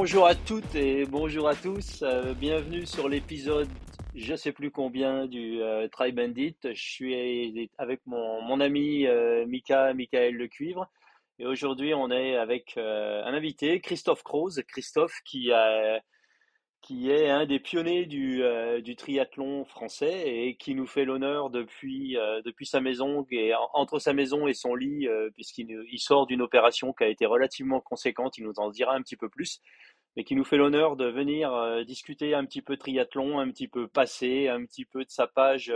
bonjour 0.00 0.26
à 0.26 0.34
toutes 0.34 0.74
et 0.76 1.04
bonjour 1.04 1.46
à 1.46 1.54
tous. 1.54 2.02
Euh, 2.02 2.32
bienvenue 2.32 2.86
sur 2.86 3.06
l'épisode, 3.06 3.68
je 4.14 4.34
sais 4.34 4.50
plus 4.50 4.70
combien, 4.70 5.26
du 5.26 5.60
euh, 5.60 5.88
Try 5.88 6.10
Bandit. 6.12 6.56
Je 6.64 6.72
suis 6.72 7.70
avec 7.76 8.00
mon, 8.06 8.40
mon 8.40 8.60
ami 8.60 9.06
euh, 9.06 9.44
Mika, 9.44 9.92
Michael 9.92 10.36
Le 10.36 10.48
Cuivre. 10.48 10.90
Et 11.38 11.44
aujourd'hui, 11.44 11.92
on 11.92 12.10
est 12.10 12.34
avec 12.34 12.78
un 12.78 13.34
invité, 13.34 13.82
Christophe 13.82 14.22
Croze. 14.22 14.62
Christophe 14.66 15.20
qui 15.26 15.52
a 15.52 16.00
qui 16.82 17.10
est 17.10 17.28
un 17.28 17.44
des 17.44 17.60
pionniers 17.60 18.06
du, 18.06 18.42
euh, 18.42 18.80
du 18.80 18.96
triathlon 18.96 19.64
français 19.64 20.22
et 20.26 20.56
qui 20.56 20.74
nous 20.74 20.86
fait 20.86 21.04
l'honneur 21.04 21.50
depuis, 21.50 22.16
euh, 22.16 22.40
depuis 22.42 22.66
sa 22.66 22.80
maison, 22.80 23.26
et 23.30 23.52
entre 23.74 23.98
sa 23.98 24.12
maison 24.12 24.46
et 24.46 24.54
son 24.54 24.74
lit, 24.74 25.06
euh, 25.06 25.30
puisqu'il 25.34 25.68
il 25.90 25.98
sort 25.98 26.26
d'une 26.26 26.40
opération 26.42 26.92
qui 26.92 27.04
a 27.04 27.08
été 27.08 27.26
relativement 27.26 27.80
conséquente, 27.80 28.38
il 28.38 28.44
nous 28.44 28.58
en 28.58 28.70
dira 28.70 28.94
un 28.94 29.02
petit 29.02 29.16
peu 29.16 29.28
plus, 29.28 29.60
mais 30.16 30.24
qui 30.24 30.34
nous 30.34 30.44
fait 30.44 30.56
l'honneur 30.56 30.96
de 30.96 31.06
venir 31.06 31.84
discuter 31.84 32.34
un 32.34 32.44
petit 32.44 32.62
peu 32.62 32.76
triathlon, 32.76 33.38
un 33.38 33.50
petit 33.50 33.68
peu 33.68 33.86
passé, 33.86 34.48
un 34.48 34.64
petit 34.64 34.84
peu 34.84 35.04
de 35.04 35.10
sa 35.10 35.26
page 35.26 35.72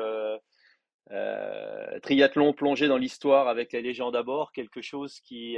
triathlon 2.02 2.52
plongé 2.54 2.88
dans 2.88 2.96
l'histoire 2.96 3.46
avec 3.48 3.72
les 3.72 3.82
légendes 3.82 4.16
à 4.16 4.22
bord, 4.22 4.52
quelque 4.52 4.80
chose 4.80 5.20
qui 5.20 5.56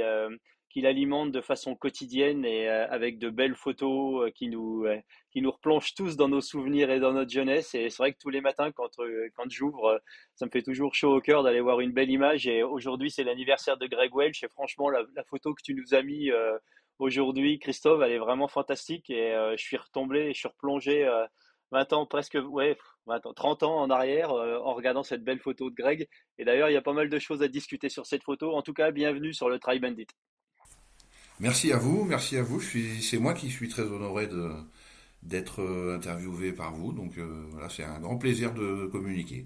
qu'il 0.77 0.85
alimente 0.85 1.31
de 1.31 1.41
façon 1.41 1.75
quotidienne 1.75 2.45
et 2.45 2.69
euh, 2.69 2.87
avec 2.91 3.17
de 3.17 3.31
belles 3.31 3.55
photos 3.55 4.27
euh, 4.27 4.29
qui 4.29 4.47
nous 4.47 4.85
euh, 4.85 5.01
qui 5.31 5.41
nous 5.41 5.49
replongent 5.49 5.95
tous 5.95 6.15
dans 6.15 6.29
nos 6.29 6.39
souvenirs 6.39 6.91
et 6.91 6.99
dans 6.99 7.13
notre 7.13 7.31
jeunesse. 7.31 7.73
Et 7.73 7.89
c'est 7.89 7.97
vrai 7.97 8.13
que 8.13 8.19
tous 8.19 8.29
les 8.29 8.41
matins, 8.41 8.71
quand 8.71 8.91
quand 9.35 9.49
j'ouvre, 9.49 9.99
ça 10.35 10.45
me 10.45 10.51
fait 10.51 10.61
toujours 10.61 10.93
chaud 10.93 11.15
au 11.15 11.19
cœur 11.19 11.41
d'aller 11.41 11.61
voir 11.61 11.79
une 11.79 11.93
belle 11.93 12.11
image. 12.11 12.45
Et 12.45 12.61
aujourd'hui, 12.61 13.09
c'est 13.09 13.23
l'anniversaire 13.23 13.77
de 13.77 13.87
Greg 13.87 14.15
Welch. 14.15 14.43
Et 14.43 14.49
franchement, 14.49 14.91
la, 14.91 15.23
photo 15.23 15.55
que 15.55 15.63
tu 15.63 15.73
nous 15.73 15.95
as 15.95 16.03
mis 16.03 16.29
aujourd'hui, 16.99 17.57
Christophe, 17.57 18.01
elle 18.03 18.11
est 18.11 18.19
vraiment 18.19 18.47
fantastique. 18.47 19.09
Et 19.09 19.33
je 19.57 19.63
suis 19.63 19.77
retombé, 19.77 20.31
je 20.33 20.39
suis 20.39 20.47
replongé 20.47 21.09
20 21.71 21.93
ans, 21.93 22.05
presque, 22.05 22.37
ouais, 22.49 22.77
30 23.35 23.63
ans 23.63 23.79
en 23.79 23.89
arrière 23.89 24.31
en 24.31 24.73
regardant 24.75 25.03
cette 25.03 25.23
belle 25.23 25.39
photo 25.39 25.71
de 25.71 25.75
Greg. 25.75 26.07
Et 26.37 26.45
d'ailleurs, 26.45 26.69
il 26.69 26.73
y 26.73 26.77
a 26.77 26.83
pas 26.83 26.93
mal 26.93 27.09
de 27.09 27.19
choses 27.19 27.41
à 27.41 27.47
discuter 27.47 27.89
sur 27.89 28.05
cette 28.05 28.23
photo. 28.23 28.53
En 28.55 28.61
tout 28.61 28.73
cas, 28.73 28.91
bienvenue 28.91 29.33
sur 29.33 29.49
le 29.49 29.57
Try 29.59 29.79
Bandit. 29.79 30.07
Merci 31.39 31.71
à 31.71 31.77
vous, 31.77 32.03
merci 32.03 32.35
à 32.37 32.41
vous. 32.41 32.59
c'est 32.59 33.19
moi 33.19 33.35
qui 33.35 33.51
suis 33.51 33.69
très 33.69 33.83
honoré 33.83 34.27
d'être 35.21 35.61
euh, 35.61 35.95
interviewé 35.95 36.51
par 36.51 36.73
vous. 36.73 36.93
Donc 36.93 37.17
euh, 37.19 37.45
voilà, 37.51 37.69
c'est 37.69 37.83
un 37.83 37.99
grand 37.99 38.17
plaisir 38.17 38.53
de 38.55 38.87
communiquer. 38.87 39.45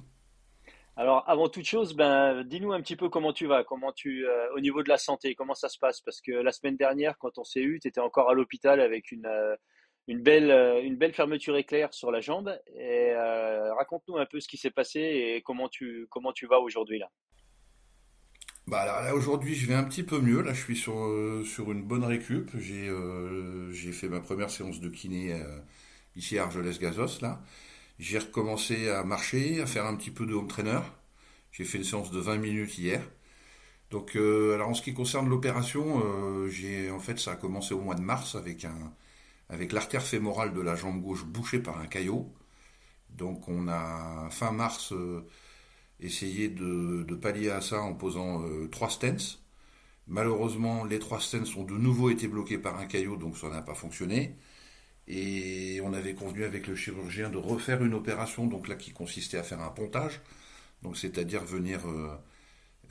Alors, 0.96 1.24
avant 1.28 1.50
toute 1.50 1.66
chose, 1.66 1.94
ben, 1.94 2.44
dis-nous 2.44 2.72
un 2.72 2.82
petit 2.82 2.96
peu 2.96 3.10
comment 3.10 3.34
tu 3.34 3.46
vas, 3.46 3.66
comment 3.66 3.92
tu, 3.92 4.26
euh, 4.26 4.54
au 4.56 4.62
niveau 4.62 4.84
de 4.84 4.90
la 4.90 4.98
santé, 4.98 5.36
comment 5.36 5.54
ça 5.54 5.68
se 5.68 5.80
passe? 5.80 6.00
Parce 6.00 6.22
que 6.22 6.32
la 6.32 6.54
semaine 6.54 6.78
dernière, 6.78 7.18
quand 7.18 7.38
on 7.38 7.44
s'est 7.44 7.62
eu, 7.62 7.80
tu 7.82 7.90
étais 7.90 8.00
encore 8.00 8.30
à 8.30 8.34
l'hôpital 8.34 8.80
avec 8.80 9.12
une, 9.12 9.28
belle 10.08 11.14
fermeture 11.14 11.58
éclair 11.58 11.94
sur 11.94 12.10
la 12.10 12.22
jambe. 12.22 12.58
Et 12.78 13.14
raconte-nous 13.16 14.18
un 14.18 14.26
peu 14.26 14.40
ce 14.40 14.48
qui 14.48 14.58
s'est 14.58 14.72
passé 14.72 15.00
et 15.00 15.42
comment 15.42 15.68
tu, 15.68 16.08
comment 16.10 16.32
tu 16.32 16.46
vas 16.46 16.60
aujourd'hui 16.60 17.00
là. 17.00 17.10
Bah 18.72 18.86
là, 18.86 19.14
aujourd'hui 19.14 19.54
je 19.54 19.68
vais 19.68 19.74
un 19.74 19.84
petit 19.84 20.02
peu 20.02 20.22
mieux. 20.22 20.42
Là 20.42 20.54
je 20.54 20.62
suis 20.64 20.78
sur, 20.78 20.98
euh, 20.98 21.44
sur 21.44 21.74
une 21.74 21.84
bonne 21.84 22.06
récup. 22.06 22.52
J'ai 22.58 22.88
euh, 22.88 23.74
fait 23.92 24.08
ma 24.08 24.22
première 24.22 24.50
séance 24.50 24.80
de 24.80 24.88
kiné 24.90 25.34
euh, 25.34 25.60
ici 26.16 26.38
à 26.40 26.44
Argelès-Gazos 26.44 27.20
là. 27.22 27.42
J'ai 28.00 28.20
recommencé 28.20 28.90
à 28.90 29.04
marcher, 29.04 29.62
à 29.62 29.66
faire 29.66 29.86
un 29.86 29.96
petit 29.98 30.12
peu 30.12 30.26
de 30.26 30.34
home 30.34 30.48
trainer. 30.48 30.80
J'ai 31.52 31.66
fait 31.66 31.80
une 31.80 31.84
séance 31.84 32.12
de 32.12 32.20
20 32.22 32.38
minutes 32.38 32.78
hier. 32.78 33.02
Donc 33.92 34.16
alors 34.16 34.70
en 34.70 34.74
ce 34.74 34.82
qui 34.82 34.94
concerne 34.94 35.30
l'opération, 35.30 36.02
j'ai 36.50 36.92
en 36.92 37.00
fait 37.00 37.20
ça 37.20 37.34
a 37.34 37.36
commencé 37.36 37.74
au 37.74 37.82
mois 37.82 37.96
de 37.96 38.02
mars 38.02 38.36
avec 38.36 38.66
un 38.66 38.94
avec 39.50 39.74
l'artère 39.74 40.04
fémorale 40.04 40.54
de 40.54 40.62
la 40.62 40.76
jambe 40.76 41.02
gauche 41.02 41.26
bouchée 41.26 41.60
par 41.60 41.80
un 41.80 41.88
caillot. 41.88 42.34
Donc 43.10 43.50
on 43.50 43.68
a 43.68 44.30
fin 44.32 44.52
mars 44.54 44.94
essayer 46.02 46.50
de, 46.50 47.16
pallier 47.16 47.52
à 47.52 47.62
ça 47.62 47.82
en 47.82 47.94
posant 47.94 48.44
euh, 48.44 48.68
trois 48.68 48.90
stents. 48.90 49.40
Malheureusement, 50.08 50.84
les 50.84 51.00
trois 51.00 51.20
stents 51.20 51.44
ont 51.58 51.64
de 51.64 51.74
nouveau 51.74 52.10
été 52.10 52.28
bloqués 52.28 52.58
par 52.58 52.78
un 52.80 52.86
caillot, 52.86 53.16
donc 53.16 53.38
ça 53.38 53.50
n'a 53.50 53.62
pas 53.62 53.76
fonctionné. 53.76 54.36
Et 55.08 55.80
on 55.84 55.94
avait 55.94 56.16
convenu 56.16 56.44
avec 56.44 56.68
le 56.68 56.76
chirurgien 56.76 57.30
de 57.30 57.38
refaire 57.38 57.84
une 57.84 57.94
opération, 57.94 58.48
donc 58.48 58.68
là 58.68 58.76
qui 58.76 58.92
consistait 58.92 59.38
à 59.38 59.44
faire 59.44 59.62
un 59.62 59.70
pontage, 59.70 60.22
donc 60.84 60.98
c'est-à-dire 60.98 61.44
venir 61.44 61.88
euh, 61.88 62.16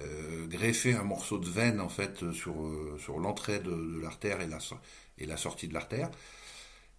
euh, 0.01 0.47
greffer 0.47 0.95
un 0.95 1.05
morceau 1.05 1.39
de 1.39 1.49
veine 1.49 1.81
en 1.81 1.89
fait 1.89 2.31
sur, 2.33 2.55
sur 2.99 3.19
l'entrée 3.19 3.61
de, 3.61 4.01
l'artère 4.01 4.41
et 4.41 4.47
la, 4.47 4.59
et 5.19 5.27
la 5.27 5.37
sortie 5.37 5.69
de 5.69 5.75
l'artère. 5.75 6.11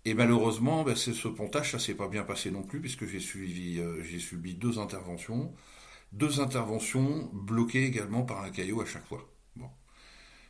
Et 0.06 0.14
malheureusement, 0.14 0.84
ben, 0.84 0.96
ce 0.96 1.28
pontage, 1.28 1.72
ça 1.72 1.80
s'est 1.80 1.94
pas 1.94 2.08
bien 2.08 2.24
passé 2.24 2.50
non 2.52 2.64
plus, 2.64 2.82
puisque 2.82 3.06
j'ai 3.06 3.20
suivi, 3.20 3.82
j'ai 4.02 4.20
subi 4.20 4.56
deux 4.56 4.80
interventions 4.80 5.54
deux 6.12 6.40
interventions 6.42 7.30
bloquées 7.34 7.86
également 7.86 8.24
par 8.24 8.44
un 8.44 8.50
caillot 8.52 8.82
à 8.82 8.86
chaque 8.86 9.08
fois. 9.08 9.28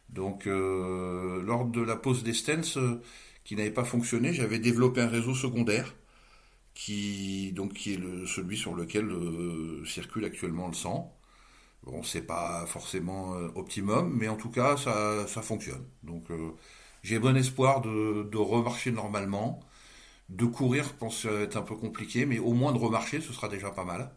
Donc, 0.09 0.47
euh, 0.47 1.41
lors 1.43 1.65
de 1.65 1.81
la 1.81 1.95
pose 1.95 2.23
des 2.23 2.33
stents 2.33 2.77
euh, 2.77 3.01
qui 3.43 3.55
n'avait 3.55 3.71
pas 3.71 3.83
fonctionné, 3.85 4.33
j'avais 4.33 4.59
développé 4.59 5.01
un 5.01 5.07
réseau 5.07 5.33
secondaire 5.35 5.95
qui, 6.75 7.53
donc, 7.53 7.73
qui 7.73 7.93
est 7.93 8.27
celui 8.27 8.57
sur 8.57 8.75
lequel 8.75 9.05
euh, 9.11 9.85
circule 9.85 10.25
actuellement 10.25 10.67
le 10.67 10.73
sang. 10.73 11.17
Bon, 11.83 12.03
c'est 12.03 12.23
pas 12.23 12.65
forcément 12.67 13.31
optimum, 13.55 14.15
mais 14.17 14.27
en 14.29 14.37
tout 14.37 14.51
cas, 14.51 14.77
ça, 14.77 15.27
ça 15.27 15.41
fonctionne. 15.41 15.85
Donc, 16.03 16.25
j'ai 17.03 17.19
bon 17.19 17.37
espoir 17.37 17.81
de, 17.81 18.23
de 18.23 18.37
remarcher 18.37 18.91
normalement. 18.91 19.61
De 20.29 20.45
courir, 20.45 20.85
je 20.85 20.93
pense 20.93 21.25
être 21.25 21.57
un 21.57 21.63
peu 21.63 21.75
compliqué, 21.75 22.25
mais 22.25 22.39
au 22.39 22.53
moins 22.53 22.73
de 22.73 22.79
remarcher, 22.79 23.21
ce 23.21 23.33
sera 23.33 23.49
déjà 23.49 23.71
pas 23.71 23.85
mal. 23.85 24.11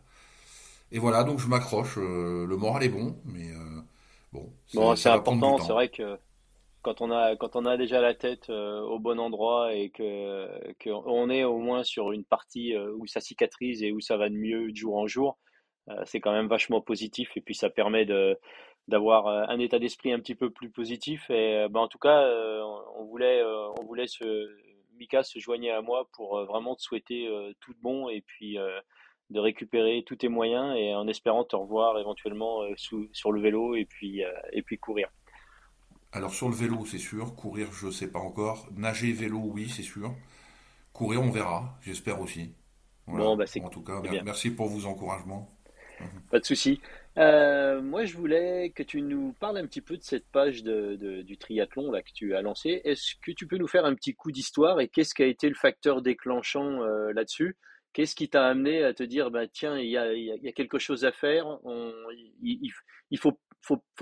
Et 0.93 0.99
voilà, 0.99 1.25
donc 1.25 1.39
je 1.39 1.49
m'accroche. 1.49 1.99
Euh, 1.99 2.47
le 2.47 2.57
moral 2.57 2.85
est 2.85 2.89
bon, 2.89 3.17
mais 3.25 3.51
euh, 3.51 3.81
bon. 4.33 4.53
Bon, 4.75 4.97
c'est 4.97 5.09
important. 5.09 5.59
C'est 5.59 5.73
vrai 5.73 5.89
que 5.89 6.19
quand 6.83 7.01
on 7.01 7.11
a 7.11 7.37
quand 7.37 7.57
on 7.57 7.65
a 7.67 7.77
déjà 7.77 8.01
la 8.01 8.15
tête 8.15 8.51
euh, 8.51 8.81
au 8.83 8.99
bon 8.99 9.19
endroit 9.19 9.75
et 9.75 9.91
que 9.91 10.49
qu'on 10.83 11.31
est 11.31 11.45
au 11.45 11.59
moins 11.59 11.83
sur 11.83 12.13
une 12.13 12.25
partie 12.25 12.77
où 12.77 13.07
ça 13.07 13.21
cicatrise 13.21 13.83
et 13.83 13.93
où 13.93 14.01
ça 14.01 14.17
va 14.17 14.29
de 14.29 14.35
mieux 14.35 14.71
de 14.71 14.77
jour 14.77 14.97
en 14.97 15.07
jour, 15.07 15.39
c'est 16.05 16.21
quand 16.21 16.33
même 16.33 16.49
vachement 16.49 16.81
positif 16.81 17.31
et 17.37 17.41
puis 17.41 17.55
ça 17.55 17.71
permet 17.71 18.05
de 18.05 18.39
d'avoir 18.87 19.29
un 19.29 19.59
état 19.59 19.79
d'esprit 19.79 20.13
un 20.13 20.19
petit 20.19 20.35
peu 20.35 20.51
plus 20.51 20.69
positif 20.69 21.31
et 21.31 21.67
ben, 21.71 21.81
en 21.81 21.89
tout 21.89 21.99
cas 21.99 22.29
on 22.99 23.05
voulait 23.05 23.43
on 23.81 23.85
voulait 23.85 24.07
se 24.07 24.25
Mika 24.99 25.23
se 25.23 25.39
joignait 25.39 25.71
à 25.71 25.81
moi 25.81 26.07
pour 26.13 26.45
vraiment 26.45 26.77
te 26.77 26.83
souhaiter 26.83 27.27
tout 27.61 27.73
de 27.73 27.81
bon 27.81 28.11
et 28.11 28.21
puis 28.21 28.59
de 29.31 29.41
récupérer 29.41 30.05
tous 30.07 30.17
tes 30.17 30.29
moyens 30.29 30.77
et 30.77 30.95
en 30.95 31.09
espérant 31.09 31.45
te 31.45 31.57
revoir 31.57 31.99
éventuellement 31.99 32.63
euh, 32.63 32.75
sur 32.77 33.33
le 33.33 33.41
vélo 33.41 33.75
et 33.75 33.85
puis, 33.85 34.25
euh, 34.25 34.31
et 34.53 34.63
puis 34.63 34.79
courir. 34.79 35.09
Alors 36.13 36.33
sur 36.33 36.49
le 36.49 36.55
vélo, 36.55 36.85
c'est 36.85 36.99
sûr. 36.99 37.35
Courir, 37.35 37.73
je 37.73 37.87
ne 37.87 37.91
sais 37.91 38.11
pas 38.11 38.21
encore. 38.21 38.69
Nager, 38.77 39.13
vélo, 39.13 39.41
oui, 39.43 39.69
c'est 39.69 39.83
sûr. 39.83 40.15
Courir, 40.93 41.23
on 41.23 41.31
verra. 41.31 41.77
J'espère 41.81 42.21
aussi. 42.21 42.55
Bon, 43.07 43.37
bah, 43.37 43.45
en 43.63 43.69
tout 43.69 43.83
cas, 43.83 44.01
merci 44.25 44.51
pour 44.51 44.69
vos 44.69 44.87
encouragements. 44.87 45.51
Pas 46.31 46.39
de 46.39 46.45
souci. 46.45 46.81
Euh, 47.19 47.83
moi, 47.83 48.05
je 48.05 48.17
voulais 48.17 48.73
que 48.75 48.83
tu 48.83 49.03
nous 49.03 49.33
parles 49.39 49.59
un 49.59 49.67
petit 49.67 49.81
peu 49.81 49.97
de 49.97 50.03
cette 50.03 50.27
page 50.27 50.63
de, 50.63 51.23
du 51.23 51.37
triathlon 51.37 51.91
là, 51.91 52.03
que 52.03 52.11
tu 52.15 52.35
as 52.35 52.43
lancé. 52.43 52.81
Est-ce 52.85 53.15
que 53.23 53.33
tu 53.33 53.47
peux 53.47 53.59
nous 53.59 53.69
faire 53.69 53.85
un 53.85 53.95
petit 53.95 54.15
coup 54.15 54.33
d'histoire 54.33 54.81
et 54.81 54.89
qu'est-ce 54.89 55.15
qui 55.15 55.23
a 55.23 55.27
été 55.27 55.49
le 55.49 55.55
facteur 55.55 56.03
déclenchant 56.03 56.81
là-dessus? 57.13 57.57
Qu'est-ce 57.95 58.17
qui 58.17 58.29
t'a 58.29 58.47
amené 58.47 58.83
à 58.83 58.93
te 58.93 59.05
dire, 59.05 59.31
bah, 59.31 59.47
tiens, 59.47 59.79
il 59.79 59.89
y 59.89 59.97
a, 59.97 60.53
quelque 60.53 60.79
chose 60.79 61.05
à 61.05 61.13
faire, 61.13 61.59
il, 62.43 62.71
il 63.11 63.19
faut, 63.19 63.39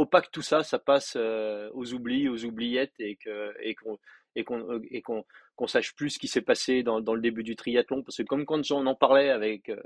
pas 0.06 0.22
que 0.22 0.30
tout 0.30 0.42
ça, 0.42 0.62
ça 0.62 0.78
passe 0.78 1.14
euh, 1.16 1.70
aux 1.74 1.92
oublis, 1.92 2.28
aux 2.28 2.44
oubliettes 2.44 2.94
et 2.98 3.16
qu'on 3.74 5.66
sache 5.66 5.94
plus 5.94 6.10
ce 6.10 6.18
qui 6.18 6.28
s'est 6.28 6.40
passé 6.40 6.82
dans, 6.82 6.98
le 6.98 7.20
début 7.20 7.42
du 7.42 7.54
triathlon. 7.54 8.02
Parce 8.02 8.16
que 8.16 8.22
comme 8.22 8.46
quand 8.46 8.70
on 8.70 8.86
en 8.86 8.94
parlait 8.94 9.28
avec 9.28 9.68
euh, 9.68 9.80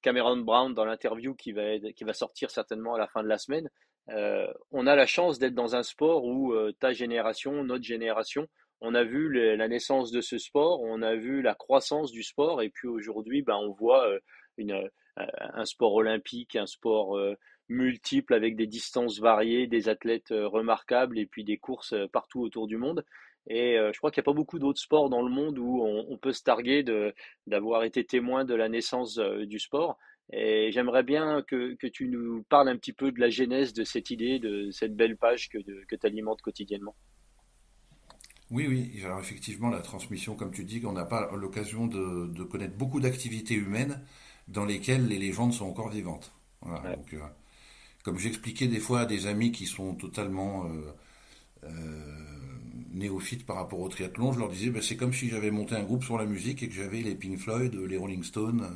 Cameron 0.00 0.38
Brown 0.38 0.72
dans 0.72 0.86
l'interview 0.86 1.34
qui 1.34 1.52
va, 1.52 1.78
qui 1.78 2.04
va 2.04 2.14
sortir 2.14 2.50
certainement 2.50 2.94
à 2.94 2.98
la 2.98 3.08
fin 3.08 3.22
de 3.22 3.28
la 3.28 3.38
semaine, 3.38 3.68
euh, 4.08 4.50
on 4.70 4.86
a 4.86 4.96
la 4.96 5.06
chance 5.06 5.38
d'être 5.38 5.54
dans 5.54 5.76
un 5.76 5.82
sport 5.82 6.24
où 6.24 6.54
ta 6.80 6.92
génération, 6.92 7.62
notre 7.62 7.84
génération, 7.84 8.48
on 8.80 8.94
a 8.94 9.04
vu 9.04 9.30
la 9.56 9.68
naissance 9.68 10.10
de 10.10 10.20
ce 10.20 10.38
sport, 10.38 10.80
on 10.82 11.02
a 11.02 11.14
vu 11.14 11.42
la 11.42 11.54
croissance 11.54 12.12
du 12.12 12.22
sport, 12.22 12.62
et 12.62 12.70
puis 12.70 12.88
aujourd'hui, 12.88 13.42
ben, 13.42 13.56
on 13.56 13.72
voit 13.72 14.08
euh, 14.08 14.18
euh, 14.58 14.88
un 15.16 15.64
sport 15.66 15.94
olympique, 15.94 16.56
un 16.56 16.66
sport 16.66 17.16
euh, 17.18 17.34
multiple 17.68 18.34
avec 18.34 18.56
des 18.56 18.66
distances 18.66 19.20
variées, 19.20 19.66
des 19.66 19.88
athlètes 19.88 20.30
remarquables, 20.30 21.18
et 21.18 21.26
puis 21.26 21.44
des 21.44 21.58
courses 21.58 21.94
partout 22.12 22.40
autour 22.40 22.66
du 22.66 22.78
monde. 22.78 23.04
Et 23.46 23.76
je 23.76 23.96
crois 23.98 24.10
qu'il 24.10 24.20
n'y 24.20 24.24
a 24.24 24.30
pas 24.30 24.36
beaucoup 24.36 24.58
d'autres 24.58 24.80
sports 24.80 25.08
dans 25.08 25.22
le 25.22 25.30
monde 25.30 25.58
où 25.58 25.82
on, 25.82 26.18
peut 26.18 26.32
se 26.32 26.42
targuer 26.42 26.84
d'avoir 27.46 27.84
été 27.84 28.04
témoin 28.04 28.44
de 28.44 28.54
la 28.54 28.68
naissance 28.68 29.18
du 29.18 29.58
sport. 29.58 29.98
Et 30.32 30.70
j'aimerais 30.72 31.04
bien 31.04 31.42
que, 31.42 31.74
tu 31.88 32.08
nous 32.08 32.42
parles 32.48 32.68
un 32.68 32.76
petit 32.76 32.92
peu 32.92 33.12
de 33.12 33.20
la 33.20 33.30
genèse 33.30 33.72
de 33.72 33.84
cette 33.84 34.10
idée, 34.10 34.40
de 34.40 34.70
cette 34.72 34.94
belle 34.94 35.16
page 35.16 35.48
que, 35.48 35.58
que 35.58 35.96
tu 35.96 36.06
alimentes 36.06 36.42
quotidiennement. 36.42 36.96
Oui, 38.50 38.66
oui. 38.68 39.00
Alors 39.04 39.20
effectivement, 39.20 39.70
la 39.70 39.80
transmission, 39.80 40.34
comme 40.34 40.50
tu 40.50 40.64
dis, 40.64 40.82
on 40.84 40.92
n'a 40.92 41.04
pas 41.04 41.30
l'occasion 41.36 41.86
de, 41.86 42.26
de, 42.26 42.42
connaître 42.42 42.76
beaucoup 42.76 43.00
d'activités 43.00 43.54
humaines 43.54 44.00
dans 44.48 44.64
lesquelles 44.64 45.06
les 45.06 45.18
légendes 45.18 45.52
sont 45.52 45.66
encore 45.66 45.90
vivantes. 45.90 46.32
Voilà, 46.62 46.96
donc, 46.96 47.14
euh, 47.14 47.20
comme 48.02 48.18
j'expliquais 48.18 48.66
des 48.66 48.80
fois 48.80 49.00
à 49.00 49.06
des 49.06 49.26
amis 49.26 49.52
qui 49.52 49.66
sont 49.66 49.94
totalement 49.94 50.66
euh, 50.66 50.92
euh, 51.64 51.70
néophytes 52.92 53.46
par 53.46 53.56
rapport 53.56 53.78
au 53.78 53.88
triathlon, 53.88 54.32
je 54.32 54.40
leur 54.40 54.48
disais, 54.48 54.70
bah, 54.70 54.80
c'est 54.82 54.96
comme 54.96 55.12
si 55.12 55.28
j'avais 55.28 55.52
monté 55.52 55.76
un 55.76 55.84
groupe 55.84 56.02
sur 56.02 56.18
la 56.18 56.26
musique 56.26 56.62
et 56.64 56.68
que 56.68 56.74
j'avais 56.74 57.02
les 57.02 57.14
Pink 57.14 57.38
Floyd, 57.38 57.72
les 57.74 57.96
Rolling 57.96 58.24
Stones 58.24 58.68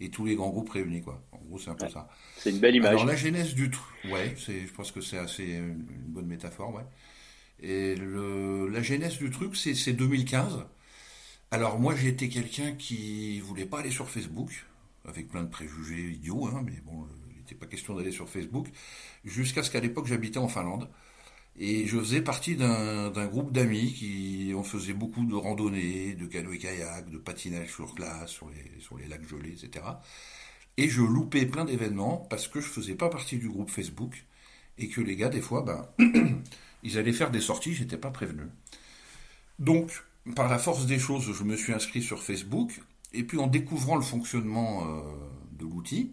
et 0.00 0.10
tous 0.10 0.26
les 0.26 0.36
grands 0.36 0.50
groupes 0.50 0.70
réunis, 0.70 1.00
quoi. 1.00 1.22
En 1.32 1.38
gros, 1.38 1.58
c'est 1.58 1.70
un 1.70 1.74
peu 1.74 1.88
ça. 1.88 2.08
C'est 2.36 2.50
une 2.50 2.58
belle 2.58 2.76
image. 2.76 2.90
Alors 2.90 3.06
la 3.06 3.16
genèse 3.16 3.54
du 3.54 3.70
truc, 3.70 4.12
ouais, 4.12 4.34
je 4.36 4.72
pense 4.72 4.92
que 4.92 5.00
c'est 5.00 5.18
assez 5.18 5.44
une 5.44 5.86
bonne 6.08 6.26
métaphore, 6.26 6.74
ouais. 6.74 6.84
Et 7.60 7.94
la 7.96 8.82
genèse 8.82 9.18
du 9.18 9.30
truc, 9.30 9.56
c'est 9.56 9.92
2015. 9.92 10.66
Alors 11.50 11.78
moi, 11.78 11.94
été 12.00 12.28
quelqu'un 12.28 12.72
qui 12.72 13.40
voulait 13.40 13.64
pas 13.66 13.80
aller 13.80 13.90
sur 13.90 14.10
Facebook, 14.10 14.64
avec 15.06 15.28
plein 15.28 15.44
de 15.44 15.48
préjugés 15.48 16.10
idiots, 16.10 16.46
hein, 16.46 16.62
mais 16.64 16.80
bon, 16.84 17.06
il 17.30 17.38
n'était 17.38 17.54
pas 17.54 17.66
question 17.66 17.94
d'aller 17.94 18.10
sur 18.10 18.28
Facebook, 18.28 18.68
jusqu'à 19.24 19.62
ce 19.62 19.70
qu'à 19.70 19.80
l'époque, 19.80 20.06
j'habitais 20.06 20.38
en 20.38 20.48
Finlande. 20.48 20.88
Et 21.56 21.86
je 21.86 21.98
faisais 22.00 22.20
partie 22.20 22.56
d'un 22.56 23.26
groupe 23.26 23.52
d'amis 23.52 23.92
qui 23.92 24.52
on 24.56 24.64
faisait 24.64 24.92
beaucoup 24.92 25.24
de 25.24 25.36
randonnées, 25.36 26.14
de 26.14 26.26
canoë-kayak, 26.26 27.10
de 27.10 27.18
patinage 27.18 27.72
sur 27.72 27.94
glace, 27.94 28.30
sur 28.30 28.50
les, 28.50 28.80
sur 28.80 28.98
les 28.98 29.06
lacs 29.06 29.28
gelés, 29.28 29.52
etc. 29.52 29.84
Et 30.76 30.88
je 30.88 31.02
loupais 31.02 31.46
plein 31.46 31.64
d'événements 31.64 32.26
parce 32.28 32.48
que 32.48 32.60
je 32.60 32.66
faisais 32.66 32.96
pas 32.96 33.08
partie 33.08 33.38
du 33.38 33.48
groupe 33.48 33.70
Facebook 33.70 34.24
et 34.78 34.88
que 34.88 35.00
les 35.00 35.14
gars, 35.14 35.28
des 35.28 35.40
fois, 35.40 35.62
ben, 35.62 35.86
ils 36.84 36.98
allaient 36.98 37.12
faire 37.12 37.30
des 37.30 37.40
sorties, 37.40 37.74
j'étais 37.74 37.96
pas 37.96 38.10
prévenu. 38.10 38.42
Donc, 39.58 39.90
par 40.36 40.48
la 40.48 40.58
force 40.58 40.86
des 40.86 40.98
choses, 40.98 41.32
je 41.32 41.44
me 41.44 41.56
suis 41.56 41.72
inscrit 41.72 42.02
sur 42.02 42.22
Facebook, 42.22 42.80
et 43.12 43.24
puis 43.24 43.38
en 43.38 43.46
découvrant 43.46 43.96
le 43.96 44.02
fonctionnement 44.02 44.84
euh, 44.84 45.00
de 45.58 45.64
l'outil, 45.64 46.12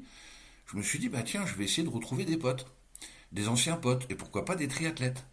je 0.72 0.78
me 0.78 0.82
suis 0.82 1.00
dit, 1.00 1.10
bah 1.10 1.24
tiens, 1.24 1.46
je 1.46 1.56
vais 1.56 1.66
essayer 1.66 1.84
de 1.84 1.94
retrouver 1.94 2.26
des 2.26 2.38
potes, 2.38 2.66
des 3.32 3.48
anciens 3.48 3.76
potes, 3.76 4.06
et 4.10 4.16
pourquoi 4.16 4.46
pas 4.46 4.56
des 4.56 4.68
triathlètes. 4.68 5.26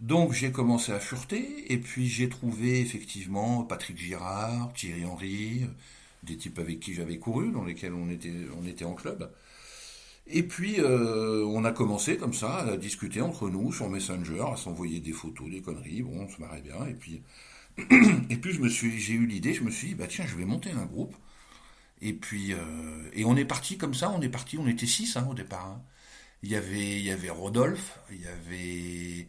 Donc 0.00 0.32
j'ai 0.32 0.52
commencé 0.52 0.92
à 0.92 1.00
fureter, 1.00 1.72
et 1.72 1.78
puis 1.78 2.06
j'ai 2.06 2.28
trouvé 2.28 2.80
effectivement 2.80 3.64
Patrick 3.64 3.98
Girard, 3.98 4.72
Thierry 4.74 5.04
Henry, 5.04 5.66
des 6.22 6.36
types 6.36 6.58
avec 6.58 6.78
qui 6.78 6.94
j'avais 6.94 7.18
couru, 7.18 7.50
dans 7.50 7.64
lesquels 7.64 7.94
on 7.94 8.08
était 8.10 8.84
en 8.84 8.94
club. 8.94 9.32
Et 10.30 10.42
puis, 10.42 10.80
euh, 10.80 11.44
on 11.46 11.64
a 11.64 11.72
commencé 11.72 12.16
comme 12.18 12.34
ça 12.34 12.58
à 12.58 12.76
discuter 12.76 13.20
entre 13.20 13.48
nous 13.48 13.72
sur 13.72 13.88
Messenger, 13.88 14.44
à 14.52 14.56
s'envoyer 14.56 15.00
des 15.00 15.12
photos, 15.12 15.50
des 15.50 15.62
conneries. 15.62 16.02
Bon, 16.02 16.20
on 16.20 16.28
se 16.28 16.40
marrait 16.40 16.60
bien. 16.60 16.86
Et 16.86 16.94
puis, 16.94 17.22
et 18.30 18.36
puis 18.36 18.52
je 18.52 18.60
me 18.60 18.68
suis, 18.68 18.98
j'ai 19.00 19.14
eu 19.14 19.26
l'idée. 19.26 19.54
Je 19.54 19.62
me 19.64 19.70
suis 19.70 19.88
dit, 19.88 19.94
bah 19.94 20.06
tiens, 20.08 20.26
je 20.26 20.36
vais 20.36 20.44
monter 20.44 20.70
un 20.72 20.84
groupe. 20.84 21.16
Et 22.02 22.12
puis, 22.12 22.52
euh, 22.52 23.10
et 23.14 23.24
on 23.24 23.36
est 23.36 23.44
parti 23.44 23.78
comme 23.78 23.94
ça. 23.94 24.10
On 24.10 24.20
est 24.20 24.28
parti. 24.28 24.58
On 24.58 24.66
était 24.68 24.86
six 24.86 25.16
hein, 25.16 25.26
au 25.30 25.34
départ. 25.34 25.66
Hein. 25.66 25.82
Il 26.42 26.50
y 26.50 26.56
avait, 26.56 26.98
il 26.98 27.04
y 27.04 27.10
avait 27.10 27.30
Rodolphe. 27.30 27.98
Il 28.10 28.20
y 28.20 28.26
avait 28.28 29.28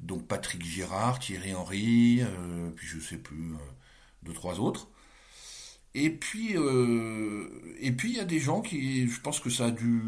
donc 0.00 0.26
Patrick 0.26 0.64
Girard, 0.64 1.18
Thierry 1.20 1.54
Henry, 1.54 2.22
euh, 2.22 2.70
puis 2.76 2.86
je 2.86 2.98
sais 3.00 3.16
plus 3.16 3.54
deux 4.22 4.32
trois 4.32 4.60
autres. 4.60 4.88
Et 5.96 6.10
puis, 6.10 6.56
euh, 6.56 7.48
et 7.80 7.92
puis 7.92 8.10
il 8.10 8.16
y 8.16 8.20
a 8.20 8.24
des 8.24 8.40
gens 8.40 8.60
qui, 8.62 9.08
je 9.08 9.20
pense 9.20 9.38
que 9.38 9.48
ça 9.48 9.66
a 9.66 9.70
dû, 9.70 10.02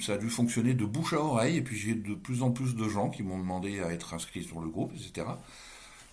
ça 0.00 0.14
a 0.14 0.18
dû 0.18 0.28
fonctionner 0.28 0.74
de 0.74 0.84
bouche 0.84 1.14
à 1.14 1.20
oreille. 1.20 1.56
Et 1.56 1.62
puis 1.62 1.76
j'ai 1.76 1.94
de 1.94 2.14
plus 2.14 2.42
en 2.42 2.50
plus 2.50 2.74
de 2.76 2.88
gens 2.88 3.08
qui 3.08 3.22
m'ont 3.22 3.38
demandé 3.38 3.80
à 3.80 3.92
être 3.92 4.12
inscrits 4.12 4.44
sur 4.44 4.60
le 4.60 4.68
groupe, 4.68 4.92
etc. 4.94 5.26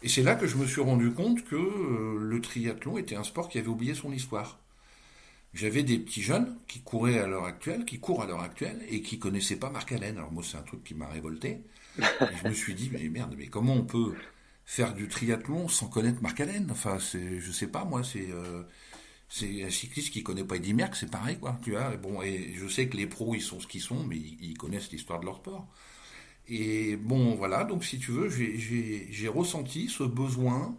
Et 0.04 0.10
c'est 0.10 0.24
là 0.24 0.36
que 0.36 0.48
je 0.48 0.56
me 0.56 0.66
suis 0.66 0.82
rendu 0.82 1.12
compte 1.12 1.44
que 1.44 1.56
euh, 1.56 2.18
le 2.20 2.42
triathlon 2.42 2.98
était 2.98 3.16
un 3.16 3.24
sport 3.24 3.50
qui 3.50 3.60
avait 3.60 3.68
oublié 3.68 3.94
son 3.94 4.12
histoire. 4.12 4.58
J'avais 5.54 5.84
des 5.84 6.00
petits 6.00 6.22
jeunes 6.22 6.56
qui 6.68 6.80
couraient 6.80 7.20
à 7.20 7.28
l'heure 7.28 7.46
actuelle, 7.46 7.84
qui 7.84 8.00
courent 8.00 8.24
à 8.24 8.26
l'heure 8.26 8.42
actuelle 8.42 8.82
et 8.90 9.02
qui 9.02 9.20
connaissaient 9.20 9.58
pas 9.58 9.70
Marc 9.70 9.92
Allen. 9.92 10.18
Alors 10.18 10.32
moi, 10.32 10.44
c'est 10.46 10.58
un 10.58 10.62
truc 10.62 10.84
qui 10.84 10.96
m'a 10.96 11.08
révolté. 11.08 11.62
Je 11.98 12.48
me 12.48 12.54
suis 12.54 12.74
dit, 12.74 12.90
mais 12.94 13.10
merde, 13.10 13.36
mais 13.38 13.48
comment 13.48 13.74
on 13.74 13.84
peut 13.84 14.16
faire 14.66 14.94
du 14.94 15.08
triathlon 15.08 15.68
sans 15.68 15.88
connaître 15.88 16.22
Marc 16.22 16.40
Allen. 16.40 16.68
Enfin, 16.72 16.98
c'est, 17.00 17.40
je 17.40 17.52
sais 17.52 17.68
pas, 17.68 17.86
moi, 17.86 18.04
c'est, 18.04 18.32
euh, 18.32 18.64
c'est 19.30 19.64
un 19.64 19.70
cycliste 19.70 20.12
qui 20.12 20.24
connaît 20.24 20.44
pas 20.44 20.58
Eddy 20.58 20.74
Merckx, 20.74 21.00
c'est 21.00 21.10
pareil, 21.10 21.40
quoi. 21.40 21.58
Tu 21.64 21.72
vois. 21.72 21.96
Bon, 21.98 22.22
et 22.22 22.54
je 22.56 22.68
sais 22.68 22.88
que 22.88 22.98
les 22.98 23.08
pros, 23.08 23.34
ils 23.36 23.42
sont 23.42 23.60
ce 23.60 23.68
qu'ils 23.68 23.82
sont, 23.82 24.04
mais 24.04 24.18
ils, 24.18 24.58
connaissent 24.58 24.92
l'histoire 24.92 25.20
de 25.20 25.26
leur 25.26 25.38
sport. 25.38 25.68
Et 26.48 26.98
bon, 26.98 27.36
voilà. 27.36 27.64
Donc, 27.64 27.86
si 27.86 28.00
tu 28.00 28.12
veux, 28.12 28.30
j'ai, 28.30 29.28
ressenti 29.28 29.88
ce 29.90 30.04
besoin. 30.04 30.76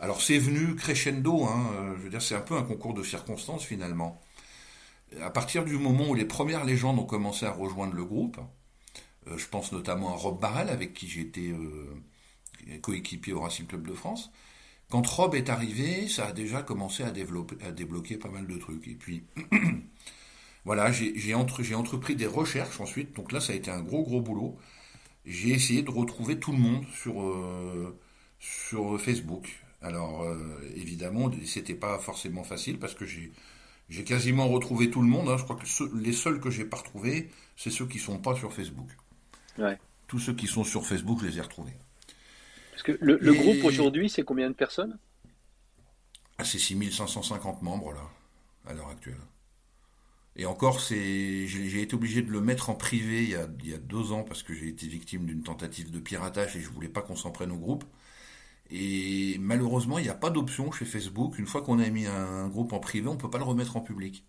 Alors, 0.00 0.20
c'est 0.20 0.38
venu 0.38 0.74
crescendo. 0.76 1.44
Hein, 1.44 1.66
euh, 1.76 1.96
je 1.96 2.02
veux 2.02 2.10
dire, 2.10 2.22
c'est 2.22 2.34
un 2.34 2.40
peu 2.40 2.56
un 2.56 2.62
concours 2.62 2.94
de 2.94 3.02
circonstances 3.02 3.64
finalement. 3.64 4.20
À 5.22 5.30
partir 5.30 5.64
du 5.64 5.78
moment 5.78 6.08
où 6.08 6.14
les 6.14 6.24
premières 6.24 6.64
légendes 6.64 6.98
ont 6.98 7.04
commencé 7.04 7.46
à 7.46 7.52
rejoindre 7.52 7.94
le 7.94 8.04
groupe, 8.04 8.38
euh, 9.28 9.38
je 9.38 9.46
pense 9.48 9.72
notamment 9.72 10.12
à 10.12 10.16
Rob 10.16 10.40
Barrel, 10.40 10.68
avec 10.68 10.94
qui 10.94 11.08
j'étais 11.08 11.52
coéquipier 12.80 13.32
au 13.32 13.40
Racing 13.40 13.66
Club 13.66 13.86
de 13.86 13.94
France. 13.94 14.30
Quand 14.90 15.06
Rob 15.06 15.34
est 15.34 15.48
arrivé, 15.48 16.06
ça 16.08 16.26
a 16.26 16.32
déjà 16.32 16.62
commencé 16.62 17.02
à, 17.02 17.10
développer, 17.10 17.56
à 17.64 17.72
débloquer 17.72 18.18
pas 18.18 18.28
mal 18.28 18.46
de 18.46 18.58
trucs. 18.58 18.86
Et 18.88 18.94
puis, 18.94 19.24
voilà, 20.64 20.92
j'ai 20.92 21.34
entre, 21.34 21.62
entrepris 21.74 22.14
des 22.14 22.26
recherches 22.26 22.80
ensuite. 22.80 23.14
Donc 23.16 23.32
là, 23.32 23.40
ça 23.40 23.54
a 23.54 23.56
été 23.56 23.70
un 23.70 23.80
gros, 23.80 24.02
gros 24.02 24.20
boulot. 24.20 24.58
J'ai 25.24 25.50
essayé 25.50 25.82
de 25.82 25.90
retrouver 25.90 26.38
tout 26.38 26.52
le 26.52 26.58
monde 26.58 26.84
sur, 26.92 27.22
euh, 27.22 27.98
sur 28.38 29.00
Facebook. 29.00 29.48
Alors, 29.80 30.22
euh, 30.24 30.36
évidemment, 30.76 31.30
c'était 31.46 31.74
pas 31.74 31.98
forcément 31.98 32.44
facile 32.44 32.78
parce 32.78 32.94
que 32.94 33.06
j'ai 33.06 33.32
j'ai 33.92 34.04
quasiment 34.04 34.48
retrouvé 34.48 34.90
tout 34.90 35.02
le 35.02 35.08
monde. 35.08 35.28
Hein. 35.28 35.36
Je 35.36 35.44
crois 35.44 35.56
que 35.56 35.66
les 35.96 36.12
seuls 36.12 36.40
que 36.40 36.50
j'ai 36.50 36.64
pas 36.64 36.78
retrouvés, 36.78 37.28
c'est 37.56 37.70
ceux 37.70 37.86
qui 37.86 37.98
sont 37.98 38.18
pas 38.18 38.34
sur 38.34 38.52
Facebook. 38.52 38.88
Ouais. 39.58 39.78
Tous 40.06 40.18
ceux 40.18 40.34
qui 40.34 40.46
sont 40.46 40.64
sur 40.64 40.86
Facebook, 40.86 41.18
je 41.20 41.26
les 41.26 41.38
ai 41.38 41.42
retrouvés 41.42 41.74
le, 42.88 43.32
groupe 43.32 43.64
aujourd'hui, 43.64 44.08
c'est 44.10 44.22
combien 44.22 44.48
de 44.48 44.54
personnes? 44.54 44.98
Ah, 46.38 46.44
C'est 46.44 46.58
6550 46.58 47.62
membres, 47.62 47.92
là, 47.92 48.10
à 48.66 48.72
l'heure 48.74 48.88
actuelle. 48.88 49.20
Et 50.34 50.46
encore, 50.46 50.80
c'est, 50.80 51.46
j'ai 51.46 51.82
été 51.82 51.94
obligé 51.94 52.22
de 52.22 52.30
le 52.30 52.40
mettre 52.40 52.70
en 52.70 52.74
privé 52.74 53.22
il 53.22 53.30
y 53.30 53.34
a, 53.34 53.46
il 53.62 53.70
y 53.70 53.74
a 53.74 53.78
deux 53.78 54.12
ans 54.12 54.22
parce 54.22 54.42
que 54.42 54.54
j'ai 54.54 54.68
été 54.68 54.86
victime 54.86 55.26
d'une 55.26 55.42
tentative 55.42 55.90
de 55.90 55.98
piratage 55.98 56.56
et 56.56 56.60
je 56.60 56.70
voulais 56.70 56.88
pas 56.88 57.02
qu'on 57.02 57.16
s'en 57.16 57.30
prenne 57.30 57.52
au 57.52 57.58
groupe. 57.58 57.84
Et 58.70 59.36
malheureusement, 59.38 59.98
il 59.98 60.04
n'y 60.04 60.08
a 60.08 60.14
pas 60.14 60.30
d'option 60.30 60.72
chez 60.72 60.86
Facebook. 60.86 61.38
Une 61.38 61.46
fois 61.46 61.60
qu'on 61.60 61.78
a 61.78 61.88
mis 61.90 62.06
un 62.06 62.48
groupe 62.48 62.72
en 62.72 62.80
privé, 62.80 63.06
on 63.08 63.14
ne 63.14 63.18
peut 63.18 63.28
pas 63.28 63.36
le 63.36 63.44
remettre 63.44 63.76
en 63.76 63.82
public. 63.82 64.24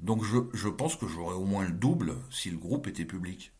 Donc 0.00 0.24
je, 0.24 0.38
je 0.54 0.68
pense 0.68 0.96
que 0.96 1.06
j'aurais 1.06 1.34
au 1.34 1.44
moins 1.44 1.64
le 1.64 1.72
double 1.72 2.16
si 2.30 2.50
le 2.50 2.56
groupe 2.56 2.88
était 2.88 3.04
public. 3.04 3.52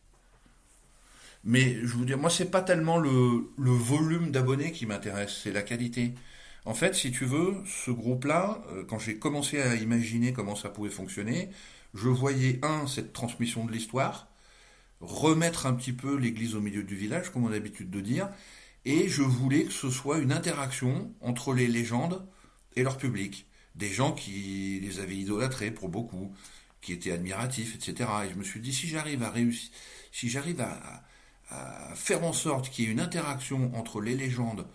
Mais 1.43 1.79
je 1.83 1.93
vous 1.93 2.05
dis, 2.05 2.13
moi, 2.15 2.29
c'est 2.29 2.51
pas 2.51 2.61
tellement 2.61 2.97
le, 2.97 3.51
le 3.57 3.71
volume 3.71 4.31
d'abonnés 4.31 4.71
qui 4.71 4.85
m'intéresse, 4.85 5.39
c'est 5.43 5.51
la 5.51 5.63
qualité. 5.63 6.13
En 6.65 6.73
fait, 6.75 6.93
si 6.93 7.11
tu 7.11 7.25
veux, 7.25 7.55
ce 7.65 7.89
groupe-là, 7.91 8.61
euh, 8.71 8.83
quand 8.87 8.99
j'ai 8.99 9.17
commencé 9.17 9.59
à 9.59 9.75
imaginer 9.75 10.33
comment 10.33 10.55
ça 10.55 10.69
pouvait 10.69 10.89
fonctionner, 10.89 11.49
je 11.95 12.09
voyais, 12.09 12.59
un, 12.63 12.85
cette 12.87 13.13
transmission 13.13 13.65
de 13.65 13.71
l'histoire, 13.71 14.27
remettre 14.99 15.65
un 15.65 15.73
petit 15.73 15.93
peu 15.93 16.15
l'église 16.15 16.55
au 16.55 16.61
milieu 16.61 16.83
du 16.83 16.95
village, 16.95 17.31
comme 17.31 17.45
on 17.45 17.47
a 17.47 17.51
l'habitude 17.51 17.89
de 17.89 18.01
dire, 18.01 18.29
et 18.85 19.07
je 19.09 19.23
voulais 19.23 19.63
que 19.63 19.71
ce 19.71 19.89
soit 19.89 20.19
une 20.19 20.31
interaction 20.31 21.13
entre 21.21 21.53
les 21.53 21.67
légendes 21.67 22.25
et 22.75 22.83
leur 22.83 22.97
public. 22.97 23.47
Des 23.75 23.89
gens 23.89 24.11
qui 24.11 24.79
les 24.81 24.99
avaient 24.99 25.17
idolâtrés 25.17 25.71
pour 25.71 25.89
beaucoup, 25.89 26.33
qui 26.81 26.93
étaient 26.93 27.11
admiratifs, 27.11 27.75
etc. 27.75 28.09
Et 28.25 28.29
je 28.31 28.35
me 28.37 28.43
suis 28.43 28.59
dit, 28.59 28.73
si 28.73 28.87
j'arrive 28.87 29.23
à 29.23 29.29
réussir, 29.29 29.71
si 30.11 30.29
j'arrive 30.29 30.61
à, 30.61 31.03
faire 31.95 32.23
en 32.23 32.33
sorte 32.33 32.69
qu'il 32.69 32.85
y 32.85 32.87
ait 32.87 32.91
une 32.91 32.99
interaction 32.99 33.71
entre 33.75 34.01
les 34.01 34.15
légendes 34.15 34.65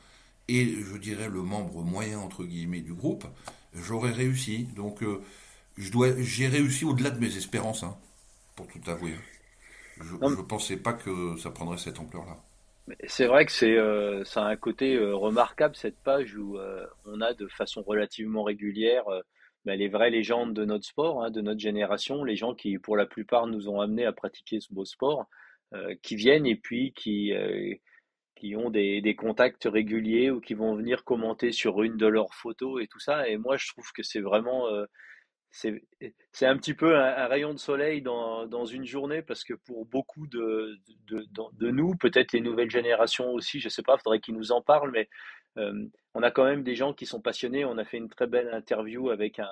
et, 0.49 0.65
je 0.65 0.97
dirais, 0.97 1.29
le 1.29 1.43
membre 1.43 1.83
moyen, 1.83 2.19
entre 2.19 2.45
guillemets, 2.45 2.81
du 2.81 2.95
groupe, 2.95 3.25
j'aurais 3.75 4.13
réussi. 4.13 4.65
Donc, 4.77 5.03
euh, 5.03 5.21
je 5.77 5.91
dois, 5.91 6.09
j'ai 6.19 6.47
réussi 6.47 6.85
au-delà 6.85 7.11
de 7.11 7.19
mes 7.19 7.37
espérances, 7.37 7.83
hein, 7.83 7.97
pour 8.55 8.67
tout 8.69 8.81
avouer. 8.87 9.15
Je 10.01 10.15
ne 10.15 10.43
pensais 10.43 10.77
pas 10.77 10.93
que 10.93 11.37
ça 11.39 11.51
prendrait 11.51 11.79
cette 11.79 11.99
ampleur-là. 11.99 12.37
C'est 13.09 13.27
vrai 13.27 13.45
que 13.45 13.51
c'est 13.51 13.77
euh, 13.77 14.25
ça 14.25 14.45
a 14.45 14.49
un 14.49 14.57
côté 14.57 14.95
euh, 14.95 15.17
remarquable 15.17 15.75
cette 15.75 15.97
page 15.97 16.37
où 16.37 16.59
on 17.07 17.21
a 17.21 17.33
de 17.35 17.49
façon 17.49 17.83
relativement 17.83 18.45
régulière 18.45 19.05
ben, 19.65 19.77
les 19.77 19.89
vraies 19.89 20.11
légendes 20.11 20.55
de 20.55 20.65
notre 20.65 20.85
sport, 20.85 21.25
hein, 21.25 21.31
de 21.31 21.41
notre 21.41 21.59
génération, 21.59 22.23
les 22.23 22.37
gens 22.37 22.55
qui 22.55 22.79
pour 22.79 22.97
la 22.97 23.07
plupart 23.07 23.49
nous 23.49 23.69
ont 23.69 23.81
amenés 23.81 24.07
à 24.07 24.13
pratiquer 24.13 24.61
ce 24.61 24.73
beau 24.73 24.85
sport. 24.85 25.27
Euh, 25.75 25.97
qui 26.01 26.15
viennent 26.15 26.47
et 26.47 26.55
puis 26.55 26.93
qui, 26.93 27.33
euh, 27.33 27.75
qui 28.37 28.55
ont 28.55 28.71
des, 28.71 29.01
des, 29.01 29.17
contacts 29.17 29.65
réguliers 29.65 30.31
ou 30.31 30.41
qui 30.41 30.55
vont 30.55 30.77
venir 30.77 31.03
commenter 31.03 31.51
sur 31.51 31.83
une 31.83 31.97
de 31.97 32.07
leurs 32.07 32.33
photos 32.35 32.81
et 32.81 32.87
tout 32.87 33.01
ça. 33.01 33.29
Et 33.29 33.37
moi, 33.37 33.57
je 33.57 33.67
trouve 33.73 33.91
que 33.91 34.05
c'est 34.05 34.21
vraiment, 34.21 34.69
euh, 34.69 34.85
c'est 35.51 36.47
un 36.47 36.57
petit 36.57 36.75
peu 36.75 36.97
un, 36.97 37.27
rayon 37.27 37.53
de 37.53 37.59
soleil 37.59 38.01
dans, 38.01 38.47
dans, 38.47 38.65
une 38.65 38.85
journée 38.85 39.23
parce 39.23 39.43
que 39.43 39.55
pour 39.55 39.87
beaucoup 39.87 40.29
de, 40.29 40.79
de, 41.09 41.27
de, 41.55 41.71
nous, 41.73 41.97
peut-être 41.97 42.33
les 42.33 42.41
nouvelles 42.41 42.71
générations 42.71 43.33
aussi, 43.33 43.59
je 43.59 43.69
sais 43.69 43.83
pas, 43.83 43.97
il 43.99 44.03
faudrait 44.05 44.21
qu'ils 44.21 44.37
nous 44.37 44.53
en 44.53 44.63
parlent, 44.63 44.93
mais 44.93 45.09
euh, 45.59 45.73
on 46.15 46.23
a 46.23 46.31
quand 46.31 46.45
même 46.45 46.63
des 46.63 46.75
gens 46.75 46.95
qui 46.95 47.05
sont 47.05 47.21
passionnés. 47.21 47.65
On 47.65 47.77
a 47.77 47.85
fait 47.85 47.99
une 47.99 48.09
très 48.09 48.27
belle 48.27 48.49
interview 48.55 49.11
avec 49.11 49.39
un, 49.39 49.51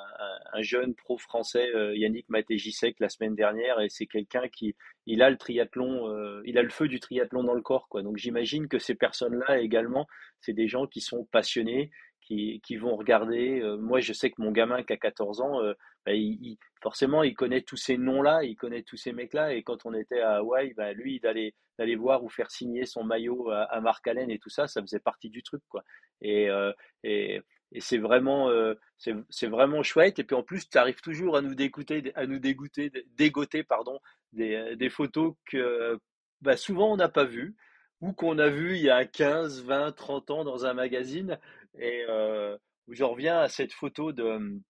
un, 0.53 0.63
jeune 0.63 0.95
pro 0.95 1.19
français, 1.19 1.69
euh, 1.75 1.95
Yannick 1.95 2.29
Matégisek, 2.31 2.97
la 3.01 3.11
semaine 3.11 3.35
dernière, 3.35 3.81
et 3.81 3.89
c'est 3.91 4.07
quelqu'un 4.07 4.49
qui, 4.49 4.75
il 5.07 5.23
a 5.23 5.29
le 5.29 5.37
triathlon, 5.37 6.09
euh, 6.09 6.43
il 6.47 6.57
a 6.57 6.63
le 6.63 6.71
feu 6.71 6.89
du 6.89 7.01
triathlon 7.01 7.45
dans 7.45 7.55
le 7.55 7.61
corps, 7.61 7.89
quoi. 7.89 8.03
Donc 8.03 8.17
j'imagine 8.17 8.67
que 8.69 8.79
ces 8.79 8.95
personnes-là 8.95 9.61
également, 9.61 10.07
c'est 10.41 10.55
des 10.55 10.67
gens 10.67 10.87
qui 10.87 11.03
sont 11.03 11.27
passionnés, 11.27 11.91
qui, 12.25 12.61
qui 12.65 12.77
vont 12.77 12.97
regarder. 12.97 13.63
moi, 13.79 14.01
je 14.01 14.13
sais 14.13 14.31
que 14.31 14.41
mon 14.41 14.51
gamin 14.51 14.83
qui 14.83 14.93
a 14.93 14.97
14 14.97 15.41
ans, 15.41 15.61
bah, 16.07 16.13
il, 16.13 16.57
forcément, 16.83 17.23
il 17.23 17.35
connaît 17.35 17.63
tous 17.63 17.77
ces 17.77 17.97
noms-là, 17.97 18.45
il 18.45 18.57
connaît 18.57 18.83
tous 18.83 18.97
ces 18.97 19.13
mecs-là. 19.13 19.55
Et 19.55 19.63
quand 19.63 19.87
on 19.87 19.95
était 19.95 20.21
à 20.21 20.37
Hawaï, 20.37 20.75
bah, 20.75 20.93
lui, 20.93 21.21
d'aller 21.21 21.55
d'aller 21.79 21.97
voir 21.97 22.23
ou 22.23 22.29
faire 22.29 22.51
signer 22.51 22.87
son 22.87 23.05
maillot 23.05 23.51
à, 23.51 23.81
Marc 23.81 24.07
Allen 24.07 24.31
et 24.31 24.39
tout 24.39 24.51
ça, 24.51 24.67
ça 24.69 24.81
faisait 24.81 25.01
partie 25.01 25.29
du 25.29 25.43
truc, 25.43 25.63
quoi. 25.69 25.83
Et, 26.21 26.49
euh, 26.49 26.73
et, 27.03 27.41
et 27.73 27.81
c'est 27.81 27.99
vraiment, 27.99 28.49
euh, 28.51 28.75
c'est 28.97 29.49
vraiment 29.49 29.83
chouette. 29.83 30.19
Et 30.19 30.25
puis 30.25 30.37
en 30.37 30.43
plus, 30.43 30.69
tu 30.69 30.79
arrives 30.79 31.01
toujours 31.01 31.37
à 31.37 31.43
nous 31.43 31.55
dégoûter, 31.55 32.13
à 32.15 32.27
nous 32.27 32.39
dégoûter, 32.39 32.93
dégoter, 33.17 33.65
pardon, 33.65 33.99
des, 34.33 34.77
des 34.77 34.89
photos 34.89 35.35
que 35.47 35.99
bah, 36.41 36.57
souvent 36.57 36.93
on 36.93 36.97
n'a 36.97 37.09
pas 37.09 37.25
vues 37.25 37.57
ou 38.01 38.13
qu'on 38.13 38.39
a 38.39 38.49
vues 38.49 38.77
il 38.77 38.83
y 38.83 38.91
a 38.91 39.05
15, 39.05 39.65
20, 39.65 39.93
30 39.93 40.31
ans 40.31 40.45
dans 40.45 40.67
un 40.67 40.75
magazine. 40.75 41.39
Et 41.79 42.05
euh, 42.09 42.57
je 42.89 43.05
reviens 43.05 43.41
à 43.41 43.49
cette 43.49 43.73
photo 43.73 44.13
de 44.13 44.61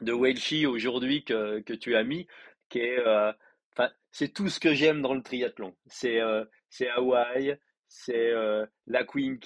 de 0.00 0.66
aujourd'hui 0.66 1.24
que, 1.24 1.60
que, 1.60 1.72
tu 1.72 1.94
as 1.96 2.04
mis, 2.04 2.26
qui 2.68 2.78
est, 2.78 2.98
euh, 2.98 3.32
c'est 4.10 4.32
tout 4.32 4.48
ce 4.48 4.60
que 4.60 4.74
j'aime 4.74 5.02
dans 5.02 5.14
le 5.14 5.22
triathlon. 5.22 5.74
C'est 5.86 6.20
euh, 6.20 6.44
Hawaï, 6.94 7.58
c'est 7.88 8.30
euh, 8.30 8.66
la 8.86 9.04
Queen 9.04 9.38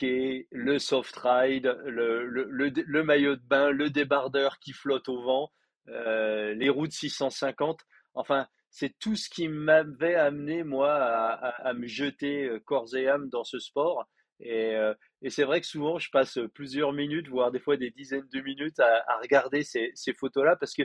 le 0.50 0.78
soft 0.78 1.16
ride, 1.16 1.76
le, 1.84 2.26
le, 2.26 2.48
le, 2.48 3.04
maillot 3.04 3.36
de 3.36 3.42
bain, 3.42 3.70
le 3.70 3.90
débardeur 3.90 4.58
qui 4.58 4.72
flotte 4.72 5.08
au 5.08 5.22
vent, 5.22 5.52
les 5.86 6.68
routes 6.68 6.92
650. 6.92 7.80
Enfin, 8.14 8.48
c'est 8.70 8.98
tout 8.98 9.14
ce 9.14 9.30
qui 9.30 9.48
m'avait 9.48 10.16
amené 10.16 10.64
moi 10.64 10.92
à, 10.94 11.32
à, 11.32 11.68
à, 11.68 11.72
me 11.74 11.86
jeter 11.86 12.50
corps 12.64 12.94
et 12.96 13.08
âme 13.08 13.28
dans 13.28 13.44
ce 13.44 13.58
sport. 13.58 14.06
Et, 14.40 14.74
euh, 14.74 14.94
et 15.22 15.30
c'est 15.30 15.44
vrai 15.44 15.60
que 15.60 15.66
souvent, 15.66 15.98
je 15.98 16.10
passe 16.10 16.38
plusieurs 16.54 16.92
minutes, 16.92 17.28
voire 17.28 17.50
des 17.50 17.58
fois 17.58 17.76
des 17.76 17.90
dizaines 17.90 18.28
de 18.32 18.40
minutes 18.40 18.80
à, 18.80 19.18
regarder 19.22 19.62
ces, 19.62 19.92
photos-là 20.18 20.56
parce 20.56 20.74
que 20.74 20.82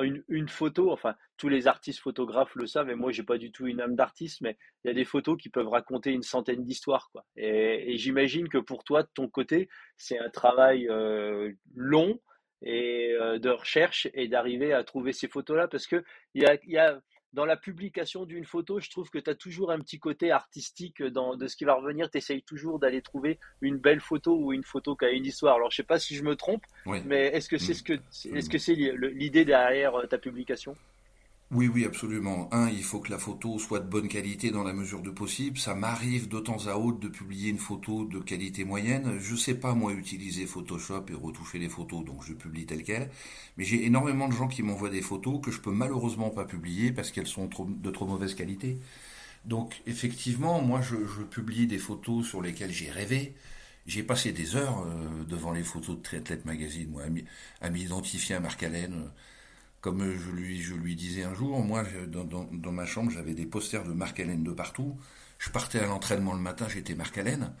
une, 0.00 0.24
une, 0.28 0.48
photo, 0.48 0.90
enfin, 0.90 1.14
tous 1.36 1.48
les 1.48 1.68
artistes 1.68 2.00
photographes 2.00 2.56
le 2.56 2.66
savent, 2.66 2.90
et 2.90 2.96
moi, 2.96 3.12
j'ai 3.12 3.22
pas 3.22 3.38
du 3.38 3.52
tout 3.52 3.66
une 3.66 3.80
âme 3.80 3.94
d'artiste, 3.94 4.40
mais 4.40 4.56
il 4.84 4.88
y 4.88 4.90
a 4.90 4.94
des 4.94 5.04
photos 5.04 5.40
qui 5.40 5.50
peuvent 5.50 5.68
raconter 5.68 6.10
une 6.10 6.22
centaine 6.22 6.64
d'histoires, 6.64 7.10
quoi. 7.12 7.24
Et, 7.36 7.96
j'imagine 7.96 8.48
que 8.48 8.58
pour 8.58 8.82
toi, 8.82 9.04
de 9.04 9.10
ton 9.14 9.28
côté, 9.28 9.68
c'est 9.96 10.18
un 10.18 10.30
travail 10.30 10.88
euh, 10.88 11.52
long 11.74 12.20
et 12.62 13.12
euh, 13.12 13.38
de 13.38 13.50
recherche 13.50 14.08
et 14.14 14.26
d'arriver 14.26 14.72
à 14.72 14.82
trouver 14.82 15.12
ces 15.12 15.28
photos-là, 15.28 15.68
parce 15.68 15.86
que 15.86 16.02
il 16.34 16.42
y 16.42 16.78
a 16.78 17.00
dans 17.34 17.44
la 17.44 17.56
publication 17.56 18.24
d'une 18.24 18.44
photo, 18.44 18.78
je 18.78 18.88
trouve 18.88 19.10
que 19.10 19.18
tu 19.18 19.28
as 19.28 19.34
toujours 19.34 19.72
un 19.72 19.80
petit 19.80 19.98
côté 19.98 20.30
artistique 20.30 21.02
dans, 21.02 21.36
de 21.36 21.48
ce 21.48 21.56
qui 21.56 21.64
va 21.64 21.74
revenir. 21.74 22.08
Tu 22.08 22.18
essayes 22.18 22.42
toujours 22.42 22.78
d'aller 22.78 23.02
trouver 23.02 23.38
une 23.60 23.76
belle 23.76 24.00
photo 24.00 24.36
ou 24.36 24.52
une 24.52 24.62
photo 24.62 24.94
qui 24.94 25.04
a 25.04 25.10
une 25.10 25.26
histoire. 25.26 25.56
Alors, 25.56 25.70
je 25.70 25.76
sais 25.76 25.82
pas 25.82 25.98
si 25.98 26.14
je 26.14 26.22
me 26.22 26.36
trompe, 26.36 26.62
mais 26.86 27.26
est-ce 27.26 27.48
que 27.48 27.58
c'est 27.58 27.72
mm. 27.72 27.74
ce 27.74 27.82
que, 27.82 27.92
est-ce 28.36 28.48
que 28.48 28.58
c'est 28.58 28.74
l'idée 28.74 29.44
derrière 29.44 29.96
euh, 29.96 30.06
ta 30.06 30.16
publication? 30.16 30.76
Oui, 31.54 31.68
oui, 31.68 31.84
absolument. 31.84 32.48
Un, 32.52 32.68
il 32.68 32.82
faut 32.82 32.98
que 32.98 33.10
la 33.10 33.18
photo 33.18 33.58
soit 33.58 33.78
de 33.78 33.88
bonne 33.88 34.08
qualité 34.08 34.50
dans 34.50 34.64
la 34.64 34.72
mesure 34.72 35.02
de 35.02 35.10
possible. 35.10 35.56
Ça 35.56 35.74
m'arrive 35.74 36.28
de 36.28 36.40
temps 36.40 36.66
à 36.66 36.76
autre 36.76 36.98
de 36.98 37.08
publier 37.08 37.50
une 37.50 37.58
photo 37.58 38.04
de 38.04 38.18
qualité 38.18 38.64
moyenne. 38.64 39.18
Je 39.20 39.36
sais 39.36 39.54
pas, 39.54 39.74
moi, 39.74 39.92
utiliser 39.92 40.46
Photoshop 40.46 41.06
et 41.10 41.14
retoucher 41.14 41.58
les 41.60 41.68
photos, 41.68 42.04
donc 42.04 42.24
je 42.24 42.32
publie 42.32 42.66
telles 42.66 42.82
quelles. 42.82 43.08
Mais 43.56 43.64
j'ai 43.64 43.86
énormément 43.86 44.28
de 44.28 44.34
gens 44.34 44.48
qui 44.48 44.62
m'envoient 44.64 44.90
des 44.90 45.00
photos 45.00 45.40
que 45.40 45.52
je 45.52 45.60
peux 45.60 45.70
malheureusement 45.70 46.30
pas 46.30 46.44
publier 46.44 46.92
parce 46.92 47.12
qu'elles 47.12 47.28
sont 47.28 47.48
de 47.48 47.90
trop 47.90 48.06
mauvaise 48.06 48.34
qualité. 48.34 48.78
Donc, 49.44 49.80
effectivement, 49.86 50.60
moi, 50.60 50.80
je, 50.80 50.96
publie 51.22 51.66
des 51.66 51.78
photos 51.78 52.26
sur 52.26 52.42
lesquelles 52.42 52.72
j'ai 52.72 52.90
rêvé. 52.90 53.34
J'ai 53.86 54.02
passé 54.02 54.32
des 54.32 54.56
heures 54.56 54.84
euh, 54.86 55.24
devant 55.24 55.52
les 55.52 55.62
photos 55.62 55.96
de 55.98 56.02
Triathlète 56.02 56.46
Magazine, 56.46 56.90
moi, 56.90 57.02
à 57.60 57.70
m'identifier 57.70 58.34
à 58.34 58.40
Marc 58.40 58.62
Allen 58.62 59.10
comme 59.84 60.16
je 60.16 60.30
lui, 60.74 60.94
disais 60.96 61.24
un 61.24 61.34
jour, 61.34 61.62
moi, 61.62 61.84
dans, 62.06 62.72
ma 62.72 62.86
chambre, 62.86 63.10
j'avais 63.10 63.34
des 63.34 63.44
posters 63.44 63.84
de 63.84 63.92
Marc 63.92 64.18
Allen 64.18 64.42
de 64.42 64.50
partout. 64.50 64.96
Je 65.36 65.50
partais 65.50 65.78
à 65.78 65.84
l'entraînement 65.84 66.32
le 66.32 66.38
matin, 66.38 66.66
j'étais 66.70 66.94
Marc 66.94 67.18
Allen. 67.18 67.52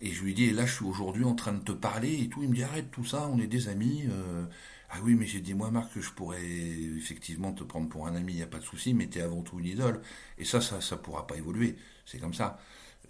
Et 0.00 0.10
je 0.10 0.24
lui 0.24 0.32
dis, 0.32 0.44
et 0.44 0.52
là, 0.52 0.64
je 0.64 0.76
suis 0.76 0.86
aujourd'hui 0.86 1.24
en 1.24 1.34
train 1.34 1.52
de 1.52 1.60
te 1.60 1.72
parler 1.72 2.22
et 2.22 2.30
tout. 2.30 2.42
Il 2.42 2.48
me 2.48 2.54
dit, 2.54 2.62
arrête 2.62 2.90
tout 2.90 3.04
ça, 3.04 3.28
on 3.30 3.38
est 3.38 3.46
des 3.46 3.68
amis. 3.68 4.04
Euh. 4.08 4.46
ah 4.88 5.00
oui, 5.02 5.14
mais 5.14 5.26
j'ai 5.26 5.40
dit, 5.40 5.52
moi, 5.52 5.70
Marc, 5.70 5.90
je 6.00 6.10
pourrais 6.12 6.42
effectivement 6.42 7.52
te 7.52 7.62
prendre 7.62 7.90
pour 7.90 8.06
un 8.06 8.14
ami, 8.14 8.32
il 8.32 8.36
n'y 8.36 8.42
a 8.42 8.46
pas 8.46 8.60
de 8.60 8.64
souci, 8.64 8.94
mais 8.94 9.06
tu 9.08 9.18
es 9.18 9.20
avant 9.20 9.42
tout 9.42 9.58
une 9.60 9.66
idole. 9.66 10.00
Et 10.38 10.46
ça, 10.46 10.62
ça 10.62 10.78
ne 10.78 11.00
pourra 11.02 11.26
pas 11.26 11.36
évoluer. 11.36 11.76
C'est 12.06 12.18
comme 12.18 12.32
ça. 12.32 12.58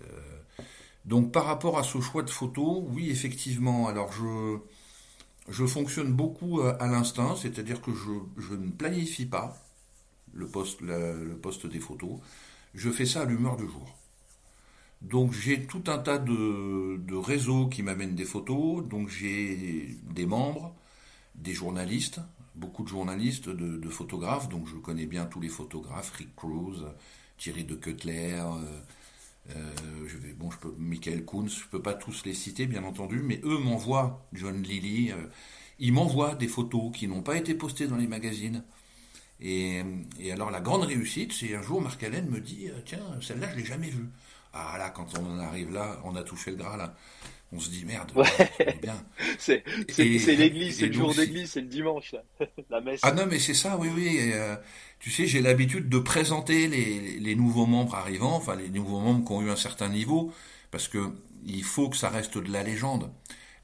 Euh. 0.03 0.07
donc, 1.05 1.31
par 1.31 1.45
rapport 1.45 1.79
à 1.79 1.85
ce 1.85 2.01
choix 2.01 2.25
de 2.25 2.31
photo, 2.31 2.85
oui, 2.91 3.11
effectivement. 3.11 3.87
Alors, 3.87 4.13
je 4.13 4.59
je 5.51 5.67
fonctionne 5.67 6.13
beaucoup 6.13 6.61
euh, 6.61 6.77
à 6.81 6.87
l'instinct, 6.87 7.35
c'est-à-dire 7.37 7.83
que 7.83 7.91
je, 7.93 8.55
ne 8.55 8.71
planifie 8.71 9.27
pas 9.27 9.57
le 10.33 10.47
poste, 10.47 10.83
des 10.83 11.81
photos. 11.81 12.19
Je 12.75 12.89
fais 12.91 13.05
ça 13.05 13.23
à 13.23 13.25
l'humeur 13.25 13.57
du 13.57 13.67
jour. 13.67 13.97
Donc 15.03 15.33
j'ai 15.33 15.65
tout 15.67 15.83
un 15.89 15.99
tas 15.99 16.19
de, 16.19 17.17
réseaux 17.17 17.67
qui 17.67 17.83
m'amènent 17.83 18.15
des 18.15 18.25
photos. 18.25 18.87
Donc 18.87 19.09
j'ai 19.09 19.97
des 20.03 20.27
membres, 20.27 20.73
des 21.35 21.53
journalistes, 21.53 22.21
beaucoup 22.55 22.85
de 22.85 22.89
journalistes, 22.89 23.49
de, 23.49 23.89
photographes. 23.89 24.49
Donc 24.49 24.69
je 24.69 24.77
connais 24.77 25.07
bien 25.07 25.27
tous 25.27 25.41
les 25.41 25.49
photographes, 25.49 26.13
Rick 26.13 26.37
Cruz, 26.37 26.85
Thierry 27.39 27.65
de 27.65 27.75
Cutler, 27.75 28.41
euh, 28.41 28.81
je 30.07 30.17
vais, 30.19 30.33
bon, 30.33 30.51
je 30.51 30.59
peux, 30.59 30.75
Michael 30.79 31.25
Koons, 31.25 31.49
je 31.49 31.67
peux 31.71 31.83
pas 31.83 31.95
tous 31.95 32.25
les 32.25 32.35
citer, 32.35 32.67
bien 32.67 32.85
entendu, 32.85 33.21
mais 33.23 33.41
eux 33.45 33.59
m'envoient, 33.59 34.27
John 34.33 34.63
Lilly, 34.63 35.13
euh, 35.13 35.27
ils 35.79 35.93
m'envoient 35.93 36.35
des 36.35 36.49
photos 36.49 36.91
qui 36.95 37.09
n'ont 37.09 37.23
pas 37.23 37.37
été 37.37 37.55
postées 37.55 37.87
dans 37.87 37.97
les 37.97 38.07
magazines. 38.07 38.65
Et, 39.41 39.83
et, 40.19 40.33
alors 40.33 40.51
la 40.51 40.61
grande 40.61 40.83
réussite, 40.83 41.33
c'est 41.33 41.55
un 41.55 41.63
jour 41.63 41.81
Marc 41.81 42.03
Allen 42.03 42.29
me 42.29 42.41
dit, 42.41 42.69
euh, 42.69 42.81
tiens, 42.85 43.01
celle-là, 43.23 43.49
je 43.53 43.57
l'ai 43.57 43.65
jamais 43.65 43.89
vue. 43.89 44.09
Ah 44.53 44.77
là, 44.79 44.91
quand 44.91 45.07
on 45.19 45.25
en 45.25 45.39
arrive 45.39 45.73
là, 45.73 46.01
on 46.05 46.17
a 46.17 46.23
touché 46.23 46.51
le 46.51 46.57
gras 46.57 46.77
là 46.77 46.95
on 47.53 47.59
se 47.59 47.71
dit 47.71 47.85
merde, 47.85 48.13
ouais. 48.15 48.79
bien. 48.81 48.95
c'est 49.39 49.65
l'église, 49.97 50.79
c'est 50.79 50.87
le 50.87 50.93
jour 50.93 51.15
d'église, 51.15 51.51
c'est 51.51 51.61
le 51.61 51.67
dimanche, 51.67 52.15
la 52.71 52.81
messe. 52.81 53.01
Ah 53.03 53.13
non, 53.13 53.27
mais 53.27 53.39
c'est 53.39 53.55
ça, 53.55 53.77
oui, 53.77 53.89
oui. 53.95 54.31
Euh, 54.33 54.57
tu 55.01 55.11
sais, 55.11 55.27
j'ai 55.27 55.41
l'habitude 55.41 55.89
de 55.89 55.99
présenter 55.99 56.69
les, 56.69 57.19
les, 57.19 57.35
nouveaux 57.35 57.67
membres 57.67 57.95
arrivants, 57.95 58.37
enfin 58.37 58.55
les 58.55 58.69
nouveaux 58.69 59.01
membres 59.01 59.25
qui 59.27 59.33
ont 59.33 59.43
eu 59.43 59.51
un 59.51 59.57
certain 59.57 59.89
niveau, 59.89 60.33
parce 60.71 60.89
que 60.89 61.13
il 61.45 61.65
faut 61.65 61.89
que 61.89 61.97
ça 61.97 62.11
reste 62.11 62.39
de 62.39 62.53
la 62.53 62.63
légende. 62.63 63.11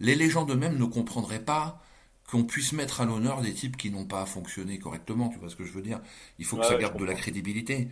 Les 0.01 0.15
légendes 0.15 0.51
eux-mêmes 0.51 0.79
ne 0.79 0.85
comprendraient 0.87 1.45
pas 1.45 1.83
qu'on 2.27 2.45
puisse 2.45 2.73
mettre 2.73 3.03
à 3.03 3.05
l'honneur 3.05 3.43
des 3.43 3.53
types 3.53 3.77
qui 3.77 3.91
n'ont 3.91 4.07
pas 4.07 4.27
fonctionné 4.27 4.79
correctement, 4.79 5.29
tu 5.29 5.39
vois 5.39 5.49
ce 5.49 5.57
que 5.57 5.65
je 5.65 5.73
veux 5.73 5.83
dire? 5.83 6.01
Il 6.39 6.45
faut 6.45 6.57
que 6.57 6.67
ça 6.67 6.77
garde 6.77 6.99
de 6.99 7.05
la 7.05 7.15
crédibilité. 7.15 7.89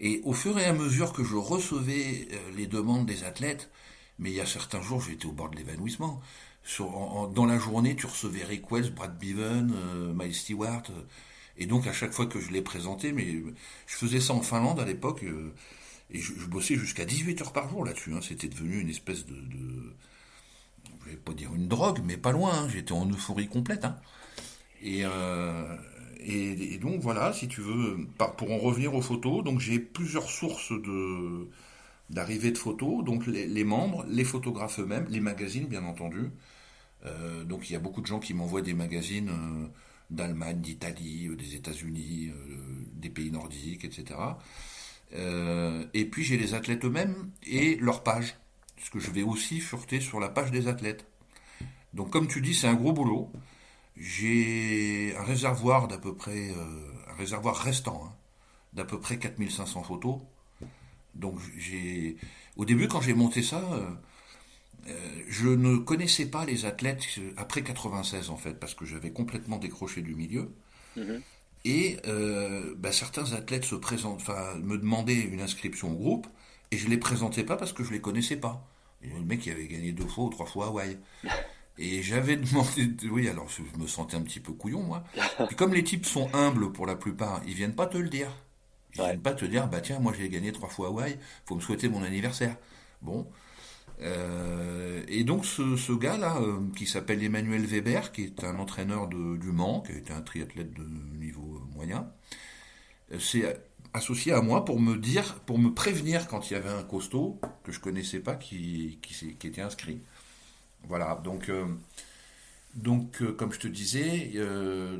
Et 0.00 0.20
au 0.24 0.32
fur 0.32 0.58
et 0.58 0.64
à 0.64 0.72
mesure 0.72 1.12
que 1.12 1.22
je 1.22 1.36
recevais 1.36 2.28
euh, 2.32 2.36
les 2.56 2.66
demandes 2.66 3.06
des 3.06 3.24
athlètes, 3.24 3.70
mais 4.18 4.30
il 4.30 4.36
y 4.36 4.40
a 4.40 4.46
certains 4.46 4.82
jours, 4.82 5.00
j'étais 5.00 5.26
au 5.26 5.32
bord 5.32 5.48
de 5.48 5.56
l'évanouissement. 5.56 6.20
dans 6.78 7.46
la 7.46 7.58
journée, 7.58 7.94
tu 7.96 8.06
recevais 8.06 8.44
Rick 8.44 8.70
Wells, 8.70 8.92
Brad 8.92 9.16
Bevan, 9.18 9.72
euh, 9.72 10.12
Miles 10.12 10.34
Stewart. 10.34 10.82
Euh, 11.58 11.62
et 11.62 11.66
donc, 11.66 11.86
à 11.86 11.92
chaque 11.92 12.12
fois 12.12 12.26
que 12.26 12.40
je 12.40 12.50
l'ai 12.50 12.62
présenté, 12.62 13.12
mais 13.12 13.42
je 13.86 13.96
faisais 13.96 14.20
ça 14.20 14.34
en 14.34 14.40
Finlande 14.40 14.80
à 14.80 14.84
l'époque, 14.84 15.22
euh, 15.24 15.52
et 16.10 16.20
je, 16.20 16.32
bossais 16.46 16.76
jusqu'à 16.76 17.04
18 17.04 17.40
heures 17.42 17.52
par 17.52 17.68
jour 17.68 17.84
là-dessus. 17.84 18.12
Hein. 18.12 18.20
C'était 18.22 18.48
devenu 18.48 18.80
une 18.80 18.90
espèce 18.90 19.26
de, 19.26 19.34
de, 19.34 19.94
je 21.04 21.10
vais 21.10 21.16
pas 21.16 21.32
dire 21.32 21.54
une 21.54 21.68
drogue, 21.68 22.00
mais 22.04 22.16
pas 22.16 22.32
loin. 22.32 22.52
Hein. 22.54 22.68
J'étais 22.68 22.92
en 22.92 23.08
euphorie 23.08 23.48
complète. 23.48 23.84
Hein. 23.84 23.96
Et, 24.82 25.04
et, 26.24 26.78
donc 26.78 27.00
voilà, 27.00 27.32
si 27.32 27.46
tu 27.46 27.60
veux, 27.60 27.98
pour 28.36 28.50
en 28.50 28.58
revenir 28.58 28.94
aux 28.94 29.00
photos, 29.00 29.44
donc 29.44 29.60
j'ai 29.60 29.78
plusieurs 29.78 30.28
sources 30.28 30.72
de 30.72 31.48
d'arrivée 32.12 32.50
de 32.50 32.58
photos, 32.58 33.04
donc 33.04 33.26
les, 33.26 33.64
membres, 33.64 34.04
les 34.08 34.24
photographes 34.24 34.78
eux-mêmes, 34.78 35.06
les 35.08 35.20
magazines 35.20 35.66
bien 35.66 35.84
entendu. 35.84 36.30
Euh, 37.06 37.44
donc 37.44 37.68
il 37.68 37.72
y 37.72 37.76
a 37.76 37.78
beaucoup 37.80 38.00
de 38.00 38.06
gens 38.06 38.20
qui 38.20 38.34
m'envoient 38.34 38.62
des 38.62 38.74
magazines 38.74 39.30
euh, 39.30 39.66
d'Allemagne, 40.12 40.60
d'Italie, 40.60 41.28
euh, 41.28 41.36
des 41.36 41.54
États-Unis, 41.54 42.30
des 42.94 43.10
pays 43.10 43.30
nordiques, 43.30 43.84
etc. 43.84 44.18
et 45.12 46.04
puis 46.06 46.24
j'ai 46.24 46.36
les 46.36 46.54
athlètes 46.54 46.84
eux-mêmes 46.84 47.30
et 47.46 47.76
leur 47.76 48.02
page, 48.02 48.36
puisque 48.76 48.98
je 48.98 49.10
vais 49.10 49.22
aussi 49.22 49.60
fureter 49.60 50.00
sur 50.00 50.20
la 50.20 50.28
page 50.28 50.50
des 50.50 50.68
athlètes. 50.68 51.06
Donc 51.94 52.10
comme 52.10 52.28
tu 52.28 52.40
dis, 52.40 52.54
c'est 52.54 52.68
un 52.68 52.74
gros 52.74 52.92
boulot. 52.92 53.30
j'ai 53.96 55.14
un 55.16 55.24
réservoir 55.24 55.88
d'à 55.88 55.98
peu 55.98 56.14
près, 56.14 56.50
un 57.08 57.14
réservoir 57.14 57.56
restant, 57.56 58.04
hein, 58.06 58.12
d'à 58.72 58.84
peu 58.84 58.98
près 59.00 59.18
4500 59.18 59.82
photos. 59.82 60.18
Donc 61.14 61.38
j'ai, 61.58 62.16
au 62.56 62.64
début 62.64 62.88
quand 62.88 63.00
j'ai 63.00 63.14
monté 63.14 63.42
ça, 63.42 63.62
je 65.28 65.48
ne 65.48 65.76
connaissais 65.76 66.26
pas 66.26 66.44
les 66.44 66.64
athlètes 66.64 67.02
après 67.36 67.62
96 67.62 68.30
en 68.30 68.36
fait, 68.36 68.54
parce 68.54 68.74
que 68.74 68.84
j'avais 68.84 69.10
complètement 69.10 69.58
décroché 69.58 70.02
du 70.02 70.14
milieu. 70.14 70.50
Mhm. 70.96 71.22
Et 71.64 71.98
euh, 72.06 72.74
bah, 72.76 72.92
certains 72.92 73.32
athlètes 73.32 73.64
se 73.64 73.76
présentent, 73.76 74.20
enfin, 74.20 74.56
me 74.62 74.76
demandaient 74.76 75.14
une 75.14 75.40
inscription 75.40 75.92
au 75.92 75.94
groupe, 75.94 76.26
et 76.70 76.76
je 76.76 76.88
les 76.88 76.98
présentais 76.98 77.44
pas 77.44 77.56
parce 77.56 77.72
que 77.72 77.84
je 77.84 77.92
les 77.92 78.00
connaissais 78.00 78.36
pas. 78.36 78.66
Il 79.02 79.10
y 79.10 79.14
a 79.14 79.18
le 79.18 79.24
mec 79.24 79.40
qui 79.40 79.50
avait 79.50 79.66
gagné 79.66 79.92
deux 79.92 80.06
fois 80.06 80.24
ou 80.24 80.30
trois 80.30 80.46
fois 80.46 80.66
Hawaï. 80.66 80.98
Et 81.78 82.02
j'avais 82.02 82.36
demandé, 82.36 82.90
oui, 83.10 83.28
alors 83.28 83.48
je 83.48 83.62
me 83.80 83.86
sentais 83.86 84.16
un 84.16 84.20
petit 84.20 84.40
peu 84.40 84.52
couillon, 84.52 84.82
moi. 84.82 85.04
Et 85.50 85.54
comme 85.54 85.72
les 85.72 85.82
types 85.82 86.04
sont 86.04 86.28
humbles 86.34 86.70
pour 86.70 86.86
la 86.86 86.96
plupart, 86.96 87.40
ils 87.46 87.54
viennent 87.54 87.74
pas 87.74 87.86
te 87.86 87.96
le 87.96 88.10
dire. 88.10 88.30
Ils 88.94 89.00
viennent 89.00 89.22
pas 89.22 89.32
te 89.32 89.46
dire, 89.46 89.66
bah 89.68 89.80
tiens, 89.80 89.98
moi 89.98 90.12
j'ai 90.16 90.28
gagné 90.28 90.52
trois 90.52 90.68
fois 90.68 90.88
Hawaï, 90.88 91.18
faut 91.46 91.54
me 91.54 91.62
souhaiter 91.62 91.88
mon 91.88 92.02
anniversaire. 92.02 92.56
Bon. 93.00 93.26
Euh, 94.02 95.02
et 95.08 95.24
donc 95.24 95.44
ce, 95.44 95.92
gars-là, 95.92 96.38
euh, 96.40 96.58
qui 96.76 96.86
s'appelle 96.86 97.22
Emmanuel 97.22 97.64
Weber, 97.64 98.12
qui 98.12 98.24
est 98.24 98.44
un 98.44 98.58
entraîneur 98.58 99.08
du 99.08 99.52
Mans, 99.52 99.80
qui 99.80 99.92
été 99.92 100.12
un 100.12 100.22
triathlète 100.22 100.72
de 100.72 100.84
niveau 101.18 101.62
moyen, 101.74 102.10
euh, 103.12 103.18
s'est 103.18 103.56
associé 103.94 104.32
à 104.32 104.40
moi 104.40 104.64
pour 104.64 104.80
me 104.80 104.96
dire, 104.96 105.40
pour 105.40 105.58
me 105.58 105.72
prévenir 105.72 106.26
quand 106.28 106.50
il 106.50 106.54
y 106.54 106.56
avait 106.56 106.70
un 106.70 106.82
costaud 106.82 107.40
que 107.62 107.72
je 107.72 107.80
connaissais 107.80 108.20
pas 108.20 108.34
qui 108.34 108.98
était 109.44 109.60
inscrit. 109.60 110.00
Voilà, 110.88 111.20
donc, 111.22 111.50
donc 112.74 113.22
comme 113.36 113.52
je 113.52 113.60
te 113.60 113.68
disais, 113.68 114.32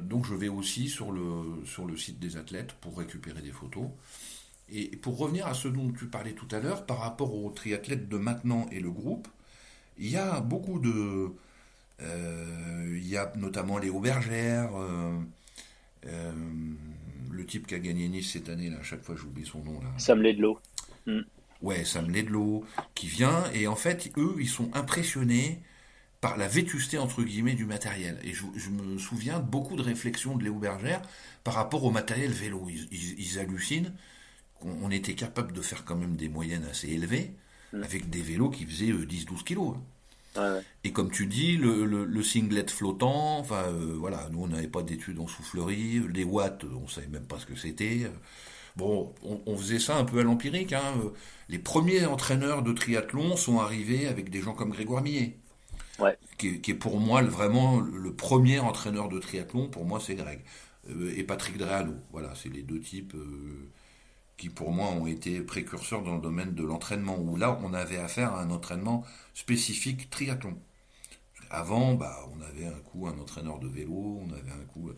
donc 0.03 0.27
je 0.27 0.35
vais 0.35 0.49
aussi 0.49 0.89
sur 0.89 1.11
le, 1.11 1.65
sur 1.65 1.87
le 1.87 1.97
site 1.97 2.21
des 2.21 2.37
athlètes 2.37 2.73
pour 2.75 2.99
récupérer 2.99 3.41
des 3.41 3.51
photos. 3.51 3.89
Et 4.75 4.97
pour 4.97 5.19
revenir 5.19 5.47
à 5.47 5.55
ce 5.55 5.69
dont 5.69 5.93
tu 5.93 6.07
parlais 6.07 6.33
tout 6.33 6.49
à 6.51 6.59
l'heure, 6.59 6.87
par 6.87 6.99
rapport 6.99 7.35
aux 7.35 7.51
triathlètes 7.51 8.09
de 8.09 8.17
maintenant 8.17 8.67
et 8.73 8.81
le 8.81 8.91
groupe, 8.91 9.29
il 9.99 10.11
y 10.11 10.17
a 10.17 10.41
beaucoup 10.41 10.79
de... 10.79 11.33
Euh, 12.01 12.97
il 12.97 13.07
y 13.07 13.17
a 13.17 13.31
notamment 13.37 13.79
les 13.79 13.91
Bergère, 13.91 14.71
euh, 14.75 15.13
euh, 16.07 16.33
le 17.31 17.47
type 17.47 17.67
qui 17.67 17.75
a 17.75 17.79
gagné 17.79 18.09
Nice 18.09 18.33
cette 18.33 18.49
année, 18.49 18.71
là, 18.71 18.79
à 18.81 18.83
chaque 18.83 19.03
fois 19.03 19.15
j'oublie 19.15 19.45
son 19.45 19.63
nom. 19.63 19.79
Là. 19.81 19.91
Sam 19.99 20.23
Ledlow. 20.23 20.59
Mm. 21.07 21.21
Ouais, 21.61 21.85
Sam 21.85 22.11
Ledlow, 22.11 22.65
qui 22.95 23.07
vient, 23.07 23.45
et 23.53 23.69
en 23.69 23.77
fait, 23.77 24.11
eux, 24.17 24.35
ils 24.41 24.49
sont 24.49 24.71
impressionnés 24.75 25.61
par 26.21 26.37
la 26.37 26.49
vétusté, 26.49 26.99
entre 26.99 27.23
guillemets, 27.23 27.55
du 27.55 27.67
matériel. 27.67 28.19
Et 28.25 28.33
je, 28.33 28.71
me 28.71 28.99
souviens 28.99 29.39
de 29.39 29.45
beaucoup 29.45 29.77
de 29.77 29.83
réflexions 29.83 30.37
de 30.37 30.45
Léo 30.45 30.55
Bergère 30.55 31.03
par 31.45 31.55
rapport 31.55 31.85
au 31.85 31.91
matériel 31.91 32.33
vélo. 32.33 32.67
ils 32.69 33.39
hallucinent 33.39 33.93
on 34.65 34.91
était 34.91 35.15
capable 35.15 35.53
de 35.53 35.61
faire 35.61 35.85
quand 35.85 35.97
même 35.97 36.17
des 36.17 36.29
moyennes 36.29 36.67
assez 36.71 36.89
élevées 36.89 37.33
mm. 37.73 37.83
avec 37.83 38.11
des 38.11 38.23
vélos 38.23 38.51
qui 38.51 38.65
faisaient 38.65 38.93
10-12 38.93 38.93
euh, 38.93 39.37
kilos. 39.45 39.75
Hein. 40.37 40.61
Et 40.85 40.93
comme 40.93 41.11
tu 41.11 41.27
dis, 41.27 41.57
le, 41.57 42.23
singlet 42.23 42.67
flottant, 42.69 43.39
enfin 43.39 43.65
euh, 43.69 43.97
voilà, 43.99 44.29
nous 44.31 44.43
on 44.43 44.49
n'avait 44.49 44.69
pas 44.69 44.83
d'études 44.83 45.19
en 45.19 45.27
soufflerie, 45.27 46.01
les 46.13 46.25
watts, 46.25 46.65
on 46.65 46.89
savait 46.89 47.09
même 47.09 47.27
pas 47.27 47.39
ce 47.39 47.47
que 47.47 47.57
c'était. 47.57 48.11
Bon, 48.77 49.15
on, 49.23 49.57
faisait 49.59 49.79
ça 49.79 49.99
un 49.99 50.05
peu 50.05 50.21
à 50.21 50.23
l'empirique. 50.23 50.73
Hein. 50.73 50.95
Les 51.51 51.59
premiers 51.59 52.07
entraîneurs 52.07 52.63
de 52.63 52.73
triathlon 52.73 53.37
sont 53.37 53.61
arrivés 53.61 54.09
avec 54.09 54.31
des 54.31 54.41
gens 54.41 54.55
comme 54.55 54.71
Grégoire 54.71 55.03
Millet. 55.03 55.37
Qui, 56.39 56.61
est 56.67 56.75
pour 56.75 56.99
moi 56.99 57.23
vraiment 57.23 57.81
le 57.81 58.13
premier 58.13 58.59
entraîneur 58.59 59.09
de 59.09 59.19
triathlon, 59.19 59.69
pour 59.69 59.85
moi 59.85 60.01
c'est 60.01 60.15
Greg. 60.15 60.41
Euh, 60.91 61.13
et 61.17 61.23
Patrick 61.23 61.59
Dreano. 61.59 61.95
Voilà, 62.11 62.35
c'est 62.35 62.49
les 62.49 62.63
deux 62.63 62.81
types 62.81 63.15
qui 64.37 64.49
pour 64.49 64.73
moi 64.73 64.89
ont 64.89 65.07
été 65.07 65.41
précurseurs 65.41 66.03
dans 66.03 66.17
le 66.17 66.21
domaine 66.21 66.55
de 66.55 66.65
l'entraînement, 66.65 67.19
où 67.19 67.37
là 67.37 67.59
on 67.63 67.75
avait 67.75 67.99
affaire 67.99 68.35
à 68.35 68.43
un 68.43 68.51
entraînement 68.51 69.05
spécifique 69.35 70.11
triathlon. 70.11 70.57
Avant, 71.51 71.95
bah, 71.95 72.29
on 72.35 72.41
avait 72.41 72.67
un 72.67 72.81
coup 72.81 73.07
un 73.07 73.19
entraîneur 73.19 73.59
de 73.59 73.69
vélo, 73.69 74.21
on 74.27 74.33
avait 74.33 74.51
un 74.51 74.65
coup... 74.73 74.89
Euh, 74.89 74.97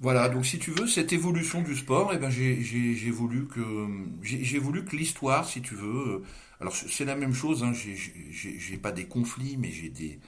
voilà, 0.00 0.28
donc 0.28 0.46
si 0.46 0.60
tu 0.60 0.70
veux, 0.70 0.86
cette 0.86 1.12
évolution 1.12 1.60
du 1.60 1.74
sport, 1.74 2.12
eh 2.14 2.18
ben, 2.18 2.30
j'ai 2.30 3.10
voulu 3.10 3.48
que 3.48 3.88
j'ai 4.22 4.58
voulu 4.60 4.84
que 4.84 4.94
l'histoire, 4.94 5.48
si 5.48 5.60
tu 5.60 5.74
veux, 5.74 6.08
euh, 6.08 6.24
alors 6.60 6.72
c'est 6.72 7.04
la 7.04 7.16
même 7.16 7.34
chose, 7.34 7.64
hein, 7.64 7.72
j'ai 7.72 8.76
pas 8.76 8.92
des 8.92 9.06
conflits, 9.06 9.56
mais 9.56 9.72
j'ai 9.72 9.88
des, 9.88 10.20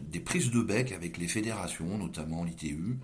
des 0.00 0.20
prises 0.20 0.52
de 0.52 0.62
bec 0.62 0.92
avec 0.92 1.18
les 1.18 1.26
fédérations, 1.26 1.98
notamment 1.98 2.44
l'ITU, 2.44 2.98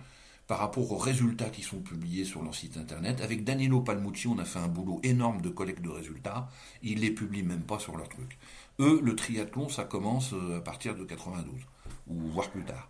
par 0.49 0.57
rapport 0.57 0.91
aux 0.91 0.97
résultats 0.97 1.51
qui 1.51 1.61
sont 1.61 1.79
publiés 1.79 2.25
sur 2.25 2.41
leur 2.41 2.55
site 2.55 2.75
internet. 2.75 3.21
Avec 3.21 3.43
Danilo 3.43 3.81
Palmucci, 3.81 4.27
on 4.27 4.39
a 4.39 4.45
fait 4.45 4.57
un 4.57 4.67
boulot 4.67 4.99
énorme 5.03 5.41
de 5.41 5.49
collecte 5.49 5.83
de 5.83 5.89
résultats. 5.89 6.47
Ils 6.81 7.01
les 7.01 7.11
publient 7.11 7.43
même 7.43 7.61
pas 7.61 7.77
sur 7.77 7.95
leur 7.95 8.09
truc. 8.09 8.39
Eux, 8.79 8.99
le 9.03 9.15
triathlon, 9.15 9.69
ça 9.69 9.83
commence 9.83 10.33
euh, 10.33 10.57
à 10.57 10.61
partir 10.61 10.95
de 10.95 11.03
92, 11.03 11.53
ou 12.07 12.15
voire 12.31 12.49
plus 12.49 12.63
tard. 12.63 12.89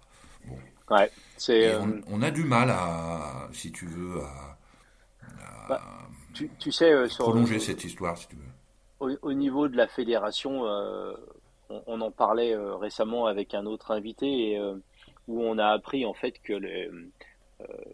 Ouais, 0.89 1.11
c'est. 1.35 1.73
Euh, 1.73 2.01
on, 2.07 2.21
a 2.21 2.31
du 2.31 2.45
mal 2.45 2.69
à, 2.69 3.49
si 3.51 3.73
tu 3.73 3.87
veux, 3.87 4.21
à, 4.21 5.67
bah, 5.67 5.81
tu, 6.33 6.71
sais, 6.71 6.93
euh, 6.93 7.09
prolonger 7.19 7.59
cette 7.59 7.83
histoire, 7.83 8.17
si 8.17 8.29
tu 8.29 8.37
veux. 8.37 9.17
Au, 9.21 9.33
niveau 9.33 9.67
de 9.67 9.75
la 9.75 9.87
fédération, 9.89 10.61
on, 11.69 12.01
en 12.01 12.11
parlait 12.11 12.55
récemment 12.55 13.25
avec 13.25 13.53
un 13.53 13.65
autre 13.65 13.91
invité, 13.91 14.53
et, 14.53 14.73
où 15.29 15.43
on 15.43 15.57
a 15.59 15.67
appris 15.67 16.05
en 16.05 16.13
fait 16.13 16.41
que 16.43 16.53
les 16.53 16.87
euh, 16.87 17.11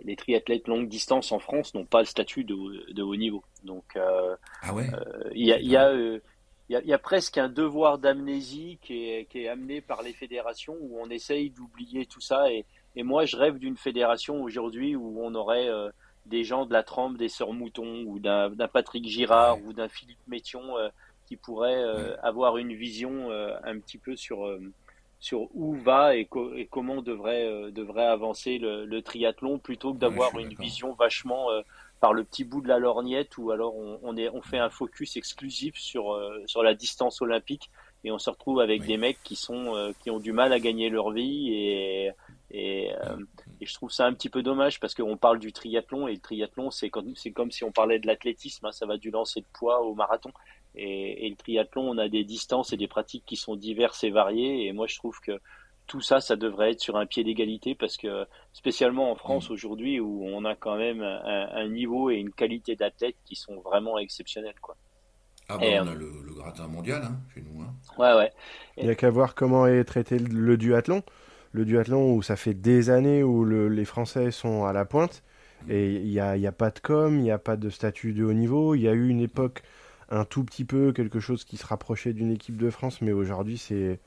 les 0.03 0.15
triathlètes 0.15 0.67
longue 0.67 0.87
distance 0.87 1.31
en 1.31 1.39
France 1.39 1.73
n'ont 1.73 1.85
pas 1.85 1.99
le 1.99 2.05
statut 2.05 2.43
de, 2.43 3.01
haut 3.01 3.15
niveau. 3.15 3.43
Donc, 3.63 3.95
euh, 3.95 4.35
ah 4.61 4.73
ouais. 4.73 4.87
Euh, 4.93 5.29
il 5.33 5.45
y 5.47 6.93
a, 6.93 6.99
presque 6.99 7.37
un 7.37 7.49
devoir 7.49 7.97
d'amnésie 7.97 8.79
qui 8.81 9.09
est, 9.09 9.47
amené 9.47 9.81
par 9.81 10.01
les 10.01 10.13
fédérations 10.13 10.75
où 10.79 10.99
on 10.99 11.09
essaye 11.09 11.49
d'oublier 11.49 12.05
tout 12.05 12.21
ça. 12.21 12.51
Et, 12.51 12.65
moi, 12.97 13.25
je 13.25 13.35
rêve 13.35 13.57
d'une 13.57 13.77
fédération 13.77 14.41
aujourd'hui 14.41 14.95
où 14.95 15.19
on 15.21 15.35
aurait 15.35 15.69
des 16.25 16.43
gens 16.43 16.65
de 16.65 16.73
la 16.73 16.81
trempe 16.81 17.17
des 17.17 17.27
Sœurs 17.27 17.53
Mouton 17.53 18.03
ou 18.05 18.19
d'un 18.19 18.67
Patrick 18.71 19.07
Girard 19.07 19.57
ou 19.65 19.73
d'un 19.73 19.89
Philippe 19.89 20.27
Métion 20.27 20.61
qui 21.27 21.35
pourraient 21.35 21.83
avoir 22.23 22.57
une 22.57 22.73
vision 22.73 23.29
un 23.31 23.79
petit 23.79 23.97
peu 23.97 24.15
sur 24.15 24.47
sur 25.25 25.49
où 25.55 25.73
va 25.73 26.15
et, 26.15 26.29
comment 26.69 27.01
devrait, 27.01 27.45
euh, 27.45 27.71
devrait 27.71 28.05
avancer 28.05 28.59
le, 28.59 29.01
triathlon 29.01 29.57
plutôt 29.57 29.91
que 29.91 29.97
d'avoir 29.97 30.37
une 30.37 30.53
vision 30.53 30.93
vachement 30.93 31.49
euh, 31.49 31.61
par 31.99 32.13
le 32.13 32.23
petit 32.23 32.43
bout 32.43 32.61
de 32.61 32.67
la 32.67 32.77
lorgnette 32.77 33.35
ou 33.39 33.49
alors 33.49 33.73
on, 33.75 34.17
est, 34.17 34.29
on 34.29 34.43
fait 34.43 34.59
un 34.59 34.69
focus 34.69 35.17
exclusif 35.17 35.77
sur, 35.77 36.13
euh, 36.13 36.43
sur 36.45 36.61
la 36.61 36.75
distance 36.75 37.23
olympique 37.23 37.71
et 38.03 38.11
on 38.11 38.19
se 38.19 38.29
retrouve 38.29 38.59
avec 38.59 38.85
des 38.85 38.97
mecs 38.97 39.17
qui, 39.23 39.35
sont, 39.35 39.91
qui 39.99 40.11
ont 40.11 40.19
du 40.19 40.31
mal 40.31 40.53
à 40.53 40.59
gagner 40.59 40.91
leur 40.91 41.09
vie 41.09 41.51
et, 41.51 42.11
et, 42.51 42.91
et 43.61 43.65
je 43.65 43.73
trouve 43.73 43.89
ça 43.89 44.05
un 44.05 44.13
petit 44.13 44.29
peu 44.29 44.43
dommage 44.43 44.79
parce 44.79 44.93
qu'on 44.93 45.17
parle 45.17 45.39
du 45.39 45.51
triathlon 45.51 46.07
et 46.07 46.13
le 46.13 46.19
triathlon 46.19 46.69
c'est 46.69 46.91
comme, 46.91 47.15
comme 47.33 47.49
si 47.49 47.63
on 47.63 47.71
parlait 47.71 47.97
de 47.97 48.05
l'athlétisme, 48.05 48.67
hein, 48.67 48.71
ça 48.71 48.85
va 48.85 48.97
du 48.97 49.09
lancer 49.09 49.41
de 49.41 49.47
poids 49.53 49.81
au 49.81 49.95
marathon. 49.95 50.29
Et, 50.75 51.29
le 51.29 51.35
triathlon, 51.35 51.89
on 51.89 51.97
a 51.97 52.09
des 52.09 52.23
distances 52.23 52.73
et 52.73 52.77
des 52.77 52.87
pratiques 52.87 53.23
qui 53.25 53.35
sont 53.35 53.55
diverses 53.55 54.03
et 54.03 54.09
variées. 54.09 54.67
Et 54.67 54.73
moi, 54.73 54.87
je 54.87 54.95
trouve 54.95 55.19
que 55.21 55.39
tout 55.87 56.01
ça, 56.01 56.19
ça 56.19 56.35
devrait 56.35 56.71
être 56.71 56.79
sur 56.79 56.97
un 56.97 57.05
pied 57.05 57.23
d'égalité 57.23 57.75
parce 57.75 57.97
que, 57.97 58.25
spécialement 58.53 59.11
en 59.11 59.15
France 59.15 59.49
mm. 59.49 59.53
aujourd'hui, 59.53 59.99
où 59.99 60.25
on 60.25 60.45
a 60.45 60.55
quand 60.55 60.77
même 60.77 61.01
un, 61.01 61.67
niveau 61.67 62.09
et 62.09 62.15
une 62.15 62.31
qualité 62.31 62.75
d'athlète 62.75 63.15
qui 63.25 63.35
sont 63.35 63.59
vraiment 63.61 63.97
exceptionnels, 63.97 64.59
quoi. 64.61 64.75
Ah 65.47 65.59
bah, 65.59 65.65
on 65.83 65.87
a 65.87 65.93
le, 65.93 66.33
gratin 66.33 66.67
mondial 66.67 67.03
hein, 67.03 67.19
chez 67.33 67.41
nous. 67.41 67.61
Hein. 67.61 67.71
Ouais, 67.99 68.15
ouais. 68.15 68.31
Il 68.77 68.85
n'y 68.85 68.89
a 68.89 68.95
qu'à 68.95 69.11
voir 69.11 69.35
comment 69.35 69.67
est 69.67 69.83
traité 69.83 70.17
le, 70.17 70.57
duathlon. 70.57 71.03
Le 71.51 71.65
duathlon 71.65 72.15
où 72.15 72.23
ça 72.23 72.35
fait 72.35 72.55
des 72.55 72.89
années 72.89 73.21
où 73.21 73.45
les 73.45 73.85
Français 73.85 74.31
sont 74.31 74.65
à 74.65 74.73
la 74.73 74.85
pointe 74.85 75.23
et 75.69 75.95
il 75.95 76.09
n'y 76.09 76.19
a, 76.19 76.31
a, 76.31 76.51
pas 76.51 76.69
de 76.69 76.79
com, 76.79 77.17
il 77.17 77.23
n'y 77.23 77.31
a 77.31 77.37
pas 77.37 77.55
de 77.55 77.69
statut 77.69 78.13
de 78.13 78.23
haut 78.23 78.33
niveau. 78.33 78.75
Il 78.75 78.81
y 78.81 78.87
a 78.87 78.93
eu 78.93 79.07
une 79.07 79.21
époque 79.21 79.63
un 80.09 80.25
tout 80.25 80.43
petit 80.43 80.65
peu 80.65 80.91
quelque 80.91 81.19
chose 81.19 81.43
qui 81.43 81.57
se 81.57 81.65
rapprochait 81.65 82.13
d'une 82.13 82.31
équipe 82.31 82.57
de 82.57 82.69
France, 82.69 83.01
mais 83.01 83.11
aujourd'hui 83.11 83.57
c'est 83.57 83.99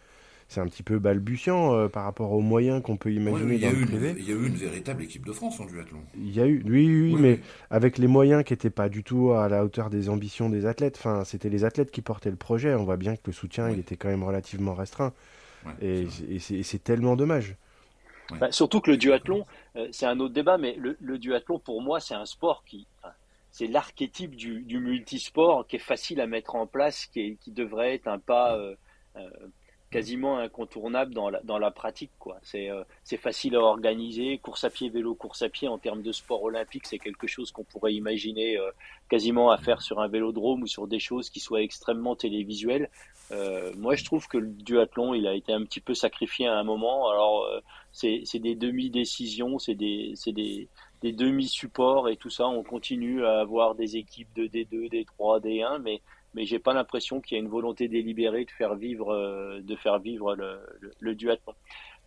c'est 0.49 0.63
un 0.63 0.67
petit 0.67 0.83
peu 0.83 0.99
balbutiant 0.99 1.75
euh, 1.75 1.89
par 1.89 2.05
rapport 2.05 2.33
aux 2.33 2.41
moyens 2.41 2.83
qu'on 2.83 2.97
peut 2.97 3.13
imaginer 3.13 3.59
dans 3.59 3.71
le 3.71 3.85
privé. 3.85 4.15
Il 4.19 4.25
y 4.25 4.33
a 4.33 4.35
eu 4.35 4.47
une 4.47 4.57
véritable 4.57 5.03
équipe 5.03 5.27
de 5.27 5.33
France 5.33 5.61
en 5.61 5.67
duathlon. 5.67 6.01
Il 6.17 6.35
y 6.35 6.41
a 6.41 6.47
eu, 6.47 6.63
oui, 6.65 6.87
oui, 6.89 7.17
mais 7.19 7.41
avec 7.71 7.99
les 7.99 8.07
moyens 8.07 8.43
qui 8.45 8.55
n'étaient 8.55 8.71
pas 8.71 8.89
du 8.89 9.05
tout 9.05 9.33
à 9.33 9.49
la 9.51 9.63
hauteur 9.63 9.91
des 9.91 10.09
ambitions 10.09 10.49
des 10.49 10.65
athlètes. 10.65 10.97
Enfin, 10.97 11.25
c'était 11.25 11.51
les 11.51 11.65
athlètes 11.65 11.91
qui 11.91 12.01
portaient 12.01 12.31
le 12.31 12.37
projet. 12.37 12.75
On 12.75 12.85
voit 12.85 12.97
bien 12.97 13.15
que 13.15 13.23
le 13.27 13.33
soutien, 13.33 13.69
il 13.69 13.79
était 13.79 13.97
quand 13.97 14.09
même 14.09 14.25
relativement 14.25 14.75
restreint. 14.75 15.13
et, 15.83 16.07
c'est 16.39 16.83
tellement 16.83 17.15
dommage. 17.15 17.57
Bah, 18.41 18.53
surtout 18.53 18.81
que 18.81 18.91
le 18.91 18.97
duathlon, 18.97 19.47
euh, 19.77 19.89
c'est 19.91 20.07
un 20.07 20.21
autre 20.21 20.35
débat, 20.35 20.59
mais 20.59 20.77
le, 20.77 20.97
le 21.01 21.19
duathlon, 21.19 21.59
pour 21.59 21.81
moi, 21.81 21.99
c'est 21.99 22.15
un 22.15 22.27
sport 22.27 22.63
qui, 22.67 22.87
c'est 23.59 23.67
l'archétype 23.67 24.37
du, 24.37 24.79
multisport 24.79 25.67
qui 25.67 25.77
est 25.77 25.81
facile 25.81 26.21
à 26.21 26.29
mettre 26.29 26.55
en 26.55 26.69
place, 26.69 27.07
qui, 27.07 27.37
devrait 27.49 27.95
être 27.95 28.07
un 28.07 28.21
pas, 28.21 28.57
euh, 28.57 28.77
euh, 29.17 29.29
quasiment 29.91 30.39
incontournable 30.39 31.13
dans 31.13 31.59
la, 31.59 31.71
pratique. 31.73 32.13
euh, 32.55 32.85
c'est 33.03 33.17
facile 33.17 33.57
à 33.57 33.61
organiser. 33.61 34.39
Course 34.39 34.63
à 34.63 34.71
pied, 34.71 34.91
vélo, 34.91 35.17
course 35.17 35.43
à 35.43 35.49
pied 35.49 35.67
en 35.67 35.77
termes 35.77 36.03
de 36.03 36.13
sport 36.13 36.45
olympique, 36.45 36.87
c'est 36.87 37.01
quelque 37.01 37.27
chose 37.27 37.51
qu'on 37.51 37.65
pourrait 37.65 37.95
imaginer 37.95 38.59
quasiment 39.09 39.51
à 39.51 39.59
faire 39.59 39.83
sur 39.83 39.99
un 39.99 40.07
vélodrome 40.07 40.63
ou 40.63 40.69
sur 40.69 40.87
des 40.87 41.01
choses 41.01 41.29
qui 41.29 41.41
soient 41.41 41.63
extrêmement 41.63 42.15
télévisuelles. 42.15 42.89
Moi, 43.77 43.97
je 43.97 44.05
trouve 44.05 44.29
que 44.29 44.39
le 44.39 44.51
duathlon, 44.51 45.15
il 45.15 45.27
a 45.27 45.35
été 45.35 45.53
un 45.53 45.65
petit 45.65 45.81
peu 45.81 45.95
sacrifié 45.95 46.47
à 46.47 46.57
un 46.57 46.63
moment. 46.63 47.11
Alors, 47.11 47.45
c'est 47.91 48.39
des 48.39 48.55
demi-décisions, 48.55 49.59
c'est 49.59 49.75
des, 49.75 50.15
des 51.03 51.13
demi-supports 51.13 52.09
et 52.09 52.17
tout 52.17 52.31
ça. 52.31 52.47
On 52.47 52.63
continue 52.63 53.25
à 53.25 53.41
avoir 53.41 53.75
des 53.75 53.97
équipes 53.97 54.33
de 54.35 54.47
D2, 54.47 54.91
D3, 54.91 55.41
D1, 55.41 55.79
mais 55.83 56.03
mais 56.35 56.45
j'ai 56.45 56.59
pas 56.59 56.75
l'impression 56.75 57.21
qu'il 57.21 57.37
y 57.37 57.41
a 57.41 57.43
une 57.43 57.49
volonté 57.49 57.89
délibérée 57.89 58.45
de 58.45 58.51
faire 58.51 58.75
vivre, 58.75 59.15
euh, 59.15 59.61
de 59.63 59.75
faire 59.77 59.99
vivre 59.99 60.37
le, 60.37 60.61
le, 61.01 61.15
duathlon. 61.15 61.55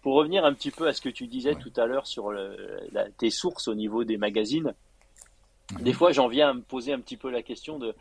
Pour 0.04 0.13
revenir 0.13 0.45
un 0.45 0.54
petit 0.54 0.69
peu 0.69 0.88
à 0.88 0.93
ce 0.93 1.01
que 1.01 1.10
tu 1.10 1.25
disais 1.25 1.56
tout 1.56 1.73
à 1.75 1.88
l'heure 1.88 2.06
sur 2.06 2.32
tes 3.17 3.30
sources 3.32 3.67
au 3.67 3.73
niveau 3.73 4.04
des 4.04 4.17
magazines, 4.17 4.73
des 5.80 5.93
fois 5.93 6.12
j'en 6.12 6.27
viens 6.27 6.49
à 6.49 6.54
me 6.54 6.62
poser 6.62 6.93
un 6.93 6.99
petit 6.99 7.17
peu 7.17 7.30
la 7.30 7.41
question 7.41 7.80
de 7.80 7.95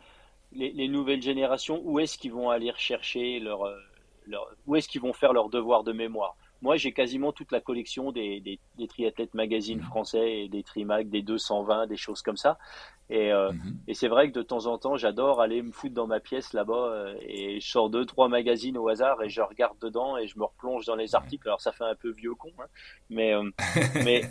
les, 0.53 0.87
nouvelles 0.87 1.21
générations, 1.21 1.81
où 1.83 1.99
est-ce 1.99 2.17
qu'ils 2.17 2.33
vont 2.33 2.49
aller 2.49 2.71
rechercher 2.71 3.39
leur, 3.39 3.63
euh, 3.65 3.77
leur 4.27 4.47
où 4.67 4.75
est-ce 4.75 4.87
qu'ils 4.87 5.01
vont 5.01 5.13
faire 5.13 5.33
leur 5.33 5.49
devoir 5.49 5.83
de 5.83 5.91
mémoire? 5.91 6.35
Moi, 6.61 6.77
j'ai 6.77 6.91
quasiment 6.91 7.31
toute 7.31 7.51
la 7.51 7.59
collection 7.59 8.11
des, 8.11 8.39
des, 8.39 8.59
des 8.77 8.87
triathlètes 8.87 9.33
magazines 9.33 9.79
mhm. 9.79 9.85
français 9.85 10.43
et 10.43 10.47
des 10.47 10.63
Trimag, 10.63 11.09
des 11.09 11.21
220, 11.21 11.87
des 11.87 11.97
choses 11.97 12.21
comme 12.21 12.37
ça. 12.37 12.57
Et, 13.09 13.31
euh, 13.31 13.51
mhm. 13.51 13.77
et 13.87 13.93
c'est 13.93 14.07
vrai 14.07 14.29
que 14.29 14.33
de 14.33 14.43
temps 14.43 14.67
en 14.67 14.77
temps, 14.77 14.95
j'adore 14.95 15.41
aller 15.41 15.61
me 15.61 15.71
foutre 15.71 15.93
dans 15.93 16.07
ma 16.07 16.19
pièce 16.19 16.53
là-bas 16.53 16.73
euh, 16.73 17.15
et 17.21 17.59
je 17.59 17.69
sors 17.69 17.89
deux, 17.89 18.05
trois 18.05 18.29
magazines 18.29 18.77
au 18.77 18.87
hasard 18.87 19.21
et 19.21 19.29
je 19.29 19.41
regarde 19.41 19.77
dedans 19.79 20.17
et 20.17 20.27
je 20.27 20.39
me 20.39 20.45
replonge 20.45 20.85
dans 20.85 20.95
les 20.95 21.13
articles. 21.13 21.47
Alors 21.47 21.59
ça 21.59 21.73
fait 21.73 21.83
un 21.83 21.95
peu 21.95 22.11
vieux 22.11 22.35
con, 22.35 22.51
hein, 22.59 22.67
mais, 23.09 23.33
euh, 23.33 23.49
mais 24.05 24.21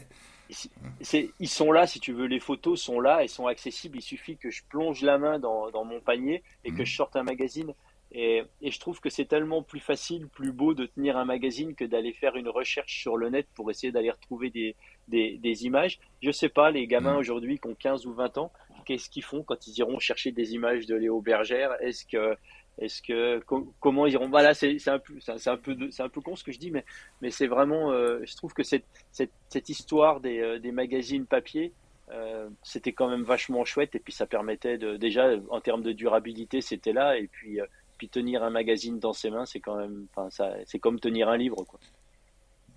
ils 1.40 1.48
sont 1.48 1.72
là, 1.72 1.86
si 1.86 2.00
tu 2.00 2.12
veux, 2.12 2.26
les 2.26 2.40
photos 2.40 2.80
sont 2.80 3.00
là, 3.00 3.22
elles 3.22 3.28
sont 3.28 3.46
accessibles. 3.46 3.98
Il 3.98 4.02
suffit 4.02 4.36
que 4.36 4.50
je 4.50 4.62
plonge 4.68 5.02
la 5.02 5.18
main 5.18 5.38
dans, 5.38 5.70
dans 5.70 5.84
mon 5.84 6.00
panier 6.00 6.42
et 6.64 6.70
que 6.70 6.78
mhm. 6.78 6.86
je 6.86 6.96
sorte 6.96 7.16
un 7.16 7.22
magazine. 7.22 7.74
Et, 8.12 8.42
et, 8.60 8.70
je 8.72 8.80
trouve 8.80 9.00
que 9.00 9.08
c'est 9.08 9.24
tellement 9.24 9.62
plus 9.62 9.78
facile, 9.78 10.26
plus 10.26 10.50
beau 10.50 10.74
de 10.74 10.86
tenir 10.86 11.16
un 11.16 11.24
magazine 11.24 11.76
que 11.76 11.84
d'aller 11.84 12.12
faire 12.12 12.34
une 12.34 12.48
recherche 12.48 13.00
sur 13.00 13.16
le 13.16 13.30
net 13.30 13.46
pour 13.54 13.70
essayer 13.70 13.92
d'aller 13.92 14.10
retrouver 14.10 14.50
des, 14.50 14.74
des, 15.06 15.38
des, 15.38 15.64
images. 15.64 16.00
Je 16.20 16.32
sais 16.32 16.48
pas, 16.48 16.72
les 16.72 16.88
gamins 16.88 17.14
mm. 17.14 17.18
aujourd'hui 17.18 17.58
qui 17.60 17.68
ont 17.68 17.76
15 17.76 18.06
ou 18.06 18.12
20 18.12 18.38
ans, 18.38 18.52
qu'est-ce 18.84 19.08
qu'ils 19.10 19.22
font 19.22 19.44
quand 19.44 19.68
ils 19.68 19.78
iront 19.78 20.00
chercher 20.00 20.32
des 20.32 20.54
images 20.54 20.86
de 20.86 20.96
Léo 20.96 21.20
Bergère? 21.20 21.76
Est-ce 21.80 22.04
que, 22.04 22.36
est-ce 22.78 23.00
que, 23.00 23.40
comment 23.78 24.06
ils 24.06 24.14
iront? 24.14 24.28
Voilà, 24.28 24.54
c'est 24.54 24.76
un 24.88 24.98
peu, 24.98 25.14
c'est 25.20 25.48
un 25.48 25.56
peu, 25.56 25.76
c'est 25.90 26.02
un 26.02 26.08
peu 26.08 26.20
con 26.20 26.34
ce 26.34 26.42
que 26.42 26.50
je 26.50 26.58
dis, 26.58 26.72
mais, 26.72 26.84
mais 27.20 27.30
c'est 27.30 27.46
vraiment, 27.46 27.92
euh, 27.92 28.20
je 28.24 28.34
trouve 28.34 28.54
que 28.54 28.64
cette, 28.64 28.86
cette, 29.12 29.32
cette 29.50 29.68
histoire 29.68 30.20
des, 30.20 30.40
euh, 30.40 30.58
des 30.58 30.72
magazines 30.72 31.26
papier, 31.26 31.72
euh, 32.10 32.48
c'était 32.64 32.92
quand 32.92 33.08
même 33.08 33.22
vachement 33.22 33.64
chouette 33.64 33.94
et 33.94 34.00
puis 34.00 34.12
ça 34.12 34.26
permettait 34.26 34.78
de 34.78 34.96
déjà 34.96 35.30
en 35.48 35.60
termes 35.60 35.82
de 35.82 35.92
durabilité 35.92 36.60
c'était 36.60 36.92
là 36.92 37.16
et 37.16 37.28
puis 37.28 37.60
puis 38.00 38.08
tenir 38.08 38.42
un 38.42 38.48
magazine 38.48 38.98
dans 38.98 39.12
ses 39.12 39.28
mains, 39.28 39.44
c'est 39.44 39.60
quand 39.60 39.76
même, 39.76 40.06
c'est 40.64 40.78
comme 40.78 40.98
tenir 40.98 41.28
un 41.28 41.36
livre. 41.36 41.66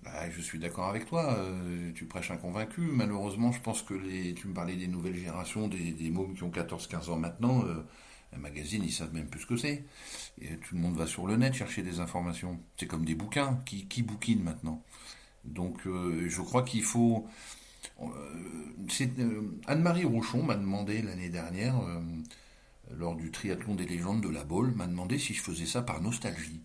Bah, 0.02 0.28
je 0.28 0.38
suis 0.42 0.58
d'accord 0.58 0.84
avec 0.84 1.06
toi, 1.06 1.34
euh, 1.38 1.92
tu 1.94 2.04
prêches 2.04 2.30
un 2.30 2.36
convaincu. 2.36 2.82
Malheureusement, 2.82 3.50
je 3.50 3.58
pense 3.62 3.82
que 3.82 3.94
tu 4.34 4.48
me 4.48 4.52
parlais 4.52 4.76
des 4.76 4.86
nouvelles 4.86 5.14
générations, 5.14 5.66
des, 5.66 6.10
mômes 6.10 6.34
qui 6.34 6.42
ont 6.42 6.50
14-15 6.50 7.08
ans 7.08 7.16
maintenant, 7.16 7.64
euh, 7.64 7.86
un 8.34 8.38
magazine, 8.38 8.84
ils 8.84 8.92
savent 8.92 9.14
même 9.14 9.28
plus 9.28 9.40
ce 9.40 9.46
que 9.46 9.56
c'est. 9.56 9.86
Tout 10.36 10.74
le 10.74 10.80
monde 10.82 10.94
va 10.94 11.06
sur 11.06 11.26
le 11.26 11.36
net 11.36 11.54
chercher 11.54 11.80
des 11.80 12.00
informations. 12.00 12.60
C'est 12.76 12.86
comme 12.86 13.06
des 13.06 13.14
bouquins, 13.14 13.62
qui, 13.64 13.86
qui 13.86 14.02
bouquinent 14.02 14.42
maintenant? 14.42 14.82
Donc, 15.44 15.86
euh, 15.86 16.28
je 16.28 16.42
crois 16.42 16.64
qu'il 16.64 16.82
faut. 16.82 17.26
Anne-Marie 19.66 20.04
Rouchon 20.04 20.42
m'a 20.42 20.56
demandé 20.56 21.00
l'année 21.00 21.30
dernière 21.30 21.76
lors 22.90 23.16
du 23.16 23.30
triathlon 23.30 23.74
des 23.74 23.86
légendes 23.86 24.22
de 24.22 24.28
la 24.28 24.44
Baule, 24.44 24.72
m'a 24.72 24.86
demandé 24.86 25.18
si 25.18 25.34
je 25.34 25.42
faisais 25.42 25.66
ça 25.66 25.82
par 25.82 26.00
nostalgie. 26.00 26.60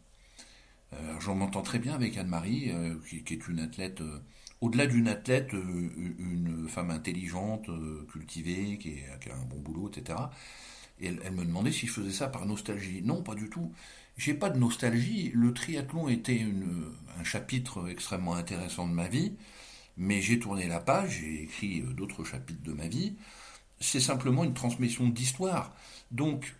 Euh, 0.94 1.20
J'en 1.20 1.36
m'entends 1.36 1.62
très 1.62 1.80
bien 1.80 1.94
avec 1.94 2.18
Anne-Marie, 2.18 2.72
euh, 2.72 2.96
qui, 3.08 3.34
est 3.34 3.48
une 3.48 3.60
athlète, 3.60 4.02
euh, 4.02 4.20
au-delà 4.62 4.88
d'une 4.88 5.08
athlète, 5.08 5.54
euh, 5.54 5.90
une 6.20 6.68
femme 6.68 6.92
intelligente, 6.92 7.70
cultivée, 8.12 8.78
qui, 8.78 9.00
a 9.30 9.36
un 9.36 9.46
bon 9.46 9.60
boulot, 9.60 9.90
etc. 9.90 10.18
Et 11.02 11.08
elle, 11.08 11.34
me 11.34 11.46
demandait 11.46 11.72
si 11.72 11.88
je 11.88 11.94
faisais 11.94 12.12
ça 12.12 12.28
par 12.28 12.46
nostalgie. 12.46 13.02
Non, 13.04 13.24
pas 13.24 13.36
du 13.36 13.50
tout. 13.50 13.72
J'ai 14.18 14.34
pas 14.34 14.50
de 14.50 14.60
nostalgie. 14.60 15.32
Le 15.34 15.54
triathlon 15.54 16.10
était 16.10 16.46
un 17.18 17.24
chapitre 17.24 17.90
extrêmement 17.90 18.36
intéressant 18.36 18.88
de 18.88 18.94
ma 18.94 19.08
vie, 19.08 19.34
mais 19.96 20.22
j'ai 20.22 20.40
tourné 20.40 20.68
la 20.68 20.82
page, 20.82 21.22
j'ai 21.22 21.44
écrit 21.44 21.82
d'autres 21.82 22.26
chapitres 22.26 22.64
de 22.64 22.74
ma 22.74 22.88
vie. 22.88 23.16
C'est 23.80 24.02
simplement 24.02 24.44
une 24.44 24.54
transmission 24.54 25.08
d'histoire. 25.08 25.74
Donc, 26.12 26.56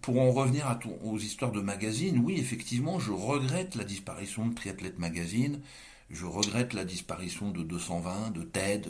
pour 0.00 0.20
en 0.20 0.30
revenir 0.32 0.66
à 0.66 0.78
aux 1.04 1.18
histoires 1.18 1.52
de 1.52 1.60
magazines, 1.60 2.18
oui, 2.18 2.38
effectivement, 2.38 2.98
je 2.98 3.12
regrette 3.12 3.74
la 3.74 3.84
disparition 3.84 4.46
de 4.46 4.54
Triathlète 4.54 4.98
Magazine, 4.98 5.60
je 6.10 6.26
regrette 6.26 6.74
la 6.74 6.84
disparition 6.84 7.50
de 7.50 7.62
220, 7.62 8.30
de 8.32 8.42
TED, 8.42 8.88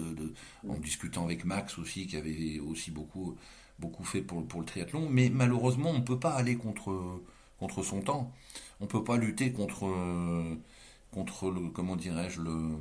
en 0.68 0.74
discutant 0.74 1.24
avec 1.24 1.44
Max 1.44 1.78
aussi, 1.78 2.06
qui 2.06 2.16
avait 2.16 2.58
aussi 2.60 2.90
beaucoup, 2.90 3.36
beaucoup 3.78 4.04
fait 4.04 4.22
pour, 4.22 4.46
pour 4.46 4.60
le 4.60 4.66
triathlon, 4.66 5.08
mais 5.08 5.30
malheureusement, 5.30 5.90
on 5.90 5.98
ne 5.98 6.04
peut 6.04 6.18
pas 6.18 6.32
aller 6.34 6.56
contre, 6.56 7.20
contre 7.58 7.82
son 7.82 8.00
temps. 8.02 8.32
On 8.80 8.84
ne 8.84 8.88
peut 8.88 9.04
pas 9.04 9.16
lutter 9.16 9.52
contre, 9.52 9.86
contre 11.10 11.50
le, 11.50 11.70
comment 11.70 11.96
dirais-je, 11.96 12.40
le, 12.40 12.76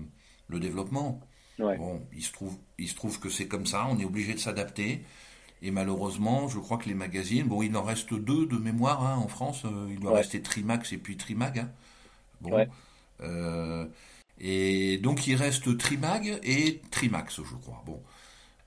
le 0.47 0.59
développement. 0.59 1.21
Bon, 1.59 2.01
il 2.13 2.23
se 2.23 2.31
trouve, 2.31 2.57
il 2.79 2.87
se 2.89 2.95
trouve 2.95 3.19
que 3.19 3.29
c'est 3.29 3.47
comme 3.47 3.65
ça, 3.65 3.85
on 3.89 3.99
est 3.99 4.05
obligé 4.05 4.33
de 4.33 4.39
s'adapter. 4.39 5.03
Et 5.65 5.71
malheureusement, 5.71 6.49
je 6.49 6.59
crois 6.59 6.77
que 6.77 6.89
les 6.89 6.93
magazines, 6.93 7.47
bon, 7.47 7.61
il 7.61 7.75
en 7.77 7.83
reste 7.83 8.13
deux 8.13 8.45
de 8.45 8.57
mémoire 8.57 9.01
hein, 9.05 9.15
en 9.15 9.29
France. 9.29 9.63
Euh, 9.63 9.87
il 9.89 9.97
doit 9.97 10.13
rester 10.13 10.41
Trimax 10.41 10.91
et 10.91 10.97
puis 10.97 11.15
Trimag. 11.15 11.59
Hein. 11.59 11.69
Bon. 12.41 12.67
Euh, 13.21 13.85
et 14.41 14.97
donc 14.97 15.25
il 15.25 15.35
reste 15.35 15.77
Trimag 15.77 16.37
et 16.43 16.81
Trimax, 16.91 17.37
je 17.37 17.55
crois. 17.55 17.81
Bon. 17.85 18.01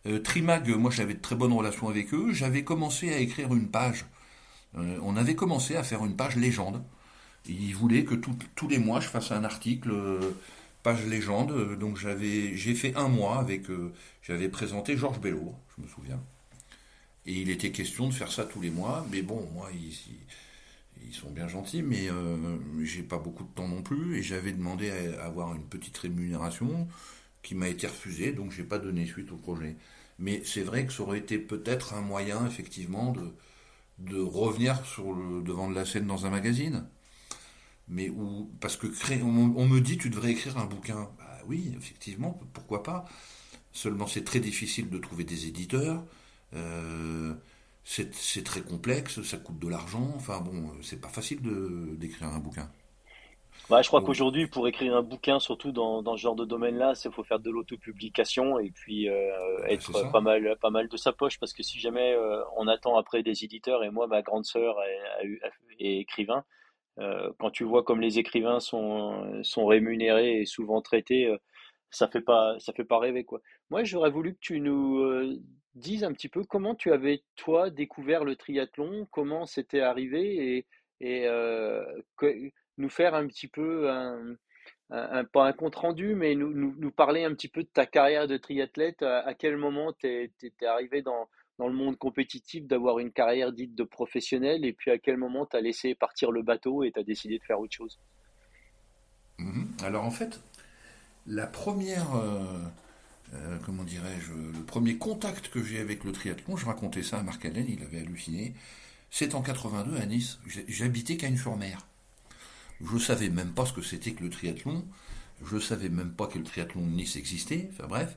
Euh, 0.07 0.21
Trimag, 0.21 0.71
moi 0.71 0.91
j'avais 0.91 1.13
de 1.13 1.21
très 1.21 1.37
bonnes 1.37 1.53
relations 1.53 1.91
avec 1.91 2.15
eux. 2.15 2.33
J'avais 2.33 2.65
commencé 2.65 3.13
à 3.13 3.19
écrire 3.19 3.53
une 3.53 3.69
page. 3.69 4.07
on 4.75 5.17
avait 5.17 5.35
commencé 5.35 5.77
à 5.77 5.83
faire 5.83 6.03
une 6.03 6.17
page 6.17 6.37
légende. 6.37 6.83
ils 7.47 7.75
voulaient 7.75 8.05
que 8.05 8.15
tous 8.15 8.69
les 8.69 8.79
mois 8.79 9.01
je 9.01 9.09
fasse 9.09 9.33
un 9.33 9.45
article 9.45 9.93
page 10.83 11.05
légende. 11.05 11.79
Donc 11.79 11.99
j'avais, 11.99 12.57
j'ai 12.57 12.75
fait 12.75 12.97
un 12.97 13.09
mois 13.09 13.39
avec. 13.39 13.65
j'avais 14.23 14.49
présenté 14.49 14.97
Georges 14.97 15.21
Bello, 15.21 15.55
je 15.77 15.83
me 15.83 15.89
souviens. 15.89 16.21
Et 17.27 17.33
il 17.33 17.51
était 17.51 17.73
question 17.73 18.09
de 18.09 18.15
faire 18.15 18.31
ça 18.31 18.45
tous 18.45 18.61
les 18.61 18.71
mois. 18.71 19.07
Mais 19.11 19.23
bon, 19.23 19.49
moi, 19.53 19.69
ils, 19.75 21.15
sont 21.15 21.31
bien 21.31 21.49
gentils, 21.49 21.83
mais 21.83 22.09
euh, 22.11 22.57
j'ai 22.83 23.03
pas 23.03 23.19
beaucoup 23.19 23.45
de 23.45 23.49
temps 23.51 23.69
non 23.69 23.83
plus. 23.83 24.19
Et 24.19 24.23
j'avais 24.23 24.53
demandé 24.53 24.91
à 24.91 25.25
avoir 25.25 25.55
une 25.55 25.65
petite 25.65 25.97
rémunération 25.99 26.89
qui 27.43 27.55
m'a 27.55 27.69
été 27.69 27.87
refusée, 27.87 28.33
donc 28.33 28.51
j'ai 28.51 28.65
pas 28.65 28.79
donné 28.79 29.07
suite 29.07 29.31
au 29.31 29.37
projet. 29.37 29.77
Mais 30.19 30.43
c'est 30.45 30.63
vrai 30.63 30.87
que 30.87 30.93
ça 30.93 31.03
aurait 31.03 31.19
été 31.19 31.39
peut-être 31.39 31.95
un 31.95 32.01
moyen, 32.01 32.47
effectivement, 32.47 33.13
de, 33.99 34.19
revenir 34.21 34.85
sur 34.85 35.15
devant 35.43 35.71
de 35.71 35.75
la 35.75 35.85
scène 35.85 36.07
dans 36.07 36.27
un 36.27 36.31
magazine. 36.31 36.87
Mais 37.89 38.09
où, 38.11 38.51
parce 38.61 38.77
que 38.77 38.89
on, 39.23 39.67
me 39.67 39.81
dit 39.81 39.97
tu 39.97 40.11
devrais 40.11 40.33
écrire 40.33 40.59
un 40.59 40.67
bouquin. 40.67 41.09
Bah 41.19 41.39
oui, 41.47 41.73
effectivement, 41.77 42.41
pourquoi 42.53 42.83
pas. 42.83 43.05
Seulement 43.73 44.07
c'est 44.07 44.25
très 44.25 44.41
difficile 44.41 44.91
de 44.91 44.99
trouver 44.99 45.25
des 45.25 45.47
éditeurs. 45.47 46.05
Euh, 46.55 47.35
c'est 47.85 48.45
très 48.45 48.63
complexe, 48.63 49.23
ça 49.23 49.37
coûte 49.37 49.59
de 49.59 49.69
l'argent. 49.69 50.13
Enfin 50.17 50.41
bon, 50.41 50.73
c'est 50.83 51.01
pas 51.01 51.09
facile 51.09 51.41
d'écrire 51.99 52.29
un 52.29 52.41
bouquin. 52.41 52.69
Bah, 53.71 53.83
je 53.83 53.89
crois 53.89 54.03
qu'aujourd'hui, 54.03 54.47
pour 54.47 54.69
écrire 54.69 54.95
un 54.97 55.03
bouquin, 55.03 55.41
surtout 55.41 55.73
dans, 55.73 56.03
dans 56.03 56.17
ce 56.17 56.23
genre 56.23 56.37
de 56.37 56.45
domaine-là, 56.45 56.93
il 57.05 57.11
faut 57.13 57.25
faire 57.25 57.41
de 57.41 57.51
l'autopublication 57.51 58.59
et 58.59 58.71
puis 58.71 59.09
euh, 59.09 59.65
être 59.67 60.11
pas 60.13 60.21
mal, 60.21 60.57
pas 60.61 60.71
mal 60.71 60.89
de 60.89 60.97
sa 60.97 61.13
poche. 61.13 61.39
Parce 61.39 61.53
que 61.53 61.63
si 61.63 61.79
jamais 61.81 62.13
euh, 62.13 62.43
on 62.57 62.69
attend 62.69 62.97
après 62.97 63.23
des 63.23 63.45
éditeurs, 63.45 63.83
et 63.83 63.91
moi, 63.91 64.07
ma 64.07 64.23
grande 64.23 64.45
sœur 64.45 64.77
est, 65.23 65.41
est, 65.79 65.99
écrivain, 66.01 66.45
quand 67.39 67.51
tu 67.51 67.65
vois 67.65 67.83
comme 67.83 68.01
les 68.01 68.19
écrivains 68.19 68.59
sont, 68.59 69.43
sont 69.43 69.67
rémunérés 69.67 70.41
et 70.41 70.47
souvent 70.47 70.81
traités, 70.81 71.31
ça 71.91 72.09
fait 72.09 72.21
pas, 72.21 72.59
ça 72.59 72.73
fait 72.73 72.85
pas 72.85 72.99
rêver 72.99 73.25
quoi. 73.25 73.41
Moi, 73.71 73.85
j'aurais 73.85 74.11
voulu 74.11 74.35
que 74.35 74.41
tu 74.41 74.61
nous 74.61 75.39
dise 75.77 76.03
un 76.05 76.13
petit 76.13 76.29
peu 76.29 76.45
comment 76.45 76.75
tu 76.75 76.93
avais, 76.93 77.23
toi, 77.37 77.71
découvert 77.71 78.25
le 78.25 78.35
triathlon, 78.35 79.07
comment 79.11 79.47
c'était 79.47 79.81
arrivé 79.81 80.57
et, 80.57 80.67
et 81.01 81.27
euh, 81.27 81.85
nous 82.79 82.89
faire 82.89 83.15
un 83.15 83.27
petit 83.27 83.47
peu 83.47 83.89
un, 83.91 84.37
pas 84.91 85.47
un 85.47 85.53
compte 85.53 85.77
rendu, 85.77 86.15
mais 86.15 86.35
nous, 86.35 86.53
nous, 86.53 86.91
parler 86.91 87.25
un 87.25 87.35
petit 87.35 87.49
peu 87.49 87.63
de 87.63 87.69
ta 87.69 87.87
carrière 87.87 88.27
de 88.27 88.37
triathlète, 88.37 89.03
à, 89.03 89.35
quel 89.35 89.57
moment 89.57 89.93
tu 89.93 90.07
es, 90.07 90.31
arrivé 90.67 91.03
dans, 91.03 91.29
le 91.59 91.73
monde 91.73 91.97
compétitif 91.97 92.67
d'avoir 92.67 92.99
une 92.99 93.13
carrière 93.13 93.53
dite 93.53 93.75
de 93.75 93.83
professionnel, 93.85 94.65
et 94.65 94.73
puis 94.73 94.91
à 94.91 94.99
quel 94.99 95.17
moment 95.17 95.47
tu 95.47 95.57
as 95.57 95.61
laissé 95.61 95.95
partir 95.95 96.31
le 96.31 96.43
bateau 96.43 96.85
et 96.85 96.93
tu 96.93 97.01
as 97.01 97.03
décidé 97.03 97.39
de 97.39 97.45
faire 97.45 97.61
autre 97.61 97.75
chose? 97.75 97.99
Mhm. 99.39 99.69
Alors 99.83 100.05
en 100.05 100.11
fait, 100.11 100.41
la 101.27 101.47
première, 101.47 102.15
euh, 102.17 102.63
euh, 103.35 103.59
comment 103.65 103.85
dirais-je, 103.85 104.33
le 104.33 104.65
premier 104.65 104.97
contact 104.97 105.49
que 105.49 105.63
j'ai 105.63 105.81
avec 105.81 106.05
le 106.05 106.13
triathlon, 106.13 106.57
je 106.57 106.67
racontais 106.67 107.03
ça 107.03 107.19
à 107.19 107.23
Marc 107.23 107.45
Allen, 107.45 107.67
il 107.69 107.83
avait 107.83 108.01
halluciné. 108.01 108.55
C'est 109.11 109.35
en 109.35 109.43
82 109.43 109.97
à 109.97 110.07
Nice. 110.07 110.39
J'habitais 110.69 111.17
Cagnes-sur-Mer. 111.17 111.87
Je 112.81 112.99
savais 112.99 113.31
même 113.31 113.53
pas 113.53 113.67
ce 113.67 113.73
que 113.73 113.83
c'était 113.83 114.13
que 114.13 114.23
le 114.23 114.31
triathlon. 114.31 114.85
Je 115.45 115.59
savais 115.59 115.89
même 115.89 116.13
pas 116.13 116.27
que 116.27 116.39
le 116.39 116.45
triathlon 116.45 116.87
de 116.87 116.93
Nice 116.93 117.17
existait. 117.17 117.71
Enfin 117.73 117.87
bref. 117.89 118.17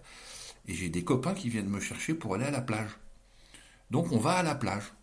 Et 0.67 0.73
j'ai 0.73 0.89
des 0.89 1.03
copains 1.03 1.33
qui 1.33 1.49
viennent 1.49 1.69
me 1.69 1.79
chercher 1.79 2.13
pour 2.13 2.35
aller 2.35 2.45
à 2.45 2.51
la 2.51 2.61
plage. 2.61 2.91
Donc 3.91 4.11
on 4.11 4.17
va 4.17 4.33
à 4.33 4.43
la 4.43 4.55
plage. 4.55 4.93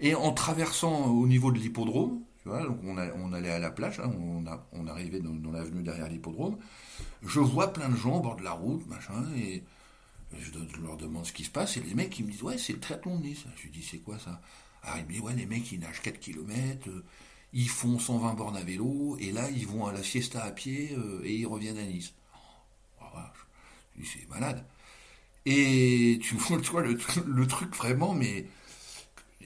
Et 0.00 0.14
en 0.14 0.32
traversant 0.32 1.06
au 1.06 1.26
niveau 1.26 1.52
de 1.52 1.58
l'hippodrome, 1.58 2.22
tu 2.42 2.48
vois, 2.48 2.62
donc 2.62 2.78
on, 2.84 3.32
allait 3.32 3.50
à 3.50 3.58
la 3.58 3.70
plage, 3.70 4.00
hein, 4.00 4.10
on, 4.72 4.86
arrivait 4.86 5.20
dans, 5.20 5.52
l'avenue 5.52 5.82
derrière 5.82 6.08
l'hippodrome, 6.08 6.56
je 7.22 7.38
vois 7.38 7.72
plein 7.72 7.90
de 7.90 7.96
gens 7.96 8.16
au 8.16 8.20
bord 8.20 8.36
de 8.36 8.42
la 8.42 8.52
route, 8.52 8.86
machin, 8.86 9.24
et 9.36 9.62
je, 10.38 10.80
leur 10.82 10.96
demande 10.96 11.26
ce 11.26 11.32
qui 11.34 11.44
se 11.44 11.50
passe, 11.50 11.76
et 11.76 11.80
les 11.80 11.94
mecs 11.94 12.18
ils 12.18 12.24
me 12.24 12.30
disent 12.30 12.42
ouais 12.42 12.56
c'est 12.56 12.72
le 12.72 12.80
triathlon 12.80 13.18
de 13.18 13.26
Nice. 13.26 13.44
Je 13.56 13.64
lui 13.64 13.70
dis 13.70 13.82
c'est 13.82 13.98
quoi 13.98 14.18
ça? 14.18 14.40
Alors 14.82 14.98
ils 14.98 15.04
me 15.04 15.12
disent 15.12 15.20
ouais 15.20 15.34
les 15.34 15.46
mecs 15.46 15.70
ils 15.70 15.80
nagent 15.80 16.00
4 16.00 16.18
km, 16.18 16.88
euh, 16.88 17.04
ils 17.52 17.68
font 17.68 17.98
120 17.98 18.34
bornes 18.34 18.56
à 18.56 18.64
vélo, 18.64 19.18
et 19.20 19.32
là 19.32 19.50
ils 19.50 19.66
vont 19.66 19.86
à 19.86 19.92
la 19.92 20.02
siesta 20.02 20.42
à 20.42 20.50
pied, 20.50 20.96
euh, 20.96 21.20
et 21.24 21.34
ils 21.34 21.46
reviennent 21.46 21.78
à 21.78 21.84
Nice. 21.84 22.14
Oh, 23.02 23.18
je 23.96 24.02
dis 24.02 24.08
c'est 24.08 24.28
malade. 24.30 24.64
Et 25.44 26.18
tu 26.22 26.36
vois 26.70 26.82
le 26.82 27.46
truc 27.46 27.76
vraiment, 27.76 28.14
mais 28.14 28.46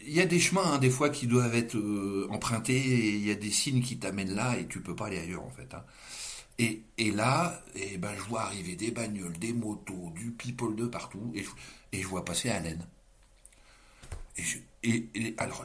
il 0.07 0.13
y 0.13 0.21
a 0.21 0.27
des 0.27 0.41
chemins, 0.41 0.75
hein, 0.75 0.79
des 0.79 0.91
fois, 0.91 1.11
qui 1.11 1.27
doivent 1.27 1.55
être 1.55 1.77
euh, 1.77 2.27
empruntés, 2.31 2.77
et 2.77 3.11
il 3.17 3.27
y 3.27 3.31
a 3.31 3.35
des 3.35 3.51
signes 3.51 3.83
qui 3.83 3.99
t'amènent 3.99 4.35
là, 4.35 4.59
et 4.59 4.67
tu 4.67 4.81
peux 4.81 4.95
pas 4.95 5.07
aller 5.07 5.19
ailleurs, 5.19 5.45
en 5.45 5.51
fait. 5.51 5.73
Hein. 5.75 5.85
Et, 6.59 7.11
là, 7.11 7.63
eh 7.75 7.99
ben, 7.99 8.15
je 8.17 8.23
vois 8.23 8.43
arriver 8.43 8.77
des 8.77 8.91
bagnoles, 8.91 9.37
des 9.39 9.53
motos, 9.53 10.13
du 10.15 10.31
people 10.31 10.77
de 10.77 10.87
partout, 10.87 11.33
et 11.35 11.43
je, 11.43 11.51
je 12.01 12.07
vois 12.07 12.25
passer 12.25 12.51
Allen. 12.51 12.87
Et, 14.83 15.09
et, 15.15 15.35
alors, 15.39 15.65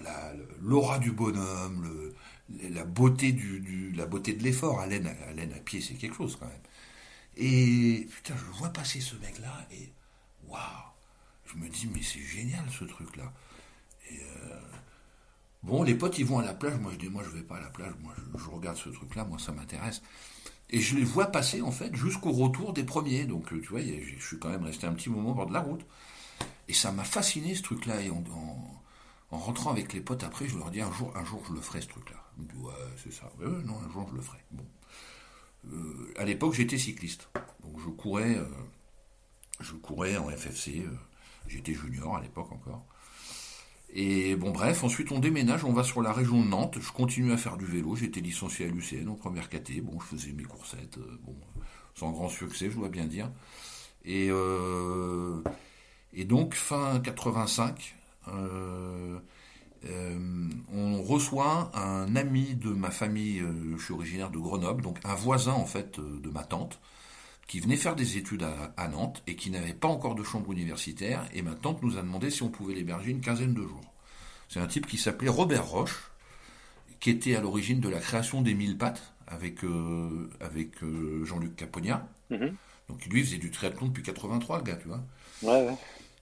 l'aura 0.62 1.00
du 1.00 1.12
bonhomme, 1.12 2.14
la, 2.72 2.86
beauté 2.86 3.32
de 3.34 4.44
l'effort, 4.44 4.80
Allen, 4.80 5.08
Allen 5.28 5.54
à 5.54 5.60
pied, 5.60 5.82
c'est 5.82 5.96
quelque 5.96 6.16
chose, 6.16 6.38
quand 6.40 6.48
même. 6.48 6.62
Et 7.38 8.08
putain, 8.16 8.36
je 8.36 8.58
vois 8.58 8.70
passer 8.70 9.00
ce 9.02 9.16
mec-là, 9.16 9.68
et 9.72 9.90
waouh! 10.48 10.60
Je 11.46 11.58
me 11.58 11.68
dis, 11.70 11.90
mais 11.94 12.02
c'est 12.02 12.20
génial 12.20 12.66
ce 12.70 12.86
truc-là. 12.86 13.32
Euh, 14.12 14.60
bon, 15.64 15.84
les 15.84 15.96
potes, 15.96 16.18
ils 16.18 16.26
vont 16.26 16.40
à 16.40 16.46
la 16.46 16.54
plage. 16.54 16.78
Moi, 16.80 16.92
je 16.94 16.98
dis, 16.98 17.10
moi, 17.10 17.24
je 17.24 17.30
vais 17.30 17.44
pas 17.44 17.58
à 17.58 17.62
la 17.62 17.70
plage. 17.70 17.94
Moi, 18.02 18.14
je, 18.36 18.50
regarde 18.50 18.78
ce 18.78 18.90
truc-là. 18.90 19.26
Moi, 19.26 19.40
ça 19.40 19.52
m'intéresse. 19.52 20.02
Et 20.70 20.80
je 20.80 20.96
les 20.96 21.04
vois 21.04 21.28
passer, 21.28 21.62
en 21.62 21.72
fait, 21.72 21.96
jusqu'au 21.96 22.32
retour 22.32 22.74
des 22.74 22.84
premiers. 22.84 23.26
Donc, 23.26 23.52
euh, 23.54 23.62
tu 23.62 23.70
vois, 23.70 23.82
je 23.82 24.26
suis 24.26 24.40
quand 24.40 24.50
même 24.50 24.64
resté 24.64 24.88
un 24.88 24.94
petit 24.94 25.10
moment 25.10 25.32
au 25.32 25.36
bord 25.36 25.48
de 25.48 25.54
la 25.54 25.62
route. 25.62 25.86
Et 26.68 26.74
ça 26.74 26.92
m'a 26.92 27.04
fasciné, 27.04 27.56
ce 27.56 27.64
truc-là. 27.64 28.02
Et 28.02 28.10
en, 28.10 28.24
rentrant 29.32 29.72
avec 29.72 29.94
les 29.94 30.02
potes 30.02 30.24
après, 30.24 30.48
je 30.48 30.58
leur 30.58 30.72
dis, 30.72 30.82
un 30.82 30.92
jour, 30.92 31.16
un 31.16 31.26
jour, 31.26 31.44
je 31.48 31.54
le 31.54 31.62
ferai, 31.62 31.82
ce 31.82 31.88
truc-là. 31.88 32.18
Ils 32.38 32.44
me 32.44 32.50
disent, 32.50 32.62
ouais, 32.62 32.74
c'est 33.04 33.14
ça. 33.14 33.32
Non, 33.40 33.80
un 33.80 33.92
jour, 33.92 34.08
je 34.12 34.16
le 34.16 34.22
ferai. 34.22 34.40
Bon. 34.52 34.66
Euh, 35.72 36.14
à 36.18 36.26
l'époque, 36.26 36.54
j'étais 36.54 36.78
cycliste. 36.78 37.30
Donc, 37.64 37.80
je 37.80 37.90
courais, 37.90 38.38
je 39.60 39.74
courais 39.74 40.18
en 40.18 40.30
FFC. 40.30 40.86
j'étais 41.48 41.74
junior 41.74 42.16
à 42.16 42.22
l'époque 42.22 42.52
encore. 42.52 42.86
Et 43.92 44.36
bon, 44.36 44.52
bref, 44.52 44.84
ensuite 44.84 45.12
on 45.12 45.20
déménage, 45.20 45.64
on 45.66 45.74
va 45.74 45.84
sur 45.84 46.02
la 46.02 46.14
région 46.14 46.42
de 46.44 46.48
Nantes. 46.48 46.78
Je 46.80 46.92
continue 46.92 47.32
à 47.32 47.38
faire 47.38 47.58
du 47.58 47.66
vélo. 47.66 47.96
J'étais 47.96 48.22
licencié 48.22 48.68
à 48.68 48.70
l'UCN 48.70 49.10
en 49.10 49.16
première 49.16 49.50
KT. 49.50 49.82
Bon, 49.82 50.00
je 50.00 50.06
faisais 50.06 50.32
mes 50.32 50.44
coursettes, 50.44 50.98
euh, 50.98 51.20
bon, 51.24 51.36
sans 51.96 52.12
grand 52.12 52.30
succès, 52.30 52.70
je 52.70 52.76
dois 52.76 52.90
bien 52.90 53.06
dire. 53.06 53.32
Et, 54.06 54.28
euh, 54.30 55.42
donc, 56.26 56.54
fin 56.54 57.00
85, 57.00 57.96
euh, 58.28 59.20
on 60.72 61.02
reçoit 61.02 61.72
un 61.74 62.16
ami 62.16 62.56
de 62.56 62.70
ma 62.70 62.92
famille, 62.92 63.44
je 63.78 63.84
suis 63.84 63.94
originaire 63.94 64.30
de 64.30 64.38
Grenoble, 64.38 64.84
donc 64.84 65.00
un 65.04 65.16
voisin 65.16 65.54
en 65.54 65.66
fait 65.66 66.00
de 66.00 66.30
ma 66.30 66.44
tante, 66.44 66.80
qui 67.50 67.60
venait 67.60 67.78
faire 67.78 67.96
des 67.96 68.16
études 68.18 68.46
à, 68.78 68.88
Nantes 68.90 69.24
et 69.26 69.36
qui 69.36 69.50
n'avait 69.50 69.74
pas 69.74 69.88
encore 69.88 70.14
de 70.14 70.24
chambre 70.24 70.52
universitaire. 70.52 71.26
Et 71.34 71.42
ma 71.42 71.56
tante 71.56 71.82
nous 71.82 71.98
a 71.98 72.02
demandé 72.04 72.30
si 72.30 72.44
on 72.44 72.50
pouvait 72.50 72.76
l'héberger 72.76 73.10
une 73.10 73.22
quinzaine 73.22 73.56
de 73.56 73.64
jours. 73.64 73.82
C'est 74.50 74.60
un 74.60 74.68
type 74.68 74.86
qui 74.86 74.98
s'appelait 74.98 75.30
Robert 75.30 75.68
Roche, 75.68 76.12
qui 77.00 77.10
était 77.10 77.36
à 77.36 77.42
l'origine 77.42 77.80
de 77.80 77.90
la 77.90 77.98
création 77.98 78.44
des 78.44 78.54
mille 78.54 78.78
pattes 78.78 79.14
avec, 79.26 79.64
euh, 79.64 80.30
avec 80.40 80.84
euh, 80.84 81.26
Jean-Luc 81.26 81.56
Caponia. 81.56 82.08
Mhm. 82.30 82.54
Donc 82.88 83.04
lui 83.08 83.26
faisait 83.26 83.40
du 83.40 83.50
triathlon 83.50 83.88
depuis 83.88 84.04
83, 84.04 84.60
le 84.60 84.64
gars, 84.64 84.76
tu 84.76 84.88
vois. 84.88 85.02
Ouais, 85.42 85.68
ouais. 85.70 85.78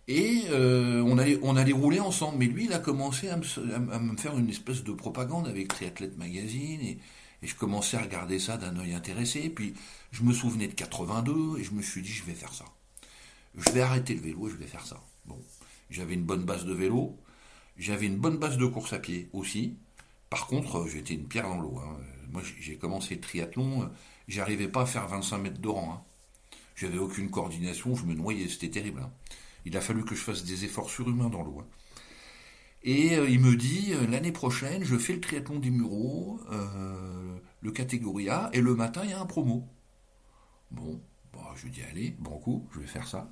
Et 0.07 0.43
euh, 0.49 1.03
on, 1.05 1.17
allait, 1.17 1.39
on 1.41 1.57
allait 1.57 1.73
rouler 1.73 1.99
ensemble. 1.99 2.37
Mais 2.37 2.45
lui, 2.45 2.65
il 2.65 2.73
a 2.73 2.79
commencé 2.79 3.27
à 3.27 3.35
me, 3.35 3.93
à 3.93 3.99
me 3.99 4.15
faire 4.15 4.37
une 4.37 4.47
espèce 4.47 4.81
de 4.81 4.93
propagande 4.93 5.49
avec 5.49 5.67
Triathlète 5.67 6.17
Magazine. 6.17 6.79
Et, 6.79 6.99
et 7.43 7.47
je 7.47 7.55
commençais 7.55 7.97
à 7.97 8.01
regarder 8.01 8.39
ça 8.39 8.55
d'un 8.55 8.77
œil 8.79 8.93
intéressé. 8.93 9.41
Et 9.41 9.49
puis, 9.49 9.73
je 10.11 10.23
me 10.23 10.33
souvenais 10.33 10.67
de 10.67 10.73
82 10.73 11.59
et 11.59 11.63
je 11.63 11.71
me 11.71 11.81
suis 11.81 12.01
dit, 12.01 12.11
je 12.11 12.23
vais 12.23 12.33
faire 12.33 12.53
ça. 12.53 12.65
Je 13.55 13.69
vais 13.71 13.81
arrêter 13.81 14.13
le 14.13 14.21
vélo 14.21 14.47
et 14.47 14.51
je 14.51 14.55
vais 14.55 14.67
faire 14.67 14.85
ça. 14.85 15.01
Bon, 15.25 15.39
j'avais 15.89 16.13
une 16.13 16.23
bonne 16.23 16.43
base 16.43 16.65
de 16.65 16.73
vélo, 16.73 17.17
j'avais 17.77 18.07
une 18.07 18.17
bonne 18.17 18.37
base 18.37 18.57
de 18.57 18.65
course 18.65 18.93
à 18.93 18.99
pied 18.99 19.29
aussi. 19.33 19.75
Par 20.29 20.47
contre, 20.47 20.79
euh, 20.79 20.87
j'étais 20.87 21.13
une 21.13 21.27
pierre 21.27 21.47
dans 21.47 21.59
l'eau. 21.59 21.79
Hein. 21.79 21.97
Moi, 22.31 22.41
j'ai 22.59 22.75
commencé 22.75 23.15
le 23.15 23.21
triathlon, 23.21 23.83
euh, 23.83 23.85
j'arrivais 24.27 24.67
pas 24.67 24.81
à 24.81 24.85
faire 24.85 25.07
25 25.07 25.37
mètres 25.37 25.61
de 25.61 25.67
rang. 25.67 25.93
Hein. 25.93 26.01
J'avais 26.75 26.97
aucune 26.97 27.29
coordination, 27.29 27.95
je 27.95 28.05
me 28.05 28.13
noyais, 28.13 28.47
c'était 28.49 28.69
terrible. 28.69 29.01
Hein. 29.01 29.11
Il 29.65 29.75
a 29.77 29.81
fallu 29.81 30.03
que 30.03 30.15
je 30.15 30.21
fasse 30.21 30.43
des 30.43 30.65
efforts 30.65 30.89
surhumains 30.89 31.29
dans 31.29 31.43
l'eau. 31.43 31.63
Et 32.83 33.15
euh, 33.15 33.29
il 33.29 33.39
me 33.39 33.55
dit, 33.55 33.93
l'année 34.09 34.31
prochaine, 34.31 34.83
je 34.83 34.97
fais 34.97 35.13
le 35.13 35.21
triathlon 35.21 35.59
des 35.59 35.71
Mureaux, 35.71 36.39
le 37.61 37.71
catégorie 37.71 38.29
A, 38.29 38.49
et 38.53 38.61
le 38.61 38.75
matin, 38.75 39.01
il 39.03 39.09
y 39.09 39.13
a 39.13 39.19
un 39.19 39.25
promo. 39.25 39.67
Bon, 40.71 40.99
bah, 41.33 41.53
je 41.55 41.67
dis 41.67 41.81
allez, 41.91 42.15
bon 42.19 42.37
coup, 42.37 42.67
je 42.73 42.79
vais 42.79 42.87
faire 42.87 43.07
ça. 43.07 43.29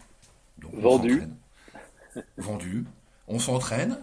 Donc, 0.58 0.74
Vendu. 0.76 1.24
Vendu. 2.38 2.86
On 3.28 3.40
s'entraîne. 3.40 4.00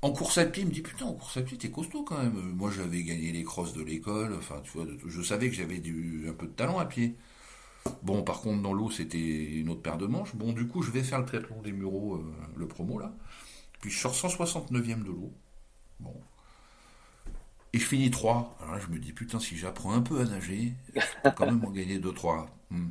En 0.00 0.12
course 0.12 0.38
à 0.38 0.44
pied, 0.44 0.62
il 0.62 0.68
me 0.68 0.72
dit 0.72 0.82
putain, 0.82 1.06
en 1.06 1.14
course 1.14 1.36
à 1.36 1.42
pied, 1.42 1.58
t'es 1.58 1.70
costaud 1.70 2.04
quand 2.04 2.18
même. 2.18 2.52
Moi, 2.54 2.70
j'avais 2.70 3.02
gagné 3.02 3.32
les 3.32 3.42
crosses 3.42 3.72
de 3.72 3.82
l'école. 3.82 4.34
Enfin, 4.34 4.60
tu 4.62 4.70
vois, 4.72 4.86
je 5.06 5.22
savais 5.22 5.48
que 5.48 5.56
j'avais 5.56 5.76
un 5.76 6.32
peu 6.32 6.46
de 6.46 6.52
talent 6.52 6.78
à 6.78 6.84
pied. 6.84 7.16
Bon, 8.02 8.22
par 8.22 8.40
contre, 8.40 8.62
dans 8.62 8.72
l'eau, 8.72 8.90
c'était 8.90 9.18
une 9.18 9.68
autre 9.70 9.82
paire 9.82 9.98
de 9.98 10.06
manches. 10.06 10.34
Bon, 10.36 10.52
du 10.52 10.66
coup, 10.68 10.82
je 10.82 10.90
vais 10.90 11.02
faire 11.02 11.18
le 11.20 11.24
triathlon 11.24 11.62
des 11.62 11.72
Mureaux, 11.72 12.16
euh, 12.16 12.24
le 12.56 12.68
promo 12.68 12.98
là. 12.98 13.12
Puis 13.80 13.90
je 13.90 13.98
sors 13.98 14.14
169e 14.14 15.02
de 15.02 15.08
l'eau. 15.08 15.32
Bon, 16.00 16.14
et 17.72 17.78
je 17.78 17.84
finis 17.84 18.10
3. 18.10 18.56
Alors 18.60 18.74
là, 18.74 18.80
je 18.80 18.92
me 18.92 18.98
dis, 18.98 19.12
putain, 19.12 19.38
si 19.40 19.56
j'apprends 19.56 19.92
un 19.92 20.00
peu 20.00 20.20
à 20.20 20.24
nager, 20.24 20.72
je 20.94 21.00
peux 21.22 21.30
quand 21.36 21.46
même 21.46 21.64
en 21.64 21.70
gagner 21.70 21.98
2-3. 21.98 22.46
Hmm. 22.70 22.88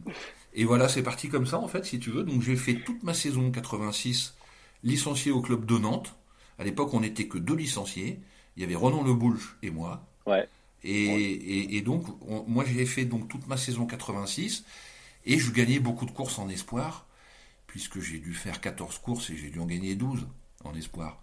Et 0.53 0.65
voilà, 0.65 0.87
c'est 0.87 1.03
parti 1.03 1.29
comme 1.29 1.45
ça, 1.45 1.59
en 1.59 1.67
fait, 1.67 1.85
si 1.85 1.99
tu 1.99 2.09
veux. 2.09 2.23
Donc 2.23 2.41
j'ai 2.41 2.55
fait 2.55 2.75
toute 2.75 3.03
ma 3.03 3.13
saison 3.13 3.51
86 3.51 4.35
licencié 4.83 5.31
au 5.31 5.41
club 5.41 5.65
de 5.65 5.77
Nantes. 5.77 6.15
À 6.59 6.63
l'époque, 6.63 6.93
on 6.93 7.01
n'était 7.01 7.27
que 7.27 7.37
deux 7.37 7.55
licenciés. 7.55 8.19
Il 8.55 8.61
y 8.61 8.65
avait 8.65 8.75
Renan 8.75 9.03
Leboulch 9.03 9.57
et 9.61 9.69
moi. 9.69 10.03
Ouais. 10.25 10.47
Et, 10.83 11.77
et, 11.77 11.81
donc, 11.81 12.05
moi, 12.47 12.63
j'ai 12.65 12.85
fait 12.85 13.05
donc 13.05 13.27
toute 13.27 13.47
ma 13.47 13.57
saison 13.57 13.85
86 13.85 14.63
et 15.25 15.37
je 15.37 15.51
gagnais 15.51 15.79
beaucoup 15.79 16.05
de 16.05 16.11
courses 16.11 16.39
en 16.39 16.47
espoir, 16.47 17.05
puisque 17.65 17.99
j'ai 17.99 18.19
dû 18.19 18.33
faire 18.33 18.61
14 18.61 18.99
courses 18.99 19.29
et 19.29 19.35
j'ai 19.35 19.49
dû 19.49 19.59
en 19.59 19.65
gagner 19.65 19.95
12 19.95 20.27
en 20.63 20.73
espoir. 20.75 21.19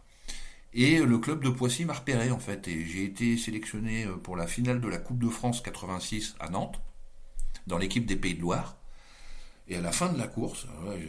Et 0.77 0.99
le 0.99 1.19
club 1.19 1.43
de 1.43 1.51
Poissy 1.51 1.85
m'a 1.85 1.93
repéré 1.93 2.33
en 2.33 2.41
fait. 2.41 2.67
Et 2.67 2.85
j'ai 2.85 3.05
été 3.05 3.37
sélectionné 3.37 4.07
euh, 4.07 4.17
pour 4.17 4.37
la 4.37 4.49
finale 4.49 4.81
de 4.81 4.89
la 4.89 4.99
Coupe 4.99 5.21
de 5.21 5.29
France 5.29 5.61
86 5.61 6.35
à 6.41 6.51
Nantes, 6.51 6.81
dans 7.69 7.79
l'équipe 7.79 8.07
des 8.07 8.17
Pays 8.17 8.35
de 8.35 8.41
Loire. 8.41 8.77
Et 9.69 9.77
à 9.77 9.81
la 9.81 9.93
fin 9.93 10.13
de 10.13 10.19
la 10.19 10.27
course, 10.27 10.67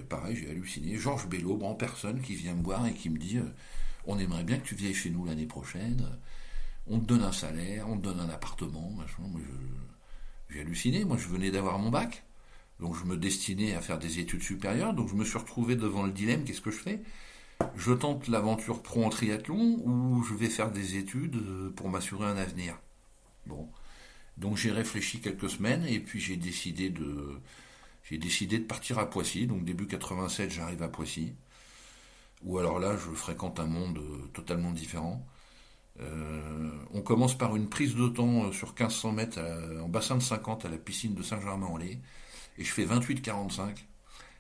pareil, 0.08 0.36
j'ai 0.36 0.50
halluciné. 0.50 0.98
Georges 0.98 1.28
Bello, 1.28 1.60
en 1.64 1.74
personne, 1.74 2.22
qui 2.22 2.36
vient 2.36 2.54
me 2.54 2.64
voir 2.64 2.86
et 2.86 2.94
qui 2.94 3.10
me 3.10 3.18
dit 3.18 3.38
euh, 3.38 3.54
On 4.06 4.20
aimerait 4.20 4.44
bien 4.44 4.58
que 4.60 4.68
tu 4.68 4.76
viennes 4.76 4.94
chez 4.94 5.10
nous 5.10 5.26
l'année 5.26 5.48
prochaine. 5.48 6.08
On 6.88 7.00
te 7.00 7.06
donne 7.06 7.24
un 7.24 7.32
salaire, 7.32 7.90
on 7.90 7.98
te 7.98 8.04
donne 8.04 8.20
un 8.20 8.30
appartement. 8.30 8.96
J'ai 10.50 10.62
halluciné. 10.62 11.06
Moi, 11.06 11.18
je 11.18 11.28
venais 11.28 11.50
d'avoir 11.50 11.80
mon 11.80 11.90
bac. 11.90 12.24
Donc, 12.80 12.96
je 12.96 13.04
me 13.06 13.18
destinais 13.18 13.74
à 13.74 13.82
faire 13.82 13.98
des 13.98 14.20
études 14.20 14.44
supérieures. 14.44 14.94
Donc, 14.94 15.10
je 15.10 15.16
me 15.16 15.26
suis 15.26 15.40
retrouvé 15.40 15.76
devant 15.76 16.04
le 16.04 16.12
dilemme 16.12 16.44
qu'est-ce 16.44 16.62
que 16.62 16.72
je 16.72 16.78
fais? 16.78 17.02
Je 17.76 17.92
tente 17.94 18.28
l'aventure 18.28 18.82
pro 18.82 19.04
en 19.04 19.10
triathlon 19.10 19.80
ou 19.84 20.24
je 20.24 20.34
vais 20.34 20.50
faire 20.50 20.72
des 20.72 20.98
études 20.98 21.36
euh, 21.36 21.70
pour 21.76 21.90
m'assurer 21.90 22.26
un 22.26 22.38
avenir. 22.38 22.78
Bon. 23.46 23.70
Donc 24.38 24.58
j'ai 24.58 24.72
réfléchi 24.72 25.20
quelques 25.22 25.50
semaines 25.50 25.86
et 25.86 26.00
puis 26.00 26.20
j'ai 26.20 26.36
décidé 26.36 26.90
de 26.90 28.64
partir 28.66 29.00
à 29.00 29.10
Poissy. 29.10 29.48
Donc 29.48 29.64
début 29.64 29.88
87, 29.88 30.52
j'arrive 30.52 30.84
à 30.84 30.88
Poissy. 30.88 31.34
Ou 32.44 32.58
alors 32.58 32.80
là, 32.80 32.98
je 32.98 33.10
fréquente 33.12 33.60
un 33.60 33.66
monde 33.66 33.98
euh, 33.98 34.28
totalement 34.34 34.72
différent. 34.72 35.26
on 36.94 37.02
commence 37.02 37.38
par 37.38 37.56
une 37.56 37.70
prise 37.70 37.96
de 37.96 38.08
temps 38.10 38.52
sur 38.52 38.70
1500 38.70 39.12
mètres 39.14 39.40
en 39.82 39.88
bassin 39.88 40.18
de 40.18 40.22
50 40.22 40.66
à 40.66 40.70
la 40.70 40.78
piscine 40.78 41.14
de 41.16 41.24
Saint-Germain-en-Laye. 41.24 42.00
Et 42.58 42.64
je 42.64 42.72
fais 42.72 42.86
28-45. 42.86 43.86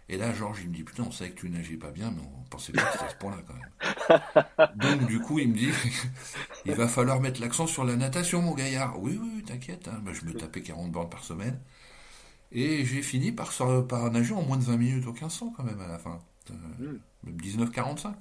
Et 0.07 0.17
là, 0.17 0.33
Georges, 0.33 0.61
il 0.63 0.69
me 0.69 0.75
dit, 0.75 0.83
putain, 0.83 1.03
on 1.07 1.11
savait 1.11 1.31
que 1.31 1.39
tu 1.39 1.49
nageais 1.49 1.77
pas 1.77 1.89
bien, 1.89 2.11
mais 2.11 2.21
on 2.21 2.43
pensait 2.49 2.71
pas 2.71 2.83
que 2.83 2.91
c'était 2.91 3.05
à 3.05 3.09
ce 3.09 3.15
point-là 3.15 3.37
quand 3.47 3.55
même. 3.55 4.99
Donc, 4.99 5.07
du 5.07 5.19
coup, 5.19 5.39
il 5.39 5.49
me 5.49 5.55
dit, 5.55 5.69
il 6.65 6.73
va 6.73 6.87
falloir 6.87 7.19
mettre 7.19 7.41
l'accent 7.41 7.65
sur 7.65 7.83
la 7.83 7.95
natation, 7.95 8.41
mon 8.41 8.53
gaillard. 8.53 9.01
Oui, 9.01 9.19
oui, 9.19 9.43
t'inquiète, 9.43 9.87
hein. 9.87 9.99
bah, 10.03 10.11
je 10.13 10.25
me 10.25 10.33
tapais 10.33 10.61
40 10.61 10.91
bornes 10.91 11.09
par 11.09 11.23
semaine. 11.23 11.59
Et 12.51 12.85
j'ai 12.85 13.01
fini 13.01 13.31
par, 13.31 13.51
par 13.87 14.11
nager 14.11 14.33
en 14.33 14.43
moins 14.43 14.57
de 14.57 14.63
20 14.63 14.77
minutes 14.77 15.07
au 15.07 15.11
1500 15.11 15.53
quand 15.57 15.63
même 15.63 15.81
à 15.81 15.87
la 15.87 15.97
fin. 15.97 16.21
Euh, 16.51 16.99
19,45. 17.27 18.13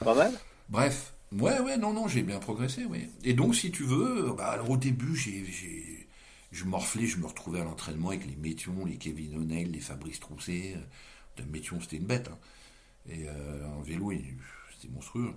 Pas 0.00 0.14
mal. 0.14 0.32
Bref, 0.68 1.14
ouais, 1.32 1.60
ouais, 1.60 1.76
non, 1.76 1.92
non, 1.92 2.08
j'ai 2.08 2.22
bien 2.22 2.40
progressé, 2.40 2.84
oui. 2.84 3.08
Et 3.22 3.34
donc, 3.34 3.54
si 3.54 3.70
tu 3.70 3.84
veux, 3.84 4.34
bah, 4.36 4.48
alors, 4.48 4.70
au 4.70 4.76
début, 4.76 5.14
j'ai, 5.14 6.08
je 6.50 6.64
morflais, 6.64 7.06
je 7.06 7.18
me 7.18 7.26
retrouvais 7.26 7.60
à 7.60 7.64
l'entraînement 7.64 8.08
avec 8.08 8.26
les 8.26 8.36
Métions, 8.36 8.84
les 8.84 8.96
Kevin 8.96 9.36
O'Neill, 9.36 9.70
les 9.70 9.80
Fabrice 9.80 10.20
Trousset. 10.20 10.76
Métion, 11.46 11.80
c'était 11.80 11.96
une 11.96 12.06
bête. 12.06 12.28
Hein. 12.28 12.38
Et 13.08 13.28
euh, 13.28 13.66
en 13.68 13.80
vélo, 13.82 14.12
c'était 14.72 14.92
monstrueux. 14.92 15.34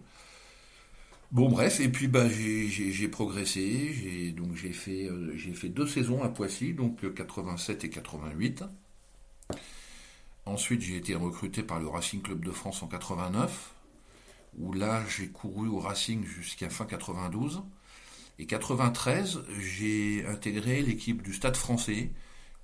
Bon, 1.32 1.50
bref, 1.50 1.80
et 1.80 1.88
puis 1.88 2.08
bah, 2.08 2.28
j'ai 2.28 3.08
progressé. 3.08 3.94
J'ai 3.94 4.32
donc 4.34 4.56
j'ai 4.56 4.74
fait, 4.74 5.06
euh, 5.06 5.38
fait 5.54 5.70
deux 5.70 5.88
saisons 5.88 6.22
à 6.24 6.30
Poissy, 6.30 6.74
donc 6.74 7.14
87 7.14 7.84
euh, 7.84 7.88
et 7.88 7.90
88. 7.90 8.64
Ensuite, 10.46 10.82
j'ai 10.82 10.98
été 10.98 11.16
recruté 11.16 11.64
par 11.64 11.80
le 11.80 11.88
Racing 11.88 12.22
Club 12.22 12.44
de 12.44 12.52
France 12.52 12.84
en 12.84 12.88
89, 12.88 13.74
où 14.58 14.74
là, 14.74 15.04
j'ai 15.08 15.30
couru 15.30 15.70
au 15.70 15.80
Racing 15.80 16.26
jusqu'à 16.26 16.70
fin 16.70 16.86
92. 16.86 17.64
Et 18.40 18.46
93, 18.48 19.44
j'ai 19.60 20.26
intégré 20.26 20.82
l'équipe 20.82 21.22
du 21.22 21.34
Stade 21.34 21.56
français, 21.56 22.12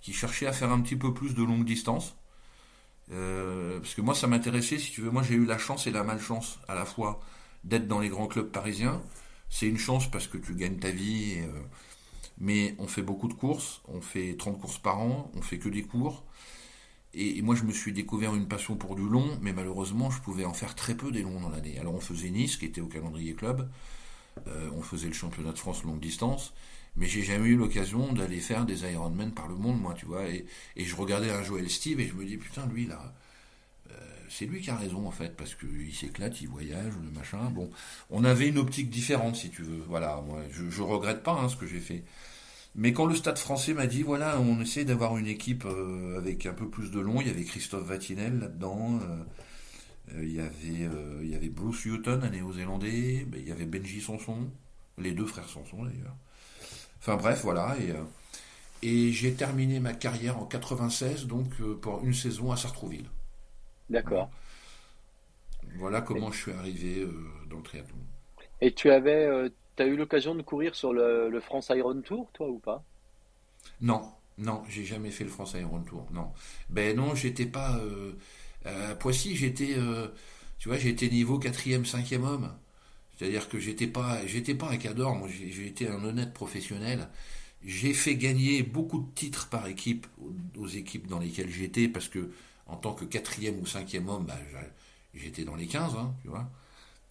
qui 0.02 0.12
cherchait 0.12 0.48
à 0.48 0.52
faire 0.52 0.72
un 0.72 0.82
petit 0.82 0.96
peu 0.96 1.14
plus 1.14 1.36
de 1.36 1.44
longue 1.44 1.66
distance. 1.66 2.18
Euh, 3.12 3.80
parce 3.80 3.94
que 3.94 4.02
moi, 4.02 4.16
ça 4.16 4.28
m'intéressait, 4.28 4.78
si 4.78 4.92
tu 4.92 5.02
veux. 5.02 5.12
Moi, 5.12 5.24
j'ai 5.24 5.36
eu 5.36 5.46
la 5.46 5.58
chance 5.58 5.88
et 5.88 5.92
la 5.92 6.04
malchance 6.04 6.60
à 6.68 6.76
la 6.76 6.86
fois 6.86 7.22
d'être 7.64 7.88
dans 7.88 8.00
les 8.00 8.10
grands 8.10 8.28
clubs 8.28 8.52
parisiens. 8.52 9.02
C'est 9.50 9.68
une 9.68 9.78
chance 9.78 10.10
parce 10.10 10.28
que 10.28 10.38
tu 10.38 10.56
gagnes 10.56 10.78
ta 10.78 10.92
vie, 10.92 11.36
euh, 11.38 11.52
mais 12.38 12.76
on 12.80 12.88
fait 12.88 13.02
beaucoup 13.02 13.28
de 13.28 13.34
courses. 13.34 13.82
On 13.88 14.02
fait 14.02 14.36
30 14.38 14.60
courses 14.60 14.80
par 14.80 15.00
an, 15.00 15.32
on 15.36 15.42
fait 15.42 15.58
que 15.58 15.70
des 15.70 15.84
cours. 15.84 16.24
Et, 17.14 17.42
moi, 17.42 17.56
je 17.56 17.64
me 17.64 17.72
suis 17.72 17.94
découvert 17.94 18.36
une 18.36 18.48
passion 18.48 18.76
pour 18.76 18.96
du 18.96 19.08
long, 19.08 19.40
mais 19.42 19.54
malheureusement, 19.54 20.12
je 20.12 20.22
pouvais 20.22 20.46
en 20.46 20.54
faire 20.54 20.76
très 20.76 20.96
peu 20.96 21.12
des 21.12 21.24
longs 21.24 21.40
dans 21.40 21.50
l'année. 21.50 21.80
Alors, 21.80 21.96
on 21.96 22.00
faisait 22.00 22.30
Nice, 22.30 22.58
qui 22.58 22.66
était 22.66 22.82
au 22.82 22.88
calendrier 22.88 23.34
club. 23.34 23.70
Euh, 24.48 24.70
on 24.76 24.82
faisait 24.82 25.08
le 25.08 25.14
championnat 25.14 25.52
de 25.52 25.58
France 25.58 25.84
longue 25.84 26.00
distance 26.00 26.54
mais 26.98 27.08
j'ai 27.08 27.22
jamais 27.22 27.50
eu 27.50 27.56
l'occasion 27.56 28.12
d'aller 28.12 28.40
faire 28.40 28.66
des 28.66 28.84
Ironman 28.92 29.32
par 29.32 29.48
le 29.48 29.56
monde, 29.56 29.80
moi, 29.80 29.94
tu 29.94 30.08
vois. 30.08 30.28
Et, 30.28 30.46
je 30.76 30.96
regardais 30.96 31.30
un 31.30 31.44
Joel 31.44 31.70
Steve 31.70 32.00
et 32.00 32.08
je 32.08 32.14
me 32.14 32.26
dis, 32.26 32.38
putain, 32.38 32.66
lui, 32.66 32.88
là, 32.88 33.14
euh, 33.92 33.94
c'est 34.30 34.46
lui 34.46 34.62
qui 34.62 34.72
a 34.72 34.76
raison, 34.76 35.08
en 35.08 35.12
fait, 35.12 35.38
parce 35.38 35.54
qu'il 35.54 35.94
s'éclate, 35.94 36.42
il 36.42 36.48
voyage, 36.48 36.94
le 37.04 37.12
machin. 37.12 37.52
Bon, 37.52 37.70
on 38.10 38.24
avait 38.24 38.48
une 38.48 38.58
optique 38.58 38.90
différente, 38.90 39.36
si 39.36 39.52
tu 39.52 39.62
veux. 39.62 39.84
Voilà, 39.88 40.24
moi, 40.28 40.42
je, 40.52 40.70
je 40.70 40.82
regrette 40.82 41.22
pas 41.22 41.34
hein, 41.34 41.50
ce 41.50 41.56
que 41.56 41.68
j'ai 41.68 41.80
fait. 41.80 42.04
Mais 42.76 42.94
quand 42.94 43.06
le 43.06 43.16
Stade 43.16 43.38
français 43.38 43.76
m'a 43.76 43.86
dit, 43.86 44.02
voilà, 44.02 44.40
on 44.42 44.60
essaie 44.62 44.84
d'avoir 44.84 45.18
une 45.18 45.28
équipe 45.28 45.66
euh, 45.66 46.18
avec 46.18 46.48
un 46.48 46.54
peu 46.54 46.68
plus 46.68 46.90
de 46.90 47.00
long, 47.00 47.22
il 47.22 47.28
y 47.28 47.30
avait 47.30 47.44
Christophe 47.44 47.86
Vatinel 47.86 48.40
là-dedans. 48.40 49.00
Euh, 50.14 50.24
il, 50.24 50.32
y 50.32 50.40
avait, 50.40 50.90
il 51.22 51.30
y 51.30 51.36
avait 51.36 51.50
Bruce 51.50 51.86
Hutton, 51.86 52.22
un 52.24 52.30
néo-zélandais, 52.30 53.28
il 53.36 53.48
y 53.48 53.52
avait 53.52 53.66
Benji 53.66 54.02
Sanson, 54.02 54.50
les 54.98 55.12
deux 55.12 55.26
frères 55.26 55.50
Sanson 55.50 55.84
d'ailleurs. 55.84 56.16
Enfin 57.00 57.16
bref, 57.16 57.42
voilà. 57.44 57.76
Et, 57.80 57.92
euh, 57.92 58.04
et 58.82 59.12
j'ai 59.12 59.34
terminé 59.34 59.80
ma 59.80 59.94
carrière 59.94 60.38
en 60.38 60.46
96, 60.46 61.28
donc 61.28 61.48
euh, 61.62 61.76
pour 61.76 62.04
une 62.04 62.14
saison 62.14 62.52
à 62.52 62.58
Sartrouville. 62.58 63.10
D'accord. 63.90 64.30
Voilà, 65.78 66.02
comment 66.02 66.32
je 66.32 66.42
suis 66.42 66.52
arrivé 66.52 67.02
euh, 67.02 67.12
dans 67.50 67.58
le 67.58 67.64
triathlon. 67.64 67.98
Et 68.62 68.74
tu 68.74 68.90
avais, 68.90 69.50
as 69.78 69.86
eu 69.86 69.96
l'occasion 69.96 70.34
de 70.34 70.42
courir 70.42 70.76
sur 70.76 70.94
le, 70.94 71.40
France 71.40 71.72
Iron 71.76 72.02
Tour, 72.02 72.30
toi 72.34 72.48
ou 72.48 72.60
pas? 72.60 72.84
Non, 73.82 74.12
non, 74.38 74.64
j'ai 74.68 74.84
jamais 74.84 75.12
fait 75.12 75.24
le 75.24 75.30
France 75.30 75.54
Iron 75.54 75.82
Tour. 75.82 76.08
Non, 76.12 76.32
ben 76.70 76.96
non, 76.96 77.14
j'étais 77.14 77.46
pas 77.46 77.80
à 78.66 78.96
Poissy, 78.96 79.36
j'étais, 79.36 79.76
tu 80.58 80.70
vois, 80.70 80.78
j'étais 80.78 81.10
niveau 81.10 81.38
4e, 81.38 81.86
5e 81.86 82.24
homme. 82.24 82.52
C'est-à-dire 83.18 83.50
que 83.50 83.60
j'étais 83.60 83.88
pas, 83.88 84.26
j'étais 84.28 84.54
pas 84.56 84.70
un 84.70 84.78
cadre, 84.78 85.14
moi 85.16 85.28
j'ai 85.28 85.68
été 85.68 85.88
un 85.88 86.04
honnête 86.04 86.34
professionnel. 86.34 87.10
J'ai 87.66 87.94
fait 87.94 88.16
gagner 88.16 88.62
beaucoup 88.62 89.00
de 89.00 89.12
titres 89.16 89.50
par 89.50 89.68
équipe 89.68 90.06
aux, 90.58 90.68
équipes 90.68 91.08
dans 91.08 91.20
lesquelles 91.20 91.50
j'étais, 91.50 91.88
parce 91.88 92.08
que 92.08 92.32
en 92.68 92.76
tant 92.76 92.94
que 92.94 93.06
quatrième 93.06 93.60
ou 93.60 93.66
cinquième 93.66 94.08
homme, 94.10 94.26
bah, 94.26 94.38
j'étais 95.16 95.44
dans 95.44 95.56
les 95.56 95.68
15, 95.68 95.96
hein, 95.96 96.14
tu 96.22 96.28
vois. 96.28 96.48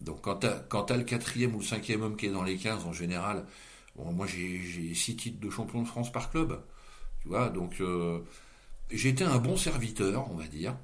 Donc 0.00 0.22
quand 0.22 0.36
tu 0.36 0.46
as, 0.92 0.96
le 0.96 1.04
quatrième 1.04 1.54
ou 1.56 1.62
cinquième 1.62 2.02
homme 2.02 2.16
qui 2.16 2.26
est 2.26 2.30
dans 2.30 2.44
les 2.44 2.56
15, 2.56 2.84
en 2.84 2.92
général, 2.92 3.44
bon, 3.96 4.12
moi 4.12 4.26
j'ai 4.26 4.94
six 4.94 5.16
titres 5.16 5.40
de 5.40 5.50
champion 5.50 5.82
de 5.82 5.88
France 5.88 6.12
par 6.12 6.30
club, 6.30 6.62
tu 7.22 7.28
vois. 7.28 7.48
Donc 7.48 7.80
euh, 7.80 8.20
j'étais 8.90 9.24
un 9.24 9.38
bon 9.38 9.56
serviteur, 9.56 10.30
on 10.30 10.36
va 10.36 10.46
dire. 10.46 10.76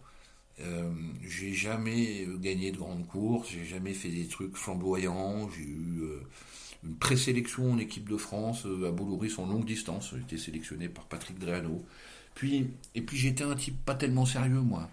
Euh, 0.62 0.90
j'ai 1.26 1.52
jamais 1.52 2.26
gagné 2.40 2.70
de 2.70 2.76
grandes 2.76 3.06
courses, 3.06 3.48
j'ai 3.50 3.64
jamais 3.64 3.94
fait 3.94 4.10
des 4.10 4.26
trucs 4.26 4.56
flamboyants, 4.56 5.48
j'ai 5.50 5.64
eu 5.64 6.02
euh, 6.02 6.20
une 6.84 6.94
présélection 6.96 7.72
en 7.72 7.78
équipe 7.78 8.08
de 8.08 8.16
France 8.16 8.64
euh, 8.66 8.88
à 8.88 8.92
Boulouris 8.92 9.32
en 9.38 9.46
longue 9.46 9.64
distance, 9.64 10.10
j'ai 10.14 10.20
été 10.20 10.38
sélectionné 10.38 10.88
par 10.88 11.06
Patrick 11.06 11.38
Dreano. 11.38 11.84
Puis, 12.34 12.70
et 12.94 13.02
puis 13.02 13.16
j'étais 13.16 13.44
un 13.44 13.56
type 13.56 13.84
pas 13.84 13.94
tellement 13.94 14.24
sérieux 14.24 14.60
moi. 14.60 14.88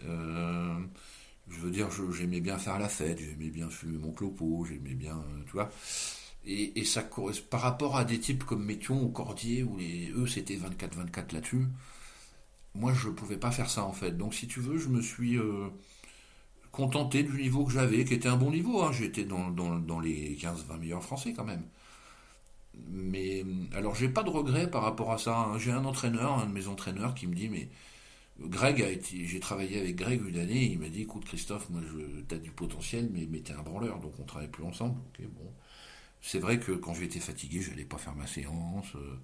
je 0.00 1.60
veux 1.60 1.70
dire, 1.70 1.88
j'aimais 2.12 2.40
bien 2.40 2.58
faire 2.58 2.78
la 2.78 2.88
fête, 2.88 3.18
j'aimais 3.18 3.50
bien 3.50 3.68
fumer 3.68 3.98
mon 3.98 4.12
clopo, 4.12 4.64
j'aimais 4.68 4.94
bien, 4.94 5.22
tu 5.46 5.52
vois. 5.52 5.70
Et, 6.44 6.84
ça 6.84 7.08
par 7.50 7.60
rapport 7.60 7.96
à 7.96 8.04
des 8.04 8.18
types 8.18 8.44
comme 8.44 8.64
Métion 8.64 9.02
ou 9.02 9.08
Cordier, 9.08 9.62
où 9.62 9.78
eux 9.78 10.26
c'était 10.26 10.56
24-24 10.56 11.34
là-dessus, 11.34 11.66
moi, 12.74 12.92
je 12.94 13.08
ne 13.08 13.12
pouvais 13.12 13.36
pas 13.36 13.50
faire 13.50 13.70
ça 13.70 13.84
en 13.84 13.92
fait. 13.92 14.16
Donc, 14.16 14.34
si 14.34 14.46
tu 14.46 14.60
veux, 14.60 14.78
je 14.78 14.88
me 14.88 15.02
suis 15.02 15.38
euh, 15.38 15.68
contenté 16.70 17.22
du 17.22 17.40
niveau 17.40 17.64
que 17.64 17.72
j'avais, 17.72 18.04
qui 18.04 18.14
était 18.14 18.28
un 18.28 18.36
bon 18.36 18.50
niveau. 18.50 18.82
Hein. 18.82 18.92
J'étais 18.92 19.24
dans, 19.24 20.00
les 20.00 20.36
15-20 20.36 20.78
meilleurs 20.80 21.02
français 21.02 21.32
quand 21.34 21.44
même. 21.44 21.64
Mais 22.88 23.44
alors, 23.74 23.94
j'ai 23.94 24.08
pas 24.08 24.22
de 24.22 24.30
regrets 24.30 24.70
par 24.70 24.82
rapport 24.82 25.12
à 25.12 25.18
ça. 25.18 25.36
Hein. 25.36 25.58
J'ai 25.58 25.72
un 25.72 25.84
entraîneur, 25.84 26.38
un 26.38 26.46
de 26.46 26.52
mes 26.52 26.68
entraîneurs, 26.68 27.14
qui 27.14 27.26
me 27.26 27.34
dit 27.34 27.48
Mais 27.48 27.68
Greg 28.40 28.82
a 28.82 28.90
été. 28.90 29.26
J'ai 29.26 29.40
travaillé 29.40 29.78
avec 29.80 29.96
Greg 29.96 30.22
une 30.26 30.38
année. 30.38 30.72
Il 30.72 30.78
m'a 30.78 30.88
dit 30.88 31.02
Écoute, 31.02 31.24
Christophe, 31.26 31.68
moi, 31.70 31.82
tu 32.28 32.34
as 32.34 32.38
du 32.38 32.50
potentiel, 32.50 33.10
mais, 33.12 33.26
mais 33.30 33.40
t'es 33.40 33.52
un 33.52 33.62
branleur, 33.62 33.98
donc 34.00 34.14
on 34.18 34.24
travaille 34.24 34.48
plus 34.50 34.64
ensemble. 34.64 34.96
bon. 35.20 35.52
C'est 36.22 36.38
vrai 36.38 36.58
que 36.60 36.72
quand 36.72 36.94
j'étais 36.94 37.18
fatigué, 37.18 37.60
je 37.60 37.70
n'allais 37.70 37.84
pas 37.84 37.98
faire 37.98 38.14
ma 38.14 38.26
séance. 38.28 38.94
Euh, 38.94 39.18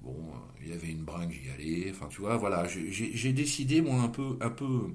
Bon, 0.00 0.12
euh, 0.12 0.62
il 0.62 0.68
y 0.68 0.72
avait 0.72 0.90
une 0.90 1.04
bringue, 1.04 1.30
j'y 1.30 1.50
allais. 1.50 1.90
Enfin, 1.90 2.08
tu 2.08 2.20
vois, 2.20 2.36
voilà, 2.36 2.66
j'ai 2.68 3.32
décidé, 3.32 3.80
moi, 3.80 4.00
un 4.00 4.08
peu, 4.08 4.36
un 4.40 4.50
peu, 4.50 4.94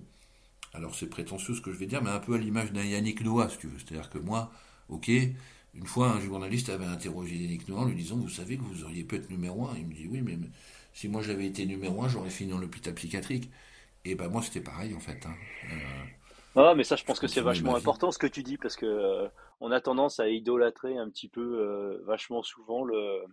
alors 0.74 0.96
c'est 0.96 1.08
prétentieux 1.08 1.56
ce 1.56 1.62
que 1.62 1.72
je 1.72 1.78
vais 1.78 1.88
dire, 1.88 2.02
mais 2.02 2.10
un 2.10 2.20
peu 2.20 2.36
à 2.36 2.38
l'image 2.38 2.72
d'un 2.72 2.84
Yannick 2.84 3.22
Noah, 3.22 3.50
si 3.50 3.58
tu 3.58 3.68
veux. 3.68 3.80
C'est-à-dire 3.80 4.10
que 4.10 4.20
moi, 4.20 4.52
ok, 4.90 5.10
une 5.74 5.86
fois, 5.86 6.12
un 6.12 6.20
journaliste 6.20 6.70
avait 6.70 6.86
interrogé 6.86 7.36
Yannick 7.36 7.68
Noah 7.68 7.82
en 7.82 7.86
lui 7.86 7.96
disant, 7.96 8.18
vous 8.18 8.30
savez 8.30 8.58
que 8.58 8.64
vous 8.64 8.84
auriez 8.84 9.04
pu 9.04 9.16
être 9.16 9.30
numéro 9.30 9.68
un. 9.68 9.76
Il 9.78 9.88
me 9.88 9.94
dit, 9.94 10.08
oui, 10.10 10.22
mais, 10.22 10.38
si 10.94 11.08
moi 11.08 11.22
j'avais 11.22 11.46
été 11.46 11.66
numéro 11.66 12.04
un, 12.04 12.10
j'aurais 12.10 12.30
fini 12.30 12.52
dans 12.52 12.58
l'hôpital 12.58 12.94
psychiatrique. 12.94 13.50
Et 14.04 14.16
ben 14.16 14.30
moi, 14.30 14.42
c'était 14.42 14.62
pareil, 14.62 14.94
en 14.96 15.00
fait. 15.00 15.26
Hein. 15.26 15.36
Euh, 16.58 16.62
ah, 16.70 16.74
mais 16.76 16.84
ça, 16.84 16.96
je 16.96 17.04
pense 17.04 17.20
que 17.20 17.28
c'est 17.28 17.42
vachement 17.42 17.76
important 17.76 18.12
ce 18.12 18.18
que 18.18 18.28
tu 18.28 18.44
dis, 18.44 18.58
parce 18.58 18.76
que 18.76 18.86
euh, 18.86 19.28
on 19.60 19.72
a 19.72 19.80
tendance 19.80 20.20
à 20.20 20.28
idolâtrer 20.28 20.98
un 20.98 21.10
petit 21.10 21.28
peu, 21.28 22.02
vachement 22.06 22.44
souvent, 22.44 22.84
le, 22.84 23.24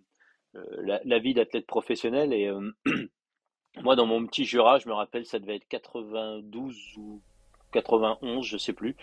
euh, 0.59 0.99
la, 1.05 1.19
vie 1.19 1.35
d'athlète 1.35 1.67
professionnel. 1.67 2.33
Et 2.33 2.47
euh, 2.47 2.71
moi, 3.83 3.97
dans 3.97 4.07
mon 4.07 4.25
petit 4.27 4.45
Jura, 4.45 4.79
je 4.79 4.89
me 4.89 4.95
rappelle, 4.95 5.25
ça 5.27 5.39
devait 5.39 5.57
être 5.57 5.69
92 5.69 6.77
ou 6.97 7.21
91, 7.73 8.47
je 8.47 8.57
sais 8.57 8.73
plus. 8.73 8.97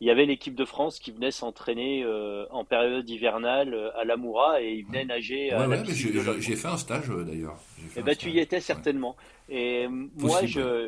Il 0.00 0.06
y 0.06 0.10
avait 0.10 0.26
l'équipe 0.26 0.54
de 0.54 0.64
France 0.64 0.98
qui 0.98 1.10
venait 1.10 1.30
s'entraîner 1.30 2.04
euh, 2.04 2.46
en 2.50 2.64
période 2.64 3.08
hivernale 3.08 3.92
à 3.96 4.04
l'Amoura 4.04 4.62
et 4.62 4.72
ils 4.72 4.86
venaient 4.86 5.04
nager. 5.04 5.54
Ouais, 5.54 5.66
ouais, 5.66 5.84
j'ai 6.38 6.56
fait 6.56 6.68
un 6.68 6.76
stage 6.76 7.08
d'ailleurs. 7.08 7.58
Eh 7.96 8.02
ben, 8.02 8.14
tu 8.14 8.30
y 8.30 8.38
étais 8.38 8.60
certainement. 8.60 9.16
Et 9.48 9.88
moi, 9.88 10.40